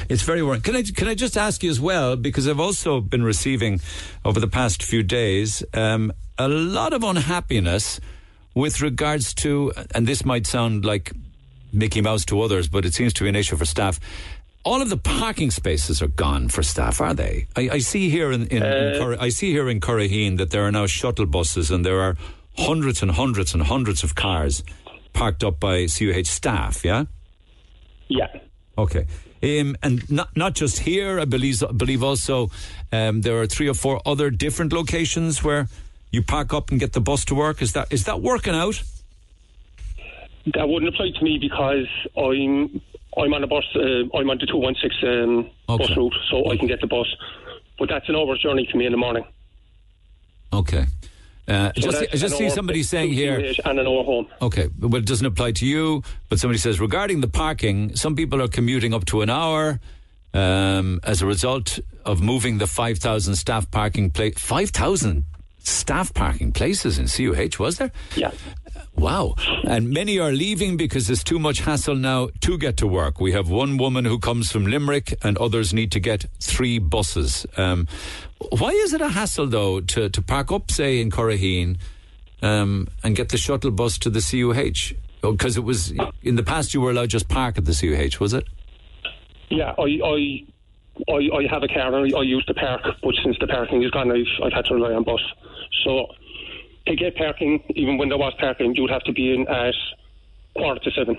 It's 0.08 0.22
very 0.22 0.42
worrying. 0.42 0.62
Can 0.62 0.76
I 0.76 0.82
can 0.82 1.08
I 1.08 1.14
just 1.14 1.36
ask 1.36 1.62
you 1.62 1.70
as 1.70 1.80
well 1.80 2.16
because 2.16 2.48
I've 2.48 2.60
also 2.60 3.00
been 3.00 3.22
receiving 3.24 3.80
over 4.24 4.40
the 4.40 4.48
past 4.48 4.82
few 4.82 5.02
days 5.02 5.62
um, 5.74 6.12
a 6.38 6.48
lot 6.48 6.92
of 6.92 7.02
unhappiness 7.02 8.00
with 8.54 8.80
regards 8.80 9.34
to, 9.34 9.72
and 9.94 10.06
this 10.06 10.24
might 10.24 10.46
sound 10.46 10.84
like 10.84 11.12
Mickey 11.72 12.00
Mouse 12.00 12.24
to 12.26 12.40
others, 12.40 12.68
but 12.68 12.84
it 12.84 12.94
seems 12.94 13.12
to 13.14 13.24
be 13.24 13.28
an 13.28 13.34
issue 13.36 13.56
for 13.56 13.64
staff. 13.64 13.98
All 14.64 14.80
of 14.80 14.88
the 14.90 14.96
parking 14.96 15.50
spaces 15.50 16.00
are 16.00 16.06
gone 16.08 16.48
for 16.48 16.62
staff, 16.62 17.00
are 17.00 17.14
they? 17.14 17.48
I, 17.56 17.68
I 17.72 17.78
see 17.80 18.08
here 18.10 18.30
in, 18.32 18.46
in, 18.46 18.62
in 18.62 18.94
Uh, 18.94 18.98
Cor- 18.98 19.20
I 19.20 19.28
see 19.30 19.50
here 19.50 19.68
in 19.68 19.80
Curraheen 19.80 20.38
that 20.38 20.50
there 20.50 20.62
are 20.64 20.70
now 20.72 20.86
shuttle 20.86 21.26
buses 21.26 21.70
and 21.70 21.84
there 21.84 22.00
are 22.00 22.16
hundreds 22.56 23.02
and 23.02 23.10
hundreds 23.10 23.52
and 23.54 23.64
hundreds 23.64 24.04
of 24.04 24.14
cars 24.14 24.62
parked 25.12 25.42
up 25.44 25.58
by 25.60 25.86
CUH 25.86 26.24
staff. 26.26 26.84
Yeah. 26.84 27.04
Yeah. 28.08 28.28
Okay. 28.76 29.06
Um, 29.42 29.76
and 29.82 30.10
not 30.10 30.36
not 30.36 30.54
just 30.54 30.78
here, 30.80 31.20
I 31.20 31.24
believe 31.26 31.62
believe 31.76 32.02
also 32.02 32.50
um, 32.92 33.20
there 33.20 33.38
are 33.40 33.46
three 33.46 33.68
or 33.68 33.74
four 33.74 34.00
other 34.06 34.30
different 34.30 34.72
locations 34.72 35.44
where 35.44 35.68
you 36.10 36.22
park 36.22 36.54
up 36.54 36.70
and 36.70 36.80
get 36.80 36.92
the 36.92 37.00
bus 37.00 37.24
to 37.26 37.34
work. 37.34 37.60
Is 37.60 37.72
that 37.74 37.92
is 37.92 38.04
that 38.04 38.20
working 38.20 38.54
out? 38.54 38.82
That 40.54 40.68
wouldn't 40.68 40.94
apply 40.94 41.10
to 41.18 41.24
me 41.24 41.38
because 41.38 41.86
I'm 42.16 42.80
I'm 43.16 43.34
on 43.34 43.44
a 43.44 43.46
bus. 43.46 43.64
Uh, 43.74 44.16
I'm 44.16 44.30
on 44.30 44.38
the 44.38 44.46
two 44.46 44.56
one 44.56 44.74
six 44.80 44.94
um, 45.02 45.50
bus 45.66 45.96
route, 45.96 46.14
so 46.30 46.50
I 46.50 46.56
can 46.56 46.66
get 46.66 46.80
the 46.80 46.86
bus. 46.86 47.06
But 47.78 47.88
that's 47.88 48.08
an 48.08 48.16
hour's 48.16 48.40
journey 48.40 48.66
to 48.70 48.76
me 48.76 48.86
in 48.86 48.92
the 48.92 48.98
morning. 48.98 49.24
Okay. 50.52 50.86
Uh, 51.46 51.72
So 51.74 51.80
just, 51.90 52.02
I 52.02 52.16
just 52.16 52.36
see 52.38 52.48
somebody 52.50 52.82
saying 52.82 53.12
here. 53.12 53.38
And 53.64 53.78
an 53.78 53.86
hour 53.86 54.02
home. 54.04 54.26
Okay, 54.40 54.68
well, 54.80 54.96
it 54.96 55.06
doesn't 55.06 55.26
apply 55.26 55.52
to 55.52 55.66
you, 55.66 56.02
but 56.28 56.38
somebody 56.40 56.58
says 56.58 56.80
regarding 56.80 57.20
the 57.20 57.28
parking, 57.28 57.94
some 57.96 58.14
people 58.16 58.40
are 58.42 58.48
commuting 58.48 58.94
up 58.94 59.04
to 59.06 59.20
an 59.22 59.30
hour 59.30 59.78
um, 60.32 61.00
as 61.04 61.22
a 61.22 61.26
result 61.26 61.78
of 62.04 62.20
moving 62.22 62.58
the 62.58 62.66
5,000 62.66 63.36
staff 63.36 63.70
parking 63.70 64.10
place. 64.10 64.34
5,000 64.38 65.24
staff 65.58 66.12
parking 66.14 66.52
places 66.52 66.98
in 66.98 67.06
CUH, 67.06 67.58
was 67.58 67.78
there? 67.78 67.92
Yeah. 68.16 68.32
Wow. 68.96 69.34
And 69.64 69.90
many 69.90 70.18
are 70.18 70.30
leaving 70.32 70.76
because 70.76 71.08
there's 71.08 71.24
too 71.24 71.38
much 71.38 71.60
hassle 71.60 71.96
now 71.96 72.28
to 72.40 72.56
get 72.56 72.76
to 72.78 72.86
work. 72.86 73.20
We 73.20 73.32
have 73.32 73.50
one 73.50 73.76
woman 73.76 74.04
who 74.04 74.18
comes 74.18 74.52
from 74.52 74.66
Limerick 74.66 75.14
and 75.22 75.36
others 75.38 75.74
need 75.74 75.92
to 75.92 76.00
get 76.00 76.26
three 76.40 76.78
buses. 76.78 77.44
Um, 77.56 77.88
why 78.50 78.70
is 78.70 78.92
it 78.92 79.00
a 79.00 79.08
hassle, 79.08 79.46
though, 79.46 79.80
to, 79.80 80.08
to 80.08 80.22
park 80.22 80.52
up, 80.52 80.70
say, 80.70 81.00
in 81.00 81.10
Curraheen 81.10 81.78
um, 82.42 82.88
and 83.02 83.16
get 83.16 83.30
the 83.30 83.38
shuttle 83.38 83.72
bus 83.72 83.98
to 83.98 84.10
the 84.10 84.20
CUH? 84.20 84.94
Because 85.20 85.56
it 85.56 85.64
was, 85.64 85.92
in 86.22 86.36
the 86.36 86.42
past, 86.42 86.74
you 86.74 86.80
were 86.80 86.90
allowed 86.90 87.08
just 87.10 87.28
park 87.28 87.58
at 87.58 87.64
the 87.64 87.72
CUH, 87.72 88.20
was 88.20 88.32
it? 88.32 88.44
Yeah, 89.50 89.74
I 89.78 90.00
I 90.04 90.44
I, 91.08 91.36
I 91.36 91.46
have 91.50 91.62
a 91.62 91.68
car 91.68 91.94
and 91.94 92.14
I, 92.14 92.18
I 92.18 92.24
the 92.46 92.54
park, 92.54 92.82
but 93.02 93.14
since 93.22 93.36
the 93.40 93.46
parking 93.46 93.82
is 93.82 93.90
gone, 93.90 94.10
I've, 94.10 94.26
I've 94.44 94.52
had 94.52 94.64
to 94.66 94.74
rely 94.74 94.92
on 94.92 95.04
bus. 95.04 95.20
So 95.84 96.06
to 96.86 96.96
get 96.96 97.16
parking, 97.16 97.62
even 97.74 97.98
when 97.98 98.08
there 98.08 98.18
was 98.18 98.34
parking, 98.38 98.74
you'd 98.74 98.90
have 98.90 99.02
to 99.02 99.12
be 99.12 99.34
in 99.34 99.46
at 99.48 99.74
quarter 100.54 100.80
to 100.80 100.90
seven. 100.90 101.16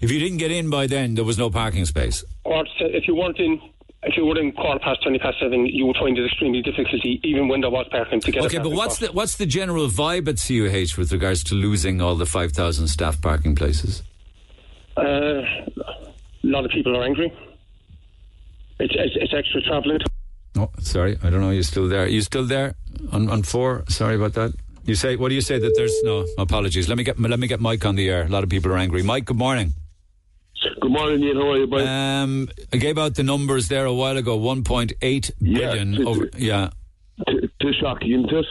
If 0.00 0.10
you 0.10 0.18
didn't 0.18 0.38
get 0.38 0.50
in 0.50 0.70
by 0.70 0.86
then, 0.86 1.14
there 1.14 1.24
was 1.24 1.38
no 1.38 1.50
parking 1.50 1.84
space. 1.86 2.24
If 2.44 3.08
you 3.08 3.14
weren't 3.14 3.38
in. 3.38 3.60
If 4.06 4.18
you 4.18 4.26
were 4.26 4.38
in 4.38 4.52
quarter 4.52 4.80
past 4.80 5.02
twenty 5.02 5.18
past 5.18 5.38
seven, 5.40 5.64
you 5.64 5.86
would 5.86 5.96
find 5.96 6.18
it 6.18 6.26
extremely 6.26 6.60
difficulty, 6.60 7.20
even 7.24 7.48
when 7.48 7.62
there 7.62 7.70
was 7.70 7.86
parking, 7.90 8.20
to 8.20 8.30
get. 8.30 8.44
Okay, 8.44 8.58
but 8.58 8.72
what's 8.72 8.96
spot. 8.96 9.08
the 9.08 9.14
what's 9.14 9.36
the 9.36 9.46
general 9.46 9.88
vibe 9.88 10.28
at 10.28 10.36
CUH 10.36 10.98
with 10.98 11.10
regards 11.10 11.42
to 11.44 11.54
losing 11.54 12.02
all 12.02 12.14
the 12.14 12.26
five 12.26 12.52
thousand 12.52 12.88
staff 12.88 13.18
parking 13.22 13.54
places? 13.54 14.02
Uh, 14.94 15.00
a 15.02 15.42
lot 16.42 16.66
of 16.66 16.70
people 16.70 16.94
are 16.98 17.02
angry. 17.02 17.32
It's 18.78 18.94
it's, 18.94 19.16
it's 19.16 19.32
extra 19.32 19.62
travelling. 19.62 20.00
Oh, 20.58 20.70
sorry, 20.80 21.16
I 21.22 21.30
don't 21.30 21.40
know. 21.40 21.50
You're 21.50 21.62
still 21.62 21.88
there? 21.88 22.06
you 22.06 22.20
still 22.20 22.44
there 22.44 22.74
on 23.12 23.28
on 23.30 23.42
four? 23.42 23.84
Sorry 23.88 24.16
about 24.16 24.34
that. 24.34 24.52
You 24.84 24.94
say 24.94 25.16
what 25.16 25.30
do 25.30 25.34
you 25.34 25.40
say 25.40 25.58
that 25.58 25.72
there's 25.76 25.94
no 26.02 26.26
apologies? 26.38 26.88
Let 26.88 26.98
me 26.98 27.04
get 27.04 27.18
let 27.18 27.38
me 27.38 27.46
get 27.46 27.60
Mike 27.60 27.84
on 27.86 27.94
the 27.96 28.08
air. 28.10 28.24
A 28.24 28.28
lot 28.28 28.42
of 28.44 28.50
people 28.50 28.70
are 28.72 28.78
angry. 28.78 29.02
Mike, 29.02 29.24
good 29.26 29.38
morning. 29.38 29.72
Good 30.80 30.90
morning, 30.90 31.22
Ian. 31.22 31.36
How 31.36 31.50
are 31.50 31.58
you, 31.58 31.66
boy? 31.66 31.86
Um, 31.86 32.48
I 32.72 32.76
gave 32.78 32.96
out 32.98 33.14
the 33.14 33.22
numbers 33.22 33.68
there 33.68 33.84
a 33.84 33.92
while 33.92 34.16
ago. 34.16 34.36
One 34.36 34.64
point 34.64 34.92
eight 35.02 35.30
billion. 35.42 35.94
it's- 35.94 36.06
over, 36.06 36.30
yeah. 36.36 36.70
to, 37.26 37.48
to 37.60 37.72
shocking, 37.80 38.12
isn't 38.12 38.32
it? 38.32 38.46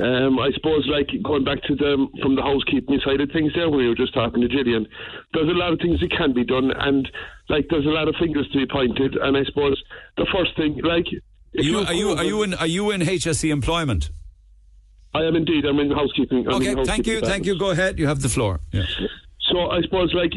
Um, 0.00 0.38
I 0.38 0.50
suppose, 0.54 0.86
like 0.88 1.08
going 1.22 1.44
back 1.44 1.62
to 1.64 1.74
the 1.74 2.06
from 2.22 2.34
the 2.34 2.42
housekeeping 2.42 3.00
side 3.04 3.20
of 3.20 3.30
things, 3.32 3.52
there 3.54 3.68
when 3.68 3.80
you 3.80 3.88
were 3.90 3.94
just 3.94 4.14
talking 4.14 4.40
to 4.40 4.48
Gillian, 4.48 4.86
there's 5.34 5.48
a 5.48 5.52
lot 5.58 5.72
of 5.72 5.78
things 5.80 6.00
that 6.00 6.10
can 6.16 6.32
be 6.32 6.44
done, 6.44 6.70
and 6.70 7.10
like 7.48 7.66
there's 7.68 7.84
a 7.84 7.90
lot 7.90 8.08
of 8.08 8.14
fingers 8.18 8.48
to 8.52 8.58
be 8.58 8.66
pointed. 8.66 9.16
And 9.16 9.36
I 9.36 9.44
suppose 9.44 9.82
the 10.16 10.26
first 10.32 10.56
thing, 10.56 10.80
like 10.82 11.06
If 11.52 11.64
You, 11.66 11.78
are 11.80 11.92
you 11.92 12.10
are 12.10 12.24
you 12.24 12.42
in 12.42 12.54
are 12.54 12.66
you 12.66 12.90
in 12.90 13.00
HSE 13.00 13.50
employment? 13.50 14.10
I 15.12 15.24
am 15.24 15.34
indeed. 15.34 15.64
I'm 15.64 15.78
in 15.80 15.90
housekeeping. 15.90 16.46
I'm 16.46 16.54
Okay, 16.54 16.70
in 16.72 16.84
thank 16.84 17.06
you, 17.06 17.14
housekeeping 17.14 17.28
thank 17.28 17.46
you. 17.46 17.58
Go 17.58 17.70
ahead. 17.70 17.98
You 17.98 18.06
have 18.06 18.22
the 18.22 18.28
floor. 18.28 18.60
Yeah. 18.72 18.84
So 19.50 19.70
I 19.70 19.80
suppose, 19.82 20.14
like, 20.14 20.32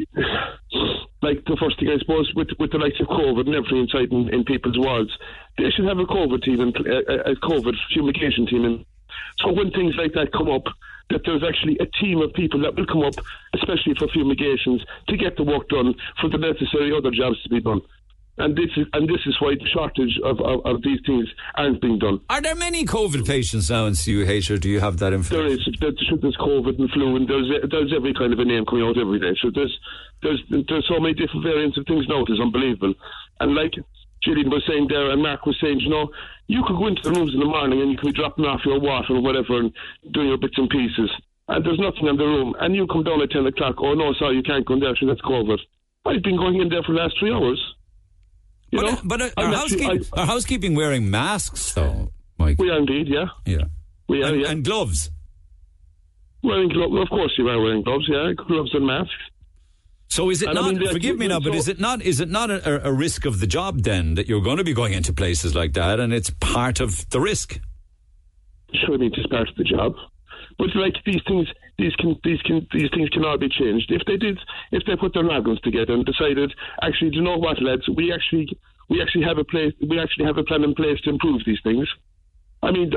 like 1.22 1.46
the 1.46 1.56
first 1.62 1.80
thing 1.80 1.90
I 1.90 2.00
suppose 2.00 2.32
with 2.36 2.50
with 2.58 2.72
the 2.72 2.80
likes 2.80 3.00
of 3.00 3.08
COVID 3.08 3.46
and 3.46 3.56
everything 3.56 3.80
inside 3.86 4.12
in, 4.12 4.34
in 4.34 4.44
people's 4.44 4.78
worlds, 4.80 5.12
they 5.60 5.70
should 5.70 5.86
have 5.86 6.00
a 6.00 6.06
COVID 6.06 6.42
team 6.44 6.60
and 6.62 6.76
a, 6.88 7.32
a 7.32 7.36
COVID 7.36 7.76
fumigation 7.94 8.48
team. 8.48 8.66
And 8.66 8.86
so 9.40 9.54
when 9.54 9.70
things 9.72 9.94
like 9.96 10.14
that 10.14 10.32
come 10.34 10.50
up, 10.50 10.64
that 11.12 11.22
there's 11.26 11.44
actually 11.44 11.78
a 11.80 11.86
team 12.02 12.22
of 12.22 12.34
people 12.34 12.60
that 12.62 12.76
will 12.76 12.88
come 12.88 13.04
up, 13.04 13.14
especially 13.54 13.94
for 14.00 14.08
fumigations, 14.08 14.84
to 15.10 15.18
get 15.18 15.38
the 15.38 15.44
work 15.44 15.70
done 15.70 15.94
for 16.20 16.30
the 16.30 16.38
necessary 16.40 16.92
other 16.96 17.12
jobs 17.12 17.42
to 17.44 17.50
be 17.50 17.62
done. 17.62 17.82
And 18.38 18.56
this 18.56 18.70
is 18.76 18.88
and 18.94 19.08
this 19.08 19.22
is 19.28 19.38
why 19.40 19.54
the 19.54 19.70
shortage 19.70 20.18
of, 20.24 20.42
of, 20.42 20.66
of 20.66 20.82
these 20.82 21.00
things 21.06 21.30
aren't 21.54 21.80
being 21.82 22.00
done. 22.00 22.20
Are 22.32 22.42
there 22.42 22.56
many 22.56 22.84
COVID 22.84 23.28
patients 23.28 23.70
now 23.70 23.86
in 23.86 23.94
CUH, 23.94 24.50
or 24.50 24.58
do 24.58 24.70
you 24.70 24.80
have 24.80 24.98
that 24.98 25.14
information? 25.14 25.60
is 25.60 25.78
there's, 25.80 26.02
there's 26.20 26.38
COVID 26.38 26.80
and 26.80 26.90
flu, 26.90 27.16
and 27.16 27.28
there's 27.28 27.52
there's 27.70 27.94
every 27.96 28.14
kind 28.14 28.34
of 28.34 28.40
a 28.40 28.46
name 28.46 28.66
coming 28.66 28.86
out 28.86 28.98
every 28.98 29.20
day. 29.20 29.38
So 29.40 29.52
there's 29.54 29.78
there's 30.24 30.42
there's 30.50 30.88
so 30.88 31.00
many 31.00 31.14
different 31.14 31.44
variants 31.44 31.78
of 31.78 31.86
things 31.86 32.08
now. 32.10 32.24
It's 32.26 32.42
unbelievable. 32.42 32.96
And 33.40 33.54
like 33.54 33.74
Gillian 34.24 34.50
was 34.50 34.64
saying 34.68 34.88
there, 34.90 35.12
and 35.12 35.22
Mark 35.22 35.46
was 35.46 35.58
saying, 35.62 35.82
you 35.82 35.90
know, 35.90 36.10
you 36.48 36.64
could 36.66 36.78
go 36.78 36.88
into 36.88 37.04
the 37.04 37.12
rooms 37.12 37.36
in 37.36 37.40
the 37.40 37.46
morning 37.46 37.82
and 37.82 37.92
you 37.92 37.98
could 37.98 38.16
be 38.16 38.20
dropping 38.20 38.46
off 38.46 38.66
your 38.66 38.80
water 38.80 39.14
or 39.14 39.22
whatever 39.22 39.60
and 39.60 39.72
doing 40.12 40.30
your 40.30 40.38
bits 40.40 40.58
and 40.58 40.72
pieces, 40.72 41.12
and 41.50 41.64
there's 41.64 41.78
nothing 41.78 42.08
in 42.08 42.18
the 42.18 42.26
room, 42.26 42.56
and 42.60 42.76
you 42.76 42.88
come 42.88 43.04
down 43.04 43.22
at 43.22 43.30
ten 43.30 43.46
o'clock. 43.46 43.76
Oh 43.78 43.94
no, 43.94 44.12
sorry, 44.18 44.38
you 44.38 44.44
can't 44.44 44.66
go 44.66 44.74
in 44.74 44.80
there. 44.80 44.96
So 44.98 45.06
that's 45.06 45.22
COVID. 45.22 45.60
I've 46.06 46.24
been 46.24 46.38
going 46.38 46.60
in 46.60 46.70
there 46.70 46.82
for 46.82 46.94
the 46.94 47.00
last 47.00 47.14
three 47.20 47.32
hours. 47.32 47.62
You 48.74 48.82
but 48.82 48.92
know, 48.92 49.00
but 49.04 49.22
are, 49.22 49.26
are, 49.38 49.54
actually- 49.54 49.84
housekeeping, 49.84 50.06
are 50.14 50.26
housekeeping 50.26 50.76
wearing 50.76 51.12
masks 51.12 51.74
though, 51.74 52.12
Mike? 52.40 52.58
We 52.58 52.70
are 52.72 52.80
indeed, 52.80 53.08
yeah. 53.08 53.26
Yeah. 53.46 53.66
We 54.10 54.24
are, 54.24 54.32
and, 54.34 54.42
yeah. 54.42 54.50
and 54.50 54.64
gloves. 54.66 55.12
Wearing 56.42 56.70
gloves, 56.70 56.96
of 57.04 57.10
course, 57.10 57.34
you 57.38 57.48
are 57.50 57.60
wearing 57.62 57.84
gloves, 57.84 58.06
yeah, 58.10 58.34
gloves 58.36 58.74
and 58.74 58.86
masks. 58.88 59.14
So 60.10 60.30
is 60.30 60.42
it 60.42 60.50
And 60.50 60.58
I 60.58 60.62
not? 60.62 60.76
mean, 60.76 60.90
forgive 60.92 61.18
me 61.18 61.28
now, 61.28 61.40
but 61.40 61.54
so- 61.54 61.58
is 61.60 61.68
it 61.68 61.80
not? 61.80 62.02
Is 62.02 62.20
it 62.20 62.30
not 62.30 62.50
a, 62.50 62.88
a 62.88 62.92
risk 62.92 63.26
of 63.26 63.40
the 63.40 63.48
job 63.48 63.84
then 63.84 64.16
that 64.16 64.28
you're 64.28 64.42
going 64.42 64.58
to 64.58 64.64
be 64.64 64.74
going 64.74 64.94
into 64.94 65.14
places 65.14 65.54
like 65.56 65.74
that, 65.74 66.00
and 66.00 66.12
it's 66.12 66.32
part 66.40 66.80
of 66.80 67.08
the 67.12 67.20
risk? 67.20 67.60
Sure, 68.74 68.96
I 68.96 68.98
mean, 68.98 69.12
it's 69.16 69.28
part 69.28 69.48
of 69.50 69.56
the 69.56 69.64
job. 69.64 69.94
But 70.58 70.76
like 70.76 70.96
these 71.06 71.22
things, 71.28 71.48
these 71.78 71.96
can 71.96 72.16
these 72.24 72.42
can 72.42 72.68
these 72.72 72.90
things 72.94 73.10
cannot 73.10 73.40
be 73.40 73.50
changed 73.50 73.92
if 73.92 74.04
they 74.06 74.18
did 74.18 74.40
if 74.72 74.84
they 74.86 74.96
put 74.96 75.14
their 75.14 75.24
noggins 75.24 75.60
together 75.62 75.94
and 75.94 76.06
decided 76.06 76.54
actually, 76.82 77.10
do 77.10 77.18
you 77.18 77.24
know 77.24 77.38
what, 77.38 77.62
lads, 77.62 77.88
we 77.90 78.14
actually 78.14 78.48
we 78.90 79.02
actually 79.02 79.24
have 79.24 79.38
a 79.38 79.44
place 79.44 79.74
we 79.82 80.00
actually 80.00 80.26
have 80.26 80.38
a 80.38 80.44
plan 80.44 80.64
in 80.64 80.76
place 80.76 81.00
to 81.02 81.10
improve 81.10 81.42
these 81.46 81.60
things. 81.64 81.88
I 82.62 82.72
mean, 82.72 82.92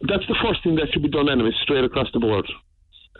that's 0.00 0.26
the 0.26 0.36
first 0.42 0.62
thing 0.64 0.74
that 0.76 0.88
should 0.92 1.02
be 1.02 1.08
done 1.08 1.28
anyway, 1.28 1.52
straight 1.62 1.84
across 1.84 2.10
the 2.12 2.20
board. 2.20 2.46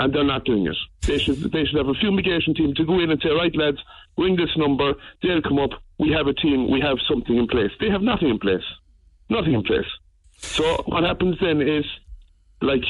And 0.00 0.12
they're 0.12 0.24
not 0.24 0.44
doing 0.44 0.66
it. 0.66 0.76
They 1.06 1.18
should 1.18 1.36
they 1.52 1.64
should 1.64 1.76
have 1.76 1.88
a 1.88 1.94
fumigation 1.94 2.54
team 2.54 2.74
to 2.74 2.84
go 2.84 2.98
in 2.98 3.10
and 3.10 3.20
say, 3.22 3.28
right, 3.30 3.54
lads, 3.54 3.78
ring 4.16 4.36
this 4.36 4.56
number. 4.56 4.94
They'll 5.22 5.42
come 5.42 5.58
up. 5.58 5.70
We 5.98 6.10
have 6.12 6.26
a 6.26 6.32
team. 6.32 6.70
We 6.70 6.80
have 6.80 6.96
something 7.08 7.36
in 7.36 7.46
place. 7.46 7.70
They 7.78 7.90
have 7.90 8.02
nothing 8.02 8.30
in 8.30 8.38
place. 8.38 8.64
Nothing 9.28 9.52
in 9.52 9.62
place. 9.62 9.86
So 10.38 10.82
what 10.86 11.04
happens 11.04 11.36
then 11.40 11.60
is, 11.60 11.84
like, 12.62 12.84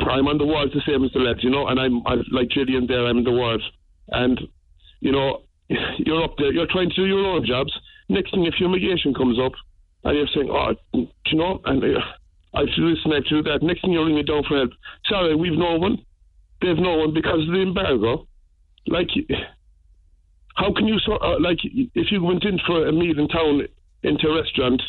I'm 0.00 0.28
on 0.28 0.38
the 0.38 0.46
wards 0.46 0.72
the 0.72 0.80
same 0.86 1.04
as 1.04 1.12
the 1.12 1.18
lads, 1.18 1.42
you 1.42 1.50
know, 1.50 1.66
and 1.66 1.80
I'm, 1.80 2.06
I'm 2.06 2.24
like 2.30 2.48
Gillian 2.50 2.86
there. 2.86 3.06
I'm 3.06 3.18
in 3.18 3.24
the 3.24 3.32
wards, 3.32 3.64
and 4.08 4.40
you 5.00 5.12
know, 5.12 5.42
you're 5.68 6.22
up 6.22 6.34
there. 6.38 6.52
You're 6.52 6.70
trying 6.70 6.90
to 6.90 6.96
do 6.96 7.06
your 7.06 7.26
own 7.26 7.44
jobs. 7.44 7.72
Next 8.08 8.30
thing, 8.30 8.46
a 8.46 8.52
fumigation 8.52 9.12
comes 9.12 9.38
up, 9.38 9.52
and 10.04 10.16
you're 10.16 10.28
saying, 10.34 10.48
"Oh, 10.50 10.74
do 10.92 11.08
you 11.26 11.38
know?" 11.38 11.60
And 11.64 11.82
uh, 11.82 12.00
I 12.54 12.60
have 12.60 12.68
to 12.68 12.76
do 12.76 12.90
this 12.90 13.04
and 13.04 13.12
I 13.12 13.16
have 13.16 13.24
to 13.24 13.42
do 13.42 13.50
that. 13.50 13.62
Next 13.62 13.82
thing, 13.82 13.92
you're 13.92 14.06
ringing 14.06 14.24
down 14.24 14.44
for 14.48 14.56
help. 14.56 14.70
Sorry, 15.08 15.34
we've 15.34 15.58
no 15.58 15.76
one. 15.76 15.98
They've 16.62 16.76
no 16.76 16.96
one 16.96 17.14
because 17.14 17.40
of 17.46 17.52
the 17.52 17.62
embargo. 17.62 18.26
Like, 18.86 19.08
how 20.56 20.72
can 20.72 20.86
you? 20.86 20.98
Uh, 21.08 21.40
like, 21.40 21.58
if 21.62 22.10
you 22.10 22.22
went 22.22 22.44
in 22.44 22.58
for 22.66 22.86
a 22.86 22.92
meal 22.92 23.18
in 23.18 23.28
town 23.28 23.62
into 24.02 24.28
a 24.28 24.42
restaurant 24.42 24.80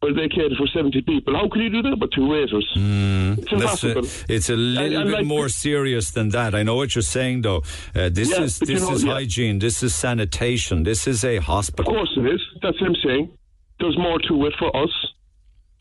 where 0.00 0.14
they 0.14 0.28
catered 0.28 0.56
for 0.56 0.66
70 0.66 1.02
people, 1.02 1.34
how 1.34 1.46
can 1.48 1.60
you 1.60 1.68
do 1.70 1.82
that 1.82 1.98
with 1.98 2.10
two 2.12 2.26
waiters? 2.26 2.66
it's 2.74 3.50
That's 3.50 3.84
a- 3.84 3.90
impossible. 3.92 4.08
it's 4.28 4.48
a 4.48 4.56
little 4.56 4.84
And- 4.86 4.94
and 4.94 5.04
bit 5.10 5.14
like- 5.18 5.26
more 5.26 5.48
serious 5.50 6.10
than 6.10 6.30
that. 6.30 6.54
I 6.54 6.62
know 6.62 6.74
what 6.74 6.94
you're 6.94 7.02
saying, 7.02 7.42
though. 7.42 7.62
Uh, 7.94 8.08
this 8.08 8.30
Yeah, 8.30 8.42
is 8.44 8.58
but 8.58 8.68
you 8.68 8.74
this 8.76 8.88
know, 8.88 8.94
is 8.94 9.04
yeah. 9.04 9.12
hygiene. 9.12 9.58
This 9.58 9.82
is 9.82 9.94
sanitation. 9.94 10.84
This 10.84 11.06
is 11.06 11.22
a 11.22 11.36
hospital. 11.38 11.90
Of 11.92 11.96
course 11.96 12.12
it 12.16 12.34
is. 12.34 12.40
That's 12.62 12.80
what 12.80 12.88
I'm 12.90 12.96
saying. 13.04 13.28
There's 13.78 13.98
more 13.98 14.18
to 14.18 14.46
it 14.46 14.54
for 14.58 14.74
us. 14.74 14.90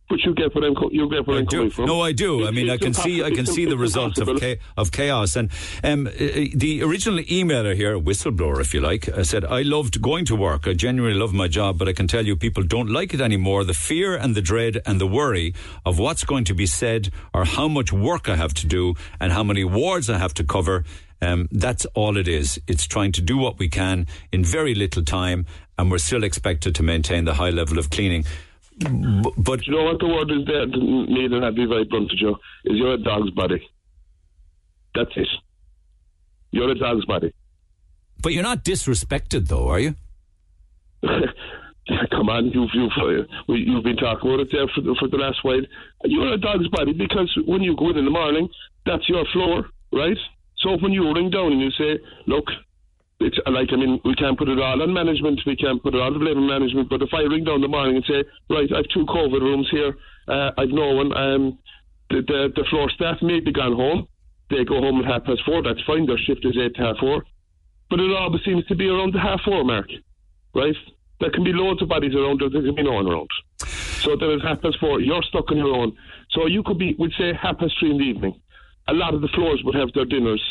But 0.10 0.24
you 0.26 0.34
get 0.34 0.56
what 0.56 0.64
I'm 0.64 0.74
co- 0.74 0.90
you 0.92 1.08
get 1.08 1.28
what 1.28 1.36
I 1.36 1.40
I'm 1.42 1.46
do. 1.46 1.58
coming 1.58 1.70
from. 1.72 1.86
No, 1.86 2.02
I 2.02 2.14
do. 2.14 2.48
I 2.48 2.52
mean, 2.52 2.68
I 2.70 2.78
can 2.78 2.96
see, 2.96 3.24
I 3.24 3.30
can 3.30 3.46
see 3.46 3.66
the 3.66 3.78
result 3.78 4.18
of 4.18 4.28
cha- 4.42 4.56
of 4.76 4.92
chaos. 4.92 5.36
And 5.36 5.52
um, 5.84 6.08
uh, 6.08 6.12
the 6.56 6.82
original 6.84 7.20
emailer 7.20 7.76
here, 7.76 7.98
whistleblower, 8.00 8.60
if 8.60 8.74
you 8.74 8.82
like, 8.82 9.08
uh, 9.08 9.24
said, 9.24 9.46
"I 9.46 9.62
loved 9.62 10.02
going 10.02 10.26
to 10.26 10.36
work. 10.36 10.68
I 10.68 10.74
genuinely 10.74 11.20
love 11.20 11.32
my 11.32 11.48
job, 11.48 11.78
but 11.78 11.88
I 11.88 11.94
can 11.94 12.08
tell 12.08 12.26
you, 12.26 12.36
people 12.36 12.64
don't 12.64 12.90
like 12.90 13.14
it 13.14 13.22
anymore. 13.22 13.64
The 13.64 13.76
fear 13.76 14.16
and 14.16 14.34
the 14.34 14.42
dread 14.42 14.82
and 14.84 15.00
the 15.00 15.06
worry 15.08 15.54
of 15.86 16.00
what's 16.00 16.24
going 16.24 16.46
to 16.46 16.56
be 16.56 16.66
said, 16.66 17.12
or 17.32 17.46
how 17.46 17.68
much 17.68 17.94
work 17.94 18.28
I 18.28 18.36
have 18.36 18.56
to 18.56 18.68
do, 18.68 18.96
and 19.20 19.32
how 19.32 19.44
many 19.44 19.64
wards 19.64 20.10
I 20.10 20.18
have 20.18 20.34
to 20.36 20.44
cover." 20.44 20.86
Um, 21.22 21.50
that's 21.52 21.86
all 21.94 22.18
it 22.18 22.28
is. 22.30 22.60
It's 22.66 22.88
trying 22.88 23.12
to 23.12 23.22
do 23.22 23.38
what 23.38 23.60
we 23.60 23.68
can 23.68 24.08
in 24.32 24.44
very 24.44 24.74
little 24.74 25.04
time, 25.04 25.46
and 25.78 25.92
we're 25.92 25.98
still 26.00 26.24
expected 26.24 26.74
to 26.76 26.84
maintain 26.84 27.26
the 27.26 27.34
high 27.36 27.50
level 27.52 27.78
of 27.78 27.90
cleaning. 27.90 28.24
But 28.80 29.68
you 29.68 29.74
know 29.74 29.84
what 29.84 30.00
the 30.00 30.08
word 30.08 30.32
is 30.32 30.46
there, 30.46 30.66
Neil, 30.66 31.34
and 31.34 31.46
I'd 31.46 31.56
be 31.56 31.66
very 31.66 31.84
blunt 31.84 32.12
with 32.12 32.22
you, 32.22 32.36
is 32.66 32.78
you're 32.78 32.94
a 32.94 32.98
dog's 32.98 33.30
body. 33.32 33.68
That's 34.96 35.12
it. 35.16 35.28
You're 36.52 36.72
a 36.72 36.76
dog's 36.76 37.06
body. 37.06 37.34
But 38.22 38.34
you're 38.34 38.44
not 38.44 38.64
disrespected, 38.64 39.48
though, 39.48 39.68
are 39.70 39.80
you? 39.80 39.96
Come 42.12 42.30
on, 42.30 42.52
you've 42.52 42.70
you've 42.74 42.92
uh, 43.02 43.54
you've 43.54 43.84
been 43.84 43.96
talking 43.96 44.30
about 44.30 44.42
it 44.42 44.50
there 44.52 44.68
for 44.76 44.82
the, 44.82 44.96
for 45.00 45.08
the 45.08 45.18
last 45.18 45.40
while. 45.44 45.62
You're 46.06 46.34
a 46.34 46.38
dog's 46.38 46.68
body 46.70 46.94
because 46.94 47.36
when 47.48 47.62
you 47.62 47.76
go 47.76 47.90
in 47.90 47.98
in 47.98 48.06
the 48.06 48.12
morning, 48.12 48.48
that's 48.86 49.08
your 49.10 49.26
floor, 49.34 49.66
right? 49.92 50.18
So 50.60 50.78
when 50.78 50.92
you 50.92 51.12
ring 51.14 51.30
down 51.32 51.52
and 51.52 51.62
you 51.62 51.72
say, 51.72 52.00
"Look, 52.28 52.46
it's 53.20 53.38
like 53.48 53.70
I 53.72 53.76
mean, 53.76 54.00
we 54.06 54.16
can't 54.16 54.38
put 54.38 54.50
it 54.50 54.60
all 54.60 54.82
on 54.82 54.94
management, 54.94 55.42
we 55.46 55.56
can't 55.56 55.82
put 55.82 55.96
it 55.96 56.02
all 56.02 56.14
on 56.14 56.48
management." 56.48 56.90
But 56.90 57.02
if 57.02 57.10
I 57.14 57.22
ring 57.22 57.44
down 57.44 57.62
the 57.62 57.68
morning 57.68 57.98
and 57.98 58.06
say, 58.06 58.24
"Right, 58.50 58.70
I've 58.76 58.90
two 58.94 59.06
COVID 59.06 59.42
rooms 59.42 59.68
here, 59.72 59.96
uh, 60.28 60.52
I've 60.58 60.70
no 60.70 60.94
one," 60.94 61.16
um, 61.16 61.58
the, 62.10 62.22
the 62.22 62.54
the 62.56 62.66
floor 62.70 62.90
staff 62.90 63.18
may 63.22 63.40
be 63.40 63.52
gone 63.52 63.76
home. 63.76 64.08
They 64.50 64.64
go 64.64 64.82
home 64.82 65.00
at 65.00 65.06
half 65.06 65.26
past 65.26 65.42
four. 65.46 65.62
That's 65.62 65.82
fine. 65.86 66.08
Their 66.08 66.18
shift 66.18 66.46
is 66.46 66.58
eight 66.58 66.76
to 66.76 66.82
half 66.82 66.98
four. 66.98 67.24
But 67.90 68.00
it 68.00 68.16
always 68.16 68.44
seems 68.46 68.66
to 68.68 68.76
be 68.76 68.88
around 68.88 69.14
the 69.14 69.20
half 69.20 69.42
four 69.42 69.64
mark, 69.64 69.90
right? 70.54 70.76
There 71.20 71.32
can 71.32 71.44
be 71.44 71.52
loads 71.52 71.82
of 71.82 71.90
bodies 71.90 72.16
around, 72.16 72.40
there, 72.40 72.50
there 72.50 72.62
can 72.62 72.76
be 72.76 72.84
no 72.84 72.94
one 72.94 73.08
around. 73.08 73.30
So 73.58 74.16
there 74.16 74.32
is 74.36 74.42
half 74.44 74.62
past 74.62 74.78
four, 74.80 75.02
you're 75.02 75.24
stuck 75.24 75.52
on 75.52 75.58
your 75.58 75.76
own. 75.76 75.98
So 76.32 76.46
you 76.46 76.64
could 76.64 76.78
be, 76.78 76.96
we'd 76.98 77.12
say, 77.18 77.34
half 77.34 77.58
past 77.58 77.74
three 77.80 77.92
in 77.92 77.98
the 77.98 78.04
evening. 78.04 78.40
A 78.88 78.94
lot 78.94 79.14
of 79.14 79.22
the 79.22 79.28
floors 79.30 79.62
would 79.66 79.76
have 79.76 79.92
their 79.94 80.06
dinners, 80.06 80.42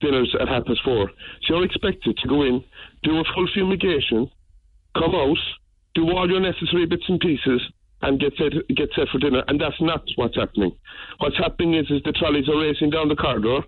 dinners 0.00 0.34
at 0.40 0.48
half 0.48 0.64
past 0.66 0.80
four. 0.84 1.10
So 1.42 1.56
you're 1.56 1.64
expected 1.64 2.16
to 2.18 2.28
go 2.28 2.42
in, 2.42 2.64
do 3.02 3.18
a 3.18 3.24
full 3.34 3.48
fumigation, 3.54 4.30
come 4.94 5.14
out, 5.14 5.38
do 5.94 6.10
all 6.10 6.28
your 6.30 6.40
necessary 6.40 6.86
bits 6.86 7.04
and 7.08 7.20
pieces, 7.20 7.60
and 8.02 8.20
get 8.20 8.32
set, 8.38 8.52
get 8.74 8.90
set 8.94 9.08
for 9.08 9.18
dinner. 9.18 9.42
And 9.48 9.60
that's 9.60 9.80
not 9.80 10.02
what's 10.16 10.36
happening. 10.36 10.72
What's 11.18 11.36
happening 11.36 11.74
is, 11.74 11.90
is 11.90 12.02
the 12.04 12.12
trolleys 12.12 12.48
are 12.48 12.60
racing 12.60 12.90
down 12.90 13.08
the 13.08 13.16
corridor. 13.16 13.60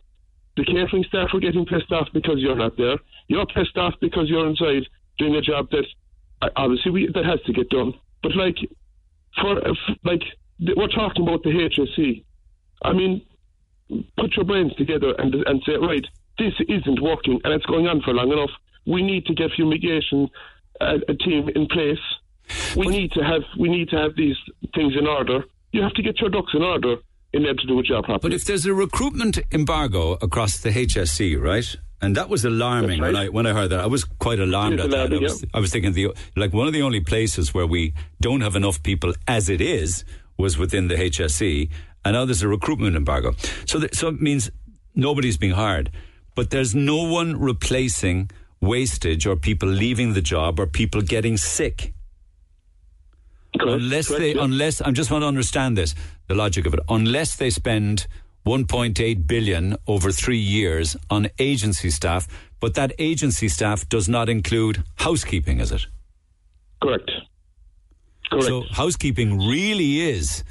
The 0.57 0.65
catering 0.65 1.05
staff 1.09 1.29
are 1.33 1.41
getting 1.41 1.67
pissed 1.67 1.91
off 1.93 2.09
because 2.13 2.37
you're 2.39 2.57
not 2.57 2.77
there. 2.77 2.97
You're 3.29 3.47
pissed 3.47 3.77
off 3.77 3.95
because 4.01 4.29
you're 4.29 4.49
inside 4.49 4.87
doing 5.19 5.35
a 5.35 5.41
job 5.41 5.71
that 5.71 5.87
uh, 6.43 6.49
obviously 6.57 6.91
we, 6.91 7.11
that 7.13 7.25
has 7.25 7.41
to 7.47 7.53
get 7.53 7.71
done. 7.71 7.95
But 8.23 8.37
like, 8.37 8.57
for 9.41 9.61
like, 10.05 10.23
we're 10.77 10.89
talking 10.89 11.27
about 11.27 11.43
the 11.43 11.51
HSE. 11.51 12.25
I 12.83 12.93
mean, 12.93 13.23
put 14.17 14.37
your 14.37 14.45
brains 14.45 14.75
together 14.77 15.15
and 15.19 15.35
and 15.35 15.63
say, 15.67 15.75
right, 15.77 16.05
this 16.41 16.57
isn't 16.77 17.01
working 17.03 17.37
and 17.45 17.53
it's 17.53 17.67
going 17.67 17.87
on 17.87 18.01
for 18.05 18.13
long 18.15 18.31
enough. 18.33 18.51
We 18.87 19.03
need 19.03 19.23
to 19.27 19.35
get 19.35 19.51
fumigation 19.57 20.29
uh, 20.81 20.99
a 21.09 21.15
team 21.15 21.43
in 21.55 21.67
place. 21.77 22.05
We 22.77 22.87
need 22.87 23.13
to 23.13 23.23
have 23.23 23.43
we 23.59 23.69
need 23.69 23.89
to 23.91 23.97
have 23.97 24.13
these 24.17 24.37
things 24.75 24.95
in 25.01 25.07
order. 25.07 25.45
You 25.73 25.83
have 25.83 25.95
to 25.95 26.03
get 26.03 26.19
your 26.21 26.31
ducks 26.31 26.53
in 26.55 26.63
order 26.63 26.97
in 27.33 27.47
order 27.47 27.61
to 27.63 27.67
do 27.67 27.79
a 27.79 27.83
job 27.83 28.05
properly. 28.05 28.31
But 28.31 28.33
if 28.35 28.45
there's 28.45 28.67
a 28.67 28.75
recruitment 28.75 29.39
embargo 29.53 30.19
across 30.21 30.59
the 30.59 30.71
HSE, 30.71 31.41
right? 31.41 31.77
And 32.03 32.17
that 32.17 32.29
was 32.31 32.45
alarming 32.45 33.01
when 33.01 33.15
I 33.15 33.29
when 33.29 33.47
I 33.47 33.53
heard 33.53 33.69
that. 33.71 33.81
I 33.81 33.87
was 33.87 34.05
quite 34.05 34.41
alarmed 34.41 34.81
at 34.81 34.91
that. 34.91 35.13
I 35.13 35.19
was. 35.19 35.45
I 35.53 35.61
was 35.61 35.71
thinking 35.71 35.93
the 35.93 36.15
like 36.35 36.53
one 36.55 36.67
of 36.67 36.73
the 36.73 36.83
only 36.83 37.01
places 37.01 37.53
where 37.53 37.67
we 37.67 37.93
don't 38.21 38.41
have 38.41 38.57
enough 38.57 38.83
people 38.83 39.13
as 39.29 39.51
it 39.51 39.61
is 39.61 40.05
was 40.39 40.57
within 40.57 40.89
the 40.89 40.95
HSE, 40.95 41.69
and 42.05 42.15
now 42.15 42.25
there's 42.25 42.43
a 42.43 42.49
recruitment 42.49 42.97
embargo. 42.97 43.35
So 43.67 43.81
th- 43.81 43.95
so 43.95 44.09
it 44.09 44.21
means 44.21 44.51
nobody's 44.95 45.37
being 45.37 45.53
hired, 45.53 45.91
but 46.35 46.51
there's 46.51 46.75
no 46.75 47.03
one 47.03 47.39
replacing 47.39 48.31
wastage 48.61 49.27
or 49.27 49.37
people 49.37 49.69
leaving 49.69 50.13
the 50.13 50.23
job 50.23 50.61
or 50.61 50.67
people 50.67 51.01
getting 51.01 51.37
sick. 51.37 51.93
unless 53.59 54.09
correct, 54.09 54.21
they, 54.21 54.33
unless 54.35 54.81
I 54.81 54.91
just 54.91 55.11
want 55.11 55.23
to 55.23 55.27
understand 55.27 55.77
this, 55.77 55.95
the 56.29 56.35
logic 56.35 56.67
of 56.67 56.75
it. 56.75 56.81
Unless 56.89 57.37
they 57.37 57.51
spend 57.51 58.07
1.8 58.47 59.27
billion 59.27 59.77
over 59.87 60.13
three 60.13 60.39
years 60.39 60.97
on 61.11 61.29
agency 61.39 61.91
staff, 61.91 62.27
but 62.61 62.75
that 62.75 62.93
agency 62.99 63.49
staff 63.49 63.89
does 63.89 64.09
not 64.09 64.29
include 64.29 64.83
housekeeping, 64.97 65.61
is 65.61 65.73
it? 65.73 65.87
Correct. 66.83 67.11
Correct. 68.31 68.47
So 68.47 68.63
housekeeping 68.71 69.39
really 69.39 70.01
is. 70.01 70.45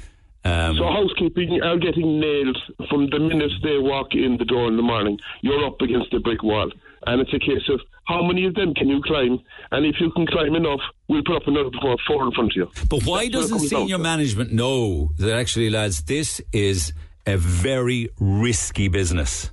Um, 0.44 0.76
So 0.76 0.84
housekeeping 0.84 1.60
are 1.62 1.76
getting 1.76 2.18
nailed 2.18 2.58
from 2.88 3.08
the 3.10 3.18
minute 3.18 3.52
they 3.62 3.78
walk 3.78 4.14
in 4.14 4.38
the 4.38 4.44
door 4.44 4.68
in 4.68 4.76
the 4.76 4.82
morning. 4.82 5.18
You're 5.42 5.64
up 5.66 5.80
against 5.82 6.14
a 6.14 6.20
brick 6.20 6.42
wall, 6.42 6.70
and 7.06 7.20
it's 7.20 7.32
a 7.34 7.38
case 7.38 7.68
of 7.68 7.80
how 8.06 8.22
many 8.22 8.46
of 8.46 8.54
them 8.54 8.74
can 8.74 8.88
you 8.88 9.00
climb? 9.02 9.38
And 9.70 9.86
if 9.86 10.00
you 10.00 10.10
can 10.10 10.26
climb 10.26 10.54
enough, 10.54 10.80
we'll 11.08 11.22
put 11.22 11.36
up 11.36 11.46
another 11.46 11.70
four, 12.06 12.24
in 12.26 12.32
front 12.32 12.52
of 12.52 12.56
you. 12.56 12.70
But 12.88 13.04
why 13.04 13.24
That's 13.24 13.50
doesn't 13.50 13.60
senior 13.60 13.98
to. 13.98 14.02
management 14.02 14.52
know 14.52 15.10
that 15.18 15.32
actually, 15.36 15.70
lads, 15.70 16.02
this 16.02 16.40
is 16.52 16.92
a 17.26 17.36
very 17.36 18.08
risky 18.18 18.88
business? 18.88 19.50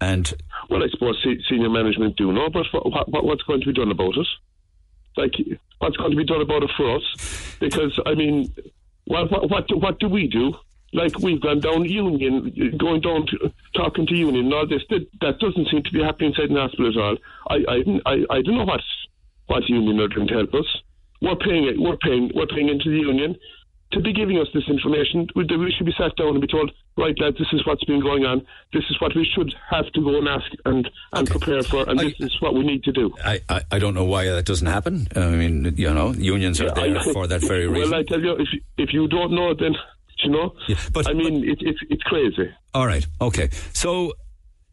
And 0.00 0.34
Well, 0.68 0.82
I 0.82 0.88
suppose 0.88 1.24
senior 1.48 1.70
management 1.70 2.16
do 2.16 2.32
know, 2.32 2.50
but 2.50 2.66
what, 2.72 3.08
what, 3.08 3.24
what's 3.24 3.42
going 3.42 3.60
to 3.60 3.66
be 3.66 3.72
done 3.72 3.90
about 3.90 4.16
it? 4.16 4.26
Like, 5.16 5.32
what's 5.78 5.96
going 5.96 6.10
to 6.10 6.16
be 6.16 6.24
done 6.24 6.40
about 6.40 6.62
it 6.64 6.70
for 6.76 6.96
us? 6.96 7.56
Because 7.60 7.98
I 8.04 8.14
mean, 8.14 8.52
what 9.06 9.30
what 9.30 9.50
what 9.50 9.68
do, 9.68 9.76
what 9.76 9.98
do 10.00 10.08
we 10.08 10.26
do? 10.28 10.54
Like 10.92 11.18
we've 11.18 11.40
gone 11.40 11.60
down 11.60 11.84
union, 11.84 12.76
going 12.78 13.00
down 13.00 13.26
to 13.26 13.52
talking 13.74 14.06
to 14.06 14.14
union, 14.14 14.44
and 14.46 14.54
all 14.54 14.66
this. 14.66 14.82
That, 14.90 15.06
that 15.20 15.38
doesn't 15.40 15.68
seem 15.68 15.82
to 15.82 15.90
be 15.90 16.02
happening 16.02 16.30
inside 16.30 16.54
the 16.54 16.60
hospital 16.60 16.90
at 16.90 16.96
all. 16.96 17.16
I 17.50 17.56
I 17.68 17.76
I, 18.06 18.36
I 18.36 18.42
don't 18.42 18.56
know 18.56 18.64
what 18.64 18.80
what 19.46 19.68
union 19.68 20.00
are 20.00 20.08
going 20.08 20.28
to 20.28 20.34
help 20.34 20.54
us. 20.54 20.66
We're 21.20 21.36
paying 21.36 21.64
it. 21.64 21.80
We're 21.80 21.96
paying. 21.96 22.30
We're 22.34 22.46
paying 22.46 22.68
into 22.68 22.90
the 22.90 22.98
union 22.98 23.36
to 23.94 24.00
be 24.00 24.12
giving 24.12 24.38
us 24.38 24.48
this 24.52 24.64
information. 24.68 25.26
We, 25.34 25.44
we 25.44 25.72
should 25.76 25.86
be 25.86 25.94
sat 25.96 26.14
down 26.16 26.28
and 26.28 26.40
be 26.40 26.46
told, 26.46 26.70
right, 26.96 27.18
lads, 27.18 27.38
this 27.38 27.48
is 27.52 27.66
what's 27.66 27.84
been 27.84 28.00
going 28.00 28.24
on. 28.24 28.46
This 28.72 28.84
is 28.90 29.00
what 29.00 29.14
we 29.16 29.24
should 29.34 29.54
have 29.70 29.90
to 29.92 30.00
go 30.00 30.18
and 30.18 30.28
ask 30.28 30.50
and 30.64 30.90
and 31.12 31.28
prepare 31.28 31.62
for, 31.62 31.88
and 31.88 31.98
this 31.98 32.14
is 32.18 32.40
what 32.40 32.54
we 32.54 32.64
need 32.64 32.84
to 32.84 32.92
do. 32.92 33.14
I, 33.24 33.40
I, 33.48 33.62
I 33.72 33.78
don't 33.78 33.94
know 33.94 34.04
why 34.04 34.26
that 34.26 34.44
doesn't 34.44 34.66
happen. 34.66 35.08
I 35.16 35.28
mean, 35.30 35.74
you 35.76 35.92
know, 35.92 36.12
unions 36.12 36.60
are 36.60 36.70
there 36.70 37.00
for 37.12 37.26
that 37.26 37.40
very 37.40 37.66
reason. 37.66 37.90
Well, 37.90 38.00
I 38.00 38.02
tell 38.04 38.20
you, 38.20 38.32
if 38.32 38.48
you, 38.52 38.60
if 38.78 38.92
you 38.92 39.08
don't 39.08 39.32
know, 39.32 39.54
then 39.54 39.74
you 40.22 40.30
know. 40.30 40.54
but 40.92 41.08
I 41.08 41.12
mean, 41.12 41.44
it, 41.44 41.58
it's 41.60 41.80
it's 41.90 42.02
crazy. 42.02 42.52
All 42.72 42.86
right. 42.86 43.06
Okay. 43.20 43.50
So 43.72 44.14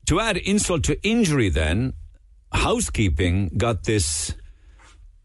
to 0.07 0.19
add 0.19 0.37
insult 0.37 0.83
to 0.85 1.01
injury, 1.07 1.49
then 1.49 1.93
housekeeping 2.53 3.51
got 3.57 3.83
this 3.83 4.33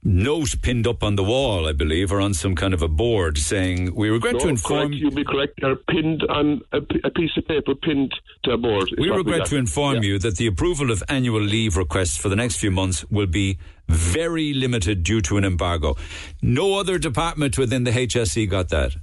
note 0.03 0.63
pinned 0.63 0.87
up 0.87 1.03
on 1.03 1.17
the 1.17 1.25
wall, 1.25 1.67
I 1.69 1.73
believe, 1.73 2.13
or 2.13 2.21
on 2.21 2.35
some 2.35 2.55
kind 2.55 2.73
of 2.73 2.83
a 2.83 2.89
board 2.89 3.39
saying, 3.39 3.95
"We 3.95 4.09
regret 4.09 4.35
no, 4.35 4.41
to 4.41 4.49
inform." 4.49 4.89
correct, 4.89 4.95
you'll 4.95 5.11
be 5.11 5.25
correct. 5.25 5.55
They're 5.61 5.77
pinned 5.77 6.23
on 6.29 6.63
a, 6.73 6.81
p- 6.81 7.01
a 7.05 7.11
piece 7.11 7.31
of 7.37 7.47
paper, 7.47 7.75
pinned 7.75 8.15
to 8.45 8.53
a 8.53 8.57
board. 8.57 8.89
We 8.99 9.11
regret 9.11 9.47
to 9.47 9.57
inform 9.57 10.03
you 10.03 10.19
that 10.21 10.37
the 10.37 10.47
approval 10.47 10.91
of 10.91 11.03
annual 11.09 11.41
leave 11.41 11.77
requests 11.77 12.17
for 12.17 12.29
the 12.29 12.37
next 12.37 12.57
few 12.57 12.71
months 12.71 13.05
will 13.11 13.27
be 13.27 13.59
very 13.89 14.53
limited 14.53 15.03
due 15.03 15.21
to 15.23 15.37
an 15.37 15.45
embargo. 15.45 15.97
No 16.43 16.79
other 16.79 16.99
department 16.99 17.59
within 17.59 17.85
the 17.85 17.93
HSE 17.93 18.49
got 18.49 18.69
that. 18.71 18.97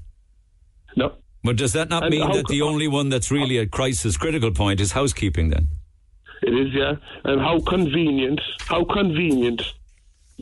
No. 0.95 1.13
But 1.43 1.57
does 1.57 1.73
that 1.73 1.89
not 1.89 2.03
And 2.03 2.11
mean 2.11 2.31
that 2.31 2.47
the 2.47 2.61
only 2.61 2.87
one 2.87 3.09
that's 3.09 3.29
really 3.29 3.57
a 3.57 3.67
crisis 3.67 4.15
critical 4.15 4.51
point 4.51 4.79
is 4.79 4.93
housekeeping 4.93 5.49
then? 5.49 5.67
It 6.41 6.53
is, 6.53 6.73
yeah. 6.73 6.93
And 7.23 7.41
how 7.41 7.59
convenient, 7.59 8.39
how 8.59 8.83
convenient 8.85 9.61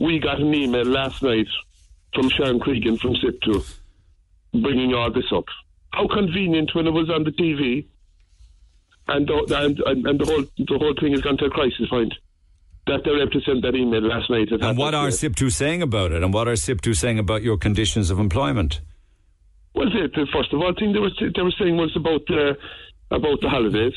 we 0.02 0.18
got 0.18 0.40
an 0.40 0.52
email 0.52 0.84
last 0.84 1.22
night 1.22 1.46
from 2.12 2.28
Sharon 2.28 2.58
Cregan 2.58 2.98
from 2.98 3.14
SIPTU 3.14 3.64
bringing 4.60 4.92
all 4.94 5.12
this 5.12 5.30
up. 5.32 5.44
How 5.92 6.08
convenient 6.08 6.74
when 6.74 6.86
it 6.86 6.90
was 6.90 7.08
on 7.08 7.24
the 7.24 7.30
TV 7.30 7.86
and 9.08 9.26
the, 9.26 9.56
and, 9.56 9.78
and, 9.86 10.06
and 10.06 10.20
the 10.20 10.24
whole 10.24 10.44
the 10.58 10.78
whole 10.78 10.94
thing 11.00 11.12
has 11.12 11.20
gone 11.20 11.36
to 11.38 11.46
a 11.46 11.50
crisis 11.50 11.88
point. 11.88 12.12
That 12.88 13.02
they're 13.04 13.22
able 13.22 13.30
to 13.30 13.40
send 13.42 13.62
that 13.62 13.76
email 13.76 14.02
last 14.02 14.28
night. 14.28 14.48
And 14.50 14.76
what 14.76 14.92
are 14.92 15.06
eight. 15.06 15.14
SIPTU 15.14 15.52
saying 15.52 15.82
about 15.82 16.10
it? 16.10 16.24
And 16.24 16.34
what 16.34 16.48
are 16.48 16.54
SIPTU 16.54 16.96
saying 16.96 17.20
about 17.20 17.42
your 17.42 17.56
conditions 17.56 18.10
of 18.10 18.18
employment? 18.18 18.80
Well, 19.72 19.88
the, 19.88 20.08
the 20.12 20.26
first 20.32 20.52
of 20.52 20.60
all 20.60 20.74
thing 20.76 20.92
they 20.92 20.98
were 20.98 21.10
they 21.20 21.42
were 21.42 21.54
saying 21.56 21.76
was 21.76 21.94
about 21.94 22.28
uh, 22.28 22.54
about 23.12 23.40
the 23.40 23.48
holidays. 23.48 23.94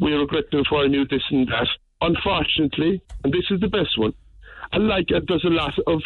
We 0.00 0.12
regret 0.12 0.50
to 0.50 0.58
inform 0.58 0.92
you 0.92 1.06
this 1.06 1.22
and 1.30 1.48
that. 1.48 1.68
Unfortunately, 2.02 3.00
and 3.24 3.32
this 3.32 3.44
is 3.50 3.60
the 3.60 3.68
best 3.68 3.98
one. 3.98 4.12
Like. 4.74 5.08
There's 5.08 5.44
a 5.44 5.48
lot 5.48 5.74
of 5.86 6.02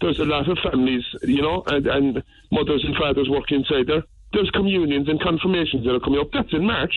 there's 0.00 0.20
a 0.20 0.24
lot 0.24 0.48
of 0.48 0.58
families, 0.58 1.04
you 1.22 1.42
know, 1.42 1.64
and, 1.66 1.86
and 1.86 2.22
mothers 2.52 2.84
and 2.84 2.94
fathers 2.96 3.28
work 3.28 3.50
inside 3.50 3.86
there. 3.88 4.04
There's 4.32 4.50
communions 4.50 5.08
and 5.08 5.20
confirmations 5.20 5.84
that 5.84 5.94
are 5.94 6.00
coming 6.00 6.20
up. 6.20 6.28
That's 6.32 6.52
in 6.52 6.64
March, 6.64 6.94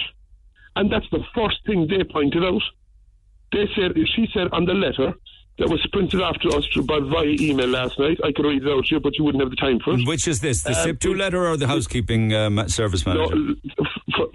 and 0.76 0.92
that's 0.92 1.10
the 1.12 1.24
first 1.34 1.58
thing 1.66 1.88
they 1.88 2.04
pointed 2.04 2.44
out. 2.44 2.62
They 3.52 3.68
said 3.76 3.94
she 4.16 4.28
said 4.34 4.50
on 4.52 4.66
the 4.66 4.74
letter 4.74 5.14
that 5.62 5.70
was 5.70 5.86
printed 5.94 6.20
after 6.22 6.50
us 6.58 6.66
by 6.86 7.00
via 7.00 7.36
email 7.40 7.68
last 7.68 7.98
night. 8.00 8.18
I 8.24 8.32
could 8.32 8.46
read 8.46 8.64
it 8.64 8.68
out 8.70 8.86
to 8.88 8.96
you, 8.96 9.00
but 9.00 9.16
you 9.18 9.24
wouldn't 9.24 9.42
have 9.44 9.52
the 9.52 9.56
time 9.56 9.80
for 9.80 9.94
it. 9.94 10.08
Which 10.08 10.28
is 10.28 10.40
this, 10.42 10.64
the 10.64 10.72
Um, 10.72 10.76
SIPTU 10.88 11.16
letter 11.18 11.48
or 11.48 11.56
the 11.56 11.68
housekeeping 11.68 12.34
um, 12.34 12.68
service 12.68 13.06
manager? 13.06 13.54
f- 13.80 13.88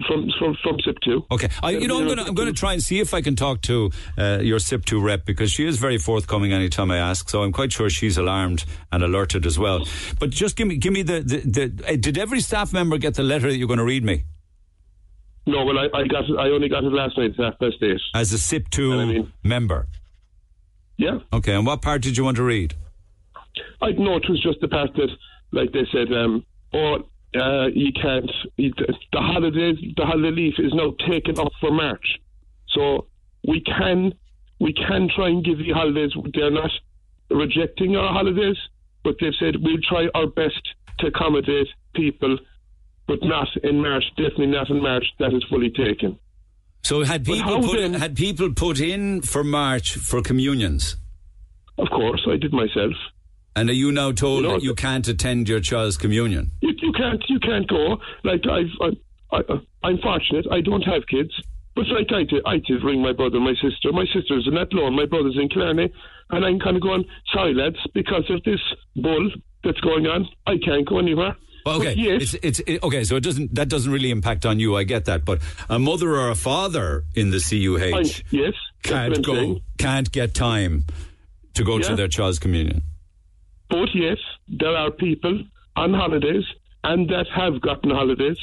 from 0.07 0.31
from 0.39 0.55
from 0.63 0.77
SIPTU. 0.79 1.25
Okay, 1.29 1.49
I, 1.61 1.71
you 1.71 1.87
know, 1.87 1.99
I'm 1.99 2.05
going 2.05 2.17
to 2.17 2.25
I'm 2.25 2.35
to 2.35 2.53
try 2.53 2.71
and 2.73 2.81
see 2.81 2.99
if 2.99 3.13
I 3.13 3.21
can 3.21 3.35
talk 3.35 3.61
to 3.63 3.91
uh, 4.17 4.39
your 4.41 4.59
SIPTU 4.59 5.03
rep 5.03 5.25
because 5.25 5.51
she 5.51 5.65
is 5.67 5.77
very 5.77 5.97
forthcoming 5.97 6.53
anytime 6.53 6.89
I 6.91 6.97
ask. 6.97 7.29
So 7.29 7.43
I'm 7.43 7.51
quite 7.51 7.71
sure 7.73 7.89
she's 7.89 8.17
alarmed 8.17 8.63
and 8.91 9.03
alerted 9.03 9.45
as 9.45 9.59
well. 9.59 9.85
But 10.19 10.29
just 10.29 10.55
give 10.55 10.67
me 10.67 10.77
give 10.77 10.93
me 10.93 11.03
the 11.03 11.19
the, 11.21 11.37
the 11.77 11.93
uh, 11.93 11.95
did 11.97 12.17
every 12.17 12.39
staff 12.39 12.71
member 12.71 12.97
get 12.97 13.15
the 13.15 13.23
letter 13.23 13.49
that 13.49 13.57
you're 13.57 13.67
going 13.67 13.79
to 13.85 13.91
read 13.95 14.03
me 14.05 14.23
No, 15.45 15.65
well, 15.65 15.77
I, 15.79 15.85
I 15.99 16.07
got 16.07 16.23
it. 16.29 16.37
I 16.39 16.49
only 16.49 16.69
got 16.69 16.83
it 16.83 16.93
last 16.93 17.17
night 17.17 17.33
half 17.37 17.59
past 17.59 17.75
eight. 17.83 18.01
as 18.13 18.31
a 18.33 18.37
SIPTU 18.37 19.27
member? 19.43 19.87
Yeah. 20.97 21.19
Okay, 21.31 21.53
and 21.53 21.65
what 21.65 21.81
part 21.81 22.01
did 22.01 22.17
you 22.17 22.23
want 22.23 22.37
to 22.37 22.43
read? 22.43 22.75
I 23.81 23.91
know 23.91 24.17
it 24.17 24.29
was 24.29 24.41
just 24.41 24.59
the 24.61 24.67
part 24.67 24.93
that, 24.95 25.09
like 25.51 25.71
they 25.71 25.85
said, 25.91 26.11
um, 26.11 26.45
oh, 26.73 27.07
uh, 27.35 27.67
you 27.67 27.91
can't. 27.93 28.29
You, 28.57 28.73
the 28.77 29.19
holidays, 29.19 29.77
the 29.95 30.05
holiday 30.05 30.31
leave 30.31 30.53
is 30.57 30.73
now 30.73 30.95
taken 31.07 31.39
up 31.39 31.51
for 31.61 31.71
March, 31.71 32.19
so 32.69 33.07
we 33.47 33.61
can 33.61 34.13
we 34.59 34.73
can 34.73 35.07
try 35.15 35.29
and 35.29 35.45
give 35.45 35.59
you 35.59 35.73
holidays. 35.73 36.11
They're 36.33 36.51
not 36.51 36.71
rejecting 37.29 37.95
our 37.95 38.11
holidays, 38.11 38.57
but 39.03 39.15
they've 39.19 39.33
said 39.39 39.55
we'll 39.61 39.81
try 39.87 40.07
our 40.15 40.27
best 40.27 40.61
to 40.99 41.07
accommodate 41.07 41.67
people, 41.93 42.37
but 43.07 43.19
not 43.21 43.47
in 43.63 43.81
March. 43.81 44.03
Definitely 44.15 44.47
not 44.47 44.69
in 44.69 44.81
March. 44.81 45.05
That 45.19 45.33
is 45.33 45.43
fully 45.49 45.69
taken. 45.69 46.17
So 46.83 47.03
had 47.03 47.25
people 47.25 47.61
put 47.61 47.79
then- 47.79 47.93
had 47.95 48.15
people 48.15 48.51
put 48.53 48.79
in 48.79 49.21
for 49.21 49.43
March 49.43 49.95
for 49.95 50.21
communions? 50.21 50.95
Of 51.77 51.89
course, 51.89 52.25
I 52.29 52.37
did 52.37 52.53
myself. 52.53 52.93
And 53.55 53.69
are 53.69 53.73
you 53.73 53.91
now 53.91 54.11
told 54.11 54.43
You 54.43 54.47
know, 54.49 54.53
that 54.55 54.63
you 54.63 54.75
can't 54.75 55.07
attend 55.07 55.49
your 55.49 55.59
child's 55.59 55.97
communion? 55.97 56.51
You, 56.61 56.73
you 56.81 56.91
can't 56.93 57.23
you 57.27 57.39
can't 57.39 57.67
go. 57.67 57.97
Like 58.23 58.41
I've 58.47 58.71
I, 58.81 59.37
I, 59.37 59.41
I'm 59.83 59.97
fortunate. 59.99 60.45
I 60.51 60.61
don't 60.61 60.83
have 60.83 61.05
kids, 61.07 61.31
but 61.75 61.85
like 61.87 62.11
I 62.13 62.23
did, 62.23 62.41
I 62.45 62.57
did 62.67 62.83
ring 62.83 63.01
my 63.01 63.13
brother, 63.13 63.39
my 63.39 63.53
sister. 63.61 63.91
My 63.91 64.05
sister's 64.13 64.47
in 64.47 64.57
Athlone, 64.57 64.95
my 64.95 65.05
brother's 65.05 65.37
in 65.37 65.49
Killarney, 65.49 65.91
and 66.29 66.45
I'm 66.45 66.59
kind 66.59 66.75
of 66.75 66.81
going, 66.81 67.03
sorry 67.33 67.53
lads, 67.53 67.77
because 67.93 68.23
of 68.29 68.43
this 68.43 68.59
bull 68.95 69.29
that's 69.63 69.79
going 69.81 70.05
on, 70.07 70.27
I 70.45 70.57
can't 70.63 70.87
go 70.87 70.99
anywhere. 70.99 71.35
Well, 71.67 71.81
okay, 71.81 71.95
yes, 71.97 72.33
it's 72.33 72.33
it's 72.43 72.59
it, 72.61 72.83
okay. 72.83 73.03
So 73.03 73.17
it 73.17 73.23
doesn't 73.23 73.55
that 73.55 73.67
doesn't 73.67 73.91
really 73.91 74.09
impact 74.09 74.45
on 74.45 74.57
you. 74.57 74.77
I 74.77 74.83
get 74.83 75.03
that, 75.05 75.25
but 75.25 75.41
a 75.69 75.77
mother 75.77 76.15
or 76.15 76.29
a 76.29 76.35
father 76.35 77.03
in 77.13 77.31
the 77.31 77.39
CUH 77.39 78.23
yes, 78.31 78.53
can't 78.83 79.21
go, 79.21 79.33
saying. 79.33 79.61
can't 79.77 80.09
get 80.09 80.33
time 80.33 80.85
to 81.55 81.65
go 81.65 81.77
to 81.79 81.93
their 81.93 82.07
child's 82.07 82.39
communion. 82.39 82.83
But 83.69 83.89
yes, 83.93 84.17
there 84.47 84.77
are 84.77 84.91
people 84.91 85.43
on 85.75 85.93
holidays 85.93 86.45
and 86.85 87.09
that 87.09 87.27
have 87.35 87.59
gotten 87.59 87.91
holidays 87.91 88.39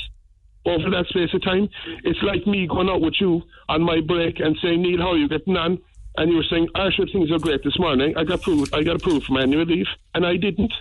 over 0.66 0.90
that 0.90 1.06
space 1.08 1.32
of 1.32 1.42
time. 1.42 1.70
It's 2.04 2.22
like 2.22 2.46
me 2.46 2.66
going 2.66 2.90
out 2.90 3.00
with 3.00 3.14
you 3.20 3.42
on 3.70 3.82
my 3.82 4.00
break 4.06 4.38
and 4.38 4.54
saying, 4.62 4.82
Neil, 4.82 5.00
how 5.00 5.12
are 5.12 5.16
you 5.16 5.30
getting 5.30 5.56
on? 5.56 5.78
And 6.18 6.30
you 6.30 6.36
were 6.36 6.50
saying, 6.50 6.68
I 6.74 6.90
sure 6.90 7.06
things 7.06 7.32
are 7.32 7.38
great 7.38 7.64
this 7.64 7.78
morning. 7.78 8.14
I 8.18 8.24
got 8.24 8.40
approved, 8.40 8.74
I 8.74 8.82
got 8.82 8.96
approved 8.96 9.26
for 9.26 9.32
my 9.32 9.42
annual 9.42 9.64
leave, 9.64 9.86
and 10.14 10.26
I 10.26 10.36
didn't. 10.36 10.74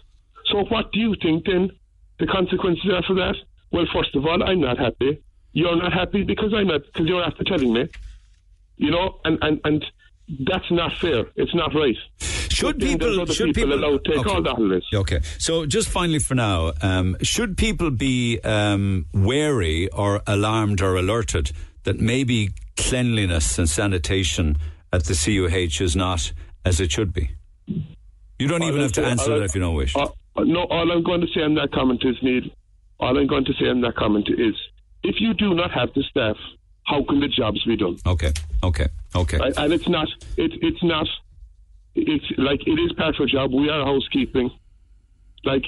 So 0.52 0.66
what 0.66 0.92
do 0.92 1.00
you 1.00 1.16
think 1.22 1.46
then 1.46 1.72
the 2.20 2.28
consequences 2.28 2.92
after 2.96 3.16
that? 3.16 3.36
Well, 3.72 3.86
first 3.94 4.16
of 4.16 4.26
all, 4.26 4.42
I'm 4.44 4.62
not 4.62 4.78
happy. 4.78 5.22
You're 5.54 5.76
not 5.76 5.94
happy 5.94 6.24
because 6.24 6.54
I'm 6.54 6.68
not, 6.68 6.82
because 6.86 7.08
you're 7.08 7.24
after 7.24 7.44
telling 7.44 7.74
me. 7.74 7.88
You 8.78 8.92
know, 8.92 9.20
and, 9.24 9.38
and, 9.42 9.60
and 9.64 9.86
that's 10.48 10.70
not 10.72 10.94
fair. 10.98 11.26
It's 11.36 11.54
not 11.54 11.74
right. 11.76 11.96
Should 12.20 12.80
people 12.80 13.26
should 13.26 13.54
people, 13.54 13.78
people 13.78 14.00
take 14.00 14.18
okay. 14.18 14.30
all 14.30 14.42
the 14.42 14.52
holidays? 14.52 14.84
Okay, 14.94 15.20
so 15.40 15.66
just 15.66 15.90
finally 15.90 16.20
for 16.20 16.36
now, 16.36 16.74
um, 16.82 17.18
should 17.22 17.58
people 17.58 17.90
be 17.90 18.40
um, 18.42 19.06
wary 19.14 19.90
or 19.90 20.22
alarmed 20.28 20.82
or 20.82 20.96
alerted 20.96 21.52
that 21.84 22.00
maybe 22.00 22.52
cleanliness 22.78 23.58
and 23.58 23.70
sanitation 23.70 24.58
at 24.92 25.06
the 25.06 25.14
CUH 25.16 25.82
is 25.84 25.96
not 25.96 26.32
as 26.64 26.80
it 26.80 26.92
should 26.92 27.12
be? 27.12 27.32
You 28.40 28.48
don't 28.48 28.64
even 28.64 28.76
I'll 28.78 28.84
have 28.84 28.92
to 28.94 29.06
answer 29.06 29.32
I'll- 29.34 29.40
that 29.40 29.46
if 29.46 29.56
you 29.56 29.62
don't 29.62 29.76
wish. 29.76 29.96
I- 29.96 30.04
uh, 30.04 30.08
no, 30.38 30.66
all 30.66 30.92
I'm 30.92 31.04
going 31.04 31.22
to 31.22 31.28
say 31.28 31.42
on 31.42 31.56
that 31.56 31.72
comment 31.72 32.04
is, 32.06 32.16
Neil, 32.22 32.44
all 33.00 33.18
I'm 33.18 33.28
going 33.28 33.46
to 33.46 33.54
say 33.54 33.68
on 33.68 33.82
that 33.82 33.96
comment 33.96 34.30
is, 34.30 34.56
if 35.04 35.16
you 35.20 35.34
do 35.34 35.54
not 35.54 35.72
have 35.72 35.90
the 35.94 36.04
staff, 36.04 36.38
how 36.86 37.04
can 37.04 37.20
the 37.20 37.28
jobs 37.28 37.64
be 37.64 37.78
done? 37.78 37.98
Okay, 38.06 38.32
okay, 38.64 38.88
okay. 39.16 39.38
Right? 39.38 39.54
And 39.58 39.74
it's 39.74 39.88
not, 39.88 40.08
it, 40.38 40.52
it's 40.62 40.84
not, 40.84 41.08
it's 41.96 42.26
like, 42.38 42.62
it 42.66 42.80
is 42.80 42.92
part 42.94 43.16
of 43.16 43.22
a 43.22 43.26
job. 43.28 43.54
We 43.54 43.70
are 43.70 43.86
housekeeping. 43.86 44.50
Like, 45.46 45.66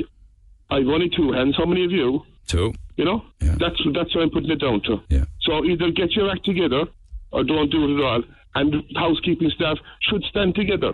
I've 0.69 0.87
only 0.87 1.09
two 1.09 1.31
hands. 1.31 1.55
How 1.57 1.65
many 1.65 1.85
of 1.85 1.91
you? 1.91 2.23
Two. 2.47 2.73
You 2.97 3.05
know? 3.05 3.25
Yeah. 3.41 3.55
That's, 3.59 3.79
that's 3.93 4.15
what 4.15 4.23
I'm 4.23 4.29
putting 4.31 4.49
it 4.49 4.61
down 4.61 4.81
to. 4.83 5.01
Yeah. 5.09 5.25
So 5.41 5.63
either 5.63 5.91
get 5.91 6.11
your 6.13 6.31
act 6.31 6.45
together 6.45 6.85
or 7.31 7.43
don't 7.43 7.69
do 7.69 7.83
it 7.85 7.99
at 7.99 8.03
all. 8.03 8.23
And 8.55 8.83
housekeeping 8.95 9.51
staff 9.55 9.77
should 10.01 10.23
stand 10.23 10.55
together 10.55 10.93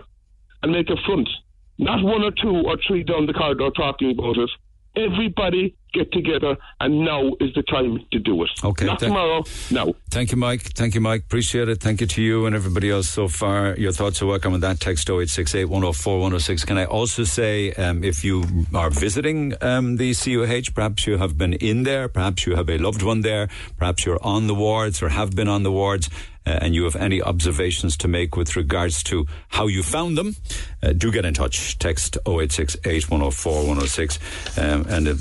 and 0.62 0.72
make 0.72 0.90
a 0.90 0.96
front. 1.06 1.28
Not 1.82 2.02
one 2.04 2.22
or 2.22 2.30
two 2.30 2.62
or 2.64 2.76
three 2.86 3.02
down 3.02 3.26
the 3.26 3.32
corridor 3.32 3.70
talking 3.76 4.12
about 4.16 4.36
it. 4.38 4.50
Everybody 4.94 5.74
get 5.94 6.12
together, 6.12 6.56
and 6.80 7.00
now 7.04 7.28
is 7.40 7.52
the 7.54 7.62
time 7.62 7.98
to 8.12 8.18
do 8.18 8.42
it. 8.44 8.50
Okay, 8.62 8.84
Not 8.84 9.00
thank- 9.00 9.10
tomorrow, 9.10 9.42
now. 9.70 9.94
Thank 10.10 10.30
you, 10.32 10.36
Mike. 10.36 10.60
Thank 10.74 10.94
you, 10.94 11.00
Mike. 11.00 11.22
Appreciate 11.22 11.68
it. 11.70 11.80
Thank 11.80 12.02
you 12.02 12.06
to 12.08 12.22
you 12.22 12.44
and 12.46 12.54
everybody 12.54 12.90
else 12.90 13.08
so 13.08 13.26
far. 13.26 13.74
Your 13.78 13.92
thoughts 13.92 14.20
are 14.22 14.26
welcome 14.26 14.52
on 14.52 14.60
that. 14.60 14.80
Text 14.80 15.08
0868 15.08 15.64
104 15.64 16.14
106. 16.20 16.64
Can 16.66 16.76
I 16.78 16.84
also 16.84 17.24
say, 17.24 17.72
um, 17.72 18.04
if 18.04 18.22
you 18.22 18.44
are 18.74 18.90
visiting 18.90 19.54
um, 19.62 19.96
the 19.96 20.12
CUH, 20.14 20.74
perhaps 20.74 21.06
you 21.06 21.16
have 21.18 21.36
been 21.38 21.54
in 21.54 21.82
there, 21.84 22.08
perhaps 22.08 22.46
you 22.46 22.54
have 22.56 22.68
a 22.68 22.76
loved 22.78 23.02
one 23.02 23.22
there, 23.22 23.48
perhaps 23.78 24.04
you're 24.06 24.22
on 24.22 24.46
the 24.46 24.54
wards 24.54 25.02
or 25.02 25.08
have 25.08 25.34
been 25.34 25.48
on 25.48 25.62
the 25.62 25.72
wards. 25.72 26.08
Uh, 26.46 26.58
and 26.60 26.74
you 26.74 26.84
have 26.84 26.96
any 26.96 27.22
observations 27.22 27.96
to 27.96 28.08
make 28.08 28.36
with 28.36 28.56
regards 28.56 29.02
to 29.04 29.26
how 29.48 29.66
you 29.66 29.82
found 29.82 30.18
them, 30.18 30.36
uh, 30.82 30.92
do 30.92 31.12
get 31.12 31.24
in 31.24 31.34
touch. 31.34 31.78
Text 31.78 32.16
0868 32.26 33.10
104 33.10 33.54
106. 33.54 34.18
Um, 34.58 34.86
and 34.88 35.08
uh, 35.08 35.14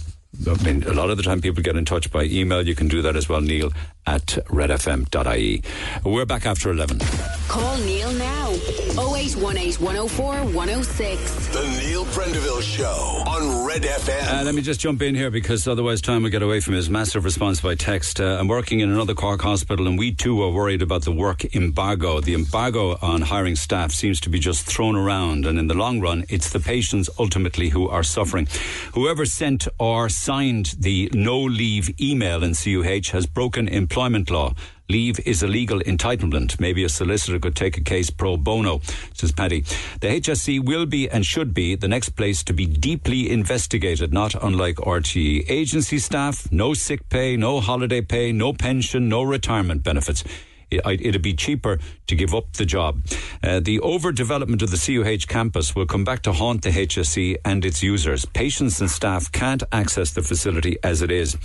I 0.47 0.63
mean, 0.63 0.83
a 0.83 0.93
lot 0.93 1.09
of 1.09 1.17
the 1.17 1.23
time 1.23 1.41
people 1.41 1.61
get 1.61 1.75
in 1.75 1.85
touch 1.85 2.11
by 2.11 2.23
email. 2.23 2.65
You 2.65 2.75
can 2.75 2.87
do 2.87 3.01
that 3.03 3.15
as 3.15 3.29
well, 3.29 3.41
Neil 3.41 3.71
at 4.05 4.25
redfm.ie. 4.49 5.61
We're 6.03 6.25
back 6.25 6.45
after 6.45 6.71
11. 6.71 6.99
Call 7.47 7.77
Neil 7.79 8.11
now. 8.13 8.51
0818 8.91 9.83
104 9.85 10.33
106. 10.53 11.47
The 11.47 11.61
Neil 11.81 12.05
Prendeville 12.05 12.61
Show 12.61 13.23
on 13.27 13.65
Red 13.65 13.83
FM. 13.83 14.39
Uh, 14.39 14.43
let 14.43 14.53
me 14.55 14.61
just 14.61 14.79
jump 14.79 15.01
in 15.01 15.15
here 15.15 15.31
because 15.31 15.67
otherwise 15.67 16.01
time 16.01 16.23
will 16.23 16.29
get 16.29 16.41
away 16.41 16.59
from 16.59 16.73
his 16.73 16.89
massive 16.89 17.23
response 17.23 17.61
by 17.61 17.75
text. 17.75 18.19
Uh, 18.19 18.37
I'm 18.39 18.47
working 18.47 18.81
in 18.81 18.91
another 18.91 19.13
Cork 19.13 19.41
hospital 19.41 19.87
and 19.87 19.97
we 19.97 20.13
too 20.13 20.41
are 20.43 20.49
worried 20.49 20.81
about 20.81 21.03
the 21.03 21.11
work 21.11 21.55
embargo. 21.55 22.19
The 22.19 22.33
embargo 22.33 22.97
on 23.01 23.21
hiring 23.21 23.55
staff 23.55 23.91
seems 23.91 24.19
to 24.21 24.29
be 24.29 24.39
just 24.39 24.65
thrown 24.65 24.95
around 24.95 25.45
and 25.45 25.57
in 25.57 25.67
the 25.67 25.73
long 25.73 26.01
run 26.01 26.25
it's 26.27 26.49
the 26.49 26.59
patients 26.59 27.09
ultimately 27.17 27.69
who 27.69 27.87
are 27.87 28.03
suffering. 28.03 28.47
Whoever 28.93 29.25
sent 29.25 29.67
or 29.79 30.09
signed 30.09 30.73
the 30.77 31.09
no 31.13 31.39
leave 31.39 31.99
email 32.01 32.43
in 32.43 32.53
CUH 32.53 33.11
has 33.11 33.25
broken 33.25 33.67
employment 33.91 34.31
law. 34.31 34.53
Leave 34.87 35.19
is 35.27 35.43
a 35.43 35.47
legal 35.47 35.81
entitlement. 35.81 36.57
Maybe 36.61 36.85
a 36.85 36.89
solicitor 36.89 37.39
could 37.39 37.57
take 37.57 37.75
a 37.75 37.81
case 37.83 38.09
pro 38.09 38.37
bono, 38.37 38.79
says 39.13 39.33
Paddy. 39.33 39.65
The 39.99 40.07
HSE 40.07 40.63
will 40.63 40.85
be 40.85 41.09
and 41.09 41.25
should 41.25 41.53
be 41.53 41.75
the 41.75 41.89
next 41.89 42.11
place 42.11 42.41
to 42.43 42.53
be 42.53 42.65
deeply 42.65 43.29
investigated, 43.29 44.13
not 44.13 44.33
unlike 44.41 44.77
RTÉ. 44.77 45.43
Agency 45.49 45.99
staff, 45.99 46.49
no 46.53 46.73
sick 46.73 47.09
pay, 47.09 47.35
no 47.35 47.59
holiday 47.59 47.99
pay, 47.99 48.31
no 48.31 48.53
pension, 48.53 49.09
no 49.09 49.23
retirement 49.23 49.83
benefits. 49.83 50.23
It- 50.71 50.81
It'd 51.01 51.21
be 51.21 51.33
cheaper 51.33 51.79
to 52.07 52.15
give 52.15 52.33
up 52.33 52.53
the 52.53 52.65
job. 52.65 53.01
Uh, 53.43 53.59
the 53.59 53.79
overdevelopment 53.79 54.61
of 54.61 54.71
the 54.71 54.77
CUH 54.77 55.27
campus 55.27 55.75
will 55.75 55.85
come 55.85 56.03
back 56.03 56.21
to 56.23 56.31
haunt 56.33 56.61
the 56.63 56.69
HSE 56.71 57.35
and 57.43 57.65
its 57.65 57.83
users. 57.83 58.25
Patients 58.25 58.79
and 58.81 58.89
staff 58.89 59.31
can't 59.31 59.63
access 59.71 60.11
the 60.11 60.21
facility 60.21 60.77
as 60.83 61.01
it 61.01 61.11
is. 61.11 61.37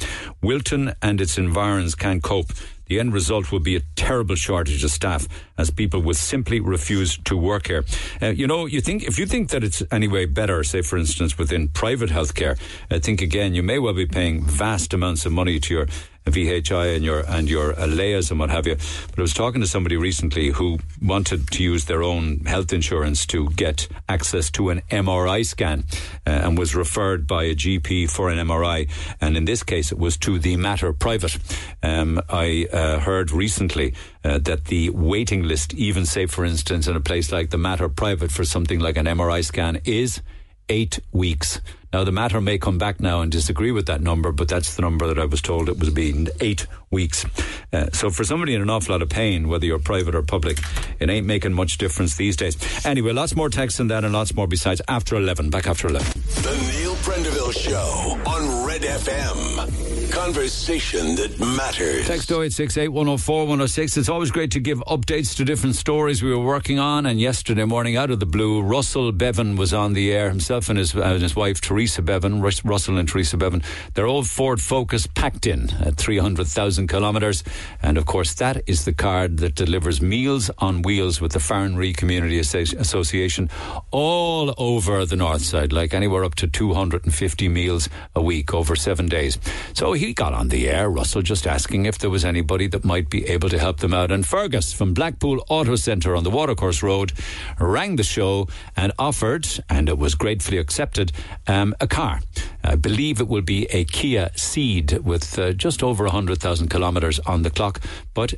Wilton 0.43 0.95
and 1.03 1.21
its 1.21 1.39
environs 1.39 1.95
can't 1.95 2.23
cope. 2.23 2.53
The 2.87 3.01
end 3.01 3.13
result 3.13 3.51
will 3.51 3.59
be 3.59 3.75
a 3.75 3.81
terrible 3.97 4.37
shortage 4.37 4.85
of 4.85 4.91
staff 4.93 5.27
as 5.59 5.71
people 5.71 6.01
will 6.03 6.15
simply 6.15 6.61
refuse 6.61 7.19
to 7.25 7.37
work 7.37 7.67
here. 7.67 7.85
Uh, 8.23 8.27
you 8.29 8.47
know, 8.47 8.67
you 8.67 8.81
think 8.81 9.03
if 9.03 9.19
you 9.19 9.27
think 9.27 9.49
that 9.51 9.65
it's 9.65 9.83
anyway 9.91 10.25
better, 10.27 10.63
say 10.63 10.83
for 10.83 10.97
instance 10.97 11.37
within 11.37 11.67
private 11.69 12.11
healthcare, 12.11 12.57
I 12.89 13.01
think 13.01 13.21
again 13.21 13.55
you 13.57 13.65
may 13.65 13.81
well 13.81 13.95
be 13.95 14.07
paying 14.07 14.45
vast 14.45 14.95
amounts 14.95 15.27
of 15.27 15.33
money 15.33 15.59
to 15.59 15.75
your 15.75 15.87
VHI 16.27 16.97
and 16.97 17.05
your 17.05 17.21
and 17.21 17.49
your 17.49 17.73
Aleas 17.73 18.31
and 18.31 18.41
what 18.41 18.51
have 18.51 18.67
you. 18.67 18.75
But 18.75 19.19
I 19.19 19.23
was 19.23 19.33
talking 19.33 19.61
to 19.61 19.67
somebody 19.67 19.97
recently 19.97 20.51
who 20.51 20.79
wanted 21.01 21.51
to 21.53 21.63
use 21.63 21.85
their 21.85 22.03
own 22.03 22.41
health 22.41 22.73
insurance 22.73 23.25
to 23.27 23.49
get 23.51 23.89
access 24.09 24.51
to 24.53 24.71
an 24.71 24.83
MRI 24.91 25.47
scan 25.47 25.85
uh, 26.27 26.31
and 26.31 26.59
was 26.59 26.75
referred 26.75 27.27
by 27.27 27.45
a 27.45 27.55
GP 27.55 28.11
for 28.11 28.31
an 28.31 28.39
MRI. 28.39 28.91
And 29.21 29.37
in 29.37 29.45
this 29.45 29.63
case, 29.63 29.93
it 29.93 29.99
was 29.99 30.17
to 30.19 30.39
the 30.39 30.57
Mater 30.57 30.93
Private. 30.93 31.39
Um, 31.83 32.21
I 32.29 32.67
uh, 32.73 32.99
heard 32.99 33.31
recently 33.31 33.95
uh, 34.25 34.39
that 34.39 34.67
the 34.67 34.91
waiting 34.91 35.45
list, 35.45 35.75
even 35.75 36.07
say 36.07 36.27
for 36.27 36.45
instance 36.45 36.89
in 36.89 36.97
a 36.97 37.01
place 37.01 37.31
like 37.31 37.51
the 37.51 37.59
Mater 37.59 37.89
Private 37.89 38.33
for 38.33 38.45
something 38.45 38.81
like 38.81 38.97
an 38.97 39.07
MRI 39.07 39.45
scan, 39.45 39.81
is 39.85 40.21
eight 40.69 41.01
weeks. 41.13 41.61
Now, 41.93 42.05
the 42.05 42.13
Mater 42.13 42.41
may 42.41 42.59
come 42.59 42.77
back 42.79 43.01
now 43.01 43.23
and 43.23 43.33
disagree 43.33 43.71
with 43.71 43.87
that 43.87 44.03
number, 44.03 44.33
but 44.33 44.49
that's 44.49 44.75
the 44.75 44.83
number 44.83 45.07
that 45.07 45.19
I 45.19 45.25
was 45.25 45.41
told 45.41 45.69
it 45.69 45.79
was 45.79 45.91
being 45.91 46.29
eight 46.41 46.67
weeks. 46.91 47.25
Uh, 47.73 47.87
so, 47.93 48.11
for 48.11 48.23
somebody 48.25 48.55
in 48.55 48.61
an 48.61 48.69
awful 48.69 48.93
lot 48.93 49.03
of 49.03 49.09
pain, 49.09 49.49
whether 49.49 49.65
you're 49.65 49.79
private 49.79 50.15
or 50.15 50.23
public, 50.23 50.59
it 51.01 51.09
ain't 51.09 51.27
making 51.27 51.55
much 51.55 51.79
difference 51.79 52.17
these 52.17 52.37
days. 52.37 52.57
Anyway, 52.85 53.13
lots 53.13 53.35
more 53.35 53.49
text 53.49 53.79
than 53.79 53.89
that 53.89 54.05
and 54.05 54.13
lots 54.13 54.35
more 54.35 54.47
besides 54.47 54.83
after 54.89 55.17
11. 55.17 55.49
Back 55.49 55.67
after 55.67 55.89
11. 55.89 56.21
The 56.43 56.73
Neil 56.73 56.95
Prendeville 56.97 57.53
Show 57.53 58.21
on 58.31 58.67
Red 58.67 58.83
FM. 58.83 59.96
Conversation 60.17 61.15
that 61.17 61.39
matters. 61.39 62.07
Text 62.07 62.31
0868 62.31 62.89
104 62.89 63.41
106. 63.41 63.99
It's 63.99 64.09
always 64.09 64.31
great 64.31 64.51
to 64.53 64.61
give 64.61 64.79
updates 64.87 65.37
to 65.37 65.45
different 65.45 65.77
stories 65.77 66.23
we 66.23 66.31
were 66.31 66.43
working 66.43 66.79
on. 66.79 67.05
And 67.05 67.21
yesterday 67.21 67.67
morning, 67.67 67.99
out 67.99 68.11
of 68.11 68.19
the 68.19 68.27
blue, 68.27 68.63
Russell 68.63 69.13
Bevan 69.13 69.57
was 69.57 69.75
on 69.75 69.93
the 69.93 70.11
air, 70.15 70.31
himself 70.31 70.71
and 70.71 70.79
his, 70.79 70.97
uh, 70.97 71.03
and 71.03 71.23
his 71.23 71.37
wife, 71.37 71.61
Teresa 71.61 72.01
Bevan, 72.01 72.41
Russell 72.41 72.97
and 72.97 73.07
Teresa 73.07 73.37
Bevan. 73.37 73.63
Their 73.93 74.07
old 74.07 74.27
Ford 74.27 74.59
Focus 74.63 75.07
packed 75.07 75.47
in 75.47 75.71
at 75.81 75.99
300,000 75.99 76.89
kilometres. 76.89 77.45
And 77.83 77.99
of 77.99 78.07
course, 78.07 78.33
that 78.35 78.63
is 78.67 78.87
the 78.87 78.95
card 78.95 79.37
that 79.39 79.55
delivers 79.55 80.01
meals 80.01 80.51
on 80.59 80.81
wheels 80.81 81.21
with 81.21 81.33
the 81.33 81.41
Farranree 81.41 81.95
Community 81.95 82.39
Association 82.39 83.51
all 83.91 84.55
over 84.57 85.05
the 85.05 85.17
north 85.17 85.43
side, 85.43 85.75
like 85.75 85.93
anywhere 85.93 86.25
up 86.25 86.37
to 86.37 86.47
250 86.47 87.49
meals 87.51 87.91
a 88.15 88.23
week 88.23 88.55
over 88.55 88.75
seven 88.75 89.07
days. 89.07 89.39
So 89.75 89.93
he 89.93 90.06
got 90.13 90.33
on 90.33 90.49
the 90.49 90.69
air, 90.69 90.89
Russell, 90.91 91.23
just 91.23 91.47
asking 91.47 91.87
if 91.87 91.99
there 91.99 92.11
was 92.11 92.25
anybody 92.25 92.67
that 92.69 92.85
might 92.85 93.09
be 93.09 93.27
able 93.27 93.49
to 93.49 93.59
help 93.59 93.79
them 93.79 93.95
out. 93.95 94.11
And 94.11 94.27
Fergus 94.27 94.73
from 94.73 94.95
Blackpool 94.95 95.45
Auto 95.49 95.77
Centre 95.77 96.17
on 96.17 96.25
the 96.25 96.31
Watercourse 96.31 96.83
Road 96.83 97.13
rang 97.59 97.97
the 97.97 98.03
show 98.03 98.49
and 98.77 98.93
offered, 98.99 99.49
and 99.69 99.89
it 99.89 99.99
was 99.99 100.15
gratefully 100.15 100.59
accepted, 100.59 101.13
um, 101.47 101.75
a 101.81 101.87
car. 101.87 102.21
I 102.63 102.77
believe 102.77 103.21
it 103.21 103.29
will 103.29 103.43
be 103.43 103.67
a 103.67 103.85
Kia 103.85 104.31
Ceed 104.35 105.01
with 105.03 105.39
uh, 105.39 105.53
just 105.53 105.83
over 105.83 106.05
100,000 106.05 106.69
kilometres 106.69 107.21
on 107.21 107.43
the 107.43 107.51
clock, 107.51 107.81
but 108.15 108.35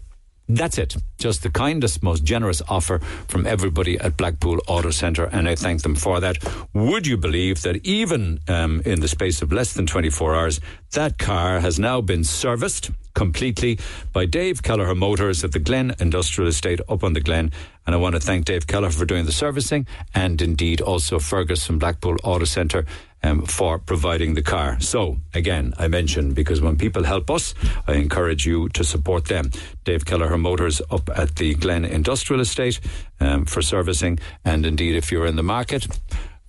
that's 0.49 0.79
it. 0.79 0.97
Just 1.19 1.43
the 1.43 1.51
kindest, 1.51 2.03
most 2.03 2.25
generous 2.25 2.63
offer 2.69 3.01
from 3.29 3.47
everybody 3.47 3.99
at 3.99 4.17
Blackpool 4.17 4.61
Auto 4.67 4.91
Centre, 4.91 5.27
and 5.27 5.49
I 5.49 5.55
thank 5.55 5.83
them 5.83 5.95
for 5.95 6.21
that. 6.21 6.37
Would 6.73 7.07
you 7.07 7.17
believe 7.17 7.63
that 7.63 7.85
even 7.85 8.41
um, 8.49 8.81
in 8.85 9.01
the 9.01 9.09
space 9.09 9.43
of 9.43 9.53
less 9.53 9.75
than 9.75 9.87
24 9.87 10.35
hours, 10.35 10.61
that 10.93 11.19
car 11.19 11.61
has 11.61 11.79
now 11.79 12.01
been 12.01 12.25
serviced 12.25 12.91
completely 13.15 13.79
by 14.13 14.25
Dave 14.25 14.63
Kelleher 14.63 14.95
Motors 14.95 15.43
at 15.43 15.53
the 15.53 15.59
Glen 15.59 15.95
Industrial 15.99 16.49
Estate 16.49 16.81
up 16.89 17.03
on 17.03 17.13
the 17.15 17.21
Glen. 17.21 17.51
And 17.85 17.95
I 17.95 17.99
want 17.99 18.15
to 18.15 18.21
thank 18.21 18.45
Dave 18.45 18.67
Kelleher 18.67 18.91
for 18.91 19.05
doing 19.05 19.27
the 19.27 19.33
servicing, 19.33 19.87
and 20.15 20.41
indeed 20.41 20.81
also 20.81 21.19
Fergus 21.19 21.67
from 21.67 21.79
Blackpool 21.79 22.17
Auto 22.23 22.45
Centre 22.45 22.87
um, 23.23 23.45
for 23.47 23.79
providing 23.79 24.35
the 24.35 24.43
car. 24.43 24.81
So, 24.81 25.19
again, 25.35 25.75
I 25.79 25.89
mentioned 25.89 26.35
because 26.35 26.61
when 26.61 26.77
people 26.77 27.05
help 27.05 27.31
us, 27.31 27.55
I 27.87 27.95
encourage 27.95 28.47
you 28.47 28.69
to 28.71 28.85
support 28.85 29.27
them. 29.27 29.51
Dave 29.85 30.05
Kelleher 30.05 30.39
Motors 30.39 30.81
up 30.91 31.11
at 31.15 31.37
the 31.37 31.55
Glen 31.55 31.85
Industrial 31.85 32.41
Estate 32.41 32.81
um, 33.21 33.45
for 33.45 33.63
servicing. 33.63 34.19
And 34.45 34.65
indeed, 34.67 34.97
if 34.97 35.11
you're 35.11 35.27
in 35.27 35.37
the 35.37 35.43
market 35.43 35.87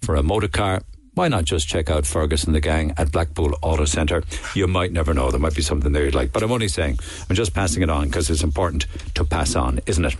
for 0.01 0.15
a 0.15 0.23
motor 0.23 0.47
car, 0.47 0.81
why 1.19 1.27
not 1.27 1.43
just 1.43 1.67
check 1.67 1.89
out 1.89 2.05
Fergus 2.05 2.45
and 2.45 2.55
the 2.55 2.61
gang 2.61 2.93
at 2.95 3.11
Blackpool 3.11 3.53
Auto 3.61 3.83
Centre? 3.83 4.23
You 4.55 4.67
might 4.67 4.93
never 4.93 5.13
know. 5.13 5.31
There 5.31 5.39
might 5.41 5.53
be 5.53 5.61
something 5.61 5.91
there 5.91 6.05
you'd 6.05 6.15
like. 6.15 6.31
But 6.31 6.43
I'm 6.43 6.51
only 6.53 6.69
saying, 6.69 6.97
I'm 7.29 7.35
just 7.35 7.53
passing 7.53 7.83
it 7.83 7.89
on 7.89 8.05
because 8.05 8.29
it's 8.29 8.41
important 8.41 8.85
to 9.15 9.25
pass 9.25 9.53
on, 9.53 9.81
isn't 9.85 10.05
it? 10.05 10.15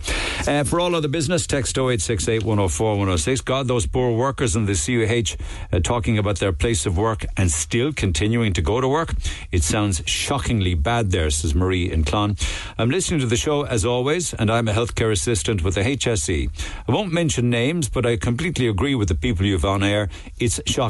Uh, 0.46 0.62
for 0.62 0.78
all 0.78 0.94
other 0.94 1.08
business, 1.08 1.46
text 1.46 1.78
0868 1.78 2.44
104 2.44 2.90
106. 2.90 3.40
God, 3.40 3.66
those 3.66 3.86
poor 3.86 4.14
workers 4.14 4.54
in 4.54 4.66
the 4.66 4.74
CUH 4.74 5.42
uh, 5.72 5.80
talking 5.80 6.18
about 6.18 6.38
their 6.38 6.52
place 6.52 6.84
of 6.84 6.98
work 6.98 7.24
and 7.34 7.50
still 7.50 7.94
continuing 7.94 8.52
to 8.52 8.60
go 8.60 8.82
to 8.82 8.86
work. 8.86 9.14
It 9.50 9.62
sounds 9.62 10.02
shockingly 10.04 10.74
bad 10.74 11.12
there, 11.12 11.30
says 11.30 11.54
Marie 11.54 11.90
in 11.90 12.04
Clon. 12.04 12.36
I'm 12.76 12.90
listening 12.90 13.20
to 13.20 13.26
the 13.26 13.38
show 13.38 13.62
as 13.64 13.86
always, 13.86 14.34
and 14.34 14.50
I'm 14.50 14.68
a 14.68 14.74
healthcare 14.74 15.10
assistant 15.10 15.64
with 15.64 15.76
the 15.76 15.80
HSE. 15.80 16.50
I 16.86 16.92
won't 16.92 17.10
mention 17.10 17.48
names, 17.48 17.88
but 17.88 18.04
I 18.04 18.18
completely 18.18 18.68
agree 18.68 18.94
with 18.94 19.08
the 19.08 19.14
people 19.14 19.46
you've 19.46 19.64
on 19.64 19.82
air. 19.82 20.10
It's 20.38 20.60
shocking 20.66 20.89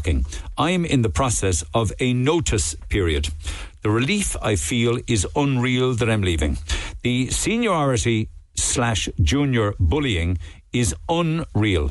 I'm 0.57 0.85
in 0.85 1.03
the 1.03 1.09
process 1.09 1.65
of 1.75 1.93
a 2.01 2.13
notice 2.13 2.75
period. 2.89 3.29
The 3.83 3.91
relief 3.91 4.37
I 4.43 4.57
feel 4.57 4.99
is 5.07 5.27
unreal 5.35 5.95
that 5.95 6.11
I'm 6.11 6.23
leaving. 6.23 6.59
The 7.03 7.31
seniority 7.31 8.29
slash 8.55 9.09
junior 9.23 9.75
bullying 9.79 10.39
is 10.73 10.95
unreal. 11.09 11.91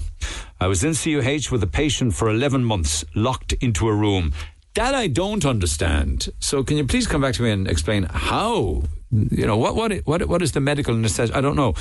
I 0.62 0.68
was 0.68 0.84
in 0.84 0.94
CUH 0.94 1.52
with 1.52 1.64
a 1.64 1.68
patient 1.68 2.14
for 2.14 2.30
11 2.30 2.64
months, 2.64 3.06
locked 3.16 3.54
into 3.54 3.88
a 3.88 3.94
room. 3.94 4.34
That 4.76 4.94
I 4.94 5.08
don't 5.08 5.46
understand. 5.46 6.30
So, 6.40 6.64
can 6.64 6.78
you 6.78 6.86
please 6.86 7.08
come 7.08 7.22
back 7.22 7.34
to 7.36 7.42
me 7.42 7.52
and 7.52 7.68
explain 7.68 8.04
how? 8.04 8.84
You 9.12 9.48
know 9.48 9.58
what? 9.58 9.76
What? 9.76 9.92
What? 10.06 10.28
What 10.28 10.42
is 10.42 10.52
the 10.52 10.60
medical 10.60 10.94
necessity? 10.94 11.36
I 11.36 11.42
don't 11.42 11.56
know. 11.56 11.74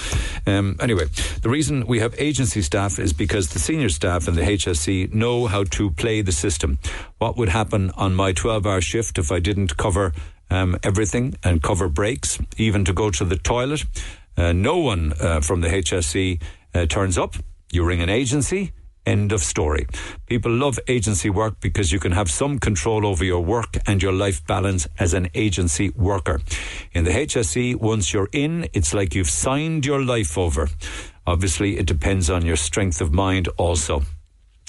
Um, 0.46 0.76
anyway, 0.80 1.04
the 1.42 1.50
reason 1.50 1.86
we 1.86 2.00
have 2.00 2.14
agency 2.18 2.62
staff 2.62 2.98
is 2.98 3.12
because 3.12 3.50
the 3.50 3.58
senior 3.58 3.90
staff 3.90 4.28
in 4.28 4.34
the 4.34 4.42
HSE 4.42 5.12
know 5.12 5.46
how 5.46 5.64
to 5.64 5.90
play 5.90 6.22
the 6.22 6.32
system. 6.32 6.78
What 7.18 7.36
would 7.36 7.50
happen 7.50 7.90
on 7.96 8.14
my 8.14 8.32
twelve-hour 8.32 8.80
shift 8.80 9.18
if 9.18 9.30
I 9.30 9.40
didn't 9.40 9.76
cover 9.76 10.14
um, 10.50 10.78
everything 10.82 11.34
and 11.44 11.62
cover 11.62 11.88
breaks, 11.88 12.38
even 12.56 12.86
to 12.86 12.94
go 12.94 13.10
to 13.10 13.24
the 13.26 13.36
toilet? 13.36 13.84
Uh, 14.38 14.52
no 14.52 14.78
one 14.78 15.12
uh, 15.20 15.40
from 15.40 15.60
the 15.60 15.68
HSE 15.68 16.40
uh, 16.74 16.86
turns 16.86 17.18
up. 17.18 17.34
You 17.70 17.84
ring 17.84 18.00
an 18.00 18.08
agency. 18.08 18.72
End 19.08 19.32
of 19.32 19.40
story. 19.40 19.86
People 20.26 20.52
love 20.52 20.78
agency 20.86 21.30
work 21.30 21.60
because 21.60 21.90
you 21.90 21.98
can 21.98 22.12
have 22.12 22.30
some 22.30 22.58
control 22.58 23.06
over 23.06 23.24
your 23.24 23.42
work 23.42 23.78
and 23.86 24.02
your 24.02 24.12
life 24.12 24.46
balance 24.46 24.86
as 24.98 25.14
an 25.14 25.30
agency 25.34 25.88
worker. 25.96 26.42
In 26.92 27.04
the 27.04 27.12
HSE, 27.12 27.76
once 27.76 28.12
you're 28.12 28.28
in, 28.32 28.68
it's 28.74 28.92
like 28.92 29.14
you've 29.14 29.30
signed 29.30 29.86
your 29.86 30.04
life 30.04 30.36
over. 30.36 30.68
Obviously, 31.26 31.78
it 31.78 31.86
depends 31.86 32.28
on 32.28 32.44
your 32.44 32.56
strength 32.56 33.00
of 33.00 33.10
mind 33.10 33.48
also. 33.56 34.02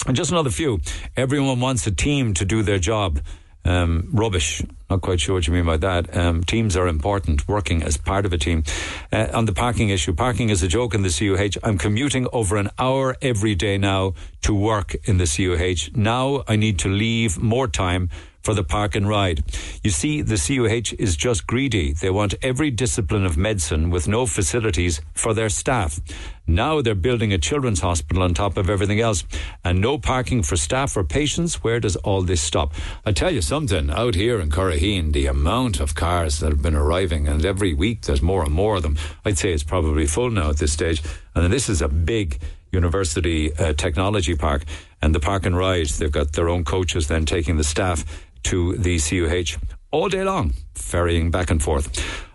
And 0.07 0.15
just 0.15 0.31
another 0.31 0.51
few. 0.51 0.79
Everyone 1.17 1.59
wants 1.59 1.85
a 1.85 1.91
team 1.91 2.33
to 2.35 2.45
do 2.45 2.63
their 2.63 2.79
job. 2.79 3.19
Um, 3.65 4.07
rubbish. 4.13 4.63
Not 4.89 5.01
quite 5.01 5.19
sure 5.19 5.35
what 5.35 5.45
you 5.45 5.53
mean 5.53 5.65
by 5.65 5.77
that. 5.77 6.15
Um, 6.17 6.43
teams 6.43 6.75
are 6.75 6.87
important, 6.87 7.47
working 7.47 7.83
as 7.83 7.97
part 7.97 8.25
of 8.25 8.33
a 8.33 8.37
team. 8.37 8.63
Uh, 9.11 9.27
on 9.33 9.45
the 9.45 9.53
parking 9.53 9.89
issue, 9.89 10.13
parking 10.13 10.49
is 10.49 10.63
a 10.63 10.67
joke 10.67 10.95
in 10.95 11.03
the 11.03 11.09
CUH. 11.09 11.59
I'm 11.63 11.77
commuting 11.77 12.27
over 12.33 12.57
an 12.57 12.69
hour 12.79 13.15
every 13.21 13.53
day 13.53 13.77
now 13.77 14.13
to 14.41 14.55
work 14.55 14.95
in 15.03 15.17
the 15.17 15.25
CUH. 15.25 15.95
Now 15.95 16.43
I 16.47 16.55
need 16.55 16.79
to 16.79 16.89
leave 16.89 17.37
more 17.37 17.67
time 17.67 18.09
for 18.41 18.53
the 18.53 18.63
park 18.63 18.95
and 18.95 19.07
ride. 19.07 19.43
You 19.83 19.91
see, 19.91 20.21
the 20.21 20.37
CUH 20.37 20.95
is 20.99 21.15
just 21.15 21.47
greedy. 21.47 21.93
They 21.93 22.09
want 22.09 22.35
every 22.41 22.71
discipline 22.71 23.25
of 23.25 23.37
medicine 23.37 23.89
with 23.89 24.07
no 24.07 24.25
facilities 24.25 25.01
for 25.13 25.33
their 25.33 25.49
staff. 25.49 25.99
Now 26.47 26.81
they're 26.81 26.95
building 26.95 27.31
a 27.31 27.37
children's 27.37 27.81
hospital 27.81 28.23
on 28.23 28.33
top 28.33 28.57
of 28.57 28.71
everything 28.71 28.99
else 28.99 29.23
and 29.63 29.79
no 29.79 29.99
parking 29.99 30.41
for 30.41 30.57
staff 30.57 30.97
or 30.97 31.03
patients. 31.03 31.63
Where 31.63 31.79
does 31.79 31.95
all 31.97 32.23
this 32.23 32.41
stop? 32.41 32.73
I 33.05 33.11
tell 33.11 33.31
you 33.31 33.41
something, 33.41 33.91
out 33.91 34.15
here 34.15 34.39
in 34.39 34.49
Curraheen, 34.49 35.13
the 35.13 35.27
amount 35.27 35.79
of 35.79 35.93
cars 35.93 36.39
that 36.39 36.49
have 36.49 36.63
been 36.63 36.75
arriving 36.75 37.27
and 37.27 37.45
every 37.45 37.75
week 37.75 38.01
there's 38.01 38.23
more 38.23 38.43
and 38.43 38.51
more 38.51 38.77
of 38.77 38.81
them. 38.81 38.97
I'd 39.25 39.37
say 39.37 39.53
it's 39.53 39.63
probably 39.63 40.07
full 40.07 40.31
now 40.31 40.49
at 40.49 40.57
this 40.57 40.73
stage. 40.73 41.03
And 41.35 41.53
this 41.53 41.69
is 41.69 41.83
a 41.83 41.87
big 41.87 42.39
university 42.71 43.53
uh, 43.53 43.73
technology 43.73 44.35
park 44.35 44.63
and 45.01 45.13
the 45.13 45.19
park 45.19 45.45
and 45.45 45.55
ride. 45.55 45.87
They've 45.87 46.11
got 46.11 46.33
their 46.33 46.49
own 46.49 46.63
coaches 46.63 47.07
then 47.07 47.25
taking 47.25 47.57
the 47.57 47.63
staff 47.63 48.27
to 48.43 48.75
the 48.77 48.99
CUH 48.99 49.57
all 49.91 50.09
day 50.09 50.23
long, 50.23 50.53
ferrying 50.75 51.31
back 51.31 51.49
and 51.49 51.61
forth. 51.61 51.87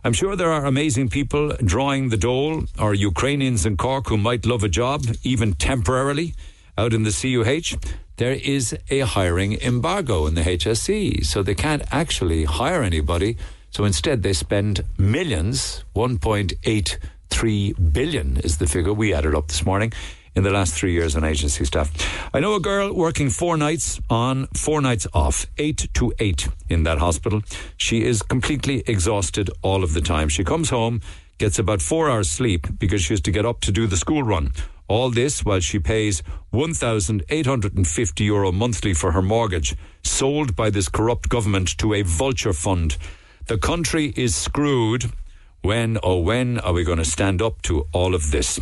I'm 0.02 0.12
sure 0.12 0.36
there 0.36 0.52
are 0.52 0.66
amazing 0.66 1.08
people 1.08 1.50
drawing 1.64 2.08
the 2.08 2.16
dole, 2.16 2.64
or 2.78 2.94
Ukrainians 2.94 3.64
in 3.64 3.76
Cork 3.76 4.08
who 4.08 4.18
might 4.18 4.44
love 4.44 4.64
a 4.64 4.68
job, 4.68 5.04
even 5.22 5.54
temporarily, 5.54 6.34
out 6.76 6.92
in 6.92 7.04
the 7.04 7.10
CUH. 7.10 7.78
There 8.16 8.32
is 8.32 8.76
a 8.90 9.00
hiring 9.00 9.60
embargo 9.60 10.26
in 10.26 10.34
the 10.34 10.42
HSE, 10.42 11.24
so 11.24 11.42
they 11.42 11.54
can't 11.54 11.82
actually 11.90 12.44
hire 12.44 12.82
anybody. 12.82 13.36
So 13.70 13.84
instead, 13.84 14.22
they 14.22 14.32
spend 14.32 14.84
millions, 14.98 15.84
1.83 15.96 17.92
billion 17.92 18.36
is 18.38 18.58
the 18.58 18.66
figure 18.66 18.92
we 18.92 19.14
added 19.14 19.34
up 19.34 19.48
this 19.48 19.64
morning 19.64 19.92
in 20.34 20.42
the 20.42 20.50
last 20.50 20.74
three 20.74 20.92
years 20.92 21.16
on 21.16 21.24
agency 21.24 21.64
staff. 21.64 21.90
I 22.34 22.40
know 22.40 22.54
a 22.54 22.60
girl 22.60 22.92
working 22.92 23.30
four 23.30 23.56
nights 23.56 24.00
on, 24.10 24.46
four 24.48 24.80
nights 24.80 25.06
off, 25.12 25.46
eight 25.58 25.88
to 25.94 26.12
eight 26.18 26.48
in 26.68 26.82
that 26.84 26.98
hospital. 26.98 27.42
She 27.76 28.04
is 28.04 28.22
completely 28.22 28.82
exhausted 28.86 29.50
all 29.62 29.84
of 29.84 29.94
the 29.94 30.00
time. 30.00 30.28
She 30.28 30.44
comes 30.44 30.70
home, 30.70 31.00
gets 31.38 31.58
about 31.58 31.82
four 31.82 32.10
hours 32.10 32.30
sleep 32.30 32.66
because 32.78 33.02
she 33.02 33.12
has 33.12 33.20
to 33.22 33.30
get 33.30 33.46
up 33.46 33.60
to 33.60 33.72
do 33.72 33.86
the 33.86 33.96
school 33.96 34.22
run. 34.22 34.52
All 34.86 35.10
this 35.10 35.44
while 35.44 35.60
she 35.60 35.78
pays 35.78 36.22
1,850 36.50 38.24
euro 38.24 38.52
monthly 38.52 38.92
for 38.92 39.12
her 39.12 39.22
mortgage, 39.22 39.76
sold 40.02 40.54
by 40.54 40.68
this 40.68 40.88
corrupt 40.88 41.28
government 41.28 41.78
to 41.78 41.94
a 41.94 42.02
vulture 42.02 42.52
fund. 42.52 42.96
The 43.46 43.58
country 43.58 44.12
is 44.16 44.34
screwed 44.34 45.12
when, 45.64 45.96
oh, 46.02 46.18
when 46.18 46.60
are 46.60 46.74
we 46.74 46.84
going 46.84 46.98
to 46.98 47.06
stand 47.06 47.40
up 47.40 47.62
to 47.62 47.86
all 47.92 48.14
of 48.14 48.30
this? 48.30 48.60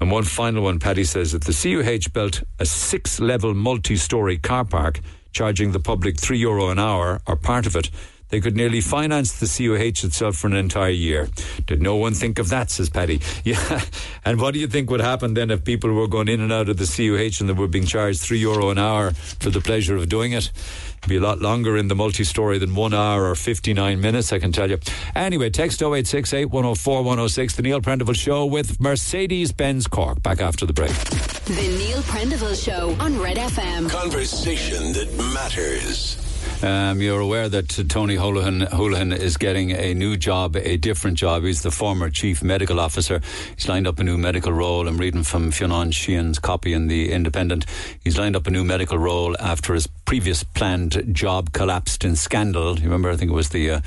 And 0.00 0.10
one 0.10 0.24
final 0.24 0.64
one, 0.64 0.80
Paddy 0.80 1.04
says 1.04 1.30
that 1.30 1.44
the 1.44 1.52
CUH 1.52 2.12
built 2.12 2.42
a 2.58 2.66
six 2.66 3.20
level 3.20 3.54
multi 3.54 3.94
story 3.94 4.36
car 4.36 4.64
park, 4.64 5.00
charging 5.32 5.70
the 5.70 5.78
public 5.78 6.18
three 6.18 6.38
euro 6.38 6.70
an 6.70 6.80
hour 6.80 7.20
or 7.24 7.36
part 7.36 7.66
of 7.66 7.76
it. 7.76 7.88
They 8.30 8.40
could 8.40 8.56
nearly 8.56 8.80
finance 8.80 9.38
the 9.38 9.46
CUH 9.46 10.04
itself 10.06 10.36
for 10.36 10.46
an 10.46 10.54
entire 10.54 10.90
year. 10.90 11.28
Did 11.66 11.82
no 11.82 11.96
one 11.96 12.14
think 12.14 12.38
of 12.38 12.48
that, 12.50 12.70
says 12.70 12.88
Paddy. 12.88 13.20
Yeah. 13.42 13.80
And 14.24 14.40
what 14.40 14.54
do 14.54 14.60
you 14.60 14.68
think 14.68 14.90
would 14.90 15.00
happen 15.00 15.34
then 15.34 15.50
if 15.50 15.64
people 15.64 15.92
were 15.92 16.06
going 16.06 16.28
in 16.28 16.40
and 16.40 16.52
out 16.52 16.68
of 16.68 16.76
the 16.76 16.84
CUH 16.84 17.40
and 17.40 17.48
they 17.48 17.54
were 17.54 17.66
being 17.66 17.86
charged 17.86 18.20
three 18.20 18.38
euro 18.38 18.70
an 18.70 18.78
hour 18.78 19.12
for 19.12 19.50
the 19.50 19.60
pleasure 19.60 19.96
of 19.96 20.08
doing 20.08 20.32
it? 20.32 20.50
It'd 20.98 21.08
be 21.08 21.16
a 21.16 21.20
lot 21.20 21.40
longer 21.40 21.76
in 21.78 21.88
the 21.88 21.94
multi 21.94 22.24
story 22.24 22.58
than 22.58 22.74
one 22.74 22.92
hour 22.92 23.24
or 23.24 23.34
59 23.34 24.00
minutes, 24.00 24.32
I 24.32 24.38
can 24.38 24.52
tell 24.52 24.70
you. 24.70 24.78
Anyway, 25.14 25.48
text 25.48 25.80
0868 25.80 26.46
104 26.46 27.02
106, 27.02 27.56
the 27.56 27.62
Neil 27.62 27.80
Prendeville 27.80 28.14
Show 28.14 28.44
with 28.44 28.78
Mercedes 28.78 29.52
Benz 29.52 29.86
Cork. 29.86 30.22
Back 30.22 30.40
after 30.40 30.66
the 30.66 30.74
break. 30.74 30.92
The 30.92 31.76
Neil 31.78 32.02
Prendeville 32.02 32.54
Show 32.62 32.94
on 33.00 33.18
Red 33.18 33.38
FM. 33.38 33.88
Conversation 33.90 34.92
that 34.92 35.10
matters. 35.34 36.29
Um, 36.62 37.00
you're 37.00 37.20
aware 37.20 37.48
that 37.48 37.68
Tony 37.88 38.16
Holohan, 38.16 39.16
is 39.16 39.36
getting 39.36 39.70
a 39.72 39.94
new 39.94 40.16
job, 40.16 40.56
a 40.56 40.76
different 40.76 41.18
job. 41.18 41.44
He's 41.44 41.62
the 41.62 41.70
former 41.70 42.10
chief 42.10 42.42
medical 42.42 42.78
officer. 42.78 43.20
He's 43.56 43.68
lined 43.68 43.86
up 43.86 43.98
a 43.98 44.04
new 44.04 44.18
medical 44.18 44.52
role. 44.52 44.86
I'm 44.86 44.98
reading 44.98 45.22
from 45.22 45.50
Fionn 45.50 45.90
Sheahan's 45.90 46.38
copy 46.38 46.72
in 46.72 46.88
The 46.88 47.12
Independent. 47.12 47.66
He's 48.02 48.18
lined 48.18 48.36
up 48.36 48.46
a 48.46 48.50
new 48.50 48.64
medical 48.64 48.98
role 48.98 49.36
after 49.40 49.74
his 49.74 49.86
previous 49.86 50.42
planned 50.42 51.14
job 51.14 51.52
collapsed 51.52 52.04
in 52.04 52.16
scandal. 52.16 52.76
You 52.78 52.84
remember, 52.84 53.10
I 53.10 53.16
think 53.16 53.30
it 53.30 53.34
was 53.34 53.50
the 53.50 53.70
uh, 53.70 53.80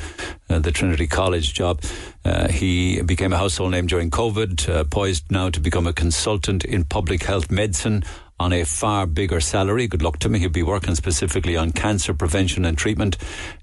uh, 0.49 0.59
the 0.59 0.71
Trinity 0.71 1.07
College 1.07 1.53
job. 1.53 1.81
Uh, 2.25 2.47
he 2.47 3.01
became 3.01 3.33
a 3.33 3.37
household 3.37 3.71
name 3.71 3.87
during 3.87 4.09
COVID, 4.09 4.69
uh, 4.69 4.83
poised 4.85 5.29
now 5.31 5.49
to 5.49 5.59
become 5.59 5.87
a 5.87 5.93
consultant 5.93 6.63
in 6.63 6.85
public 6.85 7.23
health 7.23 7.51
medicine 7.51 8.03
on 8.43 8.51
a 8.51 8.65
far 8.65 9.07
bigger 9.07 9.39
salary. 9.39 9.87
Good 9.87 10.01
luck 10.01 10.19
to 10.19 10.27
him. 10.27 10.33
He'll 10.33 10.49
be 10.49 10.63
working 10.63 10.95
specifically 10.95 11.55
on 11.55 11.71
cancer 11.71 12.13
prevention 12.13 12.65
and 12.65 12.77
treatment, 12.77 13.15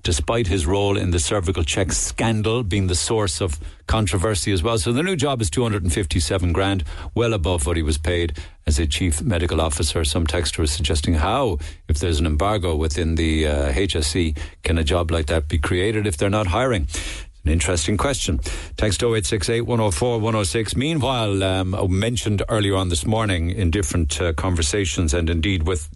despite 0.02 0.47
his 0.47 0.65
role 0.65 0.97
in 0.97 1.11
the 1.11 1.19
CervicalCheck 1.19 1.93
scandal 1.93 2.62
being 2.62 2.86
the 2.86 2.94
source 2.94 3.43
of 3.43 3.61
controversy 3.86 4.52
as 4.52 4.62
well. 4.62 4.78
So 4.78 4.90
the 4.90 5.02
new 5.02 5.16
job 5.16 5.43
is 5.43 5.51
257 5.51 6.55
grand, 6.55 6.85
well 7.15 7.35
above 7.35 7.66
what 7.66 7.77
he 7.77 7.82
was 7.82 7.98
paid 7.98 8.39
as 8.66 8.78
a 8.78 8.86
chief 8.86 9.20
medical 9.20 9.61
officer. 9.61 10.02
Some 10.02 10.27
texters 10.27 10.70
suggesting 10.70 11.15
how, 11.15 11.59
if 11.86 11.98
there's 11.98 12.19
an 12.19 12.24
embargo 12.24 12.74
within 12.74 13.16
the 13.16 13.48
uh, 13.48 13.73
HSE, 13.73 14.39
can 14.62 14.78
a 14.78 14.85
job 14.85 15.11
like 15.11 15.27
that 15.27 15.47
be 15.47 15.59
created 15.59 16.07
if 16.07 16.16
they're 16.16 16.31
not 16.31 16.47
hiring? 16.47 16.89
An 17.45 17.51
interesting 17.51 17.97
question. 17.97 18.39
Text 18.77 19.03
0868 19.03 19.62
104 19.62 20.19
106. 20.19 20.77
Meanwhile, 20.77 21.43
um, 21.43 21.75
mentioned 21.89 22.43
earlier 22.51 22.77
on 22.77 22.91
this 22.91 23.07
morning 23.07 23.51
in 23.51 23.71
different 23.71 24.21
uh, 24.21 24.35
conversations 24.35 25.15
and 25.15 25.31
indeed 25.31 25.62
with 25.62 25.89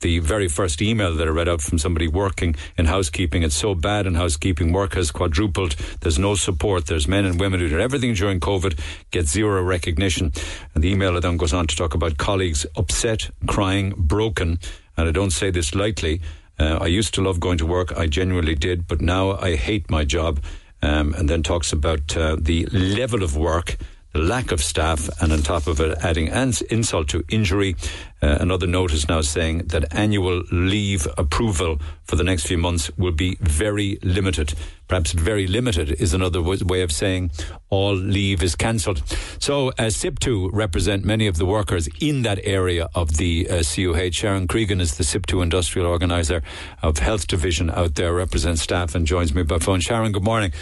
the 0.00 0.18
very 0.20 0.48
first 0.48 0.80
email 0.80 1.14
that 1.14 1.26
I 1.26 1.30
read 1.30 1.48
out 1.48 1.60
from 1.60 1.78
somebody 1.78 2.08
working 2.08 2.54
in 2.76 2.86
housekeeping. 2.86 3.42
It's 3.42 3.54
so 3.54 3.74
bad 3.74 4.06
in 4.06 4.14
housekeeping. 4.14 4.72
Work 4.72 4.94
has 4.94 5.10
quadrupled. 5.10 5.76
There's 6.00 6.18
no 6.18 6.34
support. 6.34 6.86
There's 6.86 7.08
men 7.08 7.24
and 7.24 7.40
women 7.40 7.60
who 7.60 7.68
did 7.68 7.80
everything 7.80 8.14
during 8.14 8.40
COVID, 8.40 8.78
get 9.10 9.26
zero 9.26 9.62
recognition. 9.62 10.32
And 10.74 10.84
the 10.84 10.90
email 10.90 11.20
then 11.20 11.36
goes 11.36 11.52
on 11.52 11.66
to 11.66 11.76
talk 11.76 11.94
about 11.94 12.16
colleagues 12.16 12.66
upset, 12.76 13.30
crying, 13.46 13.94
broken. 13.96 14.58
And 14.96 15.08
I 15.08 15.12
don't 15.12 15.32
say 15.32 15.50
this 15.50 15.74
lightly. 15.74 16.20
Uh, 16.58 16.78
I 16.80 16.86
used 16.86 17.14
to 17.14 17.22
love 17.22 17.38
going 17.38 17.58
to 17.58 17.66
work. 17.66 17.96
I 17.96 18.06
genuinely 18.06 18.56
did, 18.56 18.88
but 18.88 19.00
now 19.00 19.36
I 19.36 19.56
hate 19.56 19.90
my 19.90 20.04
job 20.04 20.40
um, 20.82 21.14
and 21.14 21.28
then 21.28 21.42
talks 21.42 21.72
about 21.72 22.16
uh, 22.16 22.36
the 22.38 22.66
level 22.66 23.22
of 23.22 23.36
work, 23.36 23.76
the 24.12 24.20
lack 24.20 24.52
of 24.52 24.62
staff, 24.62 25.08
and 25.20 25.32
on 25.32 25.40
top 25.42 25.66
of 25.66 25.80
it, 25.80 25.98
adding 26.02 26.28
insult 26.62 27.08
to 27.08 27.24
injury. 27.28 27.76
Uh, 28.22 28.38
another 28.40 28.66
notice 28.66 29.08
now 29.08 29.20
saying 29.20 29.58
that 29.68 29.94
annual 29.94 30.42
leave 30.50 31.06
approval 31.16 31.78
for 32.04 32.16
the 32.16 32.24
next 32.24 32.46
few 32.46 32.58
months 32.58 32.90
will 32.96 33.12
be 33.12 33.36
very 33.40 33.98
limited. 34.02 34.54
Perhaps 34.88 35.12
very 35.12 35.46
limited 35.46 35.90
is 36.00 36.14
another 36.14 36.40
way 36.40 36.80
of 36.80 36.90
saying 36.90 37.30
all 37.68 37.94
leave 37.94 38.42
is 38.42 38.56
cancelled. 38.56 39.02
So, 39.38 39.68
uh, 39.68 39.90
SIPTU 39.90 40.48
represent 40.52 41.04
many 41.04 41.26
of 41.26 41.36
the 41.36 41.44
workers 41.44 41.88
in 42.00 42.22
that 42.22 42.40
area 42.42 42.88
of 42.94 43.18
the 43.18 43.48
uh, 43.50 43.62
CUH. 43.62 44.14
Sharon 44.14 44.48
Cregan 44.48 44.80
is 44.80 44.96
the 44.96 45.04
SIPTU 45.04 45.42
industrial 45.42 45.86
organiser 45.86 46.42
of 46.82 46.98
Health 46.98 47.26
Division 47.26 47.70
out 47.70 47.96
there, 47.96 48.14
represents 48.14 48.62
staff 48.62 48.94
and 48.94 49.06
joins 49.06 49.34
me 49.34 49.42
by 49.42 49.58
phone. 49.58 49.80
Sharon, 49.80 50.12
good 50.12 50.24
morning. 50.24 50.52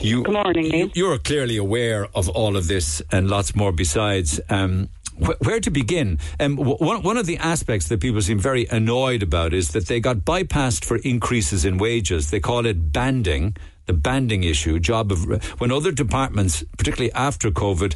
You, 0.00 0.24
good 0.24 0.34
morning, 0.34 0.68
Neil. 0.68 0.90
You're 0.94 1.18
clearly 1.18 1.56
aware 1.56 2.08
of 2.16 2.28
all 2.28 2.56
of 2.56 2.66
this 2.66 3.00
and 3.12 3.30
lots 3.30 3.54
more 3.54 3.70
besides. 3.70 4.40
Um, 4.50 4.88
where 5.18 5.60
to 5.60 5.70
begin? 5.70 6.18
Um, 6.40 6.56
one, 6.56 7.16
of 7.16 7.26
the 7.26 7.38
aspects 7.38 7.88
that 7.88 8.00
people 8.00 8.22
seem 8.22 8.38
very 8.38 8.66
annoyed 8.66 9.22
about 9.22 9.52
is 9.52 9.70
that 9.70 9.86
they 9.86 10.00
got 10.00 10.18
bypassed 10.18 10.84
for 10.84 10.96
increases 10.96 11.64
in 11.64 11.78
wages. 11.78 12.30
They 12.30 12.40
call 12.40 12.66
it 12.66 12.92
banding, 12.92 13.56
the 13.86 13.92
banding 13.92 14.44
issue. 14.44 14.78
Job 14.78 15.12
of 15.12 15.60
when 15.60 15.70
other 15.70 15.92
departments, 15.92 16.64
particularly 16.76 17.12
after 17.12 17.50
COVID, 17.50 17.94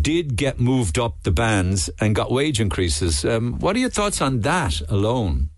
did 0.00 0.36
get 0.36 0.58
moved 0.58 0.98
up 0.98 1.22
the 1.22 1.30
bands 1.30 1.88
and 2.00 2.14
got 2.14 2.30
wage 2.30 2.60
increases. 2.60 3.24
Um, 3.24 3.58
what 3.60 3.76
are 3.76 3.78
your 3.78 3.90
thoughts 3.90 4.20
on 4.20 4.40
that 4.40 4.80
alone? 4.88 5.50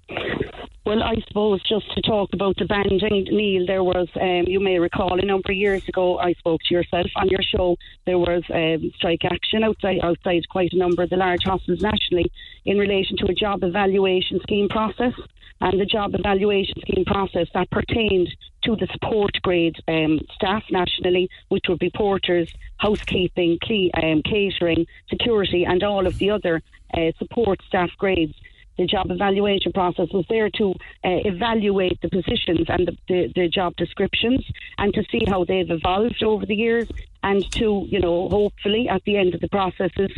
Well, 0.89 1.03
I 1.03 1.17
suppose 1.29 1.63
just 1.65 1.93
to 1.97 2.01
talk 2.01 2.31
about 2.33 2.57
the 2.57 2.65
banding, 2.65 3.27
Neil, 3.31 3.67
there 3.67 3.85
was, 3.85 4.09
um, 4.19 4.45
you 4.47 4.59
may 4.59 4.79
recall, 4.79 5.21
a 5.21 5.27
number 5.27 5.53
of 5.53 5.59
years 5.59 5.87
ago, 5.87 6.19
I 6.19 6.33
spoke 6.33 6.63
to 6.63 6.73
yourself 6.75 7.09
on 7.15 7.29
your 7.29 7.43
show. 7.43 7.77
There 8.07 8.19
was 8.19 8.43
um, 8.49 8.91
strike 8.97 9.23
action 9.27 9.65
outside, 9.65 9.99
outside 10.03 10.49
quite 10.49 10.73
a 10.73 10.79
number 10.79 11.03
of 11.03 11.11
the 11.11 11.19
large 11.19 11.45
hospitals 11.45 11.83
nationally 11.83 12.33
in 12.65 12.79
relation 12.79 13.19
to 13.19 13.27
a 13.27 13.35
job 13.35 13.65
evaluation 13.65 14.41
scheme 14.41 14.71
process. 14.71 15.13
And 15.61 15.79
the 15.79 15.85
job 15.85 16.15
evaluation 16.15 16.81
scheme 16.81 17.05
process 17.05 17.49
that 17.53 17.71
pertained 17.71 18.35
to 18.63 18.75
the 18.75 18.89
support 18.91 19.33
grade 19.43 19.77
um, 19.89 20.21
staff 20.37 20.63
nationally, 20.71 21.29
which 21.51 21.65
would 21.69 21.81
be 21.81 21.91
porters, 21.91 22.51
housekeeping, 22.79 23.59
um, 24.03 24.23
catering, 24.23 24.87
security, 25.11 25.67
and 25.67 25.83
all 25.83 26.07
of 26.07 26.17
the 26.17 26.31
other 26.31 26.63
uh, 26.95 27.13
support 27.19 27.61
staff 27.69 27.91
grades 27.99 28.35
the 28.79 28.87
job 28.87 29.11
evaluation 29.11 29.73
process 29.73 30.09
was 30.13 30.25
there 30.29 30.49
to 30.51 30.71
uh, 31.05 31.21
evaluate 31.25 32.01
the 32.01 32.09
positions 32.09 32.67
and 32.69 32.89
the, 32.89 32.97
the, 33.09 33.33
the, 33.35 33.49
job 33.49 33.75
descriptions 33.77 34.45
and 34.79 34.95
to 34.95 35.03
see 35.11 35.23
how 35.27 35.45
they've 35.45 35.71
evolved 35.71 36.23
over 36.23 36.47
the 36.47 36.55
years 36.55 36.89
and 37.23 37.51
to, 37.53 37.85
you 37.89 37.99
know, 37.99 38.29
hopefully 38.29 38.89
at 38.89 39.03
the 39.05 39.17
end 39.17 39.35
of 39.35 39.41
the 39.41 39.49
processes 39.49 40.11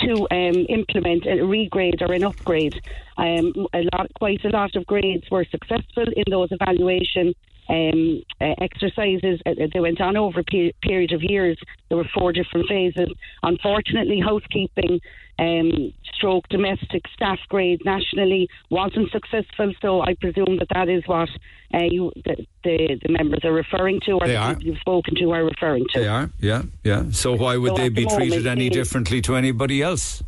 to 0.00 0.26
um, 0.30 0.66
implement 0.68 1.26
a 1.26 1.36
regrade 1.44 2.02
or 2.02 2.12
an 2.12 2.24
upgrade. 2.24 2.80
Um, 3.16 3.52
a 3.72 3.82
lot, 3.92 4.10
quite 4.18 4.44
a 4.44 4.48
lot 4.48 4.74
of 4.76 4.86
grades 4.86 5.30
were 5.30 5.44
successful 5.44 6.04
in 6.16 6.24
those 6.28 6.48
evaluation 6.50 7.34
um, 7.68 8.22
uh, 8.40 8.54
exercises. 8.60 9.40
Uh, 9.44 9.52
they 9.72 9.80
went 9.80 10.00
on 10.00 10.16
over 10.16 10.40
a 10.40 10.44
pe- 10.44 10.72
period 10.82 11.12
of 11.12 11.22
years. 11.22 11.58
There 11.88 11.98
were 11.98 12.08
four 12.14 12.32
different 12.32 12.68
phases. 12.68 13.08
Unfortunately, 13.42 14.20
housekeeping 14.20 15.00
um, 15.38 15.92
stroke 16.14 16.48
domestic 16.48 17.02
staff 17.14 17.38
grade 17.48 17.80
nationally 17.84 18.48
wasn't 18.70 19.10
successful. 19.10 19.72
So 19.80 20.00
I 20.00 20.14
presume 20.14 20.58
that 20.58 20.68
that 20.74 20.88
is 20.88 21.02
what 21.06 21.28
uh, 21.74 21.78
you, 21.88 22.12
the, 22.24 22.46
the, 22.64 23.00
the 23.02 23.12
members 23.12 23.40
are 23.44 23.52
referring 23.52 24.00
to, 24.06 24.12
or 24.12 24.26
they 24.26 24.32
the 24.32 24.38
are. 24.38 24.56
you've 24.60 24.78
spoken 24.78 25.14
to 25.16 25.30
are 25.32 25.44
referring 25.44 25.86
to. 25.92 26.00
They 26.00 26.08
are, 26.08 26.30
yeah, 26.40 26.62
yeah. 26.82 27.04
So 27.10 27.36
why 27.36 27.56
would 27.56 27.72
So 27.72 27.76
they 27.76 27.88
be 27.88 28.04
the 28.04 28.10
treated 28.10 28.44
moment, 28.44 28.58
any 28.58 28.70
differently 28.70 29.20
to 29.22 29.36
anybody 29.36 29.82
else? 29.82 30.22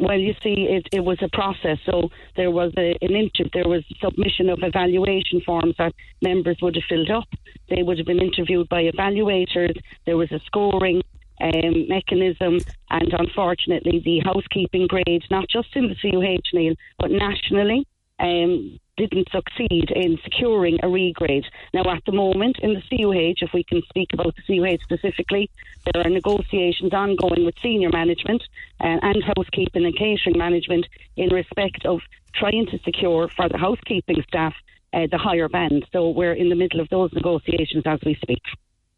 Well, 0.00 0.18
you 0.18 0.34
see, 0.42 0.66
it, 0.68 0.88
it 0.92 1.04
was 1.04 1.18
a 1.22 1.28
process. 1.28 1.78
So 1.86 2.10
there 2.36 2.50
was 2.50 2.72
a, 2.76 2.96
an 3.00 3.14
inter- 3.14 3.48
there 3.52 3.68
was 3.68 3.84
submission 4.02 4.50
of 4.50 4.58
evaluation 4.62 5.40
forms 5.40 5.76
that 5.78 5.94
members 6.20 6.58
would 6.62 6.74
have 6.74 6.84
filled 6.88 7.10
up. 7.10 7.28
They 7.70 7.82
would 7.82 7.98
have 7.98 8.06
been 8.06 8.20
interviewed 8.20 8.68
by 8.68 8.84
evaluators. 8.84 9.78
There 10.04 10.16
was 10.16 10.32
a 10.32 10.40
scoring 10.46 11.02
um, 11.40 11.88
mechanism, 11.88 12.58
and 12.90 13.12
unfortunately, 13.12 14.02
the 14.04 14.20
housekeeping 14.24 14.88
grade, 14.88 15.22
not 15.30 15.48
just 15.48 15.68
in 15.74 15.88
the 15.88 15.94
CUH, 15.94 16.50
Neil, 16.52 16.74
but 16.98 17.10
nationally, 17.10 17.86
um, 18.18 18.78
didn't 18.96 19.28
succeed 19.30 19.90
in 19.90 20.18
securing 20.22 20.78
a 20.82 20.86
regrade. 20.86 21.44
Now, 21.72 21.82
at 21.90 22.04
the 22.06 22.12
moment, 22.12 22.58
in 22.60 22.74
the 22.74 22.82
CUH, 22.82 23.42
if 23.42 23.52
we 23.52 23.64
can 23.64 23.82
speak 23.88 24.12
about 24.12 24.34
the 24.36 24.42
CUH 24.42 24.82
specifically, 24.84 25.50
there 25.84 26.06
are 26.06 26.10
negotiations 26.10 26.92
ongoing 26.92 27.44
with 27.44 27.54
senior 27.62 27.90
management 27.90 28.42
uh, 28.80 28.98
and 29.02 29.22
housekeeping 29.24 29.84
and 29.84 29.96
catering 29.96 30.38
management 30.38 30.86
in 31.16 31.28
respect 31.30 31.84
of 31.84 32.00
trying 32.34 32.66
to 32.66 32.78
secure 32.84 33.28
for 33.28 33.48
the 33.48 33.58
housekeeping 33.58 34.22
staff 34.28 34.54
uh, 34.92 35.06
the 35.10 35.18
higher 35.18 35.48
band. 35.48 35.84
So 35.92 36.10
we're 36.10 36.34
in 36.34 36.48
the 36.48 36.54
middle 36.54 36.80
of 36.80 36.88
those 36.88 37.12
negotiations 37.12 37.82
as 37.86 37.98
we 38.06 38.14
speak. 38.22 38.42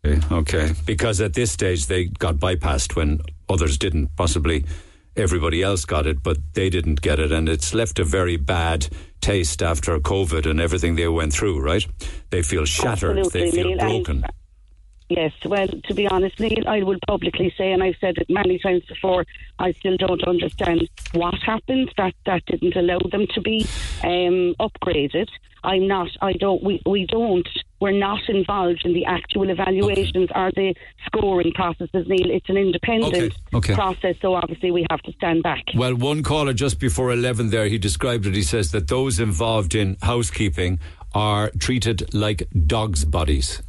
Okay, 0.05 0.21
okay. 0.31 0.73
Because 0.85 1.21
at 1.21 1.33
this 1.35 1.51
stage 1.53 1.87
they 1.87 2.05
got 2.05 2.37
bypassed 2.37 2.97
when 2.97 3.21
others 3.49 3.79
didn't. 3.79 4.15
Possibly 4.17 4.65
everybody 5.17 5.63
else 5.63 5.85
got 5.85 6.07
it, 6.07 6.23
but 6.23 6.39
they 6.55 6.71
didn't 6.71 7.01
get 7.01 7.19
it, 7.19 7.33
and 7.33 7.49
it's 7.49 7.75
left 7.75 7.99
a 7.99 8.05
very 8.05 8.37
bad 8.37 8.89
taste 9.21 9.63
after 9.63 9.99
COVID 9.99 10.49
and 10.49 10.61
everything 10.61 10.97
they 10.97 11.09
went 11.09 11.33
through. 11.33 11.61
Right? 11.61 11.87
They 12.31 12.43
feel 12.43 12.65
shattered. 12.65 13.19
Absolutely, 13.19 13.51
they 13.51 13.57
feel 13.57 13.77
Neil, 13.77 13.79
broken. 13.79 14.25
Yes, 15.09 15.33
well, 15.45 15.69
to 15.69 15.95
be 15.95 16.09
honest, 16.09 16.41
Neil, 16.41 16.67
I 16.67 16.83
will 16.83 16.99
publicly 17.07 17.55
say, 17.57 17.71
and 17.71 17.83
I've 17.83 17.95
said 18.01 18.19
it 18.19 18.29
many 18.29 18.59
times 18.59 18.85
before, 18.87 19.25
I 19.59 19.73
still 19.73 19.97
don't 19.97 20.23
understand 20.25 20.89
what 21.13 21.35
happened 21.43 21.93
that 21.97 22.15
that 22.27 22.45
didn't 22.47 22.75
allow 22.75 22.99
them 23.13 23.27
to 23.35 23.41
be 23.41 23.67
um, 24.03 24.57
upgraded. 24.59 25.29
I'm 25.63 25.87
not. 25.87 26.09
I 26.21 26.33
don't. 26.33 26.63
We 26.63 26.81
we 26.87 27.07
don't. 27.07 27.49
We're 27.81 27.93
not 27.93 28.21
involved 28.29 28.83
in 28.85 28.95
the 28.95 29.05
actual 29.05 29.51
evaluations 29.51 30.31
or 30.35 30.51
the 30.53 30.75
scoring 31.07 31.53
processes, 31.53 32.07
Neil. 32.09 32.31
It's 32.31 32.49
an 32.49 32.57
independent 32.57 33.15
Okay, 33.15 33.35
okay. 33.53 33.75
process, 33.75 34.17
so 34.23 34.35
obviously 34.35 34.71
we 34.71 34.87
have 34.91 35.03
to 35.03 35.13
stand 35.13 35.43
back. 35.43 35.65
Well, 35.75 35.95
one 35.95 36.23
caller 36.23 36.53
just 36.55 36.79
before 36.81 37.13
11 37.13 37.51
there, 37.51 37.67
he 37.67 37.79
described 37.79 38.27
it. 38.27 38.35
He 38.35 38.43
says 38.43 38.71
that 38.73 38.89
those 38.89 39.21
involved 39.21 39.75
in 39.75 39.99
housekeeping 40.03 40.79
are 41.15 41.51
treated 41.59 42.15
like 42.15 42.49
dogs' 42.67 43.05
bodies. 43.05 43.63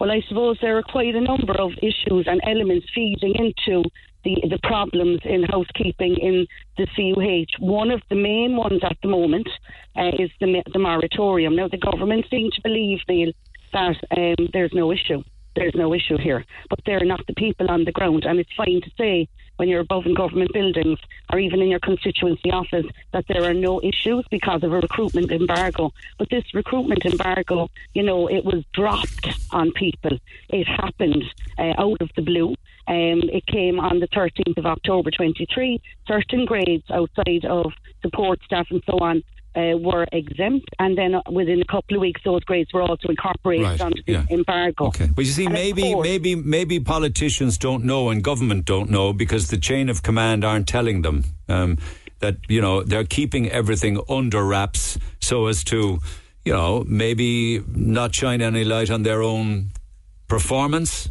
Well, 0.00 0.10
I 0.10 0.22
suppose 0.28 0.58
there 0.60 0.76
are 0.76 0.82
quite 0.82 1.14
a 1.14 1.20
number 1.20 1.54
of 1.60 1.72
issues 1.78 2.26
and 2.26 2.40
elements 2.44 2.86
feeding 2.94 3.34
into 3.36 3.88
the, 4.24 4.36
the 4.48 4.58
problems 4.62 5.20
in 5.24 5.44
housekeeping 5.44 6.16
in 6.16 6.46
the 6.76 6.86
CUH. 6.96 7.62
One 7.64 7.90
of 7.90 8.02
the 8.08 8.16
main 8.16 8.56
ones 8.56 8.80
at 8.82 8.96
the 9.02 9.08
moment 9.08 9.48
uh, 9.96 10.10
is 10.18 10.30
the, 10.40 10.62
the 10.72 10.78
moratorium. 10.78 11.54
Now, 11.54 11.68
the 11.68 11.78
government 11.78 12.26
seem 12.30 12.50
to 12.50 12.62
believe, 12.62 13.00
Neil, 13.08 13.32
that 13.72 13.96
um, 14.16 14.48
there's 14.52 14.72
no 14.72 14.90
issue. 14.92 15.22
There's 15.54 15.74
no 15.74 15.94
issue 15.94 16.16
here. 16.18 16.44
But 16.68 16.80
they're 16.84 17.04
not 17.04 17.26
the 17.26 17.34
people 17.34 17.70
on 17.70 17.84
the 17.84 17.92
ground. 17.92 18.24
And 18.24 18.40
it's 18.40 18.50
fine 18.56 18.80
to 18.82 18.90
say 18.98 19.28
when 19.56 19.68
you're 19.68 19.80
above 19.80 20.06
in 20.06 20.14
government 20.14 20.52
buildings 20.52 20.98
or 21.32 21.38
even 21.38 21.60
in 21.60 21.68
your 21.68 21.80
constituency 21.80 22.50
office 22.50 22.86
that 23.12 23.26
there 23.28 23.44
are 23.44 23.54
no 23.54 23.80
issues 23.82 24.24
because 24.30 24.62
of 24.62 24.72
a 24.72 24.80
recruitment 24.80 25.30
embargo. 25.30 25.92
But 26.18 26.30
this 26.30 26.44
recruitment 26.54 27.04
embargo, 27.04 27.70
you 27.94 28.02
know, 28.02 28.28
it 28.28 28.44
was 28.44 28.64
dropped 28.72 29.28
on 29.50 29.72
people. 29.72 30.18
It 30.48 30.66
happened 30.66 31.24
uh, 31.58 31.74
out 31.78 32.00
of 32.00 32.10
the 32.16 32.22
blue. 32.22 32.54
Um, 32.86 33.22
it 33.32 33.46
came 33.46 33.80
on 33.80 34.00
the 34.00 34.08
13th 34.08 34.58
of 34.58 34.66
October 34.66 35.10
23. 35.10 35.80
Certain 36.06 36.44
grades 36.44 36.84
outside 36.90 37.44
of 37.44 37.72
support 38.02 38.40
staff 38.44 38.66
and 38.70 38.82
so 38.86 38.98
on 38.98 39.22
uh, 39.56 39.76
were 39.78 40.06
exempt, 40.12 40.66
and 40.78 40.96
then 40.98 41.14
within 41.30 41.60
a 41.62 41.64
couple 41.64 41.96
of 41.96 42.00
weeks, 42.00 42.20
those 42.24 42.42
grades 42.44 42.72
were 42.72 42.82
also 42.82 43.08
incorporated 43.08 43.64
Right, 43.66 43.80
onto 43.80 44.02
the 44.06 44.12
yeah. 44.12 44.26
embargo. 44.30 44.86
Okay. 44.86 45.08
But 45.14 45.24
you 45.24 45.30
see, 45.30 45.44
And 45.44 45.54
maybe, 45.54 45.82
course- 45.92 46.06
maybe, 46.06 46.34
maybe 46.34 46.80
politicians 46.80 47.56
don't 47.58 47.84
know 47.84 48.08
and 48.10 48.22
government 48.22 48.64
don't 48.64 48.90
know 48.90 49.12
because 49.12 49.48
the 49.48 49.58
chain 49.58 49.88
of 49.88 50.02
command 50.02 50.44
aren't 50.44 50.66
telling 50.66 51.02
them 51.02 51.24
um, 51.48 51.78
that 52.20 52.36
you 52.48 52.60
know 52.60 52.82
they're 52.82 53.04
keeping 53.04 53.48
everything 53.50 54.00
under 54.08 54.44
wraps 54.44 54.98
so 55.20 55.46
as 55.46 55.62
to, 55.64 55.98
you 56.44 56.52
know, 56.52 56.84
maybe 56.86 57.60
not 57.74 58.14
shine 58.14 58.40
any 58.42 58.64
light 58.64 58.90
on 58.90 59.02
their 59.04 59.22
own 59.22 59.70
performance. 60.28 61.08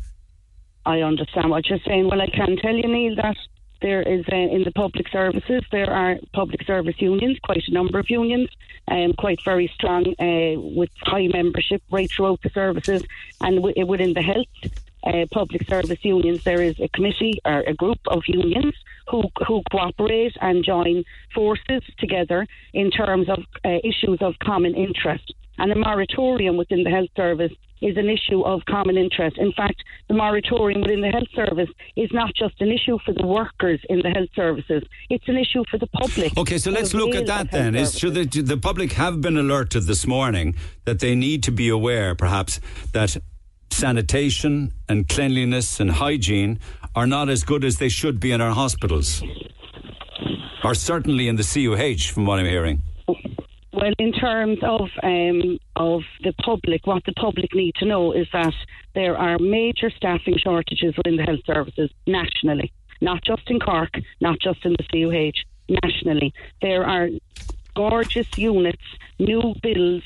I 0.86 1.00
understand 1.02 1.50
what 1.50 1.70
you're 1.70 1.80
saying. 1.88 2.10
Well, 2.10 2.22
I 2.22 2.28
can 2.28 2.58
tell 2.58 2.76
you, 2.76 2.88
Neil, 2.88 3.16
that 3.16 3.38
there 3.84 4.02
is 4.02 4.26
uh, 4.32 4.36
in 4.36 4.64
the 4.64 4.72
public 4.72 5.08
services 5.10 5.62
there 5.72 5.92
are 5.92 6.18
public 6.34 6.64
service 6.66 7.00
unions, 7.00 7.38
quite 7.44 7.64
a 7.68 7.74
number 7.74 8.00
of 8.00 8.10
unions, 8.10 8.50
um, 8.88 9.14
quite 9.14 9.40
very 9.44 9.72
strong 9.76 10.04
uh, 10.20 10.60
with 10.80 10.90
high 11.02 11.28
membership 11.28 11.82
right 11.92 12.10
throughout 12.10 12.42
the 12.42 12.50
services, 12.50 13.04
and 13.42 13.58
w- 13.58 13.86
within 13.86 14.14
the 14.14 14.22
health. 14.22 14.48
Uh, 15.06 15.26
public 15.34 15.68
service 15.68 16.00
unions, 16.04 16.46
there 16.46 16.62
is 16.62 16.80
a 16.80 16.88
committee 16.88 17.38
or 17.44 17.60
a 17.68 17.74
group 17.74 18.00
of 18.08 18.24
unions 18.26 18.74
who 19.10 19.22
who 19.46 19.62
cooperate 19.70 20.36
and 20.42 20.64
join 20.64 21.04
forces 21.36 21.84
together 22.00 22.48
in 22.74 22.90
terms 22.90 23.28
of 23.30 23.40
uh, 23.66 23.70
issues 23.84 24.20
of 24.22 24.34
common 24.40 24.74
interest. 24.76 25.34
And 25.58 25.72
a 25.72 25.76
moratorium 25.76 26.58
within 26.58 26.84
the 26.84 26.90
health 26.90 27.10
service 27.16 27.52
is 27.84 27.98
an 27.98 28.10
issue 28.10 28.42
of 28.42 28.62
common 28.66 28.98
interest. 28.98 29.38
In 29.38 29.52
fact, 29.52 29.76
the 30.08 30.14
moratorium 30.14 30.82
within 30.82 31.02
the 31.02 31.10
health 31.10 31.28
service 31.36 31.70
is 31.96 32.10
not 32.14 32.34
just 32.34 32.60
an 32.62 32.72
issue 32.72 32.98
for 33.06 33.14
the 33.14 33.26
workers 33.26 33.80
in 33.90 34.00
the 34.00 34.10
health 34.10 34.30
services, 34.36 34.84
it's 35.10 35.28
an 35.28 35.38
issue 35.38 35.64
for 35.70 35.78
the 35.78 35.88
public. 35.88 36.36
Okay, 36.38 36.58
so 36.58 36.72
let's 36.72 36.94
look 36.94 37.14
at 37.14 37.26
that 37.28 37.52
then. 37.52 37.76
Is 37.76 38.00
should 38.00 38.14
the, 38.14 38.26
the 38.26 38.58
public 38.58 38.94
have 38.94 39.22
been 39.22 39.38
alerted 39.38 39.84
this 39.84 40.08
morning 40.08 40.56
that 40.86 41.00
they 41.00 41.14
need 41.14 41.44
to 41.44 41.52
be 41.52 41.68
aware, 41.70 42.16
perhaps, 42.16 42.60
that 42.94 43.18
sanitation 43.70 44.72
and 44.88 45.10
cleanliness 45.10 45.80
and 45.80 45.92
hygiene 45.92 46.60
are 46.96 47.08
not 47.08 47.28
as 47.28 47.44
good 47.44 47.66
as 47.66 47.78
they 47.78 47.90
should 47.90 48.20
be 48.20 48.32
in 48.32 48.40
our 48.40 48.52
hospitals, 48.52 49.24
or 50.64 50.76
certainly 50.76 51.28
in 51.28 51.36
the 51.36 51.44
CUH, 51.44 52.12
from 52.14 52.26
what 52.26 52.40
I'm 52.40 52.46
hearing. 52.46 52.82
Well, 53.74 53.94
in 53.98 54.12
terms 54.12 54.60
of 54.62 54.90
um, 55.02 55.58
of 55.76 56.02
the 56.24 56.34
public, 56.34 56.86
what 56.86 57.04
the 57.06 57.14
public 57.14 57.56
need 57.56 57.74
to 57.76 57.86
know 57.86 58.12
is 58.12 58.28
that 58.32 58.54
there 58.94 59.18
are 59.18 59.40
major 59.40 59.90
staffing 59.90 60.38
shortages 60.38 60.96
within 60.96 61.18
the 61.18 61.24
health 61.24 61.40
services 61.46 61.90
nationally, 62.06 62.72
not 63.02 63.24
just 63.24 63.50
in 63.50 63.60
Cork, 63.60 63.96
not 64.22 64.40
just 64.40 64.64
in 64.64 64.74
the 64.74 64.84
CUH, 64.92 65.80
nationally. 65.84 66.36
There 66.62 66.86
are 66.86 67.10
gorgeous 67.76 68.28
units, 68.38 68.84
new 69.18 69.56
builds, 69.64 70.06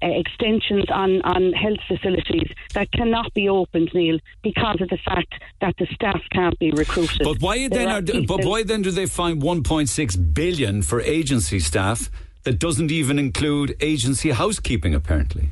uh, 0.00 0.06
extensions 0.06 0.84
on, 0.88 1.20
on 1.22 1.52
health 1.54 1.80
facilities 1.88 2.52
that 2.74 2.92
cannot 2.92 3.34
be 3.34 3.48
opened, 3.48 3.90
Neil, 3.94 4.20
because 4.44 4.80
of 4.80 4.88
the 4.90 4.98
fact 5.04 5.34
that 5.60 5.74
the 5.78 5.86
staff 5.92 6.20
can't 6.30 6.56
be 6.60 6.70
recruited. 6.70 7.22
But 7.24 7.40
why 7.40 7.66
then? 7.66 7.88
are 7.88 7.96
Are, 7.96 8.22
but 8.22 8.44
why 8.44 8.62
then 8.62 8.82
do 8.82 8.92
they 8.92 9.06
find 9.06 9.42
1.6 9.42 10.34
billion 10.34 10.82
for 10.82 11.00
agency 11.00 11.58
staff 11.58 12.08
that 12.44 12.58
doesn't 12.58 12.90
even 12.90 13.18
include 13.18 13.76
agency 13.80 14.30
housekeeping? 14.30 14.94
Apparently. 14.94 15.50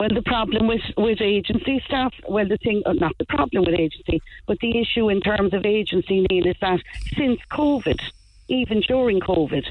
Well, 0.00 0.10
the 0.14 0.22
problem 0.22 0.68
with, 0.68 0.82
with 0.96 1.20
agency 1.20 1.82
staff, 1.84 2.14
well, 2.28 2.46
the 2.46 2.56
thing, 2.58 2.82
uh, 2.86 2.92
not 2.92 3.18
the 3.18 3.26
problem 3.26 3.64
with 3.64 3.74
agency, 3.74 4.22
but 4.46 4.58
the 4.60 4.78
issue 4.78 5.08
in 5.08 5.20
terms 5.20 5.52
of 5.52 5.66
agency, 5.66 6.24
Neil, 6.30 6.46
is 6.46 6.56
that 6.60 6.80
since 7.16 7.40
COVID, 7.50 8.00
even 8.46 8.80
during 8.82 9.18
COVID, 9.20 9.66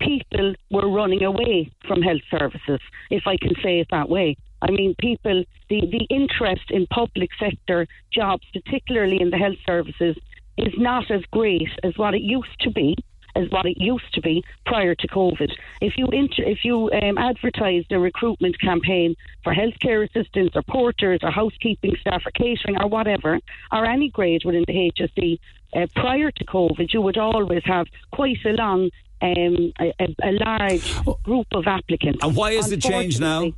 people 0.00 0.54
were 0.70 0.88
running 0.88 1.24
away 1.24 1.70
from 1.86 2.00
health 2.00 2.22
services, 2.30 2.80
if 3.10 3.26
I 3.26 3.36
can 3.36 3.54
say 3.62 3.80
it 3.80 3.88
that 3.90 4.08
way. 4.08 4.36
I 4.62 4.70
mean, 4.70 4.94
people, 4.98 5.44
the, 5.68 5.80
the 5.80 6.06
interest 6.08 6.70
in 6.70 6.86
public 6.86 7.30
sector 7.38 7.88
jobs, 8.12 8.44
particularly 8.52 9.20
in 9.20 9.30
the 9.30 9.36
health 9.36 9.58
services, 9.66 10.16
is 10.56 10.72
not 10.78 11.10
as 11.10 11.22
great 11.32 11.68
as 11.82 11.98
what 11.98 12.14
it 12.14 12.22
used 12.22 12.60
to 12.60 12.70
be. 12.70 12.96
As 13.34 13.48
what 13.50 13.64
it 13.64 13.78
used 13.78 14.12
to 14.14 14.20
be 14.20 14.44
prior 14.66 14.94
to 14.94 15.08
COVID. 15.08 15.50
If 15.80 15.96
you 15.96 16.06
inter- 16.08 16.44
if 16.44 16.64
you 16.64 16.90
um, 16.92 17.16
advertised 17.16 17.90
a 17.90 17.98
recruitment 17.98 18.60
campaign 18.60 19.16
for 19.42 19.54
healthcare 19.54 20.06
assistants 20.08 20.54
or 20.54 20.62
porters 20.62 21.20
or 21.22 21.30
housekeeping 21.30 21.96
staff 22.00 22.22
or 22.26 22.30
catering 22.32 22.76
or 22.80 22.88
whatever, 22.88 23.40
or 23.72 23.86
any 23.86 24.10
grade 24.10 24.42
within 24.44 24.64
the 24.66 24.92
HSE, 24.98 25.38
uh, 25.74 25.86
prior 25.96 26.30
to 26.30 26.44
COVID, 26.44 26.92
you 26.92 27.00
would 27.00 27.16
always 27.16 27.62
have 27.64 27.86
quite 28.12 28.44
a 28.44 28.50
long, 28.50 28.90
um, 29.22 29.72
a, 29.80 29.94
a, 30.22 30.32
large 30.32 31.04
group 31.22 31.46
of 31.52 31.66
applicants. 31.66 32.22
And 32.22 32.36
why 32.36 32.50
is 32.50 32.70
it 32.70 32.82
changed 32.82 33.20
now? 33.20 33.52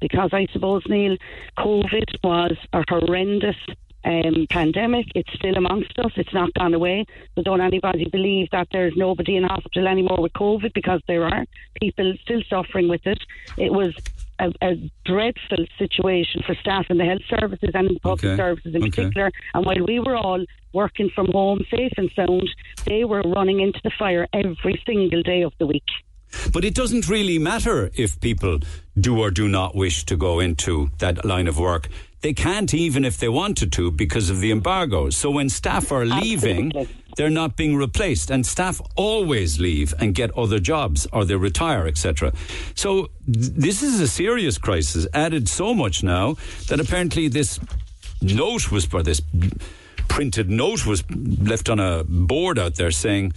Because 0.00 0.30
I 0.32 0.48
suppose, 0.52 0.82
Neil, 0.88 1.16
COVID 1.58 2.16
was 2.24 2.56
a 2.72 2.82
horrendous 2.88 3.56
um, 4.04 4.46
pandemic. 4.50 5.06
It's 5.14 5.32
still 5.34 5.56
amongst 5.56 5.98
us. 5.98 6.12
It's 6.16 6.32
not 6.34 6.52
gone 6.54 6.74
away. 6.74 7.06
So 7.34 7.42
don't 7.42 7.60
anybody 7.60 8.06
believe 8.10 8.48
that 8.52 8.68
there's 8.72 8.94
nobody 8.96 9.36
in 9.36 9.44
hospital 9.44 9.86
anymore 9.88 10.20
with 10.20 10.32
COVID 10.34 10.72
because 10.74 11.00
there 11.06 11.24
are 11.24 11.44
people 11.80 12.12
still 12.22 12.42
suffering 12.48 12.88
with 12.88 13.06
it. 13.06 13.18
It 13.56 13.72
was 13.72 13.94
a, 14.38 14.52
a 14.62 14.90
dreadful 15.04 15.64
situation 15.78 16.42
for 16.46 16.54
staff 16.56 16.86
in 16.90 16.98
the 16.98 17.04
health 17.04 17.22
services 17.28 17.70
and 17.74 17.90
in 17.90 17.98
public 18.00 18.24
Okay. 18.24 18.36
services 18.36 18.74
in 18.74 18.82
Okay. 18.82 18.90
particular. 18.90 19.30
And 19.54 19.64
while 19.64 19.84
we 19.86 20.00
were 20.00 20.16
all 20.16 20.44
working 20.72 21.10
from 21.14 21.26
home 21.32 21.64
safe 21.70 21.92
and 21.96 22.10
sound, 22.16 22.48
they 22.86 23.04
were 23.04 23.22
running 23.22 23.60
into 23.60 23.80
the 23.84 23.90
fire 23.98 24.26
every 24.32 24.82
single 24.86 25.22
day 25.22 25.42
of 25.42 25.52
the 25.58 25.66
week. 25.66 25.84
But 26.52 26.64
it 26.64 26.74
doesn't 26.74 27.08
really 27.10 27.38
matter 27.38 27.90
if 27.94 28.18
people 28.20 28.58
do 28.98 29.20
or 29.20 29.30
do 29.30 29.48
not 29.48 29.74
wish 29.74 30.04
to 30.06 30.16
go 30.16 30.40
into 30.40 30.90
that 30.98 31.24
line 31.26 31.46
of 31.46 31.58
work. 31.58 31.88
They 32.22 32.32
can't 32.32 32.72
even 32.72 33.04
if 33.04 33.18
they 33.18 33.28
wanted 33.28 33.72
to 33.72 33.90
because 33.90 34.30
of 34.30 34.40
the 34.40 34.50
embargoes. 34.52 35.16
So 35.16 35.30
when 35.30 35.48
staff 35.48 35.90
are 35.92 36.06
leaving, 36.06 36.72
they're 37.16 37.30
not 37.30 37.56
being 37.56 37.76
replaced. 37.76 38.30
And 38.30 38.46
staff 38.46 38.80
always 38.96 39.58
leave 39.58 39.92
and 39.98 40.14
get 40.14 40.30
other 40.38 40.60
jobs 40.60 41.06
or 41.12 41.24
they 41.24 41.34
retire, 41.36 41.86
etc. 41.88 42.32
So 42.74 43.10
th- 43.26 43.52
this 43.66 43.82
is 43.82 44.00
a 44.00 44.06
serious 44.08 44.56
crisis, 44.56 45.06
added 45.12 45.48
so 45.48 45.74
much 45.74 46.02
now 46.04 46.36
that 46.68 46.78
apparently 46.80 47.26
this 47.28 47.58
note 48.20 48.70
was, 48.70 48.86
or 48.94 49.02
this 49.02 49.20
printed 50.08 50.48
note 50.48 50.86
was 50.86 51.02
left 51.10 51.68
on 51.68 51.80
a 51.80 52.04
board 52.04 52.56
out 52.58 52.76
there 52.76 52.92
saying, 52.92 53.32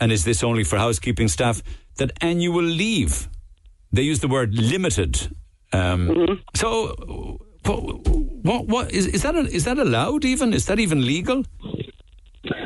and 0.00 0.12
is 0.12 0.24
this 0.24 0.42
only 0.44 0.62
for 0.64 0.78
housekeeping 0.78 1.28
staff, 1.28 1.62
that 1.96 2.12
annual 2.20 2.62
leave, 2.62 3.28
they 3.92 4.02
use 4.02 4.20
the 4.20 4.28
word 4.28 4.54
limited. 4.54 5.34
Um, 5.72 6.40
So, 6.54 7.40
what, 7.64 8.66
what, 8.66 8.92
is, 8.92 9.06
is 9.06 9.22
that? 9.22 9.36
A, 9.36 9.40
is 9.40 9.64
that 9.64 9.78
allowed? 9.78 10.24
Even 10.24 10.52
is 10.52 10.66
that 10.66 10.78
even 10.78 11.06
legal? 11.06 11.44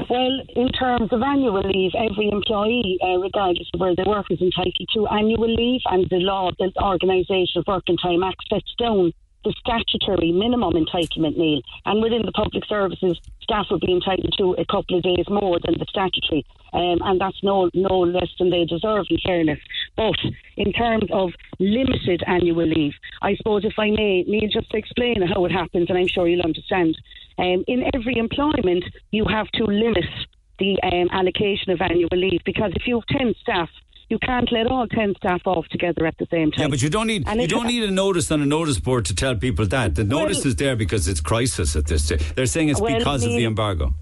Well, 0.09 0.41
in 0.55 0.69
terms 0.69 1.13
of 1.13 1.23
annual 1.23 1.61
leave, 1.61 1.93
every 1.99 2.31
employee, 2.31 2.99
uh, 3.03 3.19
regardless 3.19 3.69
of 3.75 3.81
where 3.81 3.97
they 3.97 4.05
work, 4.07 4.27
is 4.31 4.41
entitled 4.41 4.89
to 4.95 5.07
annual 5.09 5.53
leave, 5.53 5.81
and 5.87 6.09
the 6.09 6.19
law, 6.19 6.51
the 6.59 6.71
Organisation 6.81 7.59
of 7.61 7.65
Working 7.67 7.97
Time 7.97 8.23
Act, 8.23 8.41
sets 8.49 8.73
down 8.79 9.13
the 9.45 9.55
statutory 9.59 10.33
minimum 10.33 10.73
entitlement, 10.75 11.37
Neil. 11.37 11.61
And 11.85 12.03
within 12.03 12.23
the 12.25 12.33
public 12.33 12.65
services, 12.67 13.21
staff 13.43 13.67
would 13.71 13.81
be 13.81 13.93
entitled 13.93 14.35
to 14.39 14.53
a 14.55 14.65
couple 14.65 14.97
of 14.97 15.03
days 15.03 15.27
more 15.29 15.59
than 15.65 15.79
the 15.79 15.87
statutory, 15.89 16.47
um, 16.73 16.99
and 17.03 17.21
that's 17.21 17.43
no 17.43 17.71
no 17.75 18.01
less 18.01 18.31
than 18.39 18.51
they 18.51 18.65
deserve, 18.65 19.07
in 19.11 19.19
fairness. 19.25 19.59
But 19.97 20.17
in 20.57 20.73
terms 20.73 21.05
of 21.13 21.31
limited 21.59 22.23
annual 22.27 22.67
leave, 22.67 22.93
I 23.23 23.37
suppose 23.37 23.65
if 23.65 23.79
I 23.79 23.91
may, 23.91 24.23
Neil, 24.27 24.49
just 24.53 24.71
to 24.71 24.77
explain 24.77 25.23
how 25.23 25.45
it 25.45 25.53
happens, 25.53 25.89
and 25.89 25.99
I'm 25.99 26.09
sure 26.09 26.29
you'll 26.29 26.43
understand. 26.43 26.97
Um, 27.39 27.65
in 27.67 27.91
every 27.95 28.17
employment, 28.17 28.85
you 29.11 29.25
have 29.29 29.49
to 29.55 29.65
limit 29.65 30.05
the 30.59 30.79
um, 30.83 31.09
allocation 31.11 31.71
of 31.71 31.81
annual 31.81 32.09
leave 32.13 32.41
because 32.45 32.73
if 32.77 32.87
you 32.87 33.01
have 33.01 33.19
10 33.19 33.35
staff, 33.41 33.69
you 34.09 34.19
can't 34.19 34.51
let 34.53 34.67
all 34.67 34.87
10 34.87 35.15
staff 35.17 35.41
off 35.47 35.67
together 35.69 36.07
at 36.07 36.17
the 36.19 36.27
same 36.31 36.51
time. 36.53 36.63
Yeah, 36.63 36.69
but 36.69 36.83
you 36.83 36.91
don't 36.91 37.07
need 37.07 37.25
And 37.27 37.41
you 37.41 37.49
don't 37.49 37.67
need 37.67 37.83
a 37.85 37.91
notice 37.91 38.31
on 38.31 38.43
a 38.43 38.47
notice 38.47 38.79
board 38.79 39.07
to 39.07 39.15
tell 39.15 39.35
people 39.35 39.67
that. 39.67 39.95
The 39.95 40.05
notice 40.05 40.39
Well- 40.39 40.49
is 40.49 40.57
there 40.57 40.77
because 40.77 41.09
it's 41.09 41.21
crisis 41.21 41.75
at 41.75 41.87
this 41.87 42.05
stage. 42.05 42.21
They're 42.35 42.47
saying 42.47 42.69
it's 42.69 42.81
Well, 42.81 42.97
because 42.99 43.25
of 43.25 43.31
the 43.31 43.45
embargo. 43.45 43.95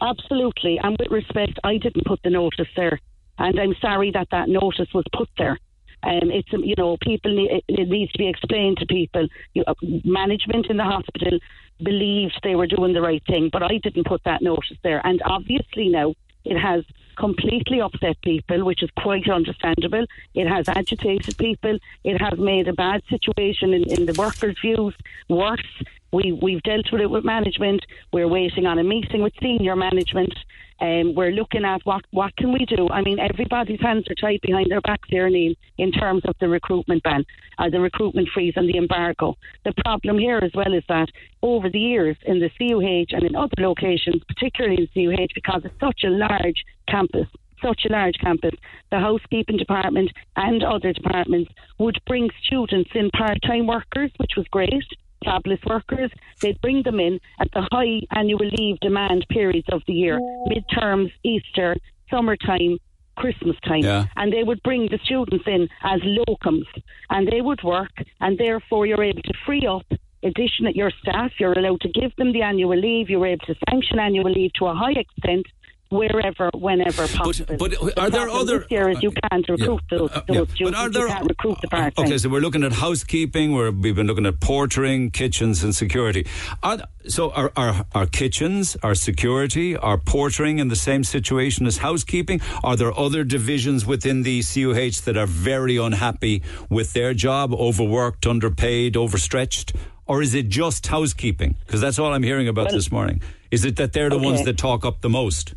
Absolutely. 0.00 0.78
And 0.82 0.96
with 0.98 1.10
respect, 1.10 1.58
I 1.64 1.78
didn't 1.78 2.04
put 2.06 2.20
the 2.22 2.30
notice 2.30 2.68
there. 2.76 3.00
And 3.38 3.58
I'm 3.58 3.74
sorry 3.80 4.10
that 4.12 4.28
that 4.30 4.48
notice 4.48 4.88
was 4.92 5.04
put 5.12 5.28
there. 5.38 5.58
Um, 6.02 6.30
it's 6.30 6.48
you 6.52 6.74
know 6.76 6.96
people 7.00 7.32
it- 7.38 7.64
needs 7.68 8.12
to 8.12 8.18
be 8.18 8.28
explained 8.28 8.78
to 8.78 8.86
people. 8.86 9.26
You, 9.54 9.64
uh, 9.66 9.74
management 10.04 10.66
in 10.66 10.76
the 10.76 10.84
hospital 10.84 11.38
believed 11.82 12.38
they 12.42 12.54
were 12.54 12.66
doing 12.66 12.92
the 12.92 13.02
right 13.02 13.22
thing, 13.26 13.50
but 13.52 13.62
I 13.62 13.78
didn't 13.78 14.06
put 14.06 14.22
that 14.24 14.42
notice 14.42 14.76
there. 14.82 15.00
And 15.04 15.20
obviously 15.24 15.88
now 15.88 16.14
it 16.44 16.56
has 16.58 16.84
completely 17.16 17.80
upset 17.80 18.20
people, 18.22 18.64
which 18.64 18.82
is 18.82 18.90
quite 18.96 19.28
understandable. 19.28 20.04
It 20.34 20.46
has 20.46 20.68
agitated 20.68 21.36
people. 21.36 21.78
It 22.04 22.20
has 22.20 22.38
made 22.38 22.68
a 22.68 22.72
bad 22.72 23.02
situation 23.08 23.74
in, 23.74 23.84
in 23.90 24.06
the 24.06 24.14
workers' 24.14 24.56
views 24.60 24.94
worse. 25.28 25.82
We 26.12 26.32
we've 26.32 26.62
dealt 26.62 26.90
with 26.92 27.02
it 27.02 27.10
with 27.10 27.24
management. 27.24 27.84
We're 28.12 28.28
waiting 28.28 28.66
on 28.66 28.78
a 28.78 28.84
meeting 28.84 29.22
with 29.22 29.34
senior 29.42 29.76
management. 29.76 30.32
Um, 30.80 31.14
we're 31.14 31.32
looking 31.32 31.64
at 31.64 31.80
what 31.84 32.04
what 32.12 32.36
can 32.36 32.52
we 32.52 32.64
do. 32.64 32.88
I 32.88 33.02
mean, 33.02 33.18
everybody's 33.18 33.80
hands 33.80 34.06
are 34.08 34.14
tied 34.14 34.40
behind 34.42 34.70
their 34.70 34.80
backs 34.80 35.08
here, 35.10 35.28
Neil, 35.28 35.54
in 35.76 35.90
terms 35.90 36.22
of 36.24 36.36
the 36.40 36.48
recruitment 36.48 37.02
ban, 37.02 37.24
uh, 37.58 37.68
the 37.68 37.80
recruitment 37.80 38.28
freeze, 38.32 38.54
and 38.56 38.68
the 38.68 38.78
embargo. 38.78 39.36
The 39.64 39.74
problem 39.84 40.18
here 40.18 40.38
as 40.38 40.52
well 40.54 40.72
is 40.72 40.84
that 40.88 41.08
over 41.42 41.68
the 41.68 41.80
years 41.80 42.16
in 42.26 42.38
the 42.38 42.50
CUH 42.58 43.14
and 43.16 43.24
in 43.24 43.34
other 43.34 43.58
locations, 43.58 44.22
particularly 44.28 44.76
in 44.76 44.88
CUH, 44.94 45.34
because 45.34 45.62
it's 45.64 45.80
such 45.80 46.04
a 46.04 46.10
large 46.10 46.64
campus, 46.88 47.26
such 47.60 47.82
a 47.88 47.92
large 47.92 48.16
campus, 48.20 48.54
the 48.90 49.00
housekeeping 49.00 49.56
department 49.56 50.10
and 50.36 50.62
other 50.62 50.92
departments 50.92 51.50
would 51.78 51.98
bring 52.06 52.30
students 52.44 52.90
in 52.94 53.10
part-time 53.10 53.66
workers, 53.66 54.12
which 54.18 54.32
was 54.36 54.46
great 54.52 54.84
fabulous 55.24 55.60
workers. 55.66 56.10
They'd 56.40 56.60
bring 56.60 56.82
them 56.82 57.00
in 57.00 57.20
at 57.40 57.48
the 57.52 57.66
high 57.72 58.00
annual 58.10 58.48
leave 58.58 58.80
demand 58.80 59.26
periods 59.28 59.68
of 59.72 59.82
the 59.86 59.94
year, 59.94 60.20
midterms, 60.48 61.12
Easter, 61.24 61.76
summertime, 62.10 62.78
Christmas 63.16 63.56
time. 63.66 63.82
Yeah. 63.82 64.06
And 64.16 64.32
they 64.32 64.44
would 64.44 64.62
bring 64.62 64.88
the 64.90 64.98
students 65.04 65.44
in 65.46 65.68
as 65.82 66.00
locums 66.00 66.66
and 67.10 67.28
they 67.28 67.40
would 67.40 67.62
work 67.62 67.92
and 68.20 68.38
therefore 68.38 68.86
you're 68.86 69.02
able 69.02 69.22
to 69.22 69.34
free 69.44 69.66
up 69.66 69.86
addition 70.22 70.66
your 70.74 70.90
staff, 71.02 71.30
you're 71.38 71.52
allowed 71.52 71.80
to 71.80 71.88
give 71.88 72.14
them 72.16 72.32
the 72.32 72.42
annual 72.42 72.76
leave, 72.76 73.08
you're 73.08 73.26
able 73.26 73.46
to 73.46 73.54
sanction 73.68 73.98
annual 73.98 74.30
leave 74.30 74.52
to 74.54 74.66
a 74.66 74.74
high 74.74 74.92
extent 74.92 75.46
wherever, 75.90 76.50
whenever 76.54 77.06
possible. 77.08 77.56
but 77.58 77.70
The 77.72 78.00
are 78.00 78.10
there 78.10 78.28
other- 78.28 78.62
is 78.70 79.02
you 79.02 79.12
can't 79.30 79.48
recruit 79.48 79.80
those, 79.90 80.10
Uh, 80.12 80.20
those 80.28 80.48
yeah. 80.58 80.64
But 80.70 80.74
are 80.74 80.90
there- 80.90 81.02
you 81.08 81.14
can't 81.14 81.28
recruit 81.28 81.58
the 81.62 81.68
part. 81.68 81.94
Okay, 81.98 82.18
so 82.18 82.28
we're 82.28 82.40
looking 82.40 82.62
at 82.64 82.72
housekeeping. 82.72 83.52
We're, 83.52 83.70
we've 83.70 83.94
been 83.96 84.06
looking 84.06 84.26
at 84.26 84.40
portering, 84.40 85.12
kitchens, 85.12 85.62
and 85.64 85.74
security. 85.74 86.26
Are, 86.62 86.78
so, 87.06 87.30
are, 87.30 87.52
are 87.56 87.86
are 87.94 88.06
kitchens, 88.06 88.76
are 88.82 88.94
security, 88.94 89.76
are 89.76 89.96
portering 89.98 90.58
in 90.58 90.68
the 90.68 90.76
same 90.76 91.04
situation 91.04 91.66
as 91.66 91.78
housekeeping? 91.78 92.40
Are 92.62 92.76
there 92.76 92.96
other 92.98 93.24
divisions 93.24 93.86
within 93.86 94.22
the 94.22 94.42
CUH 94.42 95.04
that 95.04 95.16
are 95.16 95.26
very 95.26 95.76
unhappy 95.78 96.42
with 96.68 96.92
their 96.92 97.14
job, 97.14 97.54
overworked, 97.54 98.26
underpaid, 98.26 98.96
overstretched, 98.96 99.72
or 100.06 100.20
is 100.22 100.34
it 100.34 100.48
just 100.48 100.86
housekeeping? 100.88 101.56
Because 101.66 101.80
that's 101.80 101.98
all 101.98 102.12
I'm 102.12 102.22
hearing 102.22 102.48
about 102.48 102.66
Well- 102.66 102.74
this 102.76 102.92
morning. 102.92 103.22
Is 103.50 103.64
it 103.64 103.76
that 103.76 103.94
they're 103.94 104.10
the 104.10 104.18
ones 104.18 104.44
that 104.44 104.58
talk 104.58 104.84
up 104.84 105.00
the 105.00 105.08
most? 105.08 105.54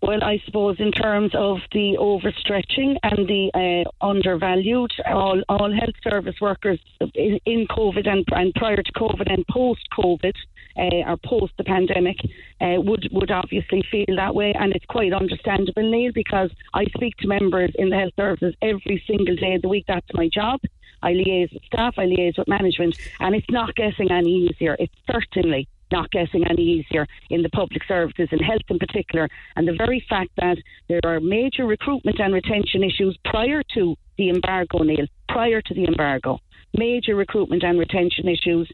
Well, 0.00 0.22
I 0.22 0.40
suppose 0.46 0.76
in 0.78 0.92
terms 0.92 1.32
of 1.34 1.58
the 1.72 1.96
overstretching 1.98 2.96
and 3.02 3.26
the 3.26 3.50
uh, 3.52 4.04
undervalued, 4.04 4.92
all, 5.06 5.42
all 5.48 5.72
health 5.72 5.96
service 6.02 6.36
workers 6.40 6.78
in, 7.14 7.40
in 7.44 7.66
COVID 7.66 8.08
and, 8.08 8.24
and 8.30 8.54
prior 8.54 8.76
to 8.76 8.92
COVID 8.92 9.32
and 9.32 9.44
post 9.48 9.82
COVID 9.98 10.34
uh, 10.78 11.10
or 11.10 11.16
post 11.16 11.52
the 11.58 11.64
pandemic 11.64 12.18
uh, 12.60 12.76
would 12.78 13.08
would 13.10 13.32
obviously 13.32 13.82
feel 13.90 14.16
that 14.16 14.34
way, 14.34 14.52
and 14.52 14.72
it's 14.72 14.84
quite 14.86 15.12
understandable, 15.12 15.90
Neil, 15.90 16.12
because 16.14 16.50
I 16.72 16.84
speak 16.96 17.16
to 17.18 17.28
members 17.28 17.72
in 17.74 17.90
the 17.90 17.96
health 17.96 18.14
services 18.16 18.54
every 18.62 19.02
single 19.06 19.34
day 19.34 19.54
of 19.54 19.62
the 19.62 19.68
week. 19.68 19.86
That's 19.88 20.06
my 20.14 20.28
job. 20.28 20.60
I 21.02 21.12
liaise 21.12 21.52
with 21.52 21.64
staff, 21.64 21.94
I 21.98 22.06
liaise 22.06 22.38
with 22.38 22.48
management, 22.48 22.96
and 23.20 23.34
it's 23.34 23.50
not 23.50 23.74
getting 23.74 24.10
any 24.10 24.48
easier. 24.48 24.76
It's 24.78 24.94
certainly 25.10 25.68
not 25.90 26.10
getting 26.10 26.46
any 26.48 26.62
easier 26.62 27.06
in 27.30 27.42
the 27.42 27.48
public 27.50 27.82
services 27.86 28.28
and 28.30 28.40
health 28.40 28.62
in 28.68 28.78
particular. 28.78 29.28
And 29.56 29.66
the 29.66 29.76
very 29.76 30.04
fact 30.08 30.30
that 30.36 30.58
there 30.88 31.00
are 31.04 31.20
major 31.20 31.66
recruitment 31.66 32.20
and 32.20 32.34
retention 32.34 32.82
issues 32.82 33.18
prior 33.24 33.62
to 33.74 33.96
the 34.16 34.30
embargo, 34.30 34.78
Neil, 34.82 35.06
prior 35.28 35.60
to 35.62 35.74
the 35.74 35.84
embargo. 35.84 36.38
Major 36.74 37.14
recruitment 37.14 37.62
and 37.62 37.78
retention 37.78 38.28
issues. 38.28 38.70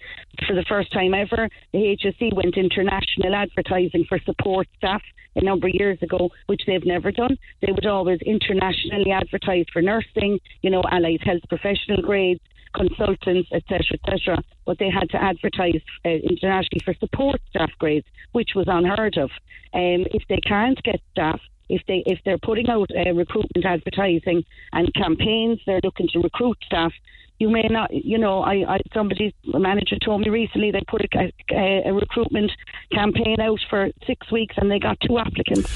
For 0.48 0.54
the 0.54 0.64
first 0.68 0.92
time 0.92 1.14
ever, 1.14 1.48
the 1.72 1.96
HSE 2.02 2.34
went 2.34 2.56
international 2.56 3.34
advertising 3.34 4.04
for 4.08 4.18
support 4.24 4.66
staff 4.76 5.02
a 5.36 5.44
number 5.44 5.68
of 5.68 5.74
years 5.74 5.98
ago, 6.02 6.30
which 6.46 6.62
they've 6.66 6.84
never 6.84 7.12
done. 7.12 7.36
They 7.60 7.72
would 7.72 7.86
always 7.86 8.20
internationally 8.22 9.12
advertise 9.12 9.66
for 9.72 9.82
nursing, 9.82 10.38
you 10.62 10.70
know, 10.70 10.82
allied 10.90 11.20
health 11.24 11.42
professional 11.48 12.02
grades, 12.02 12.40
consultants, 12.74 13.48
etc., 13.52 13.80
etc. 13.94 14.42
But 14.66 14.78
they 14.78 14.90
had 14.90 15.09
to 15.10 15.22
advertise 15.22 15.80
uh, 16.05 16.09
internationally 16.09 16.82
for 16.84 16.94
support 16.94 17.40
staff 17.51 17.70
grades, 17.78 18.06
which 18.32 18.51
was 18.55 18.66
unheard 18.68 19.16
of. 19.16 19.30
Um, 19.72 20.06
if 20.12 20.22
they 20.28 20.38
can't 20.38 20.80
get 20.82 21.01
staff, 21.12 21.40
if 21.68 21.82
they 21.86 22.02
if 22.06 22.18
they're 22.24 22.38
putting 22.38 22.68
out 22.68 22.90
uh, 22.94 23.12
recruitment 23.12 23.64
advertising 23.64 24.44
and 24.72 24.92
campaigns, 24.94 25.60
they're 25.66 25.80
looking 25.82 26.09
to 26.12 26.20
recruit 26.20 26.59
staff. 26.64 26.92
You 27.38 27.51
may 27.51 27.66
not, 27.68 27.92
you 27.92 28.18
know, 28.18 28.42
I, 28.42 28.74
I 28.74 28.78
somebody 28.92 29.34
a 29.52 29.59
manager 29.59 29.96
told 29.98 30.20
me 30.20 30.30
recently 30.30 30.70
they 30.70 30.82
put 30.86 31.02
a, 31.02 31.32
a, 31.51 31.82
a 31.86 31.92
recruitment 31.92 32.52
campaign 32.92 33.40
out 33.40 33.59
for 33.68 33.88
six 34.06 34.30
weeks 34.30 34.55
and 34.56 34.70
they 34.70 34.78
got 34.78 34.98
two 35.01 35.18
applicants. 35.18 35.68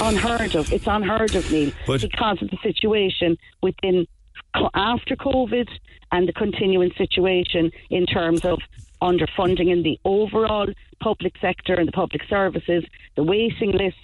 Unheard 0.00 0.54
of. 0.56 0.72
It's 0.72 0.86
unheard 0.86 1.34
of, 1.34 1.50
Neil, 1.50 1.72
But- 1.86 2.00
because 2.00 2.42
of 2.42 2.50
the 2.50 2.58
situation 2.62 3.36
within 3.62 4.06
after 4.74 5.16
COVID 5.16 5.68
and 6.12 6.28
the 6.28 6.32
continuing 6.32 6.92
situation 6.96 7.70
in 7.90 8.06
terms 8.06 8.44
of 8.44 8.58
underfunding 9.02 9.70
in 9.70 9.82
the 9.82 9.98
overall 10.04 10.66
public 11.00 11.34
sector 11.40 11.74
and 11.74 11.88
the 11.88 11.92
public 11.92 12.22
services, 12.28 12.84
the 13.16 13.22
waiting 13.22 13.72
lists, 13.72 14.00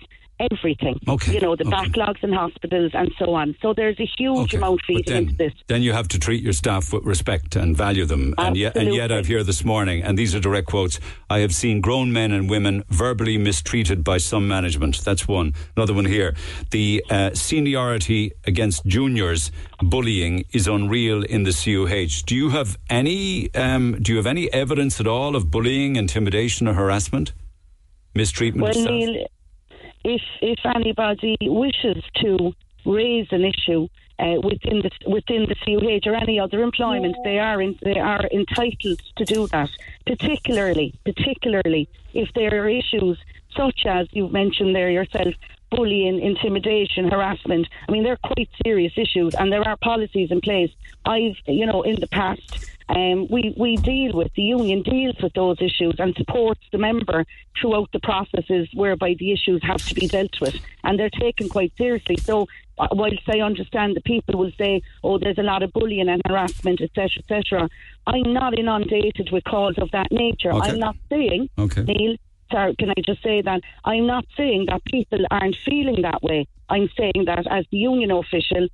everything. 0.50 0.98
Okay, 1.06 1.34
You 1.34 1.40
know, 1.40 1.54
the 1.56 1.64
backlogs 1.64 2.22
in 2.24 2.32
hospitals 2.32 2.92
and 2.94 3.12
so 3.18 3.34
on. 3.34 3.54
So 3.62 3.72
there's 3.74 3.98
a 4.00 4.08
huge 4.18 4.54
amount 4.54 4.80
But 4.80 4.86
feeding 4.86 5.16
into 5.16 5.34
then, 5.36 5.48
this. 5.48 5.52
then 5.68 5.82
you 5.82 5.92
have 5.92 6.08
to 6.08 6.18
treat 6.18 6.42
your 6.42 6.52
staff 6.52 6.92
with 6.92 7.04
respect 7.04 7.56
and 7.56 7.76
value 7.76 8.04
them. 8.06 8.34
And 8.38 8.56
yet, 8.56 8.76
and 8.76 8.94
yet, 8.94 9.12
I've 9.12 9.26
here 9.26 9.44
this 9.44 9.64
morning, 9.64 10.02
and 10.02 10.18
these 10.18 10.34
are 10.34 10.40
direct 10.40 10.68
quotes. 10.68 10.98
I 11.28 11.40
have 11.40 11.54
seen 11.54 11.80
grown 11.80 12.12
men 12.12 12.32
and 12.32 12.48
women 12.48 12.84
verbally 12.88 13.36
mistreated 13.38 14.02
by 14.02 14.18
some 14.18 14.48
management. 14.48 15.04
That's 15.04 15.28
one. 15.28 15.54
Another 15.76 15.94
one 15.94 16.06
here. 16.06 16.34
The 16.70 17.04
uh, 17.10 17.30
seniority 17.34 18.32
against 18.46 18.86
juniors 18.86 19.50
bullying 19.82 20.44
is 20.52 20.66
unreal 20.66 21.22
in 21.24 21.42
the 21.44 21.52
CUH. 21.52 22.24
Do 22.26 22.34
you 22.34 22.50
have 22.50 22.76
any? 22.88 23.52
Um, 23.54 23.98
do 24.00 24.12
you 24.12 24.16
have 24.16 24.26
any 24.26 24.52
evidence 24.52 25.00
at 25.00 25.06
all 25.06 25.36
of 25.36 25.50
bullying, 25.50 25.96
intimidation, 25.96 26.66
or 26.68 26.74
harassment, 26.74 27.32
mistreatment 28.14 28.62
Well, 28.62 28.70
of 28.70 28.76
staff? 28.76 28.92
Neil, 28.92 29.26
if 30.04 30.22
if 30.40 30.58
anybody 30.64 31.36
wishes 31.42 32.02
to 32.16 32.54
raise 32.84 33.28
an 33.30 33.44
issue 33.44 33.88
uh, 34.18 34.40
within 34.42 34.80
the 34.80 34.90
within 35.06 35.46
the 35.46 35.54
CUH 35.54 36.10
or 36.10 36.14
any 36.14 36.38
other 36.38 36.62
employment, 36.62 37.16
they 37.24 37.38
are 37.38 37.60
in, 37.60 37.78
they 37.82 37.98
are 37.98 38.26
entitled 38.32 39.00
to 39.16 39.24
do 39.24 39.46
that. 39.48 39.70
Particularly, 40.06 40.94
particularly 41.04 41.88
if 42.14 42.32
there 42.34 42.54
are 42.62 42.68
issues 42.68 43.18
such 43.56 43.84
as 43.86 44.08
you 44.12 44.28
mentioned 44.28 44.74
there 44.74 44.90
yourself. 44.90 45.34
Bullying, 45.70 46.20
intimidation, 46.20 47.10
harassment. 47.10 47.68
I 47.88 47.92
mean, 47.92 48.02
they're 48.02 48.18
quite 48.22 48.48
serious 48.64 48.92
issues, 48.96 49.34
and 49.34 49.52
there 49.52 49.66
are 49.66 49.76
policies 49.76 50.30
in 50.30 50.40
place. 50.40 50.70
I've, 51.04 51.36
you 51.46 51.66
know, 51.66 51.82
in 51.82 52.00
the 52.00 52.08
past, 52.08 52.70
um, 52.88 53.28
we, 53.28 53.54
we 53.56 53.76
deal 53.76 54.12
with, 54.14 54.32
the 54.34 54.42
union 54.42 54.82
deals 54.82 55.16
with 55.22 55.32
those 55.34 55.58
issues 55.60 55.94
and 55.98 56.14
supports 56.16 56.60
the 56.72 56.78
member 56.78 57.24
throughout 57.60 57.88
the 57.92 58.00
processes 58.00 58.68
whereby 58.74 59.14
the 59.18 59.32
issues 59.32 59.62
have 59.62 59.84
to 59.86 59.94
be 59.94 60.08
dealt 60.08 60.40
with. 60.40 60.56
And 60.82 60.98
they're 60.98 61.10
taken 61.10 61.48
quite 61.48 61.72
seriously. 61.78 62.16
So, 62.16 62.48
uh, 62.78 62.88
whilst 62.92 63.28
I 63.28 63.40
understand 63.40 63.94
that 63.94 64.04
people 64.04 64.38
will 64.38 64.52
say, 64.58 64.82
oh, 65.04 65.18
there's 65.18 65.38
a 65.38 65.42
lot 65.42 65.62
of 65.62 65.72
bullying 65.72 66.08
and 66.08 66.20
harassment, 66.26 66.80
etc., 66.80 67.10
etc., 67.18 67.68
I'm 68.06 68.32
not 68.32 68.58
inundated 68.58 69.30
with 69.30 69.44
calls 69.44 69.78
of 69.78 69.90
that 69.92 70.10
nature. 70.10 70.52
Okay. 70.52 70.70
I'm 70.70 70.78
not 70.80 70.96
saying, 71.10 71.48
Okay. 71.58 71.82
Neil, 71.82 72.16
sorry, 72.50 72.74
can 72.76 72.90
I 72.90 73.00
just 73.04 73.22
say 73.22 73.42
that 73.42 73.60
I'm 73.84 74.06
not 74.06 74.24
saying 74.36 74.66
that 74.68 74.84
people 74.84 75.20
aren't 75.30 75.56
feeling 75.64 76.02
that 76.02 76.22
way. 76.22 76.46
I'm 76.68 76.88
saying 76.96 77.24
that 77.26 77.46
as 77.50 77.64
the 77.70 77.78
union 77.78 78.10
official, 78.10 78.68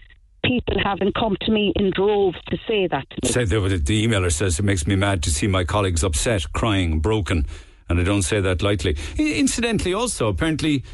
people 0.44 0.77
haven't 0.82 1.15
come 1.15 1.36
to 1.43 1.51
me 1.51 1.73
in 1.77 1.90
droves 1.90 2.39
to 2.48 2.57
say 2.69 2.86
that 2.86 3.09
to 3.11 3.16
me. 3.23 3.28
Say 3.28 3.44
the, 3.44 3.61
the 3.61 4.07
emailer 4.07 4.32
says 4.32 4.59
it 4.59 4.65
makes 4.65 4.86
me 4.86 4.97
mad 4.97 5.23
to 5.24 5.31
see 5.31 5.47
my 5.47 5.65
colleagues 5.65 6.05
upset, 6.05 6.53
crying, 6.53 7.01
broken, 7.01 7.47
and 7.89 8.01
I 8.01 8.03
don't 8.03 8.23
say 8.23 8.40
that 8.40 8.62
lightly. 8.62 8.97
Incidentally, 9.19 9.94
also 9.94 10.28
apparently. 10.28 10.85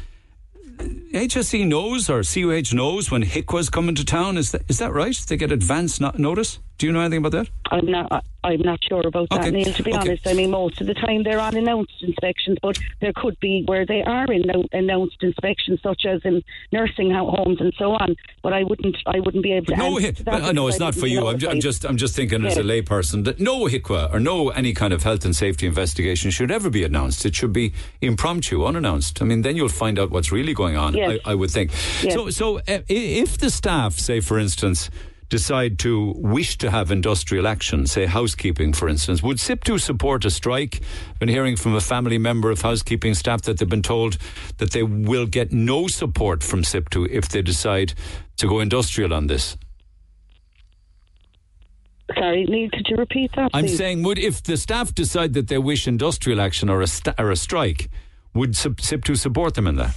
HSE 0.79 1.67
knows 1.67 2.09
or 2.09 2.23
CUH 2.23 2.73
knows 2.73 3.11
when 3.11 3.21
HIQA's 3.21 3.69
coming 3.69 3.93
to 3.93 4.03
town. 4.03 4.37
Is 4.37 4.51
that 4.51 4.63
is 4.67 4.79
that 4.79 4.91
right? 4.91 5.15
They 5.15 5.37
get 5.37 5.51
advance 5.51 5.99
no- 5.99 6.11
notice. 6.17 6.57
Do 6.79 6.87
you 6.87 6.91
know 6.91 7.01
anything 7.01 7.19
about 7.19 7.31
that? 7.33 7.49
I'm 7.71 7.85
not. 7.85 8.25
I'm 8.45 8.59
not 8.61 8.79
sure 8.83 9.07
about 9.07 9.31
Okay. 9.31 9.45
that, 9.45 9.51
Neil. 9.53 9.71
To 9.73 9.83
be 9.83 9.91
Okay. 9.91 9.99
honest, 9.99 10.27
I 10.27 10.33
mean 10.33 10.51
most 10.51 10.81
of 10.81 10.87
the 10.87 10.93
time 10.95 11.23
they're 11.23 11.39
on 11.39 11.55
announced 11.55 11.93
inspections, 12.01 12.57
but 12.61 12.77
there 12.99 13.13
could 13.15 13.39
be 13.39 13.63
where 13.67 13.85
they 13.85 14.01
are 14.03 14.25
in 14.31 14.43
announced 14.73 15.15
inspections, 15.21 15.79
such 15.81 16.05
as 16.05 16.19
in 16.25 16.43
nursing 16.73 17.11
homes 17.11 17.61
and 17.61 17.73
so 17.77 17.93
on. 17.93 18.15
But 18.41 18.51
I 18.53 18.63
wouldn't. 18.63 18.97
I 19.05 19.19
wouldn't 19.21 19.43
be 19.43 19.53
able 19.53 19.67
to. 19.67 19.75
No, 19.77 19.97
to 19.99 20.11
that 20.11 20.25
but 20.25 20.43
I 20.43 20.51
know 20.51 20.67
it's 20.67 20.81
I 20.81 20.85
not 20.85 20.95
for 20.95 21.07
you. 21.07 21.27
I'm, 21.27 21.39
I'm 21.47 21.61
just 21.61 21.85
I'm 21.85 21.95
just 21.95 22.15
thinking 22.15 22.43
as 22.43 22.57
a 22.57 22.63
layperson 22.63 23.23
that 23.25 23.39
no 23.39 23.65
HIQA 23.65 24.13
or 24.13 24.19
no 24.19 24.49
any 24.49 24.73
kind 24.73 24.91
of 24.93 25.03
health 25.03 25.23
and 25.23 25.35
safety 25.35 25.65
investigation 25.67 26.29
should 26.31 26.51
ever 26.51 26.69
be 26.69 26.83
announced. 26.83 27.25
It 27.25 27.35
should 27.35 27.53
be 27.53 27.71
impromptu, 28.01 28.65
unannounced. 28.65 29.21
I 29.21 29.25
mean, 29.25 29.43
then 29.43 29.55
you'll 29.55 29.69
find 29.69 29.97
out 29.97 30.09
what's 30.11 30.31
really 30.31 30.53
going 30.53 30.75
on. 30.75 30.95
Yes. 30.95 31.19
I, 31.23 31.31
I 31.31 31.35
would 31.35 31.51
think. 31.51 31.71
Yes. 32.03 32.13
So, 32.15 32.29
so 32.29 32.57
uh, 32.57 32.79
if 32.89 33.37
the 33.37 33.49
staff, 33.51 33.93
say 33.93 34.19
for 34.19 34.37
instance. 34.37 34.89
Decide 35.37 35.79
to 35.79 36.13
wish 36.15 36.59
to 36.59 36.69
have 36.69 36.91
industrial 36.91 37.47
action, 37.47 37.87
say 37.87 38.05
housekeeping, 38.05 38.71
for 38.71 38.87
instance. 38.87 39.23
Would 39.23 39.37
SIPTU 39.37 39.79
support 39.79 40.25
a 40.25 40.29
strike? 40.29 40.79
I've 41.09 41.17
been 41.17 41.27
hearing 41.27 41.55
from 41.55 41.73
a 41.73 41.81
family 41.81 42.19
member 42.19 42.51
of 42.51 42.61
housekeeping 42.61 43.15
staff 43.15 43.41
that 43.41 43.57
they've 43.57 43.67
been 43.67 43.81
told 43.81 44.19
that 44.59 44.73
they 44.73 44.83
will 44.83 45.25
get 45.25 45.51
no 45.51 45.87
support 45.87 46.43
from 46.43 46.61
SIPTU 46.61 47.07
if 47.09 47.29
they 47.29 47.41
decide 47.41 47.95
to 48.37 48.47
go 48.47 48.59
industrial 48.59 49.11
on 49.11 49.25
this. 49.25 49.57
Sorry, 52.13 52.45
Neil, 52.45 52.69
could 52.69 52.85
you 52.87 52.97
repeat 52.97 53.31
that? 53.35 53.49
I'm 53.55 53.63
please? 53.65 53.75
saying, 53.75 54.03
would 54.03 54.19
if 54.19 54.43
the 54.43 54.55
staff 54.55 54.93
decide 54.93 55.33
that 55.33 55.47
they 55.47 55.57
wish 55.57 55.87
industrial 55.87 56.41
action 56.41 56.69
or 56.69 56.83
a 56.83 56.87
sta- 56.87 57.15
or 57.17 57.31
a 57.31 57.35
strike, 57.35 57.89
would 58.35 58.55
SIP- 58.55 58.81
SIPTU 58.81 59.17
support 59.17 59.55
them 59.55 59.65
in 59.65 59.77
that? 59.77 59.95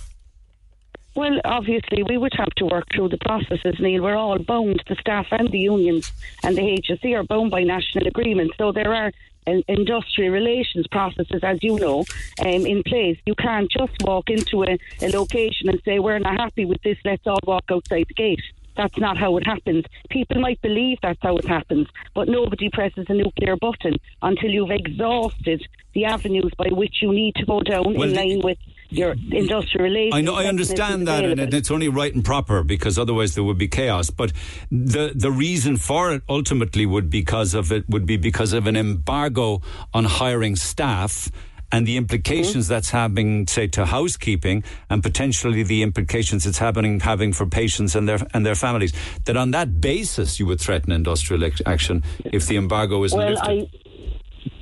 Well, 1.16 1.40
obviously, 1.46 2.02
we 2.02 2.18
would 2.18 2.34
have 2.34 2.54
to 2.56 2.66
work 2.66 2.84
through 2.94 3.08
the 3.08 3.16
processes, 3.16 3.76
Neil. 3.80 4.02
We're 4.02 4.16
all 4.16 4.38
bound, 4.38 4.82
the 4.86 4.96
staff 4.96 5.26
and 5.30 5.50
the 5.50 5.58
unions 5.58 6.12
and 6.44 6.54
the 6.54 6.60
HSE 6.60 7.18
are 7.18 7.24
bound 7.24 7.50
by 7.50 7.62
national 7.62 8.06
agreements. 8.06 8.54
So 8.58 8.70
there 8.70 8.92
are 8.92 9.12
uh, 9.46 9.62
industrial 9.66 10.30
relations 10.30 10.86
processes, 10.88 11.40
as 11.42 11.58
you 11.62 11.78
know, 11.78 12.04
um, 12.40 12.66
in 12.66 12.82
place. 12.82 13.16
You 13.24 13.34
can't 13.34 13.70
just 13.70 13.94
walk 14.02 14.28
into 14.28 14.64
a, 14.64 14.78
a 15.00 15.08
location 15.08 15.70
and 15.70 15.80
say, 15.86 15.98
we're 16.00 16.18
not 16.18 16.38
happy 16.38 16.66
with 16.66 16.82
this, 16.82 16.98
let's 17.02 17.26
all 17.26 17.40
walk 17.46 17.64
outside 17.70 18.04
the 18.08 18.14
gate. 18.14 18.42
That's 18.76 18.98
not 18.98 19.16
how 19.16 19.38
it 19.38 19.46
happens. 19.46 19.86
People 20.10 20.42
might 20.42 20.60
believe 20.60 20.98
that's 21.02 21.22
how 21.22 21.38
it 21.38 21.46
happens, 21.46 21.88
but 22.14 22.28
nobody 22.28 22.68
presses 22.68 23.06
a 23.08 23.14
nuclear 23.14 23.56
button 23.56 23.96
until 24.20 24.50
you've 24.50 24.70
exhausted 24.70 25.66
the 25.94 26.04
avenues 26.04 26.52
by 26.58 26.68
which 26.70 26.96
you 27.00 27.10
need 27.10 27.36
to 27.36 27.46
go 27.46 27.62
down 27.62 27.94
Well, 27.94 28.02
in 28.02 28.14
line 28.14 28.40
with 28.44 28.58
your 28.90 29.14
industrial 29.30 29.84
relations. 29.84 30.14
I 30.14 30.20
know, 30.20 30.34
I 30.34 30.44
understand 30.46 31.08
that, 31.08 31.24
and 31.24 31.52
it's 31.54 31.70
only 31.70 31.88
right 31.88 32.14
and 32.14 32.24
proper 32.24 32.62
because 32.62 32.98
otherwise 32.98 33.34
there 33.34 33.44
would 33.44 33.58
be 33.58 33.68
chaos. 33.68 34.10
But 34.10 34.32
the 34.70 35.12
the 35.14 35.30
reason 35.30 35.76
for 35.76 36.12
it 36.12 36.22
ultimately 36.28 36.86
would 36.86 37.10
be 37.10 37.20
because 37.20 37.54
of 37.54 37.72
it 37.72 37.88
would 37.88 38.06
be 38.06 38.16
because 38.16 38.52
of 38.52 38.66
an 38.66 38.76
embargo 38.76 39.62
on 39.92 40.04
hiring 40.04 40.56
staff. 40.56 41.30
And 41.72 41.84
the 41.84 41.96
implications 41.96 42.68
that's 42.68 42.90
having, 42.90 43.48
say, 43.48 43.66
to 43.66 43.86
housekeeping, 43.86 44.62
and 44.88 45.02
potentially 45.02 45.64
the 45.64 45.82
implications 45.82 46.46
it's 46.46 46.58
happening 46.58 47.00
having 47.00 47.32
for 47.32 47.44
patients 47.44 47.96
and 47.96 48.08
their 48.08 48.20
and 48.32 48.46
their 48.46 48.54
families. 48.54 48.92
That 49.24 49.36
on 49.36 49.50
that 49.50 49.80
basis, 49.80 50.38
you 50.38 50.46
would 50.46 50.60
threaten 50.60 50.92
industrial 50.92 51.42
action 51.66 52.04
if 52.24 52.46
the 52.46 52.56
embargo 52.56 53.02
isn't 53.02 53.18
Well, 53.18 53.30
lifted. 53.30 53.50
I 53.50 53.68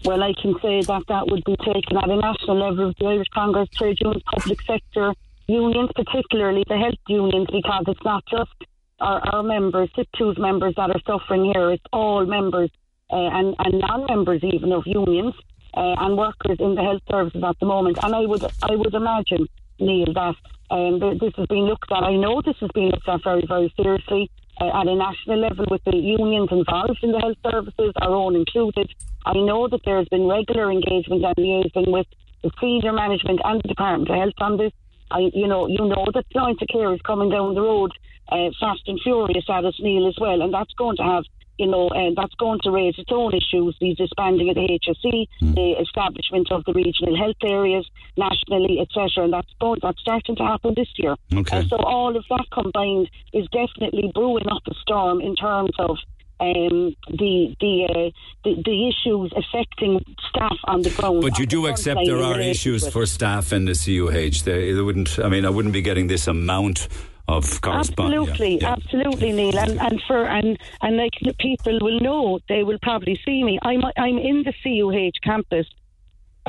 well, 0.04 0.22
I 0.22 0.32
can 0.40 0.54
say 0.60 0.82
that 0.82 1.02
that 1.08 1.26
would 1.28 1.44
be 1.44 1.56
taken 1.56 1.96
at 1.96 2.08
a 2.08 2.16
national 2.16 2.58
level 2.58 2.88
with 2.88 2.98
the 2.98 3.06
Irish 3.06 3.28
Congress, 3.32 3.68
trade 3.70 3.98
unions, 4.00 4.22
public 4.34 4.60
sector 4.62 5.14
unions, 5.46 5.90
particularly 5.94 6.64
the 6.68 6.76
health 6.76 7.04
unions, 7.08 7.46
because 7.50 7.84
it's 7.88 8.04
not 8.04 8.24
just 8.30 8.52
our, 9.00 9.20
our 9.32 9.42
members, 9.42 9.88
SIPTU's 9.96 10.38
members 10.38 10.74
that 10.76 10.90
are 10.90 11.00
suffering 11.06 11.52
here. 11.52 11.70
It's 11.70 11.84
all 11.92 12.26
members 12.26 12.70
uh, 13.10 13.16
and, 13.16 13.54
and 13.58 13.78
non-members 13.80 14.42
even 14.42 14.72
of 14.72 14.82
unions 14.86 15.34
uh, 15.76 15.94
and 15.98 16.16
workers 16.16 16.58
in 16.60 16.74
the 16.74 16.82
health 16.82 17.02
services 17.10 17.42
at 17.42 17.58
the 17.60 17.66
moment. 17.66 17.98
And 18.02 18.14
I 18.14 18.20
would 18.20 18.44
I 18.62 18.76
would 18.76 18.94
imagine, 18.94 19.46
Neil, 19.80 20.12
that 20.14 20.36
um, 20.70 21.00
th- 21.00 21.20
this 21.20 21.32
has 21.36 21.46
been 21.46 21.64
looked 21.64 21.90
at. 21.90 22.02
I 22.02 22.16
know 22.16 22.42
this 22.42 22.56
has 22.60 22.70
been 22.74 22.90
looked 22.90 23.08
at 23.08 23.22
very, 23.22 23.44
very 23.46 23.72
seriously 23.76 24.30
uh, 24.60 24.80
at 24.80 24.86
a 24.86 24.94
national 24.94 25.40
level 25.40 25.66
with 25.70 25.82
the 25.84 25.96
unions 25.96 26.48
involved 26.50 26.98
in 27.02 27.12
the 27.12 27.18
health 27.18 27.38
services, 27.50 27.92
our 28.00 28.14
own 28.14 28.36
included. 28.36 28.88
I 29.26 29.34
know 29.34 29.68
that 29.68 29.80
there 29.84 29.98
has 29.98 30.08
been 30.08 30.26
regular 30.28 30.70
engagement 30.70 31.24
and 31.24 31.34
liaison 31.38 31.90
with 31.90 32.06
the 32.42 32.50
senior 32.60 32.92
management 32.92 33.40
and 33.42 33.60
the 33.62 33.68
Department 33.68 34.10
of 34.10 34.16
Health 34.16 34.34
on 34.38 34.56
this. 34.58 34.72
I, 35.10 35.30
you 35.32 35.46
know, 35.46 35.66
you 35.66 35.78
know 35.78 36.06
that 36.12 36.30
point 36.32 36.60
of 36.60 36.68
care 36.68 36.92
is 36.94 37.00
coming 37.02 37.30
down 37.30 37.54
the 37.54 37.60
road 37.60 37.92
uh, 38.28 38.50
fast 38.60 38.82
and 38.86 39.00
furious 39.02 39.44
at 39.48 39.64
us, 39.64 39.74
Neil, 39.80 40.08
as 40.08 40.16
well, 40.20 40.42
and 40.42 40.52
that's 40.52 40.72
going 40.74 40.96
to 40.96 41.02
have, 41.02 41.24
you 41.58 41.66
know, 41.66 41.88
uh, 41.88 42.10
that's 42.16 42.34
going 42.34 42.60
to 42.64 42.70
raise 42.70 42.94
its 42.98 43.10
own 43.12 43.32
issues. 43.32 43.76
The 43.80 43.94
disbanding 43.94 44.48
of 44.50 44.56
the 44.56 44.78
HSE, 44.80 45.26
the 45.54 45.72
establishment 45.80 46.50
of 46.50 46.64
the 46.64 46.72
regional 46.72 47.16
health 47.16 47.36
areas 47.44 47.88
nationally, 48.16 48.80
etc., 48.80 49.24
and 49.24 49.32
that's 49.32 49.52
going, 49.60 49.80
that's 49.82 50.00
starting 50.00 50.36
to 50.36 50.44
happen 50.44 50.74
this 50.76 50.88
year. 50.96 51.16
Okay. 51.32 51.58
Uh, 51.58 51.62
so 51.68 51.76
all 51.76 52.16
of 52.16 52.24
that 52.28 52.46
combined 52.52 53.10
is 53.32 53.46
definitely 53.52 54.10
brewing 54.14 54.48
up 54.48 54.62
a 54.66 54.74
storm 54.82 55.20
in 55.20 55.36
terms 55.36 55.72
of 55.78 55.96
um, 56.40 56.96
the 57.08 57.54
the, 57.60 57.86
uh, 57.88 58.10
the 58.42 58.62
the 58.64 58.88
issues 58.88 59.32
affecting 59.36 60.04
staff 60.28 60.56
on 60.64 60.82
the 60.82 60.90
ground. 60.90 61.22
But 61.22 61.38
you 61.38 61.46
do 61.46 61.66
accept 61.66 62.00
there 62.04 62.22
are 62.22 62.40
issues 62.40 62.88
for 62.88 63.06
staff 63.06 63.52
in 63.52 63.66
the 63.66 63.74
CUH. 63.74 64.44
They, 64.44 64.72
they 64.72 64.80
wouldn't. 64.80 65.18
I 65.18 65.28
mean, 65.28 65.44
I 65.44 65.50
wouldn't 65.50 65.74
be 65.74 65.82
getting 65.82 66.08
this 66.08 66.26
amount 66.26 66.88
of 67.28 67.60
correspondence. 67.60 68.28
Absolutely, 68.28 68.62
absolutely, 68.62 69.32
Neil, 69.32 69.58
and 69.58 69.80
and 69.80 70.02
for 70.06 70.24
and 70.24 70.58
and 70.82 70.96
like 70.96 71.12
people 71.38 71.78
will 71.80 72.00
know, 72.00 72.38
they 72.48 72.62
will 72.62 72.78
probably 72.82 73.18
see 73.24 73.42
me. 73.42 73.58
I'm 73.62 73.82
I'm 73.96 74.18
in 74.18 74.44
the 74.44 74.52
CUH 74.62 75.20
campus 75.22 75.66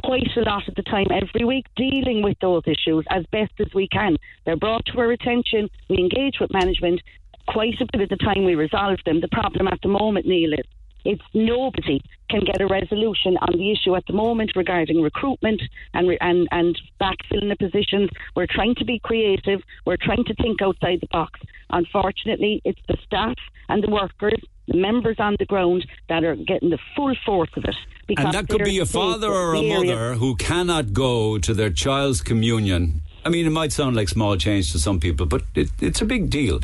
quite 0.03 0.35
a 0.35 0.41
lot 0.41 0.67
of 0.67 0.75
the 0.75 0.83
time 0.83 1.07
every 1.11 1.45
week, 1.45 1.65
dealing 1.75 2.21
with 2.21 2.37
those 2.39 2.63
issues 2.65 3.05
as 3.09 3.25
best 3.31 3.53
as 3.59 3.73
we 3.73 3.87
can. 3.87 4.17
They're 4.45 4.57
brought 4.57 4.85
to 4.87 4.99
our 4.99 5.11
attention. 5.11 5.69
We 5.89 5.97
engage 5.97 6.39
with 6.39 6.51
management. 6.51 7.01
Quite 7.47 7.79
a 7.79 7.87
bit 7.91 8.01
of 8.01 8.09
the 8.09 8.17
time, 8.17 8.43
we 8.43 8.55
resolve 8.55 8.99
them. 9.05 9.21
The 9.21 9.27
problem 9.29 9.67
at 9.67 9.79
the 9.81 9.89
moment, 9.89 10.25
Neil, 10.25 10.53
is 10.53 10.65
it's 11.05 11.21
nobody 11.33 12.01
can 12.29 12.41
get 12.43 12.59
a 12.59 12.67
resolution 12.67 13.37
on 13.37 13.57
the 13.57 13.71
issue 13.71 13.95
at 13.95 14.05
the 14.07 14.13
moment 14.13 14.51
regarding 14.55 15.01
recruitment 15.01 15.61
and 15.93 16.07
re- 16.07 16.17
and 16.21 16.47
and 16.51 16.79
backfilling 16.99 17.49
the 17.49 17.55
positions. 17.57 18.09
We're 18.35 18.47
trying 18.49 18.75
to 18.75 18.85
be 18.85 18.99
creative. 18.99 19.61
We're 19.85 19.97
trying 19.97 20.25
to 20.25 20.33
think 20.35 20.61
outside 20.61 20.99
the 21.01 21.07
box. 21.11 21.39
Unfortunately, 21.69 22.61
it's 22.65 22.81
the 22.87 22.97
staff 23.05 23.35
and 23.69 23.83
the 23.83 23.89
workers, 23.89 24.41
the 24.67 24.77
members 24.77 25.17
on 25.19 25.35
the 25.39 25.45
ground 25.45 25.85
that 26.09 26.23
are 26.23 26.35
getting 26.35 26.69
the 26.69 26.79
full 26.95 27.15
force 27.25 27.49
of 27.55 27.63
it. 27.65 27.75
And 28.17 28.33
that 28.33 28.47
could 28.47 28.63
be 28.63 28.79
a 28.79 28.85
father 28.85 29.31
or 29.31 29.55
a 29.55 29.61
mother 29.61 30.15
who 30.15 30.35
cannot 30.35 30.93
go 30.93 31.37
to 31.37 31.53
their 31.53 31.71
child's 31.71 32.21
communion. 32.21 33.01
I 33.25 33.29
mean, 33.29 33.47
it 33.47 33.51
might 33.51 33.71
sound 33.71 33.95
like 33.95 34.09
small 34.09 34.37
change 34.37 34.71
to 34.73 34.79
some 34.79 34.99
people, 34.99 35.25
but 35.25 35.41
it, 35.55 35.69
it's 35.81 36.01
a 36.01 36.05
big 36.05 36.29
deal. 36.29 36.59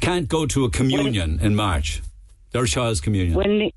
Can't 0.00 0.28
go 0.28 0.46
to 0.46 0.64
a 0.64 0.70
communion 0.70 1.38
in 1.40 1.54
March. 1.54 2.02
Their 2.52 2.64
child's 2.64 3.02
communion. 3.02 3.34
When 3.34 3.70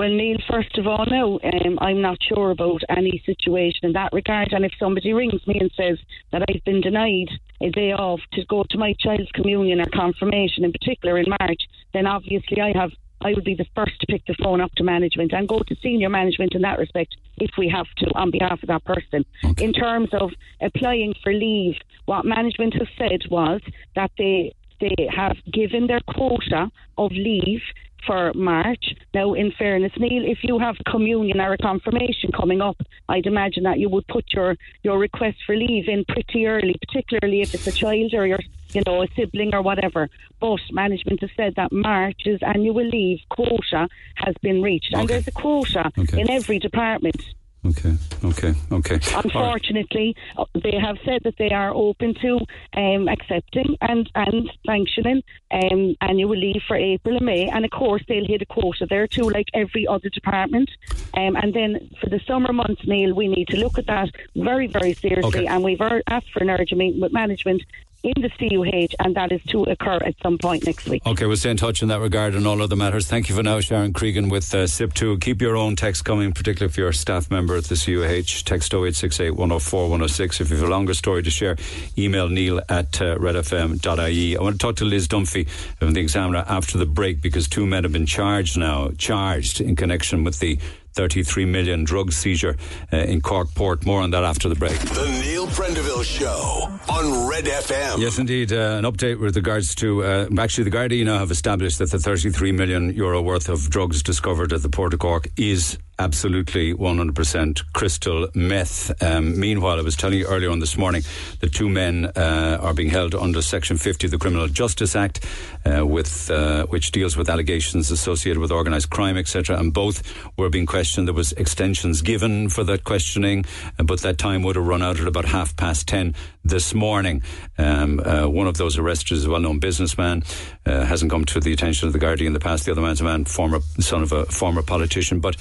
well, 0.00 0.08
Neil, 0.08 0.38
first 0.48 0.78
of 0.78 0.86
all, 0.86 1.04
no, 1.10 1.38
um, 1.44 1.78
I'm 1.78 2.00
not 2.00 2.16
sure 2.26 2.52
about 2.52 2.80
any 2.88 3.22
situation 3.26 3.80
in 3.82 3.92
that 3.92 4.14
regard. 4.14 4.50
And 4.54 4.64
if 4.64 4.72
somebody 4.78 5.12
rings 5.12 5.46
me 5.46 5.58
and 5.60 5.70
says 5.76 5.98
that 6.32 6.42
I've 6.48 6.64
been 6.64 6.80
denied 6.80 7.28
a 7.60 7.68
day 7.68 7.92
off 7.92 8.20
to 8.32 8.46
go 8.46 8.64
to 8.70 8.78
my 8.78 8.94
child's 8.98 9.30
communion 9.32 9.78
or 9.78 9.84
confirmation, 9.92 10.64
in 10.64 10.72
particular 10.72 11.18
in 11.18 11.26
March, 11.28 11.60
then 11.92 12.06
obviously 12.06 12.62
I 12.62 12.72
have. 12.74 12.92
I 13.20 13.34
would 13.34 13.44
be 13.44 13.54
the 13.54 13.66
first 13.76 14.00
to 14.00 14.06
pick 14.06 14.24
the 14.24 14.34
phone 14.42 14.62
up 14.62 14.72
to 14.76 14.82
management 14.82 15.34
and 15.34 15.46
go 15.46 15.58
to 15.58 15.76
senior 15.82 16.08
management 16.08 16.54
in 16.54 16.62
that 16.62 16.78
respect 16.78 17.14
if 17.36 17.50
we 17.58 17.68
have 17.68 17.84
to 17.98 18.06
on 18.14 18.30
behalf 18.30 18.62
of 18.62 18.68
that 18.68 18.82
person. 18.86 19.26
In 19.58 19.74
terms 19.74 20.08
of 20.14 20.30
applying 20.62 21.12
for 21.22 21.34
leave, 21.34 21.74
what 22.06 22.24
management 22.24 22.72
has 22.72 22.88
said 22.96 23.20
was 23.30 23.60
that 23.94 24.10
they 24.16 24.54
they 24.80 25.08
have 25.14 25.36
given 25.52 25.86
their 25.86 26.00
quota 26.00 26.70
of 26.96 27.12
leave 27.12 27.60
for 28.06 28.32
March. 28.34 28.94
Now, 29.14 29.34
in 29.34 29.52
fairness, 29.52 29.92
Neil, 29.98 30.24
if 30.24 30.38
you 30.42 30.58
have 30.58 30.76
communion 30.86 31.40
or 31.40 31.52
a 31.52 31.58
confirmation 31.58 32.30
coming 32.32 32.60
up, 32.60 32.76
I'd 33.08 33.26
imagine 33.26 33.64
that 33.64 33.78
you 33.78 33.88
would 33.88 34.06
put 34.08 34.24
your, 34.32 34.56
your 34.82 34.98
request 34.98 35.38
for 35.46 35.56
leave 35.56 35.88
in 35.88 36.04
pretty 36.06 36.46
early, 36.46 36.74
particularly 36.86 37.40
if 37.40 37.54
it's 37.54 37.66
a 37.66 37.72
child 37.72 38.14
or 38.14 38.26
your, 38.26 38.38
you 38.72 38.82
know, 38.86 39.02
a 39.02 39.08
sibling 39.16 39.54
or 39.54 39.62
whatever. 39.62 40.08
But 40.40 40.60
management 40.70 41.20
has 41.20 41.30
said 41.36 41.54
that 41.56 41.72
March's 41.72 42.40
annual 42.42 42.84
leave 42.86 43.20
quota 43.28 43.88
has 44.16 44.34
been 44.42 44.62
reached, 44.62 44.92
and 44.94 45.08
there's 45.08 45.28
a 45.28 45.32
quota 45.32 45.90
Okay. 45.98 46.20
in 46.20 46.30
every 46.30 46.58
department. 46.58 47.20
Okay, 47.66 47.94
okay, 48.24 48.54
okay. 48.72 48.98
Unfortunately, 49.22 50.16
uh, 50.38 50.46
they 50.54 50.78
have 50.78 50.96
said 51.04 51.20
that 51.24 51.36
they 51.36 51.50
are 51.50 51.74
open 51.74 52.14
to 52.14 52.38
um, 52.74 53.06
accepting 53.06 53.76
and, 53.82 54.10
and 54.14 54.50
sanctioning 54.64 55.22
um, 55.50 55.94
annual 56.00 56.36
leave 56.36 56.62
for 56.66 56.76
April 56.76 57.16
and 57.18 57.26
May. 57.26 57.48
And 57.48 57.66
of 57.66 57.70
course, 57.70 58.02
they'll 58.08 58.26
hit 58.26 58.40
a 58.40 58.46
quota 58.46 58.86
there 58.88 59.06
too, 59.06 59.28
like 59.28 59.48
every 59.52 59.86
other 59.86 60.08
department. 60.08 60.70
Um, 61.12 61.36
and 61.36 61.52
then 61.52 61.90
for 62.00 62.08
the 62.08 62.20
summer 62.26 62.52
months, 62.54 62.86
Neil, 62.86 63.14
we 63.14 63.28
need 63.28 63.48
to 63.48 63.58
look 63.58 63.76
at 63.76 63.86
that 63.86 64.08
very, 64.34 64.66
very 64.66 64.94
seriously. 64.94 65.40
Okay. 65.40 65.46
And 65.46 65.62
we've 65.62 65.82
asked 65.82 66.32
for 66.32 66.42
an 66.42 66.48
urgent 66.48 66.78
meeting 66.78 67.00
with 67.02 67.12
management 67.12 67.62
in 68.02 68.14
the 68.22 68.30
CUH, 68.30 68.94
and 69.04 69.14
that 69.14 69.32
is 69.32 69.42
to 69.48 69.64
occur 69.64 69.98
at 70.04 70.14
some 70.22 70.38
point 70.38 70.64
next 70.66 70.88
week. 70.88 71.04
Okay, 71.06 71.26
we'll 71.26 71.36
stay 71.36 71.50
in 71.50 71.56
touch 71.56 71.82
in 71.82 71.88
that 71.88 72.00
regard 72.00 72.34
and 72.34 72.46
all 72.46 72.62
other 72.62 72.76
matters. 72.76 73.06
Thank 73.06 73.28
you 73.28 73.34
for 73.34 73.42
now, 73.42 73.60
Sharon 73.60 73.92
Cregan 73.92 74.28
with 74.28 74.52
uh, 74.54 74.64
SIPTU. 74.64 75.20
Keep 75.20 75.42
your 75.42 75.56
own 75.56 75.76
text 75.76 76.04
coming, 76.04 76.32
particularly 76.32 76.70
if 76.70 76.78
you're 76.78 76.88
a 76.88 76.94
staff 76.94 77.30
member 77.30 77.56
at 77.56 77.64
the 77.64 77.76
CUH. 77.76 78.44
Text 78.44 78.72
0868 78.72 79.30
104 79.32 79.82
106. 79.82 80.40
If 80.40 80.50
you 80.50 80.56
have 80.56 80.66
a 80.66 80.70
longer 80.70 80.94
story 80.94 81.22
to 81.22 81.30
share, 81.30 81.56
email 81.98 82.28
neil 82.28 82.60
at 82.68 83.00
uh, 83.00 83.16
redfm.ie. 83.18 84.36
I 84.36 84.42
want 84.42 84.54
to 84.54 84.58
talk 84.58 84.76
to 84.76 84.84
Liz 84.84 85.08
Dunphy 85.08 85.48
from 85.48 85.92
the 85.92 86.00
Examiner 86.00 86.44
after 86.46 86.78
the 86.78 86.86
break 86.86 87.20
because 87.20 87.48
two 87.48 87.66
men 87.66 87.84
have 87.84 87.92
been 87.92 88.06
charged 88.06 88.56
now, 88.56 88.90
charged 88.96 89.60
in 89.60 89.76
connection 89.76 90.24
with 90.24 90.38
the 90.40 90.58
33 90.94 91.44
million 91.44 91.84
drug 91.84 92.12
seizure 92.12 92.56
uh, 92.92 92.96
in 92.96 93.20
Cork 93.20 93.54
Port. 93.54 93.84
More 93.86 94.00
on 94.00 94.10
that 94.10 94.24
after 94.24 94.48
the 94.48 94.54
break. 94.54 94.78
The 94.78 95.20
Neil 95.22 95.46
Prendeville 95.48 96.04
Show 96.04 96.68
on 96.88 97.28
Red 97.28 97.44
FM. 97.44 97.98
Yes, 97.98 98.18
indeed. 98.18 98.52
Uh, 98.52 98.78
an 98.78 98.84
update 98.84 99.20
with 99.20 99.36
regards 99.36 99.74
to 99.76 100.02
uh, 100.04 100.28
actually 100.38 100.64
the 100.64 100.76
Gardaí 100.76 101.04
now 101.04 101.18
have 101.18 101.30
established 101.30 101.78
that 101.78 101.90
the 101.90 101.98
33 101.98 102.52
million 102.52 102.92
euro 102.94 103.22
worth 103.22 103.48
of 103.48 103.70
drugs 103.70 104.02
discovered 104.02 104.52
at 104.52 104.62
the 104.62 104.68
Port 104.68 104.94
of 104.94 105.00
Cork 105.00 105.28
is 105.36 105.78
absolutely 106.00 106.72
100% 106.72 107.62
crystal 107.74 108.26
meth. 108.34 108.90
Um, 109.02 109.38
meanwhile, 109.38 109.78
I 109.78 109.82
was 109.82 109.96
telling 109.96 110.18
you 110.18 110.26
earlier 110.26 110.50
on 110.50 110.58
this 110.58 110.78
morning 110.78 111.02
that 111.40 111.52
two 111.52 111.68
men 111.68 112.06
uh, 112.16 112.58
are 112.62 112.72
being 112.72 112.88
held 112.88 113.14
under 113.14 113.42
Section 113.42 113.76
50 113.76 114.06
of 114.06 114.10
the 114.10 114.18
Criminal 114.18 114.48
Justice 114.48 114.96
Act, 114.96 115.26
uh, 115.66 115.86
with 115.86 116.30
uh, 116.30 116.64
which 116.66 116.90
deals 116.90 117.18
with 117.18 117.28
allegations 117.28 117.90
associated 117.90 118.40
with 118.40 118.50
organised 118.50 118.88
crime, 118.88 119.18
etc. 119.18 119.58
And 119.58 119.74
both 119.74 120.02
were 120.38 120.48
being 120.48 120.64
questioned. 120.64 121.06
There 121.06 121.14
was 121.14 121.32
extensions 121.32 122.00
given 122.00 122.48
for 122.48 122.64
that 122.64 122.84
questioning, 122.84 123.44
uh, 123.78 123.82
but 123.82 124.00
that 124.00 124.16
time 124.16 124.42
would 124.42 124.56
have 124.56 124.66
run 124.66 124.82
out 124.82 124.98
at 124.98 125.06
about 125.06 125.26
half 125.26 125.54
past 125.54 125.86
ten 125.86 126.14
this 126.42 126.72
morning. 126.72 127.22
Um, 127.58 128.00
uh, 128.00 128.26
one 128.26 128.46
of 128.46 128.56
those 128.56 128.78
arrested 128.78 129.18
is 129.18 129.26
a 129.26 129.30
well-known 129.30 129.58
businessman, 129.58 130.22
uh, 130.66 130.84
hasn't 130.84 131.10
come 131.10 131.24
to 131.26 131.40
the 131.40 131.52
attention 131.52 131.86
of 131.86 131.92
the 131.92 131.98
Gardaí 131.98 132.26
in 132.26 132.32
the 132.32 132.40
past. 132.40 132.64
The 132.64 132.72
other 132.72 132.82
man's 132.82 133.00
a 133.00 133.04
man, 133.04 133.24
former 133.24 133.60
son 133.78 134.02
of 134.02 134.12
a 134.12 134.26
former 134.26 134.62
politician, 134.62 135.20
but 135.20 135.36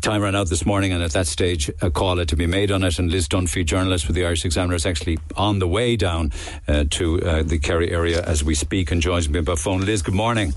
time 0.00 0.22
ran 0.22 0.34
out 0.34 0.48
this 0.48 0.66
morning, 0.66 0.92
and 0.92 1.02
at 1.02 1.12
that 1.12 1.26
stage, 1.26 1.70
a 1.80 1.90
call 1.90 2.16
had 2.16 2.28
to 2.28 2.36
be 2.36 2.46
made 2.46 2.72
on 2.72 2.82
it. 2.82 2.98
And 2.98 3.10
Liz 3.10 3.28
Dunphy, 3.28 3.64
journalist 3.64 4.06
with 4.06 4.16
the 4.16 4.24
Irish 4.24 4.44
Examiner, 4.44 4.74
is 4.74 4.86
actually 4.86 5.18
on 5.36 5.58
the 5.58 5.68
way 5.68 5.96
down 5.96 6.32
uh, 6.66 6.84
to 6.90 7.22
uh, 7.22 7.42
the 7.42 7.58
Kerry 7.58 7.90
area 7.90 8.22
as 8.22 8.42
we 8.42 8.54
speak 8.54 8.90
and 8.90 9.00
joins 9.00 9.28
me 9.28 9.40
by 9.40 9.54
phone. 9.54 9.82
Liz, 9.82 10.02
good 10.02 10.14
morning. 10.14 10.52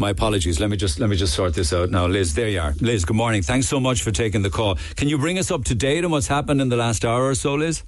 My 0.00 0.10
apologies. 0.10 0.58
Let 0.58 0.70
me 0.70 0.76
just 0.76 0.98
let 0.98 1.10
me 1.10 1.16
just 1.16 1.34
sort 1.34 1.54
this 1.54 1.72
out 1.72 1.90
now. 1.90 2.06
Liz, 2.06 2.34
there 2.34 2.48
you 2.48 2.60
are. 2.60 2.74
Liz, 2.80 3.04
good 3.04 3.16
morning. 3.16 3.42
Thanks 3.42 3.68
so 3.68 3.78
much 3.78 4.02
for 4.02 4.10
taking 4.10 4.42
the 4.42 4.50
call. 4.50 4.76
Can 4.96 5.08
you 5.08 5.18
bring 5.18 5.38
us 5.38 5.50
up 5.50 5.64
to 5.64 5.74
date 5.74 6.04
on 6.04 6.10
what's 6.10 6.28
happened 6.28 6.60
in 6.60 6.68
the 6.68 6.76
last 6.76 7.04
hour 7.04 7.28
or 7.28 7.34
so, 7.34 7.54
Liz? 7.54 7.82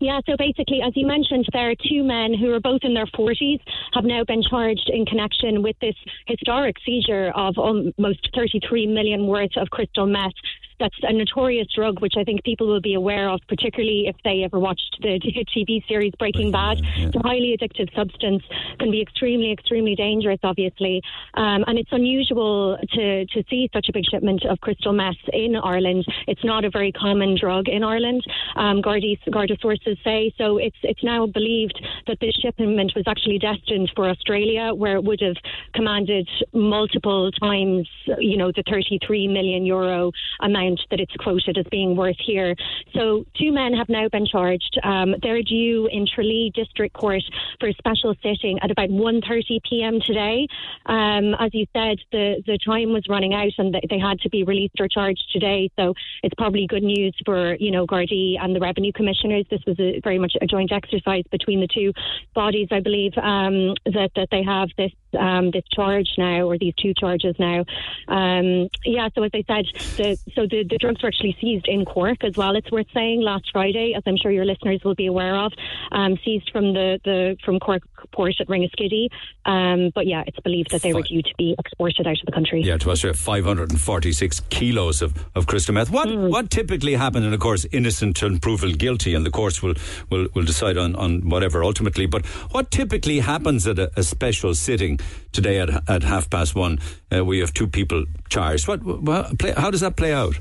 Yeah, 0.00 0.20
so 0.26 0.34
basically, 0.38 0.80
as 0.82 0.92
you 0.96 1.06
mentioned, 1.06 1.46
there 1.52 1.70
are 1.70 1.74
two 1.74 2.02
men 2.02 2.32
who 2.32 2.52
are 2.54 2.60
both 2.60 2.80
in 2.82 2.94
their 2.94 3.06
40s, 3.06 3.60
have 3.92 4.04
now 4.04 4.24
been 4.24 4.42
charged 4.42 4.90
in 4.92 5.04
connection 5.04 5.62
with 5.62 5.76
this 5.80 5.94
historic 6.26 6.76
seizure 6.86 7.32
of 7.34 7.58
almost 7.58 8.28
33 8.34 8.86
million 8.86 9.26
worth 9.26 9.56
of 9.56 9.68
crystal 9.70 10.06
meth 10.06 10.32
that's 10.80 10.96
a 11.02 11.12
notorious 11.12 11.68
drug, 11.72 12.00
which 12.00 12.14
I 12.16 12.24
think 12.24 12.42
people 12.42 12.66
will 12.66 12.80
be 12.80 12.94
aware 12.94 13.28
of, 13.28 13.40
particularly 13.48 14.06
if 14.08 14.16
they 14.24 14.42
ever 14.42 14.58
watched 14.58 14.96
the 15.00 15.20
TV 15.56 15.86
series 15.86 16.12
Breaking 16.18 16.50
Bad. 16.50 16.78
It's 16.96 17.14
a 17.14 17.20
highly 17.20 17.56
addictive 17.56 17.94
substance, 17.94 18.42
can 18.78 18.90
be 18.90 19.00
extremely, 19.00 19.52
extremely 19.52 19.94
dangerous, 19.94 20.40
obviously. 20.42 21.02
Um, 21.34 21.64
and 21.66 21.78
it's 21.78 21.92
unusual 21.92 22.78
to, 22.94 23.26
to 23.26 23.44
see 23.48 23.68
such 23.72 23.88
a 23.88 23.92
big 23.92 24.04
shipment 24.10 24.44
of 24.46 24.60
crystal 24.60 24.92
meth 24.92 25.14
in 25.32 25.54
Ireland. 25.56 26.06
It's 26.26 26.44
not 26.44 26.64
a 26.64 26.70
very 26.70 26.92
common 26.92 27.36
drug 27.38 27.68
in 27.68 27.84
Ireland, 27.84 28.24
um, 28.56 28.80
Gardaí, 28.82 29.18
Garda 29.30 29.56
sources 29.60 29.98
say. 30.02 30.32
So 30.38 30.56
it's, 30.56 30.76
it's 30.82 31.04
now 31.04 31.26
believed 31.26 31.84
that 32.06 32.18
this 32.20 32.34
shipment 32.34 32.92
was 32.96 33.04
actually 33.06 33.38
destined 33.38 33.92
for 33.94 34.08
Australia, 34.08 34.72
where 34.74 34.96
it 34.96 35.04
would 35.04 35.20
have 35.20 35.36
commanded 35.74 36.28
multiple 36.54 37.30
times, 37.32 37.86
you 38.18 38.36
know, 38.36 38.50
the 38.54 38.62
33 38.70 39.28
million 39.28 39.66
euro 39.66 40.10
amount 40.40 40.69
amount 40.70 40.80
that 40.90 41.00
it's 41.00 41.14
quoted 41.16 41.58
as 41.58 41.66
being 41.70 41.96
worth 41.96 42.16
here. 42.24 42.54
So 42.94 43.24
two 43.38 43.52
men 43.52 43.72
have 43.74 43.88
now 43.88 44.08
been 44.08 44.26
charged. 44.26 44.78
Um, 44.82 45.14
they're 45.22 45.42
due 45.42 45.88
in 45.90 46.06
Tralee 46.06 46.52
District 46.54 46.94
Court 46.94 47.22
for 47.58 47.68
a 47.68 47.74
special 47.74 48.14
sitting 48.22 48.58
at 48.62 48.70
about 48.70 48.90
1.30 48.90 49.62
p.m. 49.68 50.00
today. 50.06 50.46
Um, 50.86 51.34
as 51.38 51.50
you 51.52 51.66
said, 51.72 51.98
the, 52.12 52.42
the 52.46 52.58
time 52.64 52.92
was 52.92 53.04
running 53.08 53.34
out 53.34 53.52
and 53.58 53.74
they 53.88 53.98
had 53.98 54.20
to 54.20 54.30
be 54.30 54.44
released 54.44 54.80
or 54.80 54.88
charged 54.88 55.24
today. 55.32 55.70
So 55.78 55.94
it's 56.22 56.34
probably 56.36 56.66
good 56.66 56.82
news 56.82 57.14
for, 57.24 57.54
you 57.56 57.70
know, 57.70 57.86
Gardaí 57.86 58.36
and 58.40 58.54
the 58.54 58.60
Revenue 58.60 58.92
Commissioners. 58.92 59.46
This 59.50 59.60
was 59.66 59.78
a, 59.78 60.00
very 60.02 60.18
much 60.18 60.34
a 60.40 60.46
joint 60.46 60.72
exercise 60.72 61.24
between 61.30 61.60
the 61.60 61.68
two 61.68 61.92
bodies, 62.34 62.68
I 62.70 62.80
believe, 62.80 63.12
um, 63.16 63.74
that, 63.86 64.10
that 64.16 64.28
they 64.30 64.42
have 64.42 64.68
this 64.76 64.92
um, 65.18 65.50
this 65.50 65.64
charge 65.72 66.08
now, 66.18 66.42
or 66.48 66.58
these 66.58 66.74
two 66.74 66.94
charges 66.94 67.36
now. 67.38 67.64
Um, 68.08 68.68
yeah, 68.84 69.08
so 69.14 69.22
as 69.22 69.30
I 69.34 69.44
said, 69.46 69.64
the, 69.96 70.18
so 70.34 70.46
the, 70.46 70.64
the 70.68 70.78
drugs 70.78 71.02
were 71.02 71.08
actually 71.08 71.36
seized 71.40 71.68
in 71.68 71.84
Cork 71.84 72.22
as 72.24 72.36
well. 72.36 72.56
It's 72.56 72.70
worth 72.70 72.86
saying 72.94 73.22
last 73.22 73.50
Friday, 73.52 73.94
as 73.96 74.02
I'm 74.06 74.16
sure 74.16 74.30
your 74.30 74.44
listeners 74.44 74.82
will 74.84 74.94
be 74.94 75.06
aware 75.06 75.36
of, 75.36 75.52
um, 75.92 76.18
seized 76.24 76.50
from 76.52 76.74
the, 76.74 77.00
the 77.04 77.36
from 77.44 77.58
Cork 77.58 77.82
port 78.12 78.34
at 78.40 78.48
Ringaskiddy. 78.48 79.08
Um, 79.44 79.90
but 79.94 80.06
yeah, 80.06 80.24
it's 80.26 80.40
believed 80.40 80.70
that 80.70 80.82
they 80.82 80.92
were 80.92 81.02
due 81.02 81.22
to 81.22 81.34
be 81.36 81.54
exported 81.58 82.06
out 82.06 82.18
of 82.18 82.26
the 82.26 82.32
country. 82.32 82.62
Yeah, 82.62 82.76
to 82.78 82.90
Australia, 82.90 83.16
546 83.16 84.40
kilos 84.50 85.02
of, 85.02 85.26
of 85.34 85.46
crystal 85.46 85.74
meth. 85.74 85.90
What 85.90 86.08
mm. 86.08 86.30
what 86.30 86.50
typically 86.50 86.94
happens, 86.94 87.24
And 87.24 87.34
of 87.34 87.40
course, 87.40 87.66
innocent 87.72 88.22
and 88.22 88.40
proven 88.40 88.72
guilty, 88.72 89.14
and 89.14 89.24
the 89.24 89.30
courts 89.30 89.62
will 89.62 89.74
will, 90.10 90.28
will 90.34 90.44
decide 90.44 90.76
on, 90.76 90.94
on 90.96 91.28
whatever 91.28 91.64
ultimately. 91.64 92.06
But 92.06 92.26
what 92.52 92.70
typically 92.70 93.20
happens 93.20 93.66
at 93.66 93.78
a, 93.78 93.90
a 93.96 94.02
special 94.02 94.54
sitting? 94.54 94.99
Today 95.32 95.60
at, 95.60 95.88
at 95.88 96.02
half 96.02 96.30
past 96.30 96.54
one. 96.54 96.78
Uh, 97.14 97.24
we 97.24 97.38
have 97.38 97.52
two 97.52 97.66
people 97.66 98.04
charged. 98.28 98.68
What, 98.68 98.82
what 98.82 99.38
play, 99.38 99.52
how 99.56 99.70
does 99.70 99.80
that 99.80 99.96
play 99.96 100.12
out? 100.12 100.38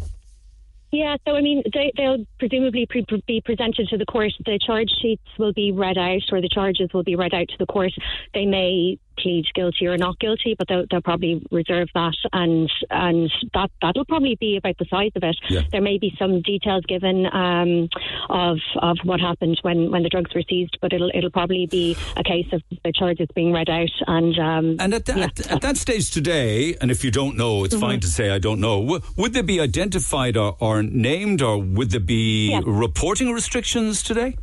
Yeah, 0.91 1.17
so 1.27 1.35
I 1.35 1.41
mean, 1.41 1.61
they, 1.71 1.91
will 1.97 2.25
presumably 2.39 2.87
pre- 2.87 3.05
be 3.27 3.41
presented 3.41 3.87
to 3.89 3.97
the 3.97 4.05
court. 4.05 4.31
The 4.43 4.57
charge 4.57 4.89
sheets 4.99 5.21
will 5.37 5.53
be 5.53 5.71
read 5.71 5.99
out, 5.99 6.23
or 6.31 6.41
the 6.41 6.49
charges 6.49 6.89
will 6.93 7.03
be 7.03 7.15
read 7.15 7.33
out 7.33 7.47
to 7.49 7.57
the 7.59 7.67
court. 7.67 7.91
They 8.33 8.47
may 8.47 8.97
plead 9.21 9.45
guilty 9.53 9.87
or 9.87 9.97
not 9.97 10.19
guilty, 10.19 10.55
but 10.57 10.67
they'll, 10.67 10.85
they'll 10.89 11.01
probably 11.01 11.45
reserve 11.51 11.89
that, 11.93 12.15
and 12.33 12.71
and 12.89 13.31
that 13.53 13.71
that'll 13.81 14.05
probably 14.05 14.35
be 14.39 14.57
about 14.57 14.77
the 14.77 14.85
size 14.89 15.11
of 15.15 15.23
it. 15.23 15.37
Yeah. 15.49 15.61
There 15.71 15.81
may 15.81 15.97
be 15.97 16.15
some 16.17 16.41
details 16.41 16.83
given 16.87 17.25
um, 17.31 17.89
of 18.29 18.57
of 18.81 18.97
what 19.03 19.19
happened 19.19 19.59
when, 19.61 19.91
when 19.91 20.03
the 20.03 20.09
drugs 20.09 20.33
were 20.33 20.43
seized, 20.47 20.77
but 20.81 20.93
it'll 20.93 21.11
it'll 21.13 21.31
probably 21.31 21.67
be 21.67 21.95
a 22.15 22.23
case 22.23 22.47
of 22.51 22.61
the 22.83 22.91
charges 22.91 23.27
being 23.35 23.51
read 23.51 23.69
out. 23.69 23.89
And 24.07 24.37
um, 24.39 24.75
and 24.79 24.93
at, 24.93 25.07
yeah. 25.07 25.25
at, 25.25 25.51
at, 25.51 25.61
that 25.61 25.77
stage 25.77 26.11
today, 26.11 26.75
and 26.81 26.91
if 26.91 27.03
you 27.03 27.11
don't 27.11 27.37
know, 27.37 27.63
it's 27.63 27.75
mm-hmm. 27.75 27.81
fine 27.81 27.99
to 28.01 28.07
say 28.07 28.31
I 28.31 28.39
don't 28.39 28.59
know. 28.59 28.81
W- 28.81 29.01
would 29.17 29.33
they 29.33 29.41
be 29.41 29.59
identified 29.59 30.37
or, 30.37 30.55
or 30.59 30.83
named, 30.83 31.41
or 31.41 31.57
would 31.61 31.91
there 31.91 31.99
be 31.99 32.51
yeah. 32.51 32.61
reporting 32.65 33.31
restrictions 33.31 34.03
today? 34.03 34.37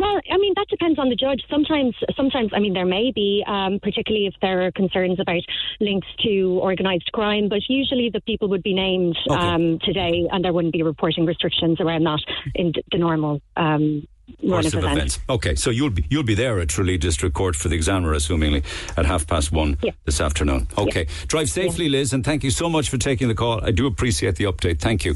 Well, 0.00 0.18
I 0.30 0.38
mean 0.38 0.54
that 0.56 0.66
depends 0.70 0.98
on 0.98 1.10
the 1.10 1.14
judge. 1.14 1.42
Sometimes, 1.50 1.94
sometimes 2.16 2.52
I 2.54 2.58
mean 2.58 2.72
there 2.72 2.86
may 2.86 3.12
be, 3.14 3.44
um, 3.46 3.78
particularly 3.82 4.26
if 4.26 4.34
there 4.40 4.66
are 4.66 4.72
concerns 4.72 5.20
about 5.20 5.42
links 5.78 6.08
to 6.24 6.58
organised 6.62 7.12
crime. 7.12 7.50
But 7.50 7.60
usually 7.68 8.08
the 8.10 8.22
people 8.22 8.48
would 8.48 8.62
be 8.62 8.72
named 8.72 9.18
okay. 9.28 9.38
um, 9.38 9.78
today, 9.84 10.26
and 10.32 10.42
there 10.42 10.54
wouldn't 10.54 10.72
be 10.72 10.82
reporting 10.82 11.26
restrictions 11.26 11.80
around 11.80 12.04
that 12.04 12.20
in 12.54 12.72
the 12.90 12.96
normal 12.96 13.42
um, 13.58 14.06
course 14.40 14.74
of 14.74 14.84
events. 14.84 15.18
Okay, 15.28 15.54
so 15.54 15.70
you'll 15.70 15.90
be 15.90 16.04
you'll 16.10 16.22
be 16.22 16.34
there 16.34 16.58
at 16.60 16.68
Tralee 16.68 16.98
District 16.98 17.34
Court 17.34 17.56
for 17.56 17.68
the 17.68 17.74
examiner, 17.74 18.12
assumingly 18.12 18.64
at 18.96 19.06
half 19.06 19.26
past 19.26 19.52
one 19.52 19.78
yeah. 19.82 19.92
this 20.04 20.20
afternoon. 20.20 20.66
Okay, 20.76 21.04
yeah. 21.04 21.24
drive 21.26 21.50
safely, 21.50 21.86
yeah. 21.86 21.98
Liz, 21.98 22.12
and 22.12 22.24
thank 22.24 22.44
you 22.44 22.50
so 22.50 22.68
much 22.68 22.88
for 22.88 22.98
taking 22.98 23.28
the 23.28 23.34
call. 23.34 23.64
I 23.64 23.70
do 23.70 23.86
appreciate 23.86 24.36
the 24.36 24.44
update. 24.44 24.80
Thank 24.80 25.04
you. 25.04 25.12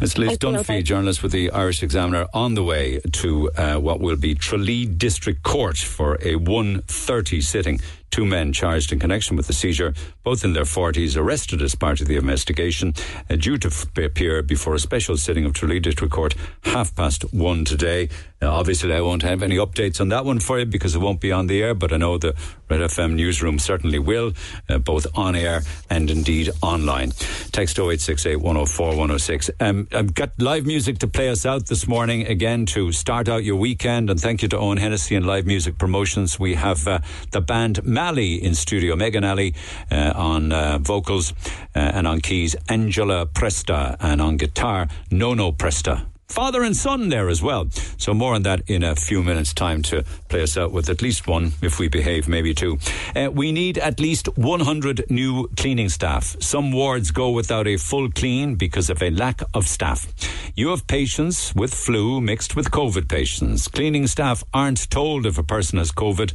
It's 0.00 0.18
Liz 0.18 0.38
Dunphy, 0.38 0.84
journalist 0.84 1.22
with 1.22 1.32
the 1.32 1.50
Irish 1.50 1.82
Examiner, 1.82 2.26
on 2.34 2.54
the 2.54 2.62
way 2.62 3.00
to 3.12 3.50
uh, 3.52 3.76
what 3.76 4.00
will 4.00 4.16
be 4.16 4.34
Tralee 4.34 4.86
District 4.86 5.42
Court 5.42 5.78
for 5.78 6.14
a 6.16 6.34
1.30 6.34 7.42
sitting 7.42 7.80
Two 8.12 8.26
men 8.26 8.52
charged 8.52 8.92
in 8.92 8.98
connection 8.98 9.36
with 9.38 9.46
the 9.46 9.54
seizure, 9.54 9.94
both 10.22 10.44
in 10.44 10.52
their 10.52 10.64
40s, 10.64 11.16
arrested 11.16 11.62
as 11.62 11.74
part 11.74 12.02
of 12.02 12.08
the 12.08 12.16
investigation, 12.16 12.92
uh, 13.30 13.36
due 13.36 13.56
to 13.56 13.68
f- 13.68 13.86
appear 13.96 14.42
before 14.42 14.74
a 14.74 14.78
special 14.78 15.16
sitting 15.16 15.46
of 15.46 15.54
Tralee 15.54 15.80
District 15.80 16.12
Court 16.12 16.34
half 16.64 16.94
past 16.94 17.22
one 17.32 17.64
today. 17.64 18.10
Uh, 18.42 18.52
obviously, 18.52 18.92
I 18.92 19.00
won't 19.00 19.22
have 19.22 19.42
any 19.42 19.56
updates 19.56 19.98
on 19.98 20.10
that 20.10 20.26
one 20.26 20.40
for 20.40 20.58
you 20.58 20.66
because 20.66 20.94
it 20.94 20.98
won't 20.98 21.20
be 21.20 21.32
on 21.32 21.46
the 21.46 21.62
air, 21.62 21.74
but 21.74 21.90
I 21.90 21.96
know 21.96 22.18
the 22.18 22.34
Red 22.72 22.80
FM 22.80 23.16
newsroom 23.16 23.58
certainly 23.58 23.98
will, 23.98 24.32
uh, 24.66 24.78
both 24.78 25.06
on 25.14 25.36
air 25.36 25.60
and 25.90 26.10
indeed 26.10 26.48
online. 26.62 27.10
Text 27.52 27.78
0868 27.78 28.36
104 28.36 28.86
106. 28.86 29.50
Um, 29.60 29.88
I've 29.92 30.14
got 30.14 30.30
live 30.40 30.64
music 30.64 30.96
to 31.00 31.06
play 31.06 31.28
us 31.28 31.44
out 31.44 31.66
this 31.66 31.86
morning 31.86 32.26
again 32.26 32.64
to 32.72 32.90
start 32.90 33.28
out 33.28 33.44
your 33.44 33.56
weekend, 33.56 34.08
and 34.08 34.18
thank 34.18 34.40
you 34.40 34.48
to 34.48 34.56
Owen 34.56 34.78
Hennessy 34.78 35.14
and 35.14 35.26
Live 35.26 35.44
Music 35.44 35.76
Promotions. 35.76 36.40
We 36.40 36.54
have 36.54 36.88
uh, 36.88 37.00
the 37.32 37.42
band 37.42 37.80
Alley 37.86 38.42
in 38.42 38.54
studio. 38.54 38.96
Megan 38.96 39.22
Alley 39.22 39.54
uh, 39.90 40.14
on 40.16 40.52
uh, 40.52 40.78
vocals 40.78 41.34
uh, 41.76 41.78
and 41.78 42.08
on 42.08 42.22
keys. 42.22 42.56
Angela 42.70 43.26
Presta 43.26 43.98
and 44.00 44.22
on 44.22 44.38
guitar. 44.38 44.88
Nono 45.10 45.52
Presta 45.52 46.06
father 46.28 46.62
and 46.62 46.76
son 46.76 47.08
there 47.08 47.28
as 47.28 47.42
well. 47.42 47.68
So 47.98 48.14
more 48.14 48.34
on 48.34 48.42
that 48.42 48.62
in 48.66 48.82
a 48.82 48.96
few 48.96 49.22
minutes' 49.22 49.52
time 49.52 49.82
to 49.82 50.04
play 50.28 50.42
us 50.42 50.56
out 50.56 50.72
with 50.72 50.88
at 50.88 51.02
least 51.02 51.26
one, 51.26 51.52
if 51.62 51.78
we 51.78 51.88
behave, 51.88 52.28
maybe 52.28 52.54
two. 52.54 52.78
Uh, 53.14 53.30
we 53.30 53.52
need 53.52 53.78
at 53.78 54.00
least 54.00 54.26
100 54.36 55.10
new 55.10 55.48
cleaning 55.56 55.88
staff. 55.88 56.36
Some 56.40 56.72
wards 56.72 57.10
go 57.10 57.30
without 57.30 57.66
a 57.66 57.76
full 57.76 58.10
clean 58.10 58.54
because 58.54 58.90
of 58.90 59.02
a 59.02 59.10
lack 59.10 59.42
of 59.54 59.66
staff. 59.66 60.06
You 60.54 60.68
have 60.68 60.86
patients 60.86 61.54
with 61.54 61.74
flu 61.74 62.20
mixed 62.20 62.56
with 62.56 62.70
COVID 62.70 63.08
patients. 63.08 63.68
Cleaning 63.68 64.06
staff 64.06 64.42
aren't 64.52 64.90
told 64.90 65.26
if 65.26 65.38
a 65.38 65.42
person 65.42 65.78
has 65.78 65.92
COVID. 65.92 66.32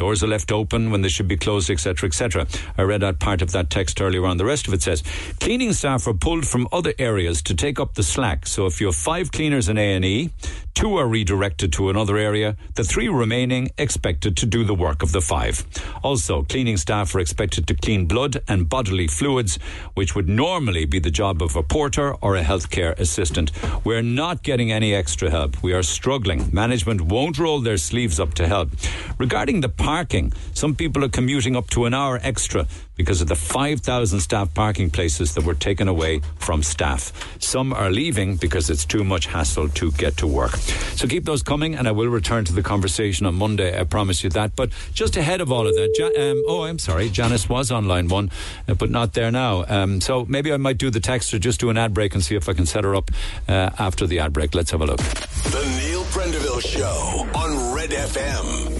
Doors 0.00 0.22
are 0.22 0.28
left 0.28 0.50
open 0.50 0.90
when 0.90 1.02
they 1.02 1.10
should 1.10 1.28
be 1.28 1.36
closed, 1.36 1.70
etc., 1.70 2.06
etc. 2.06 2.46
I 2.78 2.82
read 2.82 3.04
out 3.04 3.18
part 3.18 3.42
of 3.42 3.52
that 3.52 3.68
text 3.68 4.00
earlier 4.00 4.24
on. 4.24 4.38
The 4.38 4.46
rest 4.46 4.66
of 4.66 4.72
it 4.72 4.80
says 4.80 5.02
cleaning 5.40 5.74
staff 5.74 6.06
are 6.06 6.14
pulled 6.14 6.46
from 6.46 6.66
other 6.72 6.94
areas 6.98 7.42
to 7.42 7.54
take 7.54 7.78
up 7.78 7.92
the 7.92 8.02
slack. 8.02 8.46
So 8.46 8.64
if 8.64 8.80
you 8.80 8.86
have 8.86 8.96
five 8.96 9.30
cleaners 9.30 9.68
in 9.68 9.76
A 9.76 9.94
and 9.94 10.02
E, 10.02 10.30
two 10.72 10.96
are 10.96 11.06
redirected 11.06 11.70
to 11.74 11.90
another 11.90 12.16
area. 12.16 12.56
The 12.76 12.84
three 12.84 13.08
remaining 13.08 13.72
expected 13.76 14.38
to 14.38 14.46
do 14.46 14.64
the 14.64 14.74
work 14.74 15.02
of 15.02 15.12
the 15.12 15.20
five. 15.20 15.66
Also, 16.02 16.44
cleaning 16.44 16.78
staff 16.78 17.14
are 17.14 17.20
expected 17.20 17.66
to 17.66 17.74
clean 17.74 18.06
blood 18.06 18.42
and 18.48 18.70
bodily 18.70 19.06
fluids, 19.06 19.58
which 19.92 20.14
would 20.14 20.30
normally 20.30 20.86
be 20.86 20.98
the 20.98 21.10
job 21.10 21.42
of 21.42 21.56
a 21.56 21.62
porter 21.62 22.14
or 22.22 22.36
a 22.36 22.42
healthcare 22.42 22.98
assistant. 22.98 23.52
We're 23.84 24.00
not 24.00 24.42
getting 24.42 24.72
any 24.72 24.94
extra 24.94 25.28
help. 25.28 25.62
We 25.62 25.74
are 25.74 25.82
struggling. 25.82 26.48
Management 26.54 27.02
won't 27.02 27.38
roll 27.38 27.60
their 27.60 27.76
sleeves 27.76 28.18
up 28.18 28.32
to 28.34 28.48
help. 28.48 28.70
Regarding 29.18 29.60
the 29.60 29.68
parking. 29.94 30.32
Some 30.54 30.76
people 30.76 31.02
are 31.04 31.08
commuting 31.08 31.56
up 31.56 31.68
to 31.70 31.84
an 31.84 31.94
hour 31.94 32.20
extra 32.22 32.64
because 32.96 33.20
of 33.20 33.26
the 33.26 33.34
5,000 33.34 34.20
staff 34.20 34.54
parking 34.54 34.88
places 34.88 35.34
that 35.34 35.42
were 35.44 35.54
taken 35.54 35.88
away 35.88 36.20
from 36.38 36.62
staff. 36.62 37.02
Some 37.40 37.72
are 37.72 37.90
leaving 37.90 38.36
because 38.36 38.70
it's 38.70 38.84
too 38.84 39.02
much 39.02 39.26
hassle 39.26 39.68
to 39.80 39.90
get 39.92 40.16
to 40.18 40.28
work. 40.28 40.54
So 40.98 41.08
keep 41.08 41.24
those 41.24 41.42
coming, 41.42 41.74
and 41.74 41.88
I 41.88 41.90
will 41.90 42.06
return 42.06 42.44
to 42.44 42.52
the 42.52 42.62
conversation 42.62 43.26
on 43.26 43.34
Monday. 43.34 43.70
I 43.80 43.82
promise 43.82 44.22
you 44.22 44.30
that. 44.30 44.54
But 44.54 44.70
just 44.94 45.16
ahead 45.16 45.40
of 45.40 45.50
all 45.50 45.66
of 45.66 45.74
that, 45.74 45.90
ja- 45.98 46.22
um, 46.22 46.42
oh, 46.46 46.62
I'm 46.62 46.78
sorry, 46.78 47.08
Janice 47.08 47.48
was 47.48 47.72
on 47.72 47.88
line 47.88 48.06
one, 48.06 48.30
uh, 48.68 48.74
but 48.74 48.90
not 48.90 49.14
there 49.14 49.32
now. 49.32 49.64
Um, 49.66 50.00
so 50.00 50.24
maybe 50.28 50.52
I 50.52 50.56
might 50.56 50.78
do 50.78 50.90
the 50.90 51.00
text 51.00 51.34
or 51.34 51.40
just 51.40 51.58
do 51.58 51.70
an 51.70 51.78
ad 51.78 51.92
break 51.94 52.14
and 52.14 52.22
see 52.22 52.36
if 52.36 52.48
I 52.48 52.52
can 52.52 52.66
set 52.66 52.84
her 52.84 52.94
up 52.94 53.10
uh, 53.48 53.70
after 53.76 54.06
the 54.06 54.20
ad 54.20 54.32
break. 54.32 54.54
Let's 54.54 54.70
have 54.70 54.82
a 54.82 54.86
look. 54.86 54.98
The 54.98 55.64
Neil 55.80 56.04
Prendeville 56.14 56.60
Show 56.62 57.26
on 57.34 57.74
Red 57.74 57.90
FM. 57.90 58.79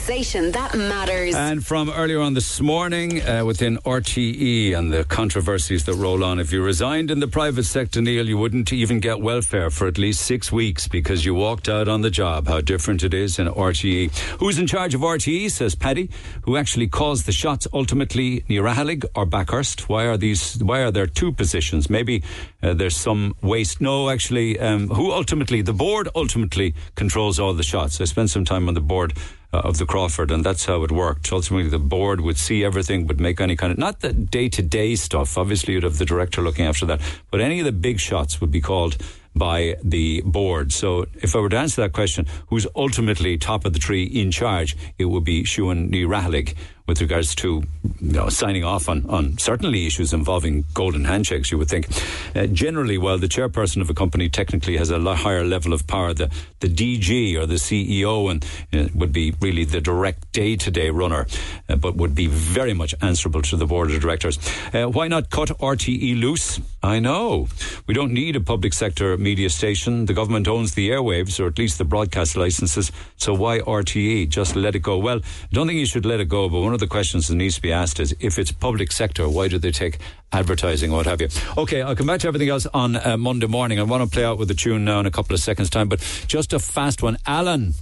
Conversation 0.00 0.50
that 0.52 0.74
matters. 0.74 1.34
And 1.34 1.64
from 1.64 1.90
earlier 1.90 2.20
on 2.20 2.32
this 2.32 2.58
morning, 2.58 3.20
uh, 3.20 3.44
within 3.44 3.76
RTÉ 3.84 4.74
and 4.74 4.90
the 4.90 5.04
controversies 5.04 5.84
that 5.84 5.92
roll 5.92 6.24
on, 6.24 6.40
if 6.40 6.52
you 6.52 6.64
resigned 6.64 7.10
in 7.10 7.20
the 7.20 7.28
private 7.28 7.64
sector, 7.64 8.00
Neil, 8.00 8.26
you 8.26 8.38
wouldn't 8.38 8.72
even 8.72 8.98
get 9.00 9.20
welfare 9.20 9.68
for 9.68 9.86
at 9.86 9.98
least 9.98 10.22
six 10.22 10.50
weeks 10.50 10.88
because 10.88 11.26
you 11.26 11.34
walked 11.34 11.68
out 11.68 11.86
on 11.86 12.00
the 12.00 12.08
job. 12.08 12.48
How 12.48 12.62
different 12.62 13.02
it 13.02 13.12
is 13.12 13.38
in 13.38 13.46
RTÉ. 13.46 14.10
Who's 14.38 14.58
in 14.58 14.66
charge 14.66 14.94
of 14.94 15.02
RTÉ, 15.02 15.50
says 15.50 15.74
Paddy, 15.74 16.08
who 16.44 16.56
actually 16.56 16.88
calls 16.88 17.24
the 17.24 17.32
shots 17.32 17.68
ultimately, 17.74 18.40
Ní 18.48 18.58
Raghallaigh 18.58 19.04
or 19.14 19.26
Bakhurst? 19.26 19.82
Why 19.82 20.06
are 20.06 20.16
these, 20.16 20.64
why 20.64 20.80
are 20.80 20.90
there 20.90 21.06
two 21.06 21.30
positions? 21.30 21.90
Maybe 21.90 22.22
uh, 22.62 22.72
there's 22.72 22.96
some 22.96 23.34
waste. 23.42 23.82
No, 23.82 24.08
actually, 24.08 24.58
um, 24.58 24.88
who 24.88 25.12
ultimately, 25.12 25.60
the 25.60 25.74
board 25.74 26.08
ultimately 26.14 26.74
controls 26.94 27.38
all 27.38 27.52
the 27.52 27.62
shots. 27.62 28.00
I 28.00 28.04
spent 28.04 28.30
some 28.30 28.46
time 28.46 28.66
on 28.66 28.72
the 28.72 28.80
board 28.80 29.12
uh, 29.52 29.58
of 29.58 29.78
the 29.78 29.86
Crawford, 29.86 30.30
and 30.30 30.44
that's 30.44 30.66
how 30.66 30.82
it 30.84 30.92
worked. 30.92 31.32
Ultimately, 31.32 31.68
the 31.68 31.78
board 31.78 32.20
would 32.20 32.38
see 32.38 32.64
everything, 32.64 33.06
would 33.06 33.20
make 33.20 33.40
any 33.40 33.56
kind 33.56 33.72
of 33.72 33.78
not 33.78 34.00
the 34.00 34.12
day 34.12 34.48
to 34.48 34.62
day 34.62 34.94
stuff. 34.94 35.36
Obviously, 35.36 35.74
you'd 35.74 35.82
have 35.82 35.98
the 35.98 36.04
director 36.04 36.42
looking 36.42 36.66
after 36.66 36.86
that, 36.86 37.00
but 37.30 37.40
any 37.40 37.58
of 37.58 37.64
the 37.64 37.72
big 37.72 37.98
shots 37.98 38.40
would 38.40 38.50
be 38.50 38.60
called 38.60 38.96
by 39.34 39.76
the 39.82 40.22
board. 40.22 40.72
So, 40.72 41.06
if 41.22 41.36
I 41.36 41.40
were 41.40 41.48
to 41.48 41.58
answer 41.58 41.82
that 41.82 41.92
question, 41.92 42.26
who's 42.48 42.66
ultimately 42.74 43.38
top 43.38 43.64
of 43.64 43.72
the 43.72 43.78
tree 43.78 44.04
in 44.04 44.30
charge, 44.30 44.76
it 44.98 45.06
would 45.06 45.24
be 45.24 45.44
Siún 45.44 45.90
Raghallaigh 45.90 46.54
with 46.90 47.00
regards 47.00 47.36
to 47.36 47.62
you 48.00 48.12
know, 48.12 48.28
signing 48.28 48.64
off 48.64 48.88
on, 48.88 49.08
on 49.08 49.38
certainly 49.38 49.86
issues 49.86 50.12
involving 50.12 50.64
golden 50.74 51.04
handshakes, 51.04 51.52
you 51.52 51.56
would 51.56 51.68
think. 51.68 51.86
Uh, 52.34 52.46
generally, 52.46 52.98
while 52.98 53.16
the 53.16 53.28
chairperson 53.28 53.80
of 53.80 53.88
a 53.88 53.94
company 53.94 54.28
technically 54.28 54.76
has 54.76 54.90
a 54.90 54.98
higher 55.14 55.44
level 55.44 55.72
of 55.72 55.86
power, 55.86 56.12
the, 56.12 56.28
the 56.58 56.66
DG 56.66 57.36
or 57.36 57.46
the 57.46 57.54
CEO 57.54 58.28
and 58.28 58.44
uh, 58.72 58.90
would 58.96 59.12
be 59.12 59.32
really 59.40 59.64
the 59.64 59.80
direct 59.80 60.32
day 60.32 60.56
to 60.56 60.68
day 60.72 60.90
runner, 60.90 61.28
uh, 61.68 61.76
but 61.76 61.94
would 61.94 62.12
be 62.12 62.26
very 62.26 62.74
much 62.74 62.92
answerable 63.00 63.40
to 63.42 63.56
the 63.56 63.66
board 63.66 63.92
of 63.92 64.00
directors. 64.00 64.36
Uh, 64.74 64.86
why 64.86 65.06
not 65.06 65.30
cut 65.30 65.50
RTÉ 65.60 66.20
loose? 66.20 66.60
I 66.82 66.98
know. 66.98 67.46
We 67.86 67.94
don't 67.94 68.12
need 68.12 68.34
a 68.34 68.40
public 68.40 68.72
sector 68.72 69.16
media 69.16 69.48
station. 69.48 70.06
The 70.06 70.14
government 70.14 70.48
owns 70.48 70.74
the 70.74 70.90
airwaves, 70.90 71.38
or 71.38 71.46
at 71.46 71.56
least 71.56 71.78
the 71.78 71.84
broadcast 71.84 72.36
licenses. 72.36 72.90
So 73.16 73.32
why 73.32 73.60
RTÉ? 73.60 74.28
Just 74.28 74.56
let 74.56 74.74
it 74.74 74.80
go. 74.80 74.98
Well, 74.98 75.18
I 75.18 75.48
don't 75.52 75.68
think 75.68 75.78
you 75.78 75.86
should 75.86 76.06
let 76.06 76.18
it 76.18 76.28
go, 76.28 76.48
but 76.48 76.60
one 76.62 76.72
of 76.72 76.79
the 76.80 76.86
questions 76.86 77.28
that 77.28 77.36
needs 77.36 77.54
to 77.56 77.62
be 77.62 77.72
asked 77.72 78.00
is 78.00 78.14
if 78.18 78.38
it's 78.38 78.50
public 78.52 78.90
sector, 78.92 79.28
why 79.28 79.48
do 79.48 79.58
they 79.58 79.70
take 79.70 79.98
advertising, 80.32 80.90
or 80.90 80.96
what 80.96 81.06
have 81.06 81.20
you? 81.20 81.28
Okay, 81.56 81.82
I'll 81.82 81.94
come 81.94 82.06
back 82.06 82.20
to 82.20 82.28
everything 82.28 82.48
else 82.48 82.66
on 82.74 82.96
uh, 82.96 83.16
Monday 83.16 83.46
morning. 83.46 83.78
I 83.78 83.82
want 83.84 84.02
to 84.02 84.10
play 84.10 84.24
out 84.24 84.38
with 84.38 84.48
the 84.48 84.54
tune 84.54 84.84
now 84.84 85.00
in 85.00 85.06
a 85.06 85.10
couple 85.10 85.34
of 85.34 85.40
seconds' 85.40 85.70
time, 85.70 85.88
but 85.88 86.00
just 86.26 86.52
a 86.52 86.58
fast 86.58 87.02
one. 87.02 87.18
Alan. 87.26 87.74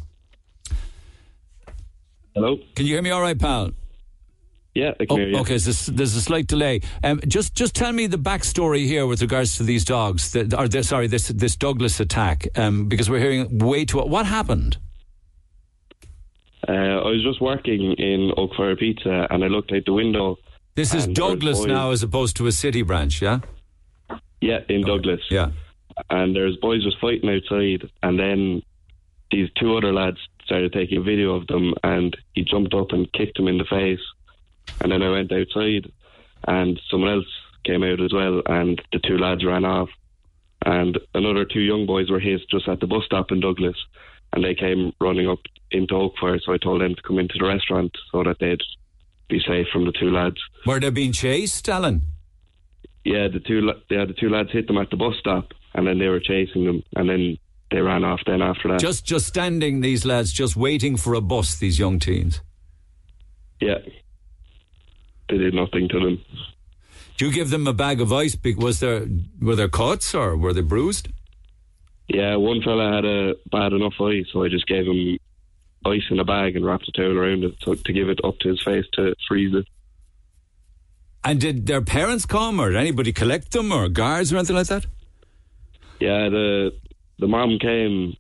Hello. 2.35 2.59
Can 2.77 2.87
you 2.87 2.95
hear 2.95 3.03
me 3.03 3.11
all 3.11 3.23
right, 3.23 3.39
pal? 3.39 3.71
Yeah, 4.75 4.93
oh. 5.11 5.17
Okay, 5.17 5.57
there's, 5.57 5.87
there's 5.87 6.15
a 6.15 6.21
slight 6.21 6.47
delay. 6.47 6.83
Um, 7.03 7.21
just 7.27 7.55
just 7.57 7.75
tell 7.75 7.93
me 7.93 8.07
the 8.07 8.19
backstory 8.19 8.87
here 8.87 9.07
with 9.07 9.21
regards 9.21 9.57
to 9.57 9.65
these 9.65 9.85
dogs. 9.85 10.31
The, 10.31 10.55
or 10.57 10.69
the, 10.69 10.85
sorry, 10.85 11.09
this 11.09 11.29
this 11.29 11.57
Douglas 11.57 11.99
attack, 11.99 12.47
um, 12.57 12.87
because 12.87 13.11
we're 13.11 13.19
hearing 13.19 13.59
way 13.59 13.85
too. 13.85 13.99
What 13.99 14.27
happened? 14.27 14.79
Uh, 16.69 16.73
I 16.73 17.11
was 17.11 17.23
just 17.23 17.41
working 17.41 17.93
in 17.95 18.33
Oak 18.37 18.53
Oakfire 18.53 18.79
Pizza 18.79 19.27
and 19.31 19.43
I 19.43 19.47
looked 19.47 19.73
out 19.73 19.85
the 19.87 19.93
window. 19.93 20.37
This 20.75 20.95
is 20.95 21.07
and 21.07 21.17
there 21.17 21.25
was 21.25 21.39
Douglas 21.39 21.65
now, 21.65 21.91
as 21.91 22.03
opposed 22.03 22.37
to 22.37 22.47
a 22.47 22.53
city 22.53 22.83
branch, 22.83 23.23
yeah. 23.23 23.41
Yeah, 24.41 24.61
in 24.69 24.83
Douglas. 24.83 25.21
Yeah. 25.31 25.51
And 26.11 26.37
there's 26.37 26.57
boys 26.57 26.85
just 26.85 27.01
fighting 27.01 27.29
outside, 27.29 27.91
and 28.05 28.19
then 28.19 28.63
these 29.33 29.49
two 29.59 29.77
other 29.77 29.93
lads 29.93 30.19
started 30.45 30.73
taking 30.73 30.99
a 30.99 31.03
video 31.03 31.35
of 31.35 31.49
them, 31.49 31.75
and 31.83 32.17
he 32.35 32.45
jumped 32.45 32.75
up 32.75 32.93
and 32.93 33.13
kicked 33.13 33.39
him 33.39 33.49
in 33.49 33.59
the 33.59 33.65
face. 33.65 33.99
And 34.81 34.93
then 34.93 35.03
I 35.03 35.11
went 35.11 35.33
outside, 35.33 35.91
and 36.47 36.81
someone 36.89 37.11
else 37.11 37.27
came 37.65 37.83
out 37.83 38.01
as 38.01 38.13
well, 38.13 38.43
and 38.47 38.81
the 38.93 39.01
two 39.01 39.19
lads 39.19 39.45
ran 39.45 39.65
off. 39.65 39.89
And 40.65 40.99
another 41.15 41.45
two 41.45 41.61
young 41.61 41.87
boys 41.87 42.11
were 42.11 42.21
hit 42.21 42.43
just 42.51 42.69
at 42.69 42.79
the 42.79 42.87
bus 42.87 43.05
stop 43.05 43.33
in 43.33 43.41
Douglas, 43.41 43.77
and 44.33 44.45
they 44.45 44.55
came 44.55 44.93
running 45.01 45.29
up 45.29 45.41
into 45.71 45.95
Oakfire, 45.95 46.41
so 46.45 46.53
I 46.53 46.59
told 46.59 46.81
them 46.81 46.95
to 46.95 47.03
come 47.03 47.19
into 47.19 47.35
the 47.39 47.47
restaurant 47.47 47.97
so 48.13 48.23
that 48.25 48.39
they'd 48.41 48.61
be 49.29 49.41
safe 49.47 49.67
from 49.73 49.85
the 49.85 49.93
two 49.93 50.11
lads. 50.11 50.37
Were 50.67 50.81
they 50.81 50.91
being 50.91 51.13
chased, 51.13 51.69
Alan? 51.69 52.03
Yeah, 53.05 53.29
the 53.29 53.41
two 53.41 53.61
yeah 53.91 54.05
the 54.05 54.15
two 54.15 54.29
lads 54.29 54.51
hit 54.53 54.67
them 54.67 54.79
at 54.79 54.91
the 54.91 54.97
bus 54.97 55.15
stop, 55.21 55.53
and 55.75 55.87
then 55.87 55.99
they 55.99 56.09
were 56.09 56.21
chasing 56.21 56.65
them, 56.65 56.83
and 56.97 57.09
then 57.09 57.39
they 57.71 57.81
ran 57.81 58.05
off. 58.05 58.21
Then 58.27 58.43
after 58.43 58.69
that, 58.69 58.81
Just 58.81 59.05
just 59.05 59.27
standing, 59.27 59.81
these 59.81 60.05
lads, 60.05 60.33
just 60.33 60.57
waiting 60.57 60.97
for 60.97 61.15
a 61.15 61.21
bus. 61.21 61.57
These 61.57 61.79
young 61.79 61.99
teens. 61.99 62.41
yeah, 63.61 63.79
they 65.29 65.39
did 65.39 65.55
nothing 65.55 65.89
to 65.89 66.01
them. 66.01 66.25
Do 67.17 67.27
you 67.27 67.33
give 67.33 67.51
them 67.51 67.67
a 67.67 67.73
bag 67.73 68.01
of 68.01 68.13
ice? 68.13 68.37
Was 68.57 68.81
there 68.81 69.07
were 69.41 69.57
there 69.57 69.69
cuts 69.69 70.15
or 70.15 70.37
were 70.37 70.53
they 70.53 70.61
bruised? 70.61 71.09
Yeah, 72.09 72.37
one 72.37 72.63
fella 72.63 72.93
had 72.95 73.05
a 73.05 73.35
bad 73.51 73.73
enough 73.73 73.95
eye, 74.01 74.25
so 74.33 74.43
I 74.45 74.49
just 74.49 74.67
gave 74.67 74.87
him 74.87 75.19
ice 75.89 76.03
in 76.11 76.19
a 76.19 76.25
bag 76.25 76.57
and 76.57 76.65
wrapped 76.65 76.89
a 76.89 76.93
towel 76.93 77.17
around 77.19 77.45
it 77.45 77.59
to, 77.61 77.75
to 77.77 77.93
give 77.93 78.09
it 78.09 78.21
up 78.25 78.39
to 78.41 78.49
his 78.49 78.63
face 78.63 78.85
to 78.95 79.15
freeze 79.29 79.55
it. 79.55 79.67
And 81.25 81.41
did 81.41 81.67
their 81.67 81.83
parents 81.83 82.25
come 82.27 82.61
or 82.61 82.69
did 82.71 82.79
anybody 82.79 83.13
collect 83.13 83.53
them 83.53 83.73
or 83.73 83.89
guards 83.89 84.33
or 84.33 84.37
anything 84.37 84.57
like 84.57 84.69
that? 84.69 84.87
Yeah, 86.01 86.29
the 86.29 86.73
the 87.19 87.27
mom 87.27 87.59
came 87.59 88.17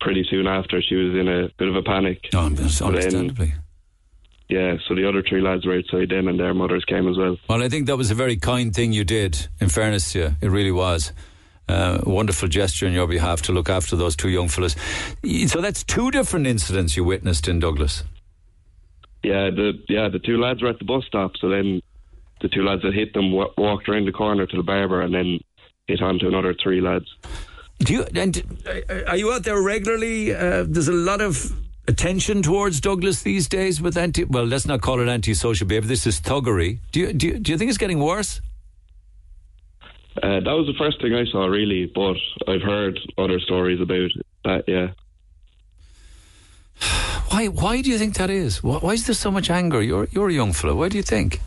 pretty 0.00 0.26
soon 0.28 0.46
after. 0.46 0.82
She 0.82 0.96
was 0.96 1.14
in 1.14 1.28
a 1.28 1.48
bit 1.58 1.68
of 1.68 1.76
a 1.76 1.82
panic. 1.82 2.28
Oh, 2.34 2.48
But 2.50 2.56
then- 2.56 2.82
understandably. 2.86 3.54
yeah, 4.48 4.76
so 4.88 4.94
the 4.96 5.08
other 5.08 5.22
three 5.22 5.40
lads 5.40 5.64
were 5.64 5.76
outside 5.78 6.08
then, 6.10 6.26
and 6.26 6.38
their 6.40 6.54
mothers 6.54 6.84
came 6.84 7.08
as 7.08 7.16
well. 7.16 7.36
Well, 7.48 7.62
I 7.62 7.68
think 7.68 7.86
that 7.86 7.96
was 7.96 8.10
a 8.10 8.14
very 8.16 8.36
kind 8.36 8.74
thing 8.74 8.92
you 8.92 9.04
did. 9.04 9.46
In 9.60 9.68
fairness 9.68 10.12
to 10.12 10.18
you, 10.18 10.36
it 10.40 10.50
really 10.50 10.72
was. 10.72 11.12
Uh, 11.68 12.00
wonderful 12.04 12.48
gesture 12.48 12.86
on 12.86 12.92
your 12.92 13.06
behalf 13.06 13.42
to 13.42 13.52
look 13.52 13.68
after 13.68 13.94
those 13.94 14.16
two 14.16 14.30
young 14.30 14.48
fellas. 14.48 14.74
So 15.46 15.60
that's 15.60 15.84
two 15.84 16.10
different 16.10 16.46
incidents 16.46 16.96
you 16.96 17.04
witnessed 17.04 17.46
in 17.46 17.60
Douglas. 17.60 18.04
Yeah, 19.22 19.50
the 19.50 19.72
yeah 19.88 20.08
the 20.08 20.18
two 20.18 20.38
lads 20.40 20.62
were 20.62 20.68
at 20.68 20.78
the 20.78 20.84
bus 20.84 21.04
stop. 21.06 21.32
So 21.36 21.48
then 21.48 21.82
the 22.40 22.48
two 22.48 22.62
lads 22.62 22.82
that 22.82 22.94
hit 22.94 23.12
them 23.12 23.32
wa- 23.32 23.50
walked 23.58 23.88
around 23.88 24.06
the 24.06 24.12
corner 24.12 24.46
to 24.46 24.56
the 24.56 24.62
barber 24.62 25.02
and 25.02 25.12
then 25.14 25.40
hit 25.86 26.00
on 26.00 26.18
to 26.20 26.28
another 26.28 26.54
three 26.54 26.80
lads. 26.80 27.06
Do 27.80 27.92
you 27.92 28.06
and 28.14 28.42
uh, 28.66 29.04
are 29.06 29.16
you 29.16 29.32
out 29.32 29.44
there 29.44 29.60
regularly? 29.60 30.34
Uh, 30.34 30.64
there's 30.66 30.88
a 30.88 30.92
lot 30.92 31.20
of 31.20 31.52
attention 31.86 32.42
towards 32.42 32.80
Douglas 32.80 33.22
these 33.22 33.48
days 33.48 33.80
with 33.80 33.96
anti. 33.96 34.24
Well, 34.24 34.44
let's 34.44 34.66
not 34.66 34.80
call 34.80 35.00
it 35.00 35.08
antisocial 35.08 35.66
behaviour. 35.66 35.88
This 35.88 36.06
is 36.06 36.20
thuggery. 36.20 36.78
Do 36.92 37.00
you 37.00 37.12
do 37.12 37.26
you, 37.26 37.38
do 37.38 37.52
you 37.52 37.58
think 37.58 37.68
it's 37.68 37.78
getting 37.78 37.98
worse? 38.00 38.40
Uh, 40.22 40.40
that 40.40 40.52
was 40.52 40.66
the 40.66 40.74
first 40.78 41.00
thing 41.00 41.14
I 41.14 41.24
saw, 41.30 41.46
really. 41.46 41.86
But 41.86 42.16
I've 42.46 42.62
heard 42.62 42.98
other 43.16 43.38
stories 43.40 43.80
about 43.80 44.10
that. 44.44 44.64
Yeah, 44.66 44.88
Why 47.30 47.46
why 47.48 47.82
do 47.82 47.90
you 47.90 47.98
think 47.98 48.14
that 48.16 48.30
is? 48.30 48.62
Why, 48.62 48.78
why 48.78 48.92
is 48.94 49.06
there 49.06 49.14
so 49.14 49.30
much 49.30 49.50
anger? 49.50 49.82
You're 49.82 50.08
you're 50.12 50.28
a 50.28 50.32
young 50.32 50.52
fellow. 50.52 50.74
Why 50.76 50.88
do 50.88 50.96
you 50.96 51.02
think? 51.02 51.40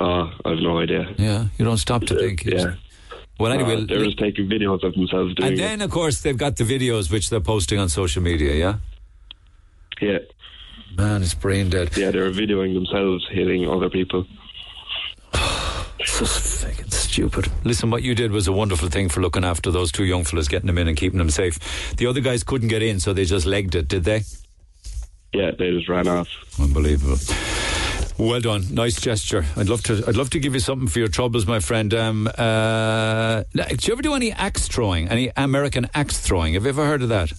uh, 0.00 0.30
I've 0.44 0.58
no 0.58 0.78
idea. 0.78 1.14
Yeah, 1.18 1.46
you 1.58 1.64
don't 1.64 1.76
stop 1.78 2.02
to 2.06 2.14
think. 2.14 2.44
Yeah. 2.44 2.74
Well, 3.38 3.52
anyway, 3.52 3.82
Uh, 3.82 3.86
they're 3.88 4.04
just 4.04 4.18
taking 4.18 4.48
videos 4.48 4.82
of 4.84 4.94
themselves 4.94 5.34
doing 5.34 5.48
and 5.50 5.58
then 5.58 5.80
of 5.82 5.90
course 5.90 6.20
they've 6.22 6.36
got 6.36 6.56
the 6.56 6.64
videos 6.64 7.10
which 7.10 7.28
they're 7.30 7.40
posting 7.40 7.78
on 7.78 7.88
social 7.88 8.22
media. 8.22 8.54
Yeah. 8.54 8.74
Yeah, 10.00 10.18
Man, 10.96 11.22
it's 11.22 11.34
brain 11.34 11.70
dead. 11.70 11.96
yeah, 11.96 12.10
they're 12.10 12.30
videoing 12.32 12.74
themselves 12.74 13.24
hitting 13.30 13.68
other 13.68 13.88
people. 13.88 14.26
So 16.04 16.24
fucking 16.24 16.90
stupid. 16.90 17.48
Listen, 17.64 17.90
what 17.90 18.02
you 18.02 18.14
did 18.14 18.32
was 18.32 18.48
a 18.48 18.52
wonderful 18.52 18.88
thing 18.88 19.08
for 19.08 19.20
looking 19.20 19.44
after 19.44 19.70
those 19.70 19.92
two 19.92 20.04
young 20.04 20.24
fellas, 20.24 20.48
getting 20.48 20.66
them 20.66 20.78
in 20.78 20.88
and 20.88 20.96
keeping 20.96 21.18
them 21.18 21.30
safe. 21.30 21.94
The 21.96 22.06
other 22.06 22.20
guys 22.20 22.42
couldn't 22.42 22.68
get 22.68 22.82
in, 22.82 22.98
so 23.00 23.12
they 23.12 23.24
just 23.24 23.46
legged 23.46 23.74
it, 23.74 23.88
did 23.88 24.04
they? 24.04 24.22
Yeah, 25.32 25.52
they 25.58 25.70
just 25.70 25.88
ran 25.88 26.08
off. 26.08 26.28
Unbelievable. 26.60 27.18
Well 28.18 28.40
done, 28.40 28.74
nice 28.74 29.00
gesture. 29.00 29.44
I'd 29.56 29.68
love 29.68 29.82
to. 29.84 30.04
I'd 30.06 30.16
love 30.16 30.30
to 30.30 30.38
give 30.38 30.54
you 30.54 30.60
something 30.60 30.86
for 30.86 30.98
your 30.98 31.08
troubles, 31.08 31.46
my 31.46 31.60
friend. 31.60 31.92
Um, 31.94 32.28
uh, 32.36 33.42
do 33.54 33.62
you 33.80 33.92
ever 33.92 34.02
do 34.02 34.14
any 34.14 34.32
axe 34.32 34.68
throwing? 34.68 35.08
Any 35.08 35.32
American 35.36 35.88
axe 35.94 36.18
throwing? 36.20 36.54
Have 36.54 36.64
you 36.64 36.68
ever 36.68 36.84
heard 36.84 37.02
of 37.02 37.08
that? 37.08 37.32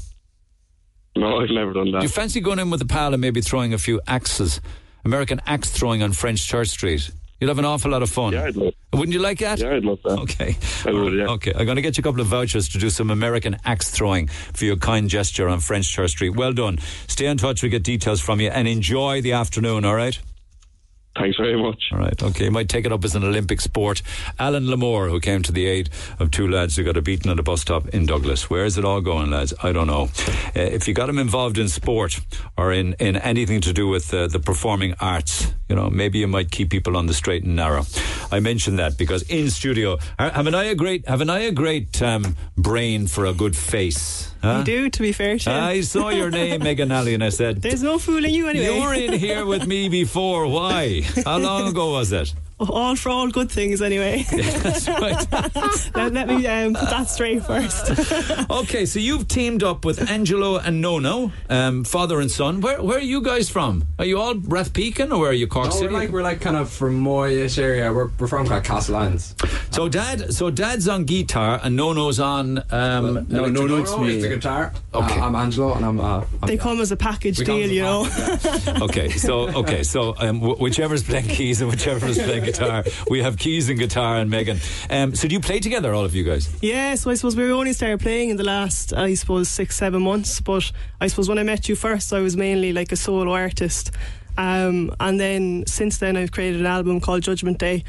No, 1.15 1.39
I've 1.39 1.51
never 1.51 1.73
done 1.73 1.91
that. 1.91 1.99
Do 1.99 2.03
you 2.03 2.09
fancy 2.09 2.41
going 2.41 2.57
in 2.59 2.71
with 2.71 2.81
a 2.81 2.85
pal 2.85 3.13
and 3.13 3.21
maybe 3.21 3.39
throwing 3.41 3.73
a 3.73 3.77
few 3.77 4.01
axes? 4.07 4.59
American 5.05 5.41
axe 5.45 5.69
throwing 5.69 6.01
on 6.01 6.11
French 6.13 6.47
Church 6.47 6.69
Street. 6.69 7.11
You'd 7.43 7.49
have 7.49 7.59
an 7.59 7.65
awful 7.65 7.91
lot 7.91 8.01
of 8.01 8.09
fun. 8.09 8.31
Yeah, 8.31 8.45
I'd 8.45 8.55
love. 8.55 8.73
Wouldn't 8.93 9.11
you 9.11 9.19
like 9.19 9.39
that? 9.39 9.59
Yeah, 9.59 9.73
I'd 9.73 9.83
love 9.83 9.99
that. 10.05 10.17
Okay. 10.19 10.55
I 10.85 10.93
would. 10.93 11.11
Yeah. 11.11 11.25
Okay, 11.25 11.51
I'm 11.53 11.65
going 11.65 11.75
to 11.75 11.81
get 11.81 11.97
you 11.97 12.01
a 12.01 12.03
couple 12.05 12.21
of 12.21 12.27
vouchers 12.27 12.69
to 12.69 12.77
do 12.77 12.89
some 12.89 13.09
American 13.09 13.57
axe 13.65 13.89
throwing 13.89 14.29
for 14.29 14.63
your 14.63 14.77
kind 14.77 15.09
gesture 15.09 15.49
on 15.49 15.59
French 15.59 15.91
Church 15.91 16.11
Street. 16.11 16.37
Well 16.37 16.53
done. 16.53 16.77
Stay 17.07 17.25
in 17.25 17.35
touch. 17.35 17.61
We'll 17.61 17.69
get 17.69 17.83
details 17.83 18.21
from 18.21 18.39
you 18.39 18.47
and 18.47 18.65
enjoy 18.65 19.19
the 19.19 19.33
afternoon, 19.33 19.83
all 19.83 19.93
right? 19.93 20.17
Thanks 21.15 21.37
very 21.37 21.61
much. 21.61 21.89
All 21.91 21.99
right, 21.99 22.23
okay. 22.23 22.45
You 22.45 22.51
might 22.51 22.69
take 22.69 22.85
it 22.85 22.91
up 22.91 23.05
as 23.05 23.13
an 23.13 23.23
Olympic 23.23 23.61
sport. 23.61 24.01
Alan 24.39 24.65
Lamore, 24.65 25.11
who 25.11 25.19
came 25.19 25.43
to 25.43 25.51
the 25.51 25.67
aid 25.67 25.91
of 26.17 26.31
two 26.31 26.47
lads 26.47 26.75
who 26.75 26.83
got 26.83 26.97
a 26.97 27.03
beating 27.03 27.31
at 27.31 27.37
a 27.37 27.43
bus 27.43 27.61
stop 27.61 27.87
in 27.89 28.07
Douglas. 28.07 28.49
Where 28.49 28.65
is 28.65 28.79
it 28.79 28.85
all 28.85 28.99
going, 28.99 29.29
lads? 29.29 29.53
I 29.61 29.73
don't 29.73 29.85
know. 29.85 30.09
Uh, 30.55 30.61
if 30.61 30.87
you 30.87 30.95
got 30.95 31.05
them 31.05 31.19
involved 31.19 31.59
in 31.59 31.69
sport 31.69 32.19
or 32.57 32.71
in, 32.73 32.93
in 32.93 33.15
anything 33.17 33.61
to 33.61 33.73
do 33.73 33.87
with 33.87 34.11
uh, 34.11 34.25
the 34.25 34.39
performing 34.39 34.95
arts, 34.99 35.53
you 35.69 35.75
know, 35.75 35.87
maybe 35.87 36.17
you 36.17 36.27
might 36.27 36.49
keep 36.49 36.71
people 36.71 36.97
on 36.97 37.05
the 37.05 37.13
straight 37.13 37.43
and 37.43 37.55
narrow. 37.55 37.85
I 38.31 38.39
mentioned 38.39 38.79
that 38.79 38.97
because 38.97 39.21
in 39.23 39.51
studio, 39.51 39.97
ha- 40.17 40.31
haven't 40.31 40.55
I 40.55 40.63
a 40.65 40.75
great, 40.75 41.07
haven't 41.07 41.29
I 41.29 41.41
a 41.41 41.51
great 41.51 42.01
um, 42.01 42.35
brain 42.57 43.05
for 43.05 43.27
a 43.27 43.33
good 43.33 43.55
face? 43.55 44.32
Huh? 44.43 44.57
You 44.57 44.63
do, 44.65 44.89
to 44.89 45.01
be 45.01 45.13
fair, 45.13 45.39
Shane. 45.39 45.53
I 45.53 45.79
saw 45.79 46.09
your 46.09 46.29
name, 46.29 46.61
Megan 46.67 46.91
Alley, 46.91 47.13
and 47.13 47.23
I 47.23 47.29
said, 47.29 47.61
There's 47.61 47.81
no 47.81 47.97
fooling 47.97 48.33
you 48.33 48.49
anyway. 48.49 48.75
You 48.75 48.81
were 48.83 48.93
in 48.93 49.13
here 49.13 49.45
with 49.45 49.65
me 49.65 49.87
before. 49.87 50.47
Why? 50.47 51.01
How 51.23 51.37
long 51.37 51.69
ago 51.69 51.91
was 51.93 52.11
it? 52.11 52.33
All 52.69 52.95
for 52.95 53.09
all 53.09 53.29
good 53.29 53.51
things 53.51 53.81
anyway. 53.81 54.25
That's 54.31 54.87
right. 54.87 55.31
let, 55.95 56.13
let 56.13 56.27
me 56.27 56.45
um, 56.47 56.73
put 56.73 56.89
that 56.89 57.09
straight 57.09 57.43
first. 57.43 57.91
okay, 58.49 58.85
so 58.85 58.99
you've 58.99 59.27
teamed 59.27 59.63
up 59.63 59.85
with 59.85 60.09
Angelo 60.09 60.57
and 60.57 60.81
Nono, 60.81 61.31
um, 61.49 61.83
father 61.83 62.19
and 62.19 62.31
son. 62.31 62.61
Where 62.61 62.81
where 62.81 62.97
are 62.97 63.01
you 63.01 63.21
guys 63.21 63.49
from? 63.49 63.85
Are 63.99 64.05
you 64.05 64.19
all 64.19 64.35
Rathpeacon 64.35 65.15
or 65.15 65.29
are 65.29 65.33
you 65.33 65.47
Cork 65.47 65.69
No, 65.69 65.81
we're 65.81 65.91
like 65.91 66.09
we're 66.09 66.23
like 66.23 66.41
kind 66.41 66.57
of 66.57 66.69
from 66.69 67.03
Moyish 67.03 67.57
area. 67.57 67.91
We're, 67.91 68.09
we're 68.19 68.27
from 68.27 68.47
kind 68.47 68.65
of 68.65 68.71
Castlelands. 68.71 69.35
so 69.73 69.89
dad, 69.89 70.33
so 70.33 70.49
dad's 70.49 70.87
on 70.87 71.05
guitar 71.05 71.59
and 71.63 71.75
Nono's 71.75 72.19
on. 72.19 72.59
Um, 72.71 73.25
no, 73.29 73.45
no, 73.45 73.67
no, 73.67 73.77
it's 73.77 73.97
me. 73.97 74.21
the 74.21 74.29
guitar. 74.29 74.73
Okay. 74.93 75.19
Uh, 75.19 75.25
I'm 75.25 75.35
Angelo, 75.35 75.73
and 75.73 75.85
I'm. 75.85 75.99
Uh, 75.99 76.25
they 76.45 76.57
come 76.57 76.79
as 76.79 76.91
a 76.91 76.97
package 76.97 77.37
deal, 77.37 77.63
as 77.63 77.69
a 77.69 77.73
you 77.73 77.81
know. 77.81 78.07
okay, 78.85 79.09
so 79.09 79.49
okay, 79.49 79.83
so 79.83 80.15
um, 80.17 80.39
whichever's 80.41 81.03
playing 81.03 81.27
keys 81.27 81.61
and 81.61 81.69
whichever's 81.69 82.17
playing 82.17 82.45
guitar, 82.53 82.83
we 83.09 83.21
have 83.21 83.37
keys 83.37 83.69
and 83.69 83.79
guitar 83.79 84.17
and 84.17 84.29
Megan. 84.29 84.59
Um, 84.89 85.15
so 85.15 85.27
do 85.27 85.33
you 85.33 85.39
play 85.39 85.59
together, 85.59 85.93
all 85.93 86.05
of 86.05 86.15
you 86.15 86.23
guys? 86.23 86.49
Yeah, 86.61 86.95
so 86.95 87.09
I 87.09 87.15
suppose 87.15 87.35
we 87.35 87.51
only 87.51 87.73
started 87.73 87.99
playing 87.99 88.29
in 88.29 88.37
the 88.37 88.43
last, 88.43 88.93
I 88.93 89.15
suppose, 89.15 89.49
six, 89.49 89.75
seven 89.75 90.01
months. 90.01 90.39
But 90.39 90.71
I 91.01 91.07
suppose 91.07 91.29
when 91.29 91.39
I 91.39 91.43
met 91.43 91.67
you 91.67 91.75
first, 91.75 92.13
I 92.13 92.19
was 92.19 92.37
mainly 92.37 92.73
like 92.73 92.91
a 92.91 92.95
solo 92.95 93.31
artist. 93.33 93.91
Um, 94.37 94.95
and 94.99 95.19
then 95.19 95.65
since 95.67 95.97
then, 95.97 96.17
I've 96.17 96.31
created 96.31 96.59
an 96.59 96.67
album 96.67 96.99
called 97.01 97.23
Judgment 97.23 97.59
Day. 97.59 97.83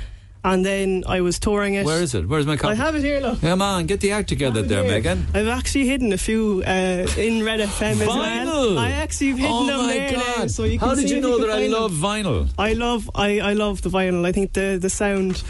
And 0.47 0.65
then 0.65 1.05
I 1.07 1.23
was 1.23 1.39
touring 1.39 1.73
it. 1.73 1.87
Where 1.87 2.03
is 2.03 2.15
it? 2.15 2.29
Where's 2.29 2.45
my 2.47 2.59
copy? 2.59 2.73
I 2.73 2.75
have 2.75 2.95
it 2.95 3.03
here, 3.03 3.19
look. 3.19 3.41
Come 3.41 3.63
on, 3.63 3.87
get 3.87 4.01
the 4.01 4.13
act 4.13 4.29
together 4.29 4.61
there, 4.61 4.83
Here. 4.83 4.93
Megan. 4.93 5.27
I've 5.33 5.49
actually 5.49 5.87
hidden 5.89 6.13
a 6.13 6.19
few 6.19 6.63
uh, 6.67 7.07
in 7.17 7.43
Red 7.43 7.61
FM 7.61 7.93
as 7.93 8.07
well. 8.07 8.19
Vinyl? 8.19 8.77
I 8.77 8.91
actually 8.91 9.29
have 9.31 9.39
hidden 9.39 9.57
Oh 9.57 9.67
them 9.67 9.79
my 9.87 9.95
there 9.95 10.13
now, 10.13 10.35
God. 10.37 10.51
so 10.51 10.65
you 10.65 10.79
can 10.79 10.89
How 10.89 10.95
did 10.95 11.09
you 11.09 11.21
know 11.23 11.39
can 11.39 11.49
that 11.49 11.57
I 11.59 11.67
love 11.69 11.93
vinyl? 11.93 12.51
I 12.59 12.75
love 12.75 13.11
I, 13.15 13.41
I 13.41 13.53
love 13.55 13.81
the 13.81 13.89
vinyl. 13.89 14.27
I 14.27 14.33
think 14.33 14.53
the 14.53 14.79
the 14.79 14.91
sound 14.91 15.43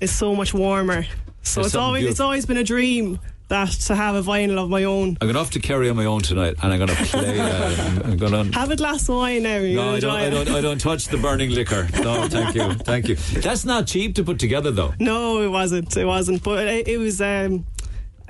is 0.00 0.10
so 0.14 0.34
much 0.34 0.52
warmer. 0.52 1.06
So 1.42 1.62
There's 1.62 1.68
it's 1.68 1.74
always 1.74 2.04
it's 2.04 2.20
always 2.20 2.44
been 2.44 2.58
a 2.58 2.64
dream 2.64 3.18
that 3.52 3.70
to 3.70 3.94
have 3.94 4.14
a 4.14 4.22
vinyl 4.22 4.58
of 4.58 4.70
my 4.70 4.84
own. 4.84 5.10
I'm 5.20 5.28
going 5.28 5.34
to 5.34 5.40
have 5.40 5.50
to 5.50 5.60
carry 5.60 5.90
on 5.90 5.96
my 5.96 6.06
own 6.06 6.22
tonight, 6.22 6.56
and 6.62 6.72
I'm 6.72 6.78
going 6.78 6.88
to 6.88 7.04
play. 7.04 7.38
Uh, 7.38 8.00
I'm 8.04 8.16
going 8.16 8.50
to. 8.50 8.58
Have 8.58 8.70
a 8.70 8.76
glass 8.76 9.02
of 9.10 9.16
wine 9.16 9.42
now. 9.42 9.58
No, 9.60 9.94
I 9.94 10.00
don't, 10.00 10.10
I 10.10 10.30
don't. 10.30 10.48
I 10.48 10.60
don't 10.62 10.80
touch 10.80 11.08
the 11.08 11.18
burning 11.18 11.50
liquor. 11.50 11.86
No, 12.00 12.28
thank 12.28 12.54
you, 12.54 12.72
thank 12.90 13.08
you. 13.08 13.16
That's 13.16 13.66
not 13.66 13.86
cheap 13.86 14.14
to 14.14 14.24
put 14.24 14.38
together, 14.38 14.70
though. 14.70 14.94
No, 14.98 15.42
it 15.42 15.48
wasn't. 15.48 15.94
It 15.94 16.06
wasn't. 16.06 16.42
But 16.42 16.66
it, 16.66 16.88
it 16.88 16.96
was. 16.96 17.20
Um, 17.20 17.66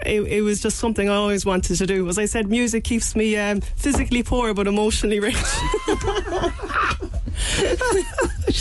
it, 0.04 0.22
it 0.22 0.40
was 0.42 0.60
just 0.60 0.78
something 0.78 1.08
I 1.08 1.14
always 1.14 1.46
wanted 1.46 1.76
to 1.76 1.86
do. 1.86 2.08
As 2.08 2.18
I 2.18 2.24
said, 2.24 2.48
music 2.48 2.82
keeps 2.82 3.14
me 3.14 3.36
um, 3.36 3.60
physically 3.60 4.24
poor 4.24 4.52
but 4.52 4.66
emotionally 4.66 5.20
rich. 5.20 5.36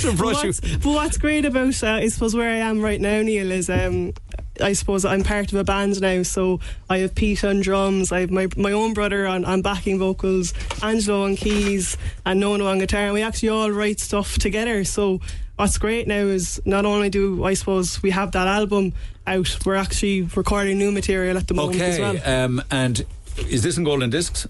But, 0.03 0.19
what's, 0.19 0.59
but 0.59 0.85
what's 0.85 1.17
great 1.17 1.45
about, 1.45 1.83
uh, 1.83 1.87
I 1.87 2.07
suppose, 2.07 2.35
where 2.35 2.49
I 2.49 2.57
am 2.57 2.81
right 2.81 2.99
now, 2.99 3.21
Neil, 3.21 3.51
is 3.51 3.69
um, 3.69 4.13
I 4.61 4.73
suppose 4.73 5.03
I'm 5.05 5.23
part 5.23 5.51
of 5.51 5.57
a 5.59 5.63
band 5.63 5.99
now. 6.01 6.23
So 6.23 6.59
I 6.89 6.99
have 6.99 7.15
Pete 7.15 7.43
on 7.43 7.61
drums, 7.61 8.11
I 8.11 8.21
have 8.21 8.31
my, 8.31 8.47
my 8.57 8.71
own 8.71 8.93
brother 8.93 9.25
on, 9.27 9.43
on 9.45 9.61
backing 9.61 9.99
vocals, 9.99 10.53
Angelo 10.81 11.23
on 11.25 11.35
keys, 11.35 11.97
and 12.25 12.39
Nono 12.39 12.67
on 12.67 12.79
guitar. 12.79 13.01
And 13.05 13.13
we 13.13 13.21
actually 13.21 13.49
all 13.49 13.71
write 13.71 13.99
stuff 13.99 14.37
together. 14.37 14.83
So 14.83 15.19
what's 15.55 15.77
great 15.77 16.07
now 16.07 16.23
is 16.25 16.61
not 16.65 16.85
only 16.85 17.09
do 17.09 17.43
I 17.43 17.53
suppose 17.55 18.01
we 18.01 18.11
have 18.11 18.31
that 18.33 18.47
album 18.47 18.93
out, 19.27 19.57
we're 19.65 19.75
actually 19.75 20.23
recording 20.35 20.77
new 20.77 20.91
material 20.91 21.37
at 21.37 21.47
the 21.47 21.53
moment 21.53 21.81
as 21.81 21.99
Okay, 21.99 22.21
well. 22.23 22.45
um, 22.45 22.61
and 22.71 23.05
is 23.49 23.63
this 23.63 23.77
in 23.77 23.83
golden 23.83 24.09
discs? 24.09 24.47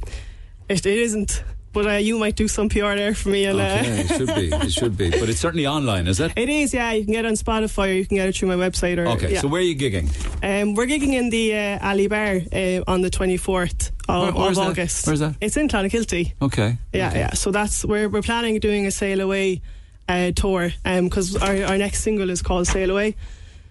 It, 0.70 0.86
it 0.86 0.98
isn't. 1.00 1.44
But 1.74 1.88
uh, 1.88 1.92
you 1.94 2.18
might 2.20 2.36
do 2.36 2.48
some 2.50 2.68
PR 2.68 2.96
there 2.96 3.14
for 3.16 3.30
me. 3.30 3.46
And, 3.46 3.60
uh, 3.60 3.64
Okay, 3.64 4.02
it 4.02 4.08
should 4.08 4.28
be. 4.36 4.50
It 4.52 4.72
should 4.74 4.98
be, 4.98 5.10
but 5.10 5.30
it's 5.30 5.40
certainly 5.40 5.66
online, 5.68 6.08
is 6.08 6.20
it? 6.20 6.34
It 6.38 6.50
is, 6.50 6.74
yeah. 6.74 6.92
You 6.92 7.06
can 7.06 7.14
get 7.14 7.24
it 7.26 7.28
on 7.30 7.36
Spotify 7.36 7.90
or 7.90 7.94
you 7.94 8.06
can 8.06 8.18
get 8.18 8.28
it 8.28 8.36
through 8.36 8.50
my 8.50 8.56
website. 8.56 8.98
Or, 8.98 9.08
Okay, 9.08 9.34
yeah. 9.34 9.40
so 9.42 9.48
where 9.48 9.62
are 9.62 9.64
you 9.64 9.76
gigging? 9.76 10.08
Um, 10.44 10.74
we're 10.76 10.86
gigging 10.86 11.14
in 11.14 11.30
the 11.30 11.56
uh, 11.58 11.88
Ali 11.90 12.08
Bar 12.08 12.42
uh, 12.52 12.82
on 12.92 13.02
the 13.02 13.10
24th 13.10 13.92
of, 14.10 14.36
Where- 14.36 14.48
of 14.50 14.56
that? 14.56 14.62
August. 14.62 15.08
Where's 15.08 15.20
that? 15.22 15.36
It's 15.40 15.56
in 15.56 15.70
Clonakilty. 15.70 16.34
Okay. 16.42 16.78
Yeah, 16.92 17.14
yeah. 17.14 17.34
So 17.34 17.52
that's 17.52 17.86
we're 17.86 18.10
we're 18.10 18.22
planning 18.22 18.60
doing 18.60 18.86
a 18.86 18.92
sail 18.92 19.22
away 19.22 19.62
uh, 20.10 20.32
tour 20.36 20.74
because 20.84 21.38
our, 21.38 21.64
our 21.64 21.78
next 21.78 22.02
single 22.02 22.30
is 22.30 22.42
called 22.42 22.68
Sail 22.68 22.92
Away. 22.92 23.16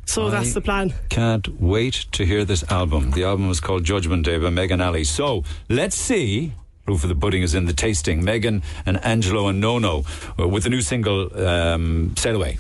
So 0.07 0.29
I 0.29 0.31
that's 0.31 0.55
the 0.55 0.61
plan. 0.63 0.95
Can't 1.11 1.61
wait 1.61 2.07
to 2.13 2.25
hear 2.25 2.45
this 2.47 2.65
album. 2.71 3.11
The 3.11 3.25
album 3.25 3.51
is 3.51 3.61
called 3.61 3.85
Judgment 3.85 4.25
Day 4.25 4.39
by 4.39 4.49
Megan 4.51 4.81
Alley. 4.81 5.05
So 5.05 5.45
let's 5.69 5.97
see. 5.97 6.53
Proof 6.91 7.05
of 7.05 7.09
the 7.09 7.15
pudding 7.15 7.43
is 7.43 7.55
in 7.55 7.67
the 7.67 7.73
tasting. 7.73 8.25
Megan 8.25 8.65
and 8.85 8.97
Angelo 9.05 9.47
and 9.47 9.61
Nono 9.61 10.03
uh, 10.37 10.49
with 10.49 10.65
the 10.65 10.71
new 10.71 10.81
single 10.81 11.31
um, 11.41 12.17
Sail 12.17 12.35
Away. 12.35 12.59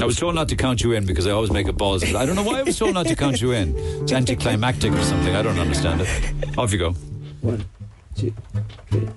I 0.00 0.04
was 0.04 0.16
told 0.16 0.36
not 0.36 0.48
to 0.50 0.54
count 0.54 0.80
you 0.80 0.92
in 0.92 1.04
because 1.04 1.26
I 1.26 1.32
always 1.32 1.50
make 1.50 1.66
a 1.66 1.72
balls. 1.72 2.04
I 2.04 2.24
don't 2.24 2.36
know 2.36 2.44
why 2.44 2.60
I 2.60 2.62
was 2.62 2.78
told 2.78 2.94
not 2.94 3.08
to 3.08 3.16
count 3.16 3.40
you 3.40 3.50
in. 3.50 3.74
It's 3.76 4.12
anticlimactic 4.12 4.92
or 4.92 5.02
something. 5.02 5.34
I 5.34 5.42
don't 5.42 5.58
understand 5.58 6.02
it. 6.02 6.56
Off 6.56 6.70
you 6.70 6.78
go. 6.78 6.92
One, 7.40 7.64
two, 8.14 8.32
three, 8.88 9.08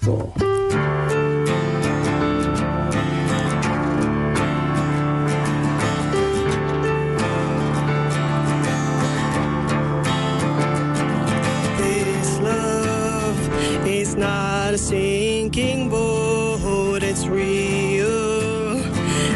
four. 0.00 1.19
Is 14.10 14.16
not 14.16 14.74
a 14.74 14.78
sinking 14.78 15.88
boat, 15.88 17.02
it's 17.02 17.26
real. 17.26 18.78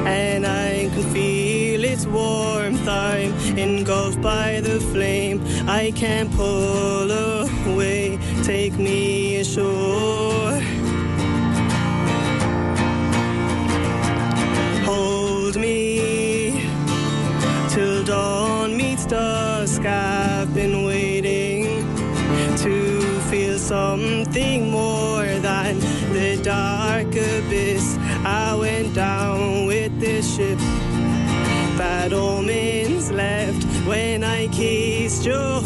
And 0.07 0.45
I 0.47 0.91
can 0.93 1.05
feel 1.15 1.85
its 1.85 2.07
warmth. 2.07 2.87
I'm 2.89 3.33
engulfed 3.57 4.21
by 4.21 4.61
the 4.61 4.81
flame. 4.93 5.41
I 5.69 5.93
can't 5.95 6.31
pull 6.33 7.11
away. 7.11 8.19
Take 8.43 8.77
me 8.77 9.37
ashore. 9.37 10.61
Hold 14.89 15.57
me 15.57 16.69
till 17.69 18.05
dawn 18.05 18.77
meets 18.77 19.07
dusk. 19.07 19.83
I've 19.85 20.53
been 20.53 20.85
waiting 20.85 21.63
to 22.59 23.01
feel 23.31 23.59
something 23.59 24.24
down 28.95 29.67
with 29.67 29.99
this 29.99 30.37
ship. 30.37 30.59
Bad 31.77 32.13
omens 32.13 33.11
left 33.11 33.65
when 33.87 34.23
I 34.23 34.47
kissed 34.49 35.27
your 35.27 35.61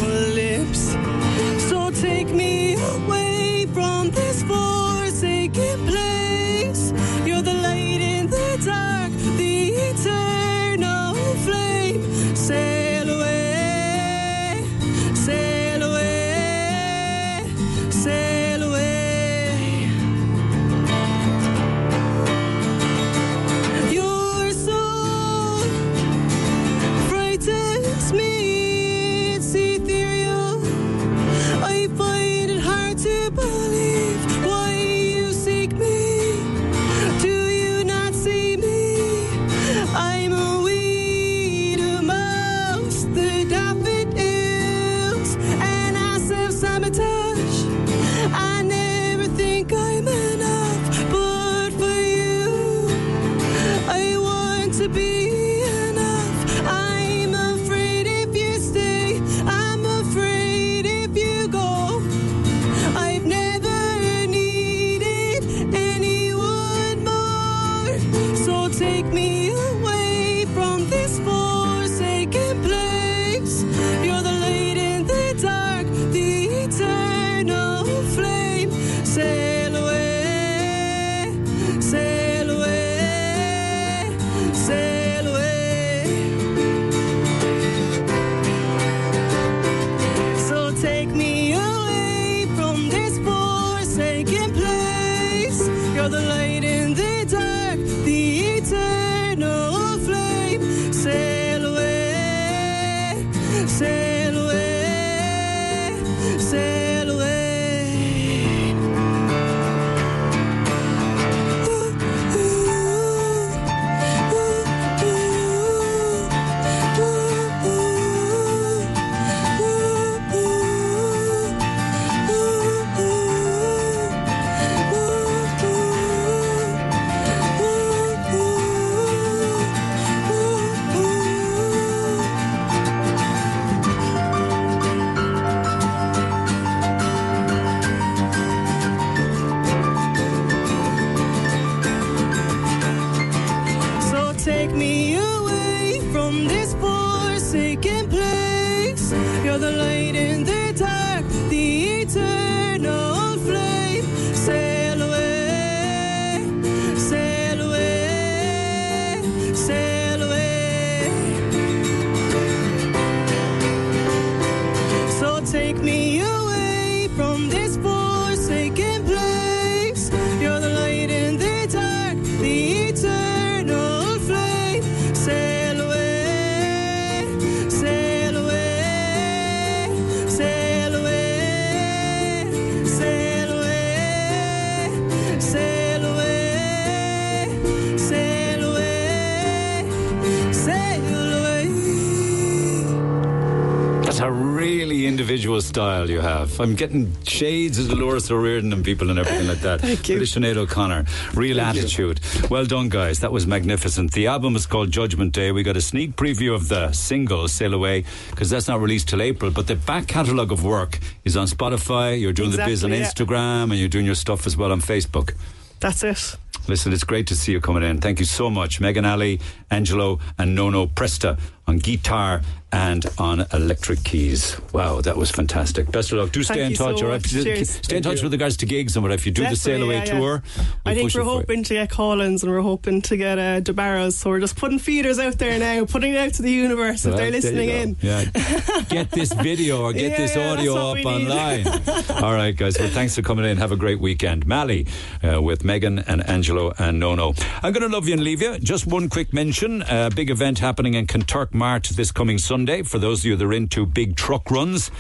style 195.69 196.09
you 196.09 196.21
have. 196.21 196.59
I'm 196.61 196.75
getting 196.75 197.13
shades 197.25 197.79
of 197.79 197.89
Dolores 197.89 198.31
O'Riordan 198.31 198.73
and 198.73 198.83
people 198.85 199.11
and 199.11 199.19
everything 199.19 199.47
like 199.47 199.61
that. 199.61 199.81
Thank 199.83 200.09
you. 200.09 200.21
Sinead 200.21 200.57
O'Connor. 200.57 201.05
Real 201.35 201.61
attitude. 201.61 202.21
Well 202.51 202.65
done, 202.65 202.89
guys. 202.89 203.21
That 203.21 203.33
was 203.33 203.47
magnificent. 203.47 204.13
The 204.13 204.27
album 204.27 204.57
is 204.57 204.65
called 204.67 204.91
Judgment 204.91 205.35
Day. 205.35 205.53
We 205.53 205.63
got 205.63 205.77
a 205.77 205.83
sneak 205.83 206.17
preview 206.17 206.55
of 206.55 206.69
the 206.69 206.93
single, 206.93 207.47
Sail 207.49 207.75
Away, 207.75 208.05
because 208.31 208.49
that's 208.49 208.67
not 208.67 208.81
released 208.81 209.09
till 209.11 209.21
April. 209.21 209.51
But 209.51 209.67
the 209.67 209.77
back 209.77 210.09
catalogue 210.09 210.53
of 210.53 210.65
work 210.65 210.99
is 211.25 211.37
on 211.37 211.47
Spotify. 211.47 212.19
You're 212.19 212.33
doing 212.33 212.51
the 212.51 212.65
biz 212.65 212.83
on 212.83 212.91
yeah. 212.91 213.03
Instagram 213.03 213.65
and 213.65 213.75
you're 213.75 213.89
doing 213.89 214.07
your 214.07 214.15
stuff 214.15 214.47
as 214.47 214.57
well 214.57 214.73
on 214.73 214.81
Facebook. 214.81 215.35
That's 215.81 216.03
it. 216.03 216.37
Listen, 216.67 216.93
it's 216.93 217.05
great 217.05 217.27
to 217.29 217.37
see 217.37 217.53
you 217.53 217.61
coming 217.61 217.83
in. 217.83 217.99
Thank 217.99 218.19
you 218.19 218.27
so 218.27 218.51
much. 218.51 218.81
Megan 218.81 219.05
Ali, 219.05 219.41
Angelo, 219.71 220.19
and 220.39 220.55
Nono 220.55 220.87
Presta 220.87 221.39
on 221.67 221.79
guitar 221.79 222.43
and 222.73 223.07
on 223.19 223.47
electric 223.53 224.05
keys. 224.05 224.61
Wow, 224.73 225.01
that 225.01 225.17
was 225.17 225.31
fantastic. 225.31 225.91
Best 225.91 226.13
of 226.13 226.19
luck. 226.19 226.33
Do 226.33 226.43
stay 226.43 226.55
Thank 226.55 226.73
in 226.73 226.77
touch, 226.77 226.99
so 226.99 227.07
all 227.07 227.13
right? 227.13 227.25
Stay 227.25 227.97
in 227.97 228.03
touch 228.03 228.23
with 228.23 228.33
regards 228.33 228.57
to 228.59 228.67
gigs 228.67 228.97
and 228.97 229.03
whatever. 229.03 229.19
if 229.19 229.27
you 229.27 229.33
do 229.33 229.49
the 229.49 229.57
Sail 229.57 229.83
Away 229.83 230.01
Definitely, 230.01 230.23
yeah, 230.23 230.41
yeah. 230.57 230.63
I 230.89 230.95
think 230.95 231.15
we're 231.15 231.21
it 231.21 231.25
for 231.25 231.31
you. 231.31 231.39
hoping 231.39 231.63
to 231.65 231.75
get 231.75 231.91
Collins 231.91 232.43
and 232.43 232.53
we're 232.53 232.61
hoping 232.61 233.03
to 233.03 233.17
get 233.17 233.39
uh, 233.39 233.61
De 233.61 233.73
Barra's. 233.73 234.17
So 234.17 234.31
we're 234.31 234.41
just 234.41 234.57
putting 234.57 234.79
feeders 234.79 235.19
out 235.19 235.39
there 235.39 235.59
now, 235.59 235.85
putting 235.85 236.15
it 236.15 236.19
out 236.19 236.35
to 236.35 236.43
the 236.43 236.51
universe 236.51 237.05
if 237.07 237.15
they're 237.17 237.31
listening 237.31 237.69
in. 237.69 237.97
Yeah. 238.01 238.25
Get 238.89 239.11
this 239.11 239.33
video 239.33 239.83
or 239.83 239.93
get 239.93 240.13
Yeah, 240.13 240.17
this 240.17 240.37
yeah, 240.37 240.53
audio 240.53 240.75
up 240.77 240.83
what 240.85 240.95
we 240.97 241.05
need. 241.05 241.31
online. 241.31 241.67
All 242.25 242.33
right, 242.33 242.57
guys. 242.57 242.79
Well, 242.79 242.89
thanks 242.89 243.15
for 243.17 243.23
coming 243.23 243.45
in. 243.45 243.57
Have 243.59 243.73
a 243.73 243.77
great 243.77 244.01
weekend. 244.01 244.47
Mally 244.47 244.87
uh, 245.23 245.43
with 245.43 245.65
Megan 245.65 245.99
and 246.01 246.27
Angelo 246.29 246.73
and 246.79 246.99
Nono. 246.99 247.35
I'm 247.63 247.73
going 247.73 247.83
to 247.89 247.95
love 247.95 248.07
you 248.07 248.15
and 248.15 248.23
leave 248.25 248.41
you. 248.41 248.59
Just 248.59 248.87
one 248.87 249.09
quick 249.09 249.33
mention. 249.33 249.83
A 249.83 250.11
big 250.15 250.31
event 250.31 250.59
happening 250.61 250.95
in 250.95 251.07
Kanturk 251.07 251.53
Mart 251.53 251.85
this 251.95 252.11
coming 252.13 252.39
Sunday. 252.39 252.83
For 252.83 252.99
those 252.99 253.21
of 253.21 253.25
you 253.27 253.37
that 253.37 253.45
are 253.45 253.53
into 253.53 253.85
big 253.87 254.17
truck 254.17 254.51
runs, 254.51 254.91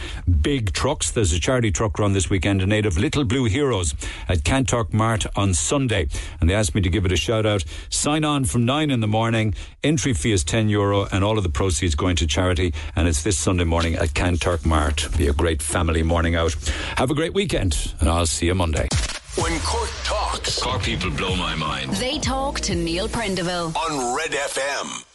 big 0.43 0.73
trucks, 0.73 1.11
there's 1.11 1.33
a 1.33 1.41
charity 1.41 1.71
truck 1.71 1.99
run 1.99 2.13
this 2.13 2.29
weekend 2.29 2.61
in 2.63 2.73
aid 2.73 2.85
of 2.87 2.99
Little 2.99 3.25
Blue 3.25 3.45
Heroes 3.45 3.95
at 4.29 4.39
Kanturk 4.39 4.93
Mart 4.93 5.25
on 5.37 5.55
Sunday. 5.79 6.09
And 6.41 6.51
they 6.51 6.55
asked 6.55 6.75
me 6.75 6.81
to 6.81 6.91
give 6.91 7.05
it 7.05 7.13
a 7.13 7.17
shout 7.17 7.47
out. 7.47 7.63
Sign 7.89 8.25
on 8.25 8.45
from 8.45 8.65
9 8.65 8.91
in 8.91 8.99
the 8.99 9.07
morning. 9.07 9.55
Entry 9.85 10.13
fee 10.13 10.33
is 10.33 10.43
10 10.43 10.69
euro 10.69 11.07
and 11.13 11.23
all 11.23 11.39
of 11.39 11.45
the 11.45 11.49
proceeds 11.51 11.95
going 11.95 12.17
to 12.17 12.27
charity. 12.27 12.75
And 12.97 13.07
it's 13.07 13.23
this 13.23 13.39
Sunday 13.39 13.63
morning 13.63 13.95
at 13.95 14.09
Kanturk 14.09 14.67
Mart. 14.67 15.07
Be 15.17 15.29
a 15.29 15.33
great 15.33 15.63
family 15.63 16.03
morning 16.03 16.35
out. 16.35 16.55
Have 16.97 17.13
a 17.13 17.15
great 17.15 17.33
weekend 17.33 17.95
and 18.01 18.09
I'll 18.09 18.27
see 18.27 18.47
you 18.47 18.57
Monday. 18.57 18.89
When 19.37 19.57
Cork 19.61 19.91
talks, 20.03 20.61
Cork 20.61 20.83
people 20.83 21.13
blow 21.13 21.37
my 21.37 21.55
mind. 21.55 21.93
They 21.93 22.19
talk 22.19 22.59
to 22.63 22.75
Neil 22.75 23.09
Prendeville. 23.09 23.77
on 23.77 24.17
Red 24.17 24.33
FM. 24.33 25.08